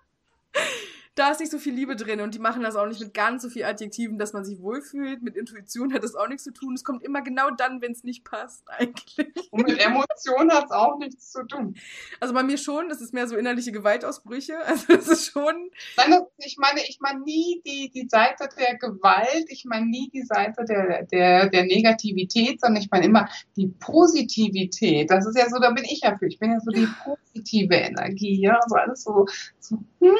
da 1.15 1.31
ist 1.31 1.41
nicht 1.41 1.53
so 1.53 1.59
viel 1.59 1.75
Liebe 1.75 1.95
drin 1.95 2.21
und 2.21 2.35
die 2.35 2.39
machen 2.39 2.63
das 2.63 2.75
auch 2.75 2.87
nicht 2.87 3.01
mit 3.01 3.13
ganz 3.13 3.43
so 3.43 3.51
viel 3.51 3.65
Adjektiven, 3.65 4.19
dass 4.19 4.33
man 4.33 4.47
sich 4.47 4.61
wohlfühlt. 4.61 5.23
Mit 5.23 5.37
Intuition 5.37 5.93
hat 5.93 6.03
das 6.03 6.15
auch 6.15 6.27
nichts 6.27 6.45
zu 6.45 6.53
tun. 6.53 6.73
Es 6.75 6.85
kommt 6.85 7.03
immer 7.03 7.21
genau 7.21 7.51
dann, 7.51 7.83
wenn 7.83 7.93
es 7.93 8.03
nicht 8.03 8.25
passt, 8.25 8.65
eigentlich. 8.69 9.27
Und 9.51 9.69
mit 9.69 9.79
Emotionen 9.79 10.51
hat 10.53 10.67
es 10.67 10.71
auch 10.71 10.99
nichts 10.99 11.31
zu 11.31 11.47
tun. 11.47 11.77
Also 12.19 12.33
bei 12.33 12.43
mir 12.43 12.57
schon, 12.57 12.89
das 12.89 13.03
ist 13.03 13.13
mehr 13.13 13.27
so 13.27 13.37
innerliche 13.37 13.73
Gewaltausbrüche. 13.73 14.55
Also 14.73 14.95
das 14.95 15.09
ist 15.09 15.33
schon. 15.33 15.71
Nein, 15.99 16.21
ich 16.39 16.57
meine, 16.57 16.81
ich 16.89 16.99
meine 17.01 17.21
nie 17.21 17.61
die, 17.67 17.91
die 17.91 18.09
Seite 18.09 18.49
der 18.59 18.79
Gewalt, 18.79 19.45
ich 19.49 19.67
meine 19.67 19.85
nie 19.85 20.09
die 20.09 20.23
Seite 20.23 20.65
der, 20.65 21.03
der, 21.05 21.51
der 21.51 21.65
Negativität, 21.65 22.61
sondern 22.61 22.83
ich 22.83 22.91
meine 22.91 23.05
immer 23.05 23.29
die 23.57 23.67
Positivität. 23.67 25.11
Das 25.11 25.27
ist 25.27 25.37
ja 25.37 25.51
so, 25.51 25.59
da 25.59 25.71
bin 25.73 25.85
ich 25.85 26.01
ja 26.03 26.17
für. 26.17 26.27
Ich 26.27 26.39
bin 26.39 26.53
ja 26.53 26.61
so 26.61 26.71
die 26.71 26.89
positive 27.05 27.75
Energie, 27.75 28.41
ja, 28.41 28.59
so 28.67 28.77
alles 28.77 29.03
so, 29.03 29.27
so 29.61 29.77
hm, 30.01 30.17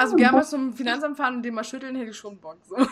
also 0.00 0.16
gerne 0.16 0.38
mal 0.38 0.44
zum 0.44 0.72
Finanzamt 0.72 1.16
fahren 1.16 1.36
und 1.36 1.42
den 1.42 1.54
mal 1.54 1.64
schütteln, 1.64 1.94
hätte 1.94 2.10
ich 2.10 2.16
schon 2.16 2.38
Bock. 2.38 2.58
So. 2.68 2.76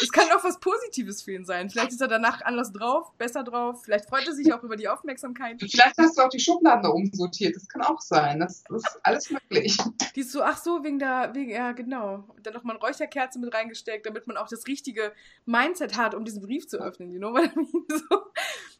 Es 0.00 0.12
kann 0.12 0.30
auch 0.30 0.42
was 0.42 0.58
Positives 0.58 1.22
für 1.22 1.32
ihn 1.32 1.44
sein. 1.44 1.68
Vielleicht 1.70 1.90
ist 1.92 2.00
er 2.00 2.08
danach 2.08 2.40
anders 2.42 2.72
drauf, 2.72 3.12
besser 3.18 3.44
drauf. 3.44 3.82
Vielleicht 3.84 4.08
freut 4.08 4.26
er 4.26 4.32
sich 4.32 4.52
auch 4.52 4.62
über 4.62 4.76
die 4.76 4.88
Aufmerksamkeit. 4.88 5.60
Vielleicht 5.60 5.98
hast 5.98 6.16
du 6.16 6.22
auch 6.22 6.28
die 6.28 6.40
Schubladen 6.40 6.82
da 6.82 6.88
umsortiert. 6.88 7.56
Das 7.56 7.68
kann 7.68 7.82
auch 7.82 8.00
sein. 8.00 8.40
Das, 8.40 8.64
das 8.68 8.82
ist 8.82 8.98
alles 9.02 9.30
möglich. 9.30 9.76
Die 10.14 10.20
ist 10.20 10.32
so, 10.32 10.42
ach 10.42 10.56
so, 10.56 10.82
wegen 10.82 10.98
der, 10.98 11.34
wegen, 11.34 11.50
ja, 11.50 11.72
genau. 11.72 12.24
Und 12.34 12.46
dann 12.46 12.54
nochmal 12.54 12.76
eine 12.76 12.84
Räucherkerze 12.84 13.38
mit 13.38 13.52
reingesteckt, 13.52 14.06
damit 14.06 14.26
man 14.26 14.36
auch 14.36 14.48
das 14.48 14.66
richtige 14.66 15.12
Mindset 15.44 15.96
hat, 15.96 16.14
um 16.14 16.24
diesen 16.24 16.42
Brief 16.42 16.66
zu 16.68 16.78
öffnen. 16.78 17.12
You 17.12 17.18
know 17.18 17.32
what 17.32 17.44
I 17.44 17.56
mean? 17.56 17.84
So. 17.88 18.22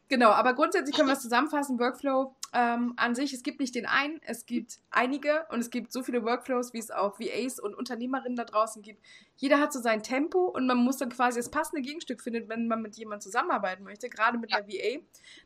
Genau, 0.09 0.31
aber 0.31 0.55
grundsätzlich 0.55 0.95
können 0.95 1.07
wir 1.07 1.13
es 1.13 1.21
zusammenfassen. 1.21 1.77
Workflow 1.77 2.35
ähm, 2.51 2.93
an 2.97 3.13
sich, 3.13 3.31
es 3.31 3.43
gibt 3.43 3.59
nicht 3.59 3.75
den 3.75 3.85
einen, 3.85 4.19
es 4.23 4.47
gibt 4.47 4.79
einige 4.89 5.45
und 5.51 5.59
es 5.59 5.69
gibt 5.69 5.91
so 5.91 6.01
viele 6.01 6.23
Workflows, 6.25 6.73
wie 6.73 6.79
es 6.79 6.89
auch 6.89 7.19
VAs 7.19 7.59
und 7.59 7.75
Unternehmerinnen 7.75 8.35
da 8.35 8.43
draußen 8.43 8.81
gibt. 8.81 9.05
Jeder 9.35 9.59
hat 9.59 9.71
so 9.71 9.79
sein 9.79 10.01
Tempo 10.01 10.45
und 10.45 10.65
man 10.65 10.77
muss 10.77 10.97
dann 10.97 11.09
quasi 11.09 11.39
das 11.39 11.51
passende 11.51 11.83
Gegenstück 11.83 12.21
finden, 12.21 12.49
wenn 12.49 12.67
man 12.67 12.81
mit 12.81 12.95
jemandem 12.95 13.21
zusammenarbeiten 13.21 13.83
möchte, 13.83 14.09
gerade 14.09 14.39
mit 14.39 14.49
ja. 14.49 14.57
einer 14.57 14.67
VA, 14.67 14.99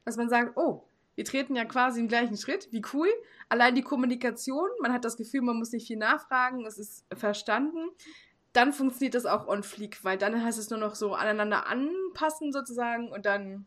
dass 0.05 0.15
man 0.15 0.29
sagt, 0.29 0.55
oh, 0.55 0.85
Wir 1.15 1.25
treten 1.25 1.55
ja 1.55 1.65
quasi 1.65 1.99
den 2.01 2.07
gleichen 2.07 2.37
Schritt. 2.37 2.69
Wie 2.71 2.81
cool. 2.93 3.09
Allein 3.49 3.75
die 3.75 3.83
Kommunikation, 3.83 4.69
man 4.81 4.93
hat 4.93 5.05
das 5.05 5.17
Gefühl, 5.17 5.41
man 5.41 5.57
muss 5.57 5.71
nicht 5.71 5.87
viel 5.87 5.97
nachfragen, 5.97 6.65
es 6.65 6.77
ist 6.77 7.05
verstanden. 7.13 7.89
Dann 8.53 8.73
funktioniert 8.73 9.15
das 9.15 9.25
auch 9.25 9.47
on 9.47 9.63
fleek, 9.63 10.03
weil 10.03 10.17
dann 10.17 10.43
heißt 10.43 10.57
es 10.57 10.69
nur 10.69 10.79
noch 10.79 10.95
so 10.95 11.13
aneinander 11.13 11.67
anpassen 11.67 12.51
sozusagen 12.51 13.11
und 13.11 13.25
dann 13.25 13.65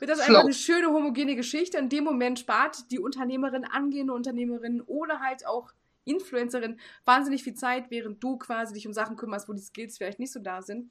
wird 0.00 0.10
das 0.10 0.20
einfach 0.20 0.44
eine 0.44 0.52
schöne 0.52 0.88
homogene 0.88 1.36
Geschichte. 1.36 1.78
In 1.78 1.88
dem 1.88 2.04
Moment 2.04 2.38
spart 2.38 2.90
die 2.90 2.98
Unternehmerin, 2.98 3.64
angehende 3.64 4.12
Unternehmerin 4.12 4.80
oder 4.82 5.20
halt 5.20 5.46
auch 5.46 5.72
Influencerin 6.04 6.78
wahnsinnig 7.04 7.42
viel 7.42 7.54
Zeit, 7.54 7.90
während 7.90 8.22
du 8.22 8.38
quasi 8.38 8.74
dich 8.74 8.86
um 8.86 8.92
Sachen 8.92 9.16
kümmerst, 9.16 9.48
wo 9.48 9.52
die 9.52 9.60
Skills 9.60 9.98
vielleicht 9.98 10.18
nicht 10.18 10.32
so 10.32 10.40
da 10.40 10.62
sind. 10.62 10.90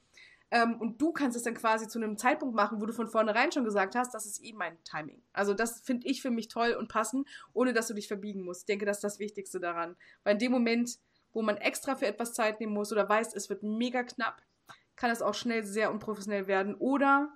Ähm, 0.52 0.80
und 0.80 1.02
du 1.02 1.12
kannst 1.12 1.36
es 1.36 1.44
dann 1.44 1.56
quasi 1.56 1.88
zu 1.88 2.00
einem 2.00 2.18
Zeitpunkt 2.18 2.56
machen, 2.56 2.80
wo 2.80 2.86
du 2.86 2.94
von 2.94 3.08
vornherein 3.08 3.52
schon 3.52 3.64
gesagt 3.64 3.96
hast, 3.96 4.14
das 4.14 4.26
ist 4.26 4.40
eben 4.42 4.58
mein 4.58 4.78
Timing. 4.84 5.22
Also 5.34 5.54
das 5.54 5.82
finde 5.82 6.08
ich 6.08 6.22
für 6.22 6.30
mich 6.30 6.50
toll 6.50 6.76
und 6.80 6.88
passend, 6.88 7.28
ohne 7.54 7.74
dass 7.74 7.88
du 7.88 7.94
dich 7.94 8.08
verbiegen 8.08 8.44
musst. 8.44 8.62
Ich 8.62 8.66
denke, 8.68 8.86
das 8.86 8.98
ist 8.98 9.04
das 9.04 9.20
Wichtigste 9.20 9.60
daran. 9.60 9.96
Weil 10.24 10.34
in 10.34 10.40
dem 10.40 10.52
Moment, 10.52 11.00
wo 11.34 11.42
man 11.42 11.58
extra 11.58 11.96
für 11.96 12.06
etwas 12.06 12.34
Zeit 12.34 12.60
nehmen 12.60 12.74
muss 12.74 12.92
oder 12.92 13.10
weiß, 13.10 13.34
es 13.34 13.50
wird 13.50 13.64
mega 13.64 14.04
knapp, 14.04 14.42
kann 14.96 15.10
es 15.10 15.22
auch 15.22 15.34
schnell 15.34 15.64
sehr 15.64 15.92
unprofessionell 15.92 16.48
werden. 16.48 16.76
Oder 16.76 17.34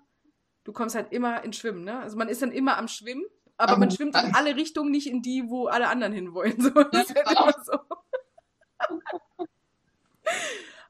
du 0.69 0.73
kommst 0.73 0.93
halt 0.93 1.11
immer 1.11 1.43
ins 1.43 1.57
Schwimmen, 1.57 1.83
ne? 1.83 1.99
Also 1.99 2.15
man 2.15 2.29
ist 2.29 2.43
dann 2.43 2.51
immer 2.51 2.77
am 2.77 2.87
Schwimmen, 2.87 3.25
aber 3.57 3.75
man 3.77 3.89
schwimmt 3.89 4.15
in 4.15 4.35
alle 4.35 4.55
Richtungen, 4.55 4.91
nicht 4.91 5.07
in 5.09 5.23
die, 5.23 5.49
wo 5.49 5.65
alle 5.65 5.87
anderen 5.87 6.13
hinwollen. 6.13 6.61
So, 6.61 6.69
das 6.69 7.09
ist 7.09 7.15
halt 7.15 7.31
immer 7.31 7.55
so. 7.65 7.79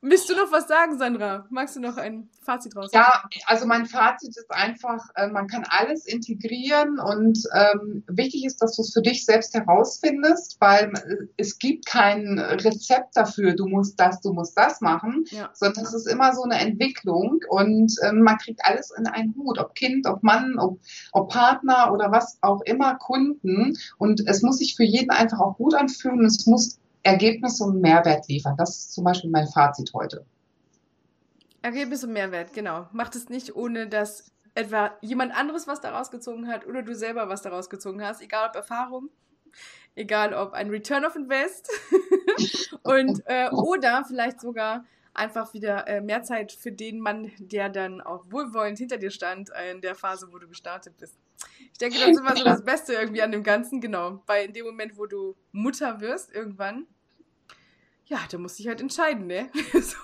Willst 0.01 0.29
du 0.29 0.33
noch 0.33 0.49
was 0.49 0.67
sagen, 0.69 0.97
Sandra? 0.97 1.45
Magst 1.49 1.75
du 1.75 1.81
noch 1.81 1.97
ein 1.97 2.29
Fazit 2.41 2.73
raus? 2.73 2.89
Ja, 2.93 3.21
also 3.47 3.65
mein 3.65 3.85
Fazit 3.85 4.29
ist 4.29 4.49
einfach, 4.49 5.03
äh, 5.15 5.27
man 5.27 5.47
kann 5.47 5.65
alles 5.67 6.05
integrieren 6.05 6.99
und 6.99 7.37
ähm, 7.53 8.03
wichtig 8.07 8.45
ist, 8.45 8.61
dass 8.61 8.77
du 8.77 8.81
es 8.81 8.93
für 8.93 9.01
dich 9.01 9.25
selbst 9.25 9.53
herausfindest, 9.53 10.55
weil 10.61 10.93
äh, 10.93 11.27
es 11.35 11.59
gibt 11.59 11.85
kein 11.85 12.39
Rezept 12.39 13.17
dafür, 13.17 13.55
du 13.55 13.67
musst 13.67 13.99
das, 13.99 14.21
du 14.21 14.31
musst 14.31 14.57
das 14.57 14.79
machen, 14.79 15.25
ja. 15.31 15.49
sondern 15.53 15.83
es 15.83 15.93
ist 15.93 16.07
immer 16.07 16.33
so 16.33 16.43
eine 16.43 16.59
Entwicklung 16.59 17.41
und 17.49 17.93
ähm, 18.03 18.21
man 18.21 18.37
kriegt 18.37 18.61
alles 18.63 18.91
in 18.97 19.05
einen 19.05 19.35
Hut, 19.35 19.59
ob 19.59 19.75
Kind, 19.75 20.07
ob 20.07 20.23
Mann, 20.23 20.57
ob, 20.59 20.79
ob 21.11 21.29
Partner 21.29 21.91
oder 21.91 22.09
was 22.09 22.37
auch 22.39 22.61
immer, 22.61 22.95
Kunden 22.95 23.77
und 23.97 24.25
es 24.27 24.43
muss 24.43 24.59
sich 24.59 24.77
für 24.77 24.85
jeden 24.85 25.11
einfach 25.11 25.39
auch 25.39 25.57
gut 25.57 25.75
anfühlen, 25.75 26.23
es 26.23 26.45
muss 26.45 26.79
Ergebnis 27.03 27.61
und 27.61 27.81
Mehrwert 27.81 28.27
liefern. 28.27 28.55
Das 28.57 28.69
ist 28.69 28.93
zum 28.93 29.03
Beispiel 29.03 29.29
mein 29.29 29.47
Fazit 29.47 29.91
heute. 29.93 30.25
Ergebnis 31.61 32.03
und 32.03 32.13
Mehrwert, 32.13 32.53
genau. 32.53 32.87
Macht 32.91 33.15
es 33.15 33.29
nicht, 33.29 33.55
ohne 33.55 33.87
dass 33.87 34.31
etwa 34.55 34.97
jemand 35.01 35.35
anderes 35.35 35.67
was 35.67 35.81
daraus 35.81 36.11
gezogen 36.11 36.47
hat 36.47 36.65
oder 36.65 36.81
du 36.83 36.95
selber 36.95 37.29
was 37.29 37.41
daraus 37.41 37.69
gezogen 37.69 38.03
hast, 38.03 38.21
egal 38.21 38.49
ob 38.49 38.55
Erfahrung, 38.55 39.09
egal 39.95 40.33
ob 40.33 40.53
ein 40.53 40.69
Return 40.69 41.05
of 41.05 41.15
Invest 41.15 41.69
und 42.83 43.21
äh, 43.25 43.49
oder 43.51 44.03
vielleicht 44.05 44.41
sogar 44.41 44.85
einfach 45.13 45.53
wieder 45.53 45.87
äh, 45.87 46.01
mehr 46.01 46.23
Zeit 46.23 46.51
für 46.51 46.71
den 46.71 46.99
Mann, 46.99 47.31
der 47.39 47.69
dann 47.69 48.01
auch 48.01 48.25
wohlwollend 48.29 48.77
hinter 48.77 48.97
dir 48.97 49.11
stand 49.11 49.49
in 49.71 49.81
der 49.81 49.95
Phase, 49.95 50.29
wo 50.31 50.37
du 50.37 50.47
gestartet 50.47 50.97
bist. 50.97 51.17
Ich 51.71 51.77
denke, 51.77 51.97
das 51.99 52.09
ist 52.09 52.19
immer 52.19 52.35
so 52.35 52.43
das 52.43 52.63
Beste 52.63 52.93
irgendwie 52.93 53.21
an 53.21 53.31
dem 53.31 53.43
Ganzen, 53.43 53.79
genau. 53.79 54.21
Weil 54.25 54.45
in 54.45 54.53
dem 54.53 54.65
Moment, 54.65 54.97
wo 54.97 55.05
du 55.05 55.35
Mutter 55.51 56.01
wirst, 56.01 56.33
irgendwann, 56.33 56.87
ja, 58.09 58.17
da 58.31 58.39
musst 58.39 58.57
du 58.57 58.63
dich 58.63 58.69
halt 58.69 58.81
entscheiden, 58.81 59.27
ne? 59.27 59.49
so, 59.73 59.95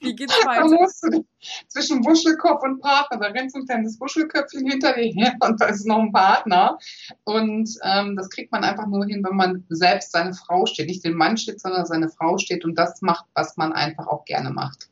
wie 0.00 0.14
geht's 0.14 0.34
weiter? 0.44 0.68
Da 0.68 0.76
musst 0.76 1.04
du 1.04 1.24
zwischen 1.68 2.04
Wuschelkopf 2.04 2.64
und 2.64 2.80
Partner, 2.80 3.18
da 3.18 3.26
rennt 3.28 3.52
so 3.52 3.60
ein 3.60 3.66
kleines 3.66 4.00
Wuschelköpfchen 4.00 4.68
hinter 4.68 4.92
dir 4.94 5.12
her 5.12 5.36
und 5.40 5.60
da 5.60 5.66
ist 5.66 5.86
noch 5.86 6.00
ein 6.00 6.12
Partner. 6.12 6.78
Und 7.22 7.70
ähm, 7.84 8.16
das 8.16 8.28
kriegt 8.28 8.50
man 8.50 8.64
einfach 8.64 8.88
nur 8.88 9.06
hin, 9.06 9.24
wenn 9.24 9.36
man 9.36 9.64
selbst 9.68 10.10
seine 10.10 10.34
Frau 10.34 10.66
steht. 10.66 10.88
Nicht 10.88 11.04
den 11.04 11.14
Mann 11.14 11.36
steht, 11.36 11.60
sondern 11.60 11.86
seine 11.86 12.08
Frau 12.08 12.38
steht 12.38 12.64
und 12.64 12.74
das 12.74 13.00
macht, 13.02 13.26
was 13.34 13.56
man 13.56 13.72
einfach 13.72 14.08
auch 14.08 14.24
gerne 14.24 14.50
macht. 14.50 14.90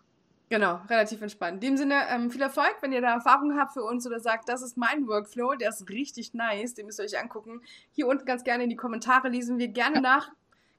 Genau, 0.49 0.81
relativ 0.89 1.23
entspannt. 1.23 1.55
In 1.55 1.71
dem 1.71 1.77
Sinne, 1.77 2.07
ähm, 2.09 2.31
viel 2.31 2.41
Erfolg, 2.41 2.77
wenn 2.81 2.93
ihr 2.93 3.01
da 3.01 3.15
Erfahrungen 3.15 3.59
habt 3.59 3.73
für 3.73 3.83
uns 3.83 4.07
oder 4.07 4.21
sagt, 4.21 4.49
das 4.49 4.63
ist 4.63 4.77
mein 4.77 5.09
Workflow, 5.09 5.55
der 5.57 5.71
ist 5.71 5.89
richtig 5.89 6.35
nice, 6.35 6.75
den 6.75 6.87
müsst 6.87 7.01
ihr 7.01 7.05
euch 7.05 7.19
angucken. 7.19 7.63
Hier 7.91 8.07
unten 8.07 8.25
ganz 8.25 8.45
gerne 8.45 8.63
in 8.63 8.71
die 8.71 8.77
Kommentare 8.77 9.29
lesen 9.29 9.59
wir 9.59 9.69
gerne 9.69 10.01
nach, 10.01 10.31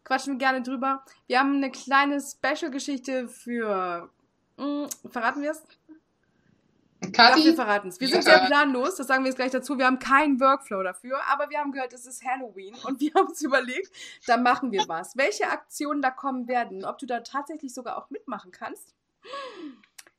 quatschen 0.05 0.33
wir 0.33 0.37
gerne 0.37 0.61
drüber. 0.61 1.03
Wir 1.27 1.39
haben 1.39 1.55
eine 1.55 1.69
kleine 1.69 2.21
Special-Geschichte 2.21 3.27
für. 3.27 4.09
Mh, 4.55 4.87
hm, 5.03 5.11
verraten 5.11 5.41
wir 5.41 5.51
es? 5.51 5.63
Kathi? 7.11 7.43
wir 7.43 7.53
verraten 7.53 7.89
es. 7.89 7.99
Wir 7.99 8.07
sind 8.07 8.23
sehr 8.23 8.39
planlos, 8.45 8.95
das 8.95 9.07
sagen 9.07 9.23
wir 9.23 9.29
jetzt 9.29 9.37
gleich 9.37 9.51
dazu. 9.51 9.77
Wir 9.77 9.85
haben 9.85 9.99
keinen 9.99 10.39
Workflow 10.39 10.81
dafür, 10.81 11.19
aber 11.29 11.49
wir 11.49 11.59
haben 11.59 11.73
gehört, 11.73 11.93
es 11.93 12.05
ist 12.05 12.25
Halloween 12.25 12.73
und 12.85 13.01
wir 13.01 13.13
haben 13.15 13.27
uns 13.27 13.41
überlegt, 13.41 13.91
da 14.27 14.37
machen 14.37 14.71
wir 14.71 14.85
was. 14.87 15.17
Welche 15.17 15.49
Aktionen 15.49 16.01
da 16.01 16.09
kommen 16.09 16.47
werden, 16.47 16.85
ob 16.85 16.97
du 16.97 17.05
da 17.05 17.19
tatsächlich 17.19 17.73
sogar 17.73 17.97
auch 17.97 18.09
mitmachen 18.09 18.51
kannst 18.51 18.96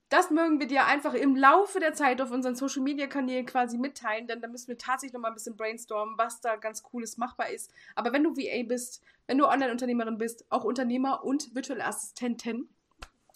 das 0.08 0.30
mögen 0.30 0.58
wir 0.58 0.66
dir 0.66 0.86
einfach 0.86 1.12
im 1.12 1.36
Laufe 1.36 1.80
der 1.80 1.92
Zeit 1.92 2.20
auf 2.22 2.30
unseren 2.30 2.54
Social 2.54 2.82
Media 2.82 3.06
Kanälen 3.06 3.44
quasi 3.44 3.76
mitteilen, 3.76 4.26
denn 4.26 4.40
da 4.40 4.48
müssen 4.48 4.68
wir 4.68 4.78
tatsächlich 4.78 5.12
noch 5.12 5.20
mal 5.20 5.28
ein 5.28 5.34
bisschen 5.34 5.56
brainstormen, 5.56 6.16
was 6.16 6.40
da 6.40 6.56
ganz 6.56 6.82
cooles 6.82 7.18
machbar 7.18 7.50
ist. 7.50 7.70
Aber 7.94 8.12
wenn 8.12 8.24
du 8.24 8.36
VA 8.36 8.62
bist, 8.66 9.02
wenn 9.26 9.36
du 9.36 9.46
Online-Unternehmerin 9.46 10.16
bist, 10.16 10.46
auch 10.50 10.64
Unternehmer 10.64 11.24
und 11.24 11.54
virtuelle 11.54 11.84
Assistenten, 11.84 12.68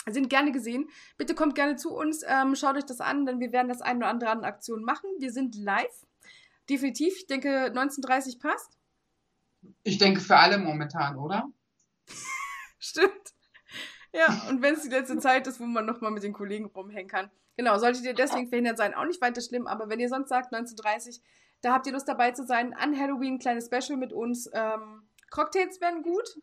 sind 0.07 0.31
gerne 0.31 0.51
gesehen. 0.51 0.89
Bitte 1.17 1.35
kommt 1.35 1.55
gerne 1.55 1.77
zu 1.77 1.95
uns, 1.95 2.25
ähm, 2.27 2.57
schaut 2.57 2.77
euch 2.77 2.87
das 2.87 3.01
an, 3.01 3.27
denn 3.27 3.39
wir 3.39 3.53
werden 3.53 3.69
das 3.69 3.83
eine 3.83 3.99
oder 3.99 4.09
andere 4.09 4.31
an 4.31 4.45
Aktionen 4.45 4.85
machen. 4.85 5.09
Wir 5.19 5.31
sind 5.31 5.55
live. 5.55 6.07
Definitiv. 6.69 7.15
Ich 7.17 7.27
denke, 7.27 7.67
1930 7.67 8.41
passt. 8.41 8.79
Ich 9.85 9.99
denke 9.99 10.21
für 10.21 10.37
alle 10.37 10.59
momentan, 10.59 11.17
oder? 11.17 11.49
Stimmt. 12.79 13.32
Ja, 14.13 14.47
und 14.49 14.63
wenn 14.63 14.75
es 14.75 14.83
die 14.83 14.89
letzte 14.89 15.19
Zeit 15.19 15.47
ist, 15.47 15.59
wo 15.61 15.65
man 15.65 15.87
nochmal 15.87 16.11
mit 16.11 16.23
den 16.23 16.33
Kollegen 16.33 16.67
rumhängen 16.67 17.09
kann. 17.09 17.31
Genau, 17.57 17.79
solltet 17.79 18.05
ihr 18.05 18.15
deswegen 18.15 18.49
verhindert 18.49 18.79
sein, 18.79 18.95
auch 18.95 19.05
nicht 19.05 19.21
weiter 19.21 19.41
schlimm, 19.41 19.67
aber 19.67 19.89
wenn 19.89 20.01
ihr 20.01 20.09
sonst 20.09 20.29
sagt 20.29 20.55
1930, 20.55 21.23
da 21.61 21.73
habt 21.73 21.87
ihr 21.87 21.93
Lust 21.93 22.09
dabei 22.09 22.33
zu 22.33 22.45
sein, 22.45 22.75
an 22.75 22.99
Halloween 22.99 23.35
ein 23.35 23.39
kleines 23.39 23.67
Special 23.67 23.97
mit 23.97 24.13
uns. 24.13 24.51
Ähm, 24.53 25.03
Cocktails 25.31 25.81
wären 25.81 26.03
gut. 26.03 26.37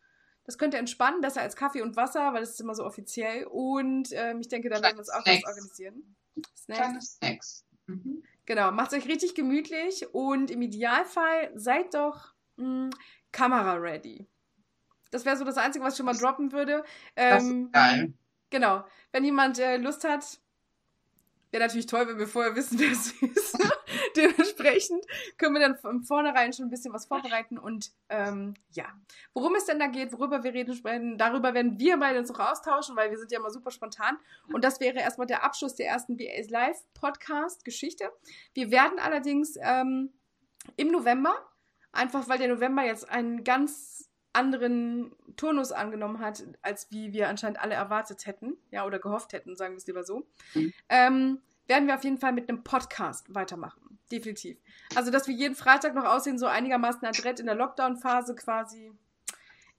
Das 0.44 0.56
könnte 0.56 0.78
entspannen, 0.78 1.20
besser 1.20 1.42
als 1.42 1.54
Kaffee 1.54 1.82
und 1.82 1.94
Wasser, 1.96 2.32
weil 2.32 2.40
das 2.40 2.50
ist 2.50 2.60
immer 2.60 2.74
so 2.74 2.84
offiziell. 2.84 3.44
Und 3.44 4.08
ähm, 4.12 4.40
ich 4.40 4.48
denke, 4.48 4.68
da 4.68 4.82
werden 4.82 4.94
wir 4.94 5.00
uns 5.00 5.10
auch 5.10 5.24
was 5.24 5.44
organisieren. 5.44 6.16
Snacks. 6.56 6.80
Kleine 6.80 7.00
Snacks. 7.02 7.64
Mhm. 7.86 8.22
Genau, 8.46 8.72
macht 8.72 8.92
euch 8.94 9.06
richtig 9.06 9.34
gemütlich 9.34 10.12
und 10.12 10.50
im 10.50 10.62
Idealfall 10.62 11.52
seid 11.54 11.94
doch 11.94 12.32
mh, 12.56 12.64
hm, 12.64 12.90
Kamera 13.30 13.74
ready. 13.74 14.26
Das 15.10 15.24
wäre 15.24 15.36
so 15.36 15.44
das 15.44 15.56
Einzige, 15.56 15.84
was 15.84 15.94
ich 15.94 15.96
schon 15.98 16.06
mal 16.06 16.16
droppen 16.16 16.52
würde. 16.52 16.84
Ähm, 17.16 17.30
das 17.30 17.42
ist 17.44 17.50
ähm, 17.50 17.72
geil. 17.72 18.12
Genau. 18.50 18.84
Wenn 19.12 19.24
jemand 19.24 19.58
äh, 19.58 19.76
Lust 19.76 20.04
hat, 20.04 20.40
wäre 21.50 21.64
natürlich 21.64 21.86
toll, 21.86 22.06
wenn 22.06 22.18
wir 22.18 22.28
vorher 22.28 22.54
wissen, 22.54 22.78
wer 22.78 22.92
es 22.92 23.12
ist. 23.12 23.58
Dementsprechend 24.16 25.04
können 25.36 25.54
wir 25.54 25.60
dann 25.60 25.76
von 25.76 26.02
vornherein 26.02 26.52
schon 26.52 26.66
ein 26.66 26.70
bisschen 26.70 26.92
was 26.92 27.06
vorbereiten 27.06 27.58
und 27.58 27.90
ähm, 28.08 28.54
ja, 28.70 28.86
worum 29.34 29.54
es 29.56 29.66
denn 29.66 29.78
da 29.78 29.86
geht, 29.86 30.12
worüber 30.12 30.44
wir 30.44 30.52
reden, 30.52 30.74
sprechen, 30.74 31.18
darüber 31.18 31.54
werden 31.54 31.78
wir 31.78 31.98
beide 31.98 32.18
uns 32.18 32.30
auch 32.30 32.38
austauschen, 32.38 32.96
weil 32.96 33.10
wir 33.10 33.18
sind 33.18 33.32
ja 33.32 33.38
immer 33.38 33.50
super 33.50 33.70
spontan 33.70 34.16
und 34.52 34.64
das 34.64 34.80
wäre 34.80 34.98
erstmal 34.98 35.26
der 35.26 35.44
Abschluss 35.44 35.74
der 35.74 35.88
ersten 35.88 36.16
BAs 36.16 36.50
Live 36.50 36.78
Podcast 36.94 37.64
Geschichte. 37.64 38.10
Wir 38.54 38.70
werden 38.70 38.98
allerdings 38.98 39.56
ähm, 39.60 40.12
im 40.76 40.92
November, 40.92 41.34
einfach 41.92 42.28
weil 42.28 42.38
der 42.38 42.48
November 42.48 42.84
jetzt 42.84 43.08
ein 43.08 43.42
ganz 43.44 44.09
anderen 44.32 45.12
Turnus 45.36 45.72
angenommen 45.72 46.20
hat, 46.20 46.42
als 46.62 46.90
wie 46.90 47.12
wir 47.12 47.28
anscheinend 47.28 47.60
alle 47.60 47.74
erwartet 47.74 48.26
hätten, 48.26 48.56
ja, 48.70 48.84
oder 48.84 48.98
gehofft 48.98 49.32
hätten, 49.32 49.56
sagen 49.56 49.74
wir 49.74 49.78
es 49.78 49.86
lieber 49.86 50.04
so, 50.04 50.26
mhm. 50.54 50.72
ähm, 50.88 51.38
werden 51.66 51.86
wir 51.86 51.94
auf 51.94 52.04
jeden 52.04 52.18
Fall 52.18 52.32
mit 52.32 52.48
einem 52.48 52.62
Podcast 52.62 53.34
weitermachen. 53.34 53.98
Definitiv. 54.10 54.58
Also, 54.96 55.10
dass 55.10 55.28
wir 55.28 55.34
jeden 55.34 55.54
Freitag 55.54 55.94
noch 55.94 56.04
aussehen, 56.04 56.38
so 56.38 56.46
einigermaßen 56.46 57.06
adrett 57.06 57.38
in 57.38 57.46
der 57.46 57.54
Lockdown-Phase 57.54 58.34
quasi 58.34 58.92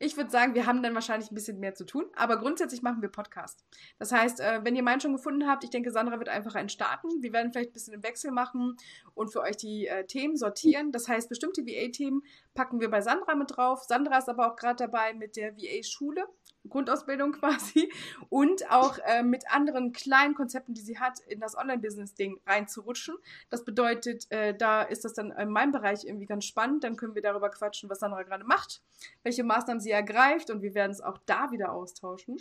ich 0.03 0.17
würde 0.17 0.31
sagen, 0.31 0.55
wir 0.55 0.65
haben 0.65 0.81
dann 0.81 0.95
wahrscheinlich 0.95 1.31
ein 1.31 1.35
bisschen 1.35 1.59
mehr 1.59 1.75
zu 1.75 1.85
tun, 1.85 2.05
aber 2.15 2.37
grundsätzlich 2.37 2.81
machen 2.81 3.03
wir 3.03 3.09
Podcast. 3.09 3.63
Das 3.99 4.11
heißt, 4.11 4.39
äh, 4.39 4.61
wenn 4.63 4.75
ihr 4.75 4.81
meinen 4.81 4.99
schon 4.99 5.13
gefunden 5.13 5.47
habt, 5.47 5.63
ich 5.63 5.69
denke, 5.69 5.91
Sandra 5.91 6.17
wird 6.17 6.27
einfach 6.27 6.55
einen 6.55 6.69
starten. 6.69 7.07
Wir 7.21 7.31
werden 7.33 7.51
vielleicht 7.51 7.69
ein 7.69 7.73
bisschen 7.73 7.93
im 7.93 8.03
Wechsel 8.03 8.31
machen 8.31 8.77
und 9.13 9.31
für 9.31 9.41
euch 9.41 9.57
die 9.57 9.85
äh, 9.85 10.05
Themen 10.07 10.37
sortieren. 10.37 10.91
Das 10.91 11.07
heißt, 11.07 11.29
bestimmte 11.29 11.67
VA-Themen 11.67 12.23
packen 12.55 12.79
wir 12.79 12.89
bei 12.89 13.01
Sandra 13.01 13.35
mit 13.35 13.55
drauf. 13.55 13.83
Sandra 13.83 14.17
ist 14.17 14.27
aber 14.27 14.51
auch 14.51 14.55
gerade 14.55 14.77
dabei 14.77 15.13
mit 15.13 15.35
der 15.35 15.55
VA-Schule. 15.55 16.25
Grundausbildung 16.69 17.31
quasi 17.39 17.91
und 18.29 18.69
auch 18.71 18.97
äh, 19.05 19.23
mit 19.23 19.51
anderen 19.51 19.93
kleinen 19.93 20.35
Konzepten, 20.35 20.73
die 20.73 20.81
sie 20.81 20.99
hat, 20.99 21.19
in 21.27 21.39
das 21.39 21.57
Online-Business-Ding 21.57 22.39
reinzurutschen. 22.45 23.15
Das 23.49 23.63
bedeutet, 23.63 24.29
äh, 24.31 24.55
da 24.55 24.81
ist 24.81 25.05
das 25.05 25.13
dann 25.13 25.31
in 25.31 25.49
meinem 25.49 25.71
Bereich 25.71 26.05
irgendwie 26.05 26.25
ganz 26.25 26.45
spannend. 26.45 26.83
Dann 26.83 26.95
können 26.95 27.15
wir 27.15 27.21
darüber 27.21 27.49
quatschen, 27.49 27.89
was 27.89 27.99
Sandra 27.99 28.23
gerade 28.23 28.43
macht, 28.43 28.81
welche 29.23 29.43
Maßnahmen 29.43 29.81
sie 29.81 29.91
ergreift 29.91 30.49
und 30.49 30.61
wir 30.61 30.73
werden 30.73 30.91
es 30.91 31.01
auch 31.01 31.17
da 31.25 31.51
wieder 31.51 31.71
austauschen. 31.71 32.35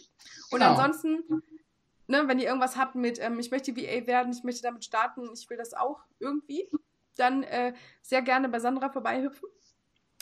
Und 0.51 0.61
genau. 0.61 0.71
ansonsten, 0.71 1.43
ne, 2.07 2.29
wenn 2.29 2.39
ihr 2.39 2.47
irgendwas 2.47 2.77
habt 2.77 2.95
mit, 2.95 3.19
ähm, 3.21 3.39
ich 3.39 3.51
möchte 3.51 3.77
VA 3.77 4.07
werden, 4.07 4.33
ich 4.33 4.45
möchte 4.45 4.63
damit 4.63 4.85
starten, 4.85 5.29
ich 5.33 5.49
will 5.49 5.57
das 5.57 5.75
auch 5.75 6.01
irgendwie, 6.19 6.69
dann 7.17 7.43
äh, 7.43 7.75
sehr 8.03 8.23
gerne 8.23 8.49
bei 8.49 8.61
Sandra 8.61 8.91
vorbeihüpfen. 8.91 9.49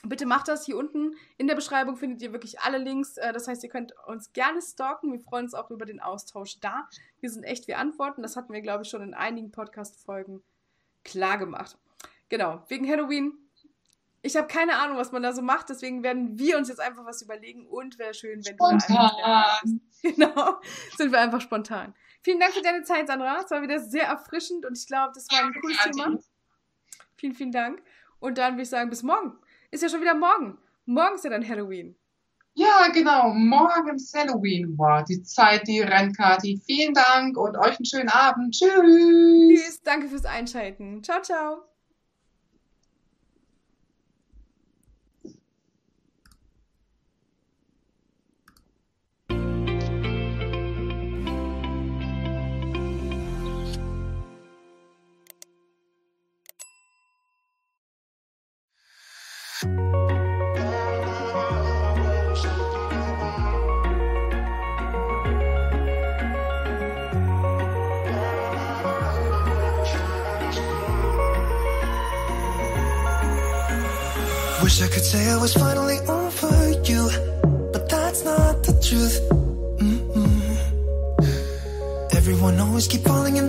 Bitte 0.04 0.26
macht 0.26 0.48
das. 0.48 0.64
Hier 0.64 0.76
unten 0.76 1.16
in 1.38 1.48
der 1.48 1.56
Beschreibung 1.56 1.96
findet 1.96 2.22
ihr 2.22 2.32
wirklich 2.32 2.60
alle 2.60 2.78
Links. 2.78 3.16
Äh, 3.16 3.32
das 3.32 3.48
heißt, 3.48 3.64
ihr 3.64 3.68
könnt 3.70 3.92
uns 4.06 4.32
gerne 4.32 4.62
stalken. 4.62 5.12
Wir 5.12 5.20
freuen 5.20 5.46
uns 5.46 5.54
auch 5.54 5.70
über 5.70 5.86
den 5.86 6.00
Austausch 6.00 6.60
da. 6.60 6.88
Wir 7.20 7.30
sind 7.30 7.42
echt, 7.42 7.66
wir 7.66 7.78
antworten. 7.78 8.22
Das 8.22 8.36
hatten 8.36 8.52
wir, 8.52 8.60
glaube 8.60 8.84
ich, 8.84 8.90
schon 8.90 9.02
in 9.02 9.14
einigen 9.14 9.50
Podcast-Folgen 9.50 10.42
klar 11.04 11.38
gemacht. 11.38 11.76
Genau, 12.28 12.62
wegen 12.68 12.88
Halloween. 12.88 13.32
Ich 14.22 14.36
habe 14.36 14.46
keine 14.46 14.78
Ahnung, 14.78 14.98
was 14.98 15.12
man 15.12 15.22
da 15.22 15.32
so 15.32 15.42
macht, 15.42 15.68
deswegen 15.68 16.02
werden 16.02 16.38
wir 16.38 16.58
uns 16.58 16.68
jetzt 16.68 16.80
einfach 16.80 17.04
was 17.04 17.22
überlegen 17.22 17.66
und 17.66 17.98
wäre 17.98 18.14
schön, 18.14 18.44
wenn 18.44 18.54
Spontan. 18.54 19.50
du 19.62 19.80
Genau, 20.02 20.60
sind 20.96 21.12
wir 21.12 21.20
einfach 21.20 21.40
spontan. 21.40 21.94
Vielen 22.22 22.40
Dank 22.40 22.52
für 22.52 22.62
deine 22.62 22.82
Zeit, 22.82 23.06
Sandra. 23.06 23.40
Es 23.44 23.50
war 23.50 23.62
wieder 23.62 23.78
sehr 23.78 24.04
erfrischend 24.04 24.66
und 24.66 24.76
ich 24.76 24.86
glaube, 24.86 25.12
das 25.14 25.28
war 25.30 25.44
ein 25.44 25.54
cooles 25.60 25.78
Thema. 25.78 26.18
Vielen, 27.16 27.34
vielen 27.34 27.52
Dank. 27.52 27.82
Und 28.18 28.38
dann 28.38 28.54
würde 28.54 28.62
ich 28.62 28.68
sagen, 28.68 28.90
bis 28.90 29.02
morgen. 29.02 29.38
Ist 29.70 29.82
ja 29.82 29.88
schon 29.88 30.00
wieder 30.00 30.14
morgen. 30.14 30.58
Morgen 30.86 31.16
ist 31.16 31.24
ja 31.24 31.30
dann 31.30 31.46
Halloween. 31.46 31.94
Ja, 32.54 32.88
genau. 32.92 33.32
Morgen 33.34 33.94
ist 33.94 34.16
Halloween. 34.16 34.74
Wow, 34.76 35.04
die 35.04 35.22
Zeit, 35.22 35.68
die 35.68 35.80
rennt, 35.80 36.16
Kathi. 36.16 36.60
Vielen 36.64 36.94
Dank 36.94 37.36
und 37.36 37.56
euch 37.56 37.76
einen 37.76 37.84
schönen 37.84 38.08
Abend. 38.08 38.54
Tschüss. 38.54 38.68
Tschüss. 38.72 39.82
Danke 39.82 40.08
fürs 40.08 40.24
Einschalten. 40.24 41.02
Ciao, 41.04 41.20
ciao. 41.22 41.62
Was 75.40 75.54
finally 75.54 75.98
over 76.08 76.70
you, 76.84 77.08
but 77.72 77.88
that's 77.88 78.24
not 78.24 78.62
the 78.64 78.72
truth. 78.86 79.20
Mm-mm. 79.78 80.40
Everyone 82.16 82.58
always 82.58 82.88
keep 82.88 83.02
falling 83.02 83.36
in 83.36 83.48